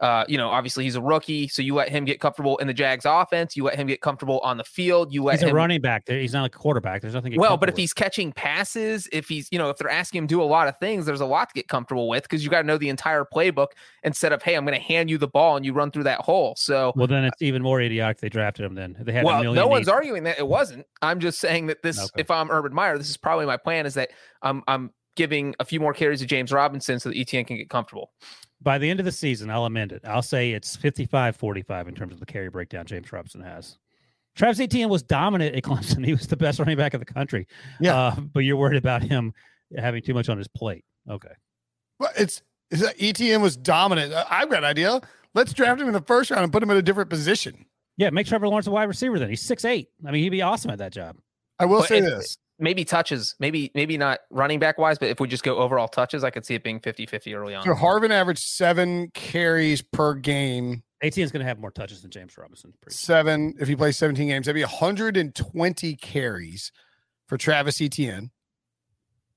uh, 0.00 0.24
you 0.28 0.36
know, 0.36 0.50
obviously 0.50 0.84
he's 0.84 0.94
a 0.94 1.00
rookie, 1.00 1.48
so 1.48 1.62
you 1.62 1.74
let 1.74 1.88
him 1.88 2.04
get 2.04 2.20
comfortable 2.20 2.58
in 2.58 2.66
the 2.66 2.74
Jags 2.74 3.06
offense. 3.06 3.56
You 3.56 3.64
let 3.64 3.76
him 3.76 3.86
get 3.86 4.02
comfortable 4.02 4.40
on 4.40 4.58
the 4.58 4.64
field. 4.64 5.12
You 5.12 5.22
let 5.22 5.34
he's 5.34 5.44
him 5.44 5.50
a 5.50 5.54
running 5.54 5.80
back. 5.80 6.06
He's 6.06 6.34
not 6.34 6.44
a 6.44 6.50
quarterback. 6.50 7.00
There's 7.00 7.14
nothing. 7.14 7.34
well, 7.36 7.56
but 7.56 7.70
if 7.70 7.76
he's 7.76 7.94
catching 7.94 8.30
passes, 8.32 9.08
if 9.10 9.26
he's 9.26 9.48
you 9.50 9.58
know, 9.58 9.70
if 9.70 9.78
they're 9.78 9.88
asking 9.88 10.18
him 10.18 10.26
to 10.28 10.34
do 10.34 10.42
a 10.42 10.44
lot 10.44 10.68
of 10.68 10.78
things, 10.78 11.06
there's 11.06 11.22
a 11.22 11.26
lot 11.26 11.48
to 11.48 11.54
get 11.54 11.68
comfortable 11.68 12.08
with 12.08 12.24
because 12.24 12.44
you 12.44 12.50
got 12.50 12.60
to 12.60 12.66
know 12.66 12.76
the 12.76 12.90
entire 12.90 13.24
playbook 13.24 13.68
instead 14.02 14.32
of 14.32 14.42
hey, 14.42 14.54
I'm 14.54 14.66
going 14.66 14.78
to 14.78 14.84
hand 14.84 15.08
you 15.08 15.16
the 15.16 15.28
ball 15.28 15.56
and 15.56 15.64
you 15.64 15.72
run 15.72 15.90
through 15.90 16.04
that 16.04 16.20
hole. 16.20 16.54
So 16.58 16.92
well, 16.94 17.06
then 17.06 17.24
it's 17.24 17.40
even 17.40 17.62
more 17.62 17.80
idiotic. 17.80 18.18
They 18.18 18.28
drafted 18.28 18.66
him. 18.66 18.74
Then 18.74 18.96
they 19.00 19.12
had 19.12 19.24
well, 19.24 19.42
no 19.42 19.54
needs. 19.54 19.66
one's 19.66 19.88
arguing 19.88 20.24
that 20.24 20.38
it 20.38 20.46
wasn't. 20.46 20.86
I'm 21.00 21.20
just 21.20 21.38
saying 21.38 21.68
that 21.68 21.82
this. 21.82 21.98
Okay. 21.98 22.20
If 22.20 22.30
I'm 22.30 22.50
Urban 22.50 22.74
Meyer, 22.74 22.98
this 22.98 23.08
is 23.08 23.16
probably 23.16 23.46
my 23.46 23.56
plan. 23.56 23.86
Is 23.86 23.94
that 23.94 24.10
I'm 24.42 24.62
I'm 24.68 24.90
giving 25.14 25.54
a 25.58 25.64
few 25.64 25.80
more 25.80 25.94
carries 25.94 26.20
to 26.20 26.26
James 26.26 26.52
Robinson 26.52 27.00
so 27.00 27.08
that 27.08 27.16
Etienne 27.16 27.46
can 27.46 27.56
get 27.56 27.70
comfortable 27.70 28.12
by 28.62 28.78
the 28.78 28.88
end 28.88 29.00
of 29.00 29.06
the 29.06 29.12
season, 29.12 29.50
I'll 29.50 29.64
amend 29.64 29.92
it. 29.92 30.02
I'll 30.04 30.22
say 30.22 30.52
it's 30.52 30.76
55 30.76 31.36
45 31.36 31.88
in 31.88 31.94
terms 31.94 32.14
of 32.14 32.20
the 32.20 32.26
carry 32.26 32.48
breakdown 32.48 32.86
James 32.86 33.12
Robinson 33.12 33.42
has. 33.42 33.78
Travis 34.34 34.60
Etienne 34.60 34.90
was 34.90 35.02
dominant 35.02 35.56
at 35.56 35.62
Clemson. 35.62 36.04
He 36.04 36.12
was 36.12 36.26
the 36.26 36.36
best 36.36 36.58
running 36.58 36.76
back 36.76 36.94
in 36.94 37.00
the 37.00 37.06
country. 37.06 37.46
Yeah. 37.80 37.96
Uh, 37.96 38.20
but 38.20 38.40
you're 38.40 38.56
worried 38.56 38.76
about 38.76 39.02
him 39.02 39.32
having 39.76 40.02
too 40.02 40.14
much 40.14 40.28
on 40.28 40.38
his 40.38 40.48
plate. 40.48 40.84
Okay. 41.08 41.32
Well, 41.98 42.10
it's, 42.16 42.42
it's 42.70 42.82
Etienne 43.00 43.40
was 43.40 43.56
dominant. 43.56 44.12
I've 44.30 44.50
got 44.50 44.58
an 44.58 44.64
idea. 44.64 45.00
Let's 45.34 45.52
draft 45.52 45.80
him 45.80 45.86
in 45.86 45.94
the 45.94 46.02
first 46.02 46.30
round 46.30 46.44
and 46.44 46.52
put 46.52 46.62
him 46.62 46.70
in 46.70 46.76
a 46.76 46.82
different 46.82 47.10
position. 47.10 47.66
Yeah, 47.96 48.10
make 48.10 48.26
Trevor 48.26 48.48
Lawrence 48.48 48.66
a 48.66 48.70
wide 48.70 48.84
receiver 48.84 49.18
then. 49.18 49.30
He's 49.30 49.46
six 49.46 49.64
eight. 49.64 49.88
I 50.06 50.10
mean, 50.10 50.22
he'd 50.22 50.30
be 50.30 50.42
awesome 50.42 50.70
at 50.70 50.78
that 50.78 50.92
job. 50.92 51.16
I 51.58 51.64
will 51.64 51.82
say 51.82 52.00
this 52.00 52.36
maybe 52.58 52.84
touches, 52.84 53.34
maybe 53.38 53.70
maybe 53.74 53.98
not 53.98 54.20
running 54.30 54.58
back 54.58 54.78
wise, 54.78 54.98
but 54.98 55.08
if 55.08 55.20
we 55.20 55.28
just 55.28 55.42
go 55.42 55.56
overall 55.56 55.88
touches, 55.88 56.24
I 56.24 56.30
could 56.30 56.44
see 56.44 56.54
it 56.54 56.62
being 56.62 56.80
50-50 56.80 57.36
early 57.36 57.54
on. 57.54 57.64
So 57.64 57.74
Harvin 57.74 58.10
averaged 58.10 58.42
seven 58.42 59.10
carries 59.14 59.82
per 59.82 60.14
game. 60.14 60.82
Etienne's 61.02 61.30
going 61.30 61.40
to 61.40 61.46
have 61.46 61.58
more 61.58 61.70
touches 61.70 62.02
than 62.02 62.10
James 62.10 62.36
Robinson. 62.38 62.72
Seven, 62.88 63.54
if 63.60 63.68
he 63.68 63.76
plays 63.76 63.98
17 63.98 64.28
games, 64.28 64.46
that'd 64.46 64.54
be 64.54 64.62
120 64.62 65.96
carries 65.96 66.72
for 67.26 67.36
Travis 67.36 67.80
Etienne. 67.80 68.30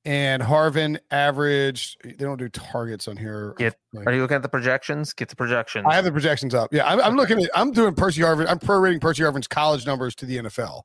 And 0.06 0.42
Harvin 0.42 0.98
averaged, 1.12 1.98
they 2.04 2.14
don't 2.14 2.38
do 2.38 2.48
targets 2.48 3.10
on 3.10 3.18
here. 3.18 3.54
Get, 3.58 3.76
are 4.06 4.14
you 4.14 4.22
looking 4.22 4.36
at 4.36 4.42
the 4.42 4.50
projections? 4.50 5.12
Get 5.12 5.28
the 5.28 5.36
projections. 5.36 5.86
I 5.90 5.96
have 5.96 6.06
the 6.06 6.12
projections 6.12 6.56
up. 6.56 6.74
Yeah, 6.74 6.88
I'm, 6.88 7.02
I'm 7.02 7.16
looking 7.18 7.44
at, 7.44 7.50
I'm 7.54 7.72
doing 7.72 7.94
Percy 7.94 8.22
Harvin. 8.22 8.48
I'm 8.48 8.60
prorating 8.60 9.02
Percy 9.02 9.24
Harvin's 9.24 9.48
college 9.48 9.86
numbers 9.86 10.16
to 10.16 10.26
the 10.26 10.38
NFL. 10.38 10.84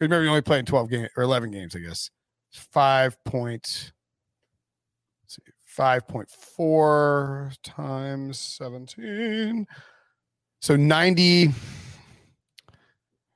Remember, 0.00 0.24
you 0.24 0.30
only 0.30 0.40
playing 0.40 0.64
12 0.64 0.90
games 0.90 1.08
or 1.16 1.22
11 1.22 1.50
games, 1.50 1.76
I 1.76 1.80
guess. 1.80 2.10
Five 2.50 3.22
point, 3.24 3.92
see, 5.26 5.42
5.4 5.78 7.56
times 7.62 8.38
17. 8.38 9.66
So 10.60 10.76
90. 10.76 11.50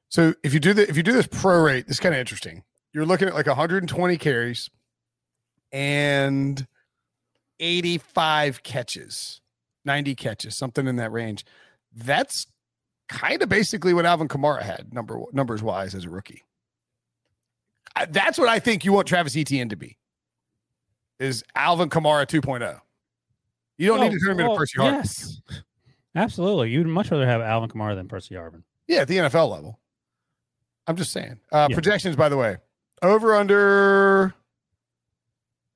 So 0.08 0.34
if 0.42 0.54
you 0.54 0.60
do 0.60 0.72
the 0.72 0.88
if 0.88 0.96
you 0.96 1.02
do 1.02 1.12
this 1.12 1.26
pro 1.26 1.62
rate, 1.62 1.86
this 1.86 2.00
kind 2.00 2.14
of 2.14 2.18
interesting. 2.18 2.64
You're 2.92 3.06
looking 3.06 3.28
at 3.28 3.34
like 3.34 3.46
120 3.46 4.16
carries 4.18 4.70
and 5.72 6.66
85 7.60 8.62
catches, 8.62 9.40
90 9.84 10.14
catches, 10.14 10.56
something 10.56 10.86
in 10.86 10.96
that 10.96 11.12
range. 11.12 11.44
That's 11.92 12.46
kind 13.08 13.42
of 13.42 13.48
basically 13.48 13.94
what 13.94 14.06
Alvin 14.06 14.28
Kamara 14.28 14.62
had 14.62 14.92
number 14.92 15.20
numbers 15.32 15.62
wise 15.62 15.94
as 15.94 16.04
a 16.04 16.10
rookie 16.10 16.42
that's 18.08 18.38
what 18.38 18.48
I 18.48 18.58
think 18.58 18.84
you 18.84 18.92
want 18.92 19.06
Travis 19.06 19.36
Etienne 19.36 19.68
to 19.68 19.76
be. 19.76 19.98
Is 21.20 21.44
Alvin 21.54 21.88
Kamara 21.88 22.26
2.0. 22.26 22.80
You 23.78 23.88
don't 23.88 24.00
need 24.00 24.12
to 24.12 24.18
turn 24.18 24.32
him 24.32 24.40
into 24.40 24.56
Percy 24.56 24.78
Harvin. 24.78 24.92
Yes. 24.92 25.40
Absolutely. 26.16 26.70
You'd 26.70 26.86
much 26.86 27.10
rather 27.10 27.26
have 27.26 27.40
Alvin 27.40 27.68
Kamara 27.68 27.94
than 27.94 28.08
Percy 28.08 28.34
Harvin. 28.34 28.62
Yeah, 28.86 29.00
at 29.00 29.08
the 29.08 29.16
NFL 29.16 29.50
level. 29.50 29.80
I'm 30.86 30.96
just 30.96 31.12
saying. 31.12 31.38
Uh, 31.50 31.68
yeah. 31.70 31.74
Projections, 31.74 32.14
by 32.16 32.28
the 32.28 32.36
way, 32.36 32.58
over 33.02 33.34
under 33.34 34.34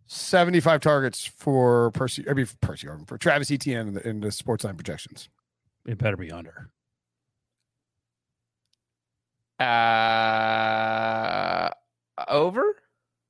75 0.06 0.80
targets 0.80 1.24
for 1.24 1.90
Percy, 1.92 2.24
I 2.28 2.34
mean, 2.34 2.46
Percy 2.60 2.86
Harvin, 2.86 3.06
for 3.06 3.18
Travis 3.18 3.50
Etienne 3.50 3.88
in 3.88 3.94
the, 3.94 4.08
in 4.08 4.20
the 4.20 4.28
SportsLine 4.28 4.76
projections. 4.76 5.28
It 5.86 5.98
better 5.98 6.16
be 6.16 6.30
under. 6.30 6.70
Uh, 9.58 9.64
over 12.28 12.76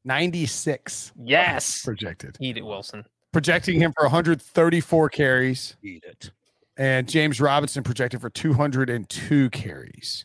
96. 0.04 1.12
Yes. 1.22 1.82
Projected. 1.84 2.36
Eat 2.40 2.56
it, 2.56 2.64
Wilson. 2.64 3.04
Projecting 3.32 3.80
him 3.80 3.92
for 3.92 4.04
134 4.04 5.08
carries. 5.10 5.76
Eat 5.82 6.04
it. 6.06 6.30
And 6.76 7.08
James 7.08 7.40
Robinson 7.40 7.82
projected 7.82 8.20
for 8.20 8.30
202 8.30 9.50
carries. 9.50 10.24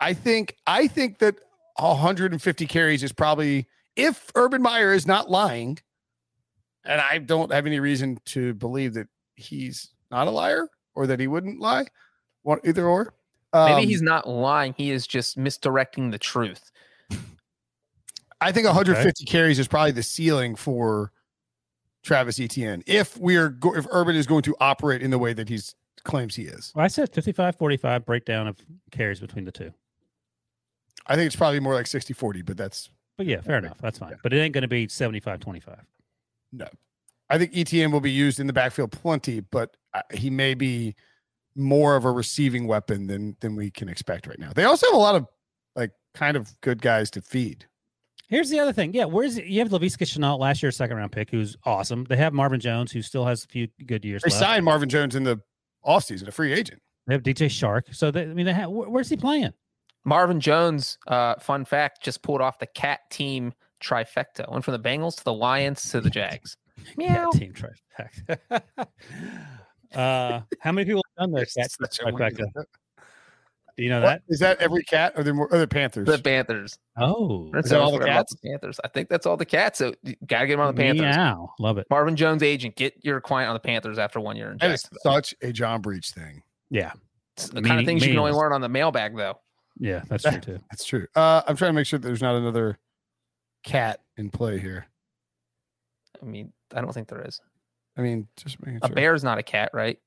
I 0.00 0.14
think 0.14 0.56
I 0.66 0.86
think 0.86 1.18
that 1.18 1.36
150 1.76 2.66
carries 2.66 3.02
is 3.02 3.12
probably 3.12 3.66
if 3.96 4.30
Urban 4.34 4.62
Meyer 4.62 4.92
is 4.94 5.06
not 5.06 5.30
lying, 5.30 5.78
and 6.84 7.00
I 7.00 7.18
don't 7.18 7.52
have 7.52 7.66
any 7.66 7.80
reason 7.80 8.18
to 8.26 8.54
believe 8.54 8.94
that 8.94 9.08
he's 9.36 9.90
not 10.10 10.26
a 10.26 10.30
liar 10.30 10.68
or 10.94 11.06
that 11.06 11.20
he 11.20 11.26
wouldn't 11.26 11.60
lie. 11.60 11.86
What 12.42 12.60
either 12.64 12.86
or. 12.86 13.14
Um, 13.52 13.72
Maybe 13.72 13.86
he's 13.86 14.02
not 14.02 14.28
lying. 14.28 14.74
He 14.76 14.90
is 14.90 15.06
just 15.06 15.36
misdirecting 15.36 16.10
the 16.10 16.18
truth. 16.18 16.70
I 18.40 18.52
think 18.52 18.66
150 18.66 19.08
okay. 19.08 19.30
carries 19.30 19.58
is 19.58 19.68
probably 19.68 19.92
the 19.92 20.02
ceiling 20.02 20.54
for 20.54 21.12
Travis 22.02 22.38
Etienne 22.38 22.82
if 22.86 23.18
we 23.18 23.36
are 23.36 23.48
go- 23.48 23.74
if 23.74 23.86
Urban 23.90 24.16
is 24.16 24.26
going 24.26 24.42
to 24.42 24.56
operate 24.60 25.02
in 25.02 25.10
the 25.10 25.18
way 25.18 25.32
that 25.32 25.48
he's 25.48 25.74
claims 26.04 26.36
he 26.36 26.44
is. 26.44 26.72
Well, 26.74 26.84
I 26.84 26.88
said 26.88 27.12
55 27.12 27.56
45 27.56 28.06
breakdown 28.06 28.46
of 28.46 28.56
carries 28.90 29.20
between 29.20 29.44
the 29.44 29.52
two. 29.52 29.72
I 31.06 31.16
think 31.16 31.26
it's 31.26 31.36
probably 31.36 31.60
more 31.60 31.74
like 31.74 31.86
60 31.86 32.12
40, 32.14 32.42
but 32.42 32.56
that's 32.56 32.90
But 33.16 33.26
yeah, 33.26 33.40
fair 33.40 33.58
enough. 33.58 33.78
That's 33.80 33.98
fine. 33.98 34.10
Yeah. 34.10 34.16
But 34.22 34.32
it 34.32 34.40
ain't 34.40 34.54
going 34.54 34.62
to 34.62 34.68
be 34.68 34.88
75 34.88 35.40
25. 35.40 35.80
No. 36.52 36.66
I 37.30 37.38
think 37.38 37.52
Etienne 37.54 37.90
will 37.90 38.00
be 38.00 38.10
used 38.10 38.40
in 38.40 38.46
the 38.46 38.52
backfield 38.52 38.92
plenty, 38.92 39.40
but 39.40 39.76
uh, 39.92 40.02
he 40.12 40.30
may 40.30 40.54
be 40.54 40.94
more 41.54 41.96
of 41.96 42.04
a 42.04 42.10
receiving 42.10 42.66
weapon 42.66 43.06
than 43.06 43.36
than 43.40 43.56
we 43.56 43.70
can 43.70 43.88
expect 43.88 44.26
right 44.26 44.38
now. 44.38 44.52
They 44.54 44.64
also 44.64 44.86
have 44.86 44.94
a 44.94 44.98
lot 44.98 45.14
of 45.14 45.26
like 45.76 45.90
kind 46.14 46.36
of 46.36 46.58
good 46.60 46.80
guys 46.80 47.10
to 47.12 47.20
feed. 47.20 47.66
Here's 48.28 48.50
the 48.50 48.60
other 48.60 48.74
thing. 48.74 48.92
Yeah, 48.92 49.06
where's 49.06 49.38
you 49.38 49.58
have 49.60 49.70
Laviska 49.70 50.04
Shenault, 50.04 50.38
last 50.38 50.62
year's 50.62 50.76
second 50.76 50.98
round 50.98 51.12
pick, 51.12 51.30
who's 51.30 51.56
awesome. 51.64 52.04
They 52.04 52.16
have 52.16 52.34
Marvin 52.34 52.60
Jones, 52.60 52.92
who 52.92 53.00
still 53.00 53.24
has 53.24 53.44
a 53.44 53.48
few 53.48 53.68
good 53.86 54.04
years. 54.04 54.22
They 54.22 54.30
left. 54.30 54.40
signed 54.40 54.64
Marvin 54.66 54.88
Jones 54.88 55.16
in 55.16 55.24
the 55.24 55.40
offseason, 55.84 56.28
a 56.28 56.30
free 56.30 56.52
agent. 56.52 56.82
They 57.06 57.14
have 57.14 57.22
DJ 57.22 57.46
Chark. 57.46 57.94
So 57.94 58.10
they, 58.10 58.22
I 58.22 58.26
mean, 58.26 58.44
they 58.44 58.52
have, 58.52 58.68
where's 58.70 59.08
he 59.08 59.16
playing? 59.16 59.54
Marvin 60.04 60.40
Jones, 60.40 60.98
uh, 61.06 61.36
fun 61.36 61.64
fact, 61.64 62.02
just 62.02 62.22
pulled 62.22 62.42
off 62.42 62.58
the 62.58 62.66
cat 62.66 63.00
team 63.10 63.54
trifecta. 63.82 64.50
Went 64.50 64.64
from 64.64 64.72
the 64.72 64.88
Bengals 64.88 65.16
to 65.16 65.24
the 65.24 65.32
Lions 65.32 65.90
to 65.90 66.00
the 66.02 66.10
Jags. 66.10 66.56
Meow. 66.98 67.30
Cat 67.30 67.40
team 67.40 67.54
trifecta. 67.54 68.38
uh, 69.94 70.40
how 70.60 70.72
many 70.72 70.84
people 70.84 71.02
have 71.16 71.30
done 71.30 71.40
this? 71.40 71.54
Cat 71.54 71.70
trifecta? 71.80 72.44
Do 73.78 73.84
you 73.84 73.90
know 73.90 74.00
what? 74.00 74.06
that? 74.06 74.22
Is 74.28 74.40
that 74.40 74.60
every 74.60 74.82
cat 74.82 75.12
or 75.14 75.22
there 75.22 75.32
more 75.32 75.54
other 75.54 75.68
Panthers? 75.68 76.04
The 76.04 76.18
Panthers. 76.18 76.76
Oh, 76.96 77.48
that's 77.52 77.70
all 77.70 77.96
the 77.96 78.04
cats. 78.04 78.34
The 78.34 78.48
Panthers. 78.48 78.80
I 78.82 78.88
think 78.88 79.08
that's 79.08 79.24
all 79.24 79.36
the 79.36 79.44
cats. 79.46 79.78
So 79.78 79.94
you 80.02 80.16
gotta 80.26 80.48
get 80.48 80.54
them 80.54 80.62
on 80.62 80.74
the 80.74 80.82
Panthers. 80.82 81.14
Meow. 81.14 81.52
Love 81.60 81.78
it. 81.78 81.86
Marvin 81.88 82.16
Jones 82.16 82.42
agent, 82.42 82.74
get 82.74 82.94
your 83.04 83.20
client 83.20 83.50
on 83.50 83.54
the 83.54 83.60
Panthers 83.60 83.96
after 83.96 84.18
one 84.18 84.34
year. 84.34 84.50
In 84.50 84.58
that 84.58 84.72
is 84.72 84.84
such 85.04 85.32
a 85.42 85.52
John 85.52 85.80
Breech 85.80 86.10
thing. 86.10 86.42
Yeah, 86.70 86.90
it's 87.36 87.50
the 87.50 87.54
meaning, 87.54 87.68
kind 87.68 87.80
of 87.80 87.86
things 87.86 88.04
you 88.04 88.10
can 88.10 88.18
only 88.18 88.32
learn 88.32 88.52
on 88.52 88.60
the 88.60 88.68
mailbag, 88.68 89.16
though. 89.16 89.38
Yeah, 89.78 90.02
that's 90.08 90.24
true 90.24 90.40
too. 90.40 90.58
That's 90.72 90.84
true. 90.84 91.06
Uh, 91.14 91.42
I'm 91.46 91.54
trying 91.54 91.68
to 91.68 91.74
make 91.74 91.86
sure 91.86 92.00
there's 92.00 92.20
not 92.20 92.34
another 92.34 92.80
cat 93.62 94.00
in 94.16 94.28
play 94.28 94.58
here. 94.58 94.88
I 96.20 96.26
mean, 96.26 96.52
I 96.74 96.80
don't 96.80 96.92
think 96.92 97.06
there 97.06 97.24
is. 97.24 97.40
I 97.96 98.00
mean, 98.00 98.26
just 98.36 98.60
making 98.60 98.80
A 98.82 98.88
sure. 98.88 98.96
bear's 98.96 99.22
not 99.22 99.38
a 99.38 99.42
cat, 99.44 99.70
right? 99.72 100.00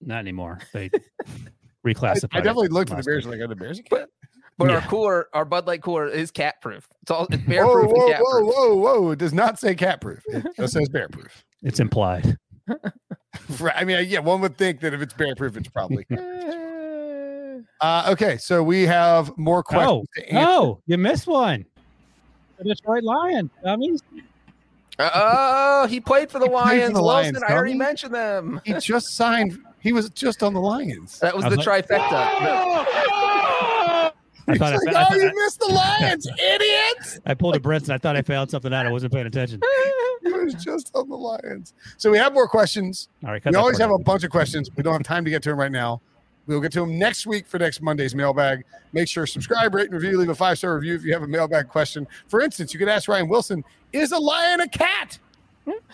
Not 0.00 0.20
anymore. 0.20 0.58
They 0.72 0.90
I, 0.94 1.00
reclassified. 1.84 2.28
I 2.32 2.38
it 2.38 2.42
definitely 2.42 2.68
looked 2.68 2.90
at 2.90 2.94
the 2.94 2.96
last 2.96 3.06
bears 3.06 3.26
week. 3.26 3.32
like, 3.34 3.40
are 3.44 3.48
the 3.48 3.56
bears 3.56 3.78
a 3.78 3.82
But- 3.90 3.98
cat? 4.00 4.08
But 4.56 4.70
our 4.70 4.76
Yeah. 4.76 4.86
cooler, 4.86 5.28
our 5.32 5.44
Bud 5.44 5.66
Light 5.66 5.82
cooler 5.82 6.06
is 6.06 6.30
cat 6.30 6.54
proof. 6.62 6.86
It's 7.02 7.10
all 7.10 7.26
it's 7.28 7.42
bear 7.48 7.64
proof 7.66 7.90
whoa, 7.90 8.04
and 8.06 8.12
cat 8.12 8.22
whoa, 8.22 8.44
whoa, 8.44 8.74
whoa! 8.76 9.10
It 9.10 9.18
does 9.18 9.34
not 9.34 9.58
say 9.58 9.74
cat 9.74 10.00
proof. 10.00 10.20
It 10.28 10.44
just 10.56 10.74
says 10.74 10.88
bear 10.88 11.08
proof. 11.08 11.44
It's 11.62 11.80
implied. 11.80 12.36
Right. 13.58 13.74
I 13.76 13.84
mean, 13.84 14.06
yeah, 14.08 14.20
one 14.20 14.40
would 14.42 14.56
think 14.56 14.80
that 14.80 14.94
if 14.94 15.02
it's 15.02 15.12
bear 15.12 15.34
proof, 15.34 15.56
it's 15.56 15.68
probably. 15.68 16.06
Uh, 17.80 18.08
okay, 18.12 18.36
so 18.36 18.62
we 18.62 18.82
have 18.86 19.36
more 19.36 19.62
questions. 19.62 20.06
to 20.16 20.32
answer. 20.32 20.48
Oh, 20.50 20.80
you 20.86 20.96
missed 20.96 21.26
one. 21.26 21.64
The 22.58 22.64
Detroit 22.64 23.02
Lions. 23.02 23.50
Dummies. 23.64 24.02
Oh, 25.00 25.86
he 25.90 25.98
played 26.00 26.30
for 26.30 26.38
the 26.38 26.44
He 26.46 26.50
played 26.52 26.62
for 26.62 26.68
Lions. 26.70 26.94
the 26.94 27.02
Wilson, 27.02 27.34
Lions, 27.34 27.42
I 27.42 27.52
already 27.52 27.72
dummy. 27.72 27.78
mentioned 27.84 28.14
them. 28.14 28.60
He 28.64 28.72
just 28.74 29.16
signed. 29.16 29.58
He 29.84 29.92
was 29.92 30.08
just 30.10 30.42
on 30.42 30.54
the 30.54 30.60
Lions. 30.60 31.18
That 31.20 31.36
was 31.36 31.44
I 31.44 31.50
the 31.50 31.56
was 31.58 31.66
trifecta. 31.66 32.10
I 34.46 34.48
thought 34.48 34.48
I, 34.48 34.52
It's 34.52 34.58
fa- 34.58 34.64
like, 34.64 34.96
I, 34.96 35.02
oh, 35.02 35.04
thought- 35.04 35.16
you 35.16 35.32
missed 35.44 35.60
the 35.60 35.66
Lions, 35.68 36.26
idiots! 36.38 37.20
I 37.26 37.34
pulled 37.34 37.56
a 37.56 37.60
Brinson. 37.60 37.90
I 37.90 37.98
thought 37.98 38.16
I 38.16 38.22
found 38.22 38.50
something 38.50 38.72
out. 38.72 38.86
I 38.86 38.90
wasn't 38.90 39.12
paying 39.12 39.26
attention. 39.26 39.60
He 40.22 40.32
was 40.32 40.54
just 40.54 40.90
on 40.94 41.10
the 41.10 41.16
Lions. 41.16 41.74
So 41.98 42.10
we 42.10 42.16
have 42.16 42.32
more 42.32 42.48
questions. 42.48 43.08
All 43.24 43.30
right. 43.30 43.44
We 43.44 43.54
always 43.56 43.76
part 43.78 43.90
have 43.90 44.00
a 44.00 44.02
bunch 44.02 44.24
of 44.24 44.30
questions. 44.30 44.70
We 44.74 44.82
don't 44.82 44.94
have 44.94 45.02
time 45.02 45.22
to 45.26 45.30
get 45.30 45.42
to 45.42 45.50
them 45.50 45.58
right 45.58 45.72
now. 45.72 46.00
We'll 46.46 46.60
get 46.62 46.72
to 46.72 46.80
them 46.80 46.98
next 46.98 47.26
week 47.26 47.46
for 47.46 47.58
next 47.58 47.82
Monday's 47.82 48.14
mailbag. 48.14 48.64
Make 48.94 49.08
sure 49.08 49.26
subscribe, 49.26 49.74
rate, 49.74 49.90
and 49.90 49.94
review. 49.94 50.18
Leave 50.18 50.28
a 50.30 50.34
five 50.34 50.56
star 50.58 50.74
review 50.76 50.94
if 50.94 51.04
you 51.04 51.12
have 51.12 51.22
a 51.22 51.26
mailbag 51.26 51.68
question. 51.68 52.06
For 52.28 52.40
instance, 52.40 52.72
you 52.72 52.78
could 52.78 52.88
ask 52.88 53.06
Ryan 53.08 53.28
Wilson: 53.28 53.64
Is 53.92 54.12
a 54.12 54.18
lion 54.18 54.60
a 54.60 54.68
cat? 54.68 55.18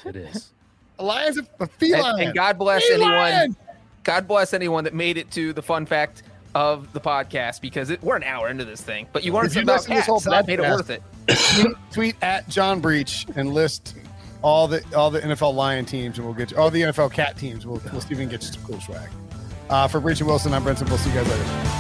It 0.05 0.16
is. 0.16 0.53
A 0.99 1.05
lion's 1.05 1.38
a, 1.38 1.47
a 1.61 1.66
feline. 1.66 2.14
And, 2.14 2.22
and 2.22 2.34
God 2.34 2.59
bless 2.59 2.84
Feline! 2.86 3.32
anyone. 3.32 3.57
God 4.05 4.26
bless 4.26 4.55
anyone 4.55 4.84
that 4.84 4.94
made 4.94 5.16
it 5.18 5.30
to 5.32 5.53
the 5.53 5.62
fun 5.62 5.86
fact 5.86 6.22
of 6.55 6.92
the 6.92 7.01
podcast 7.01 7.61
because 7.61 7.90
it, 7.90 8.03
we're 8.03 8.16
an 8.16 8.24
hour 8.24 8.48
into 8.48 8.64
this 8.64 8.80
thing. 8.80 9.07
But 9.12 9.24
you 9.24 9.32
learned 9.32 9.53
something 9.53 9.64
about 9.64 9.88
listen 9.88 9.90
to 9.90 9.96
this 9.96 10.07
cats, 10.07 10.24
so 10.24 10.30
that 10.30 10.46
made 10.46 10.59
it 10.59 10.62
worth 10.62 10.90
it. 10.90 11.03
tweet, 11.55 11.76
tweet 11.92 12.16
at 12.22 12.48
John 12.48 12.80
Breech 12.80 13.26
and 13.36 13.53
list 13.53 13.94
all 14.42 14.66
the 14.68 14.82
all 14.96 15.11
the 15.11 15.20
NFL 15.20 15.55
Lion 15.55 15.84
teams, 15.84 16.18
and 16.18 16.26
we'll 16.26 16.34
get 16.34 16.51
you 16.51 16.57
all 16.57 16.70
the 16.70 16.82
NFL 16.82 17.12
Cat 17.12 17.36
teams. 17.36 17.66
We'll, 17.66 17.80
we'll 17.92 18.01
see 18.01 18.12
if 18.12 18.18
we 18.18 18.24
can 18.24 18.28
get 18.28 18.42
you 18.42 18.48
some 18.53 18.62
cool 18.64 18.80
swag. 18.80 19.11
Uh, 19.68 19.86
for 19.86 20.01
Breech 20.01 20.20
and 20.20 20.28
Wilson, 20.28 20.53
I'm 20.53 20.64
Brinson. 20.64 20.88
We'll 20.88 20.98
see 20.98 21.11
you 21.11 21.16
guys 21.16 21.28
later. 21.28 21.79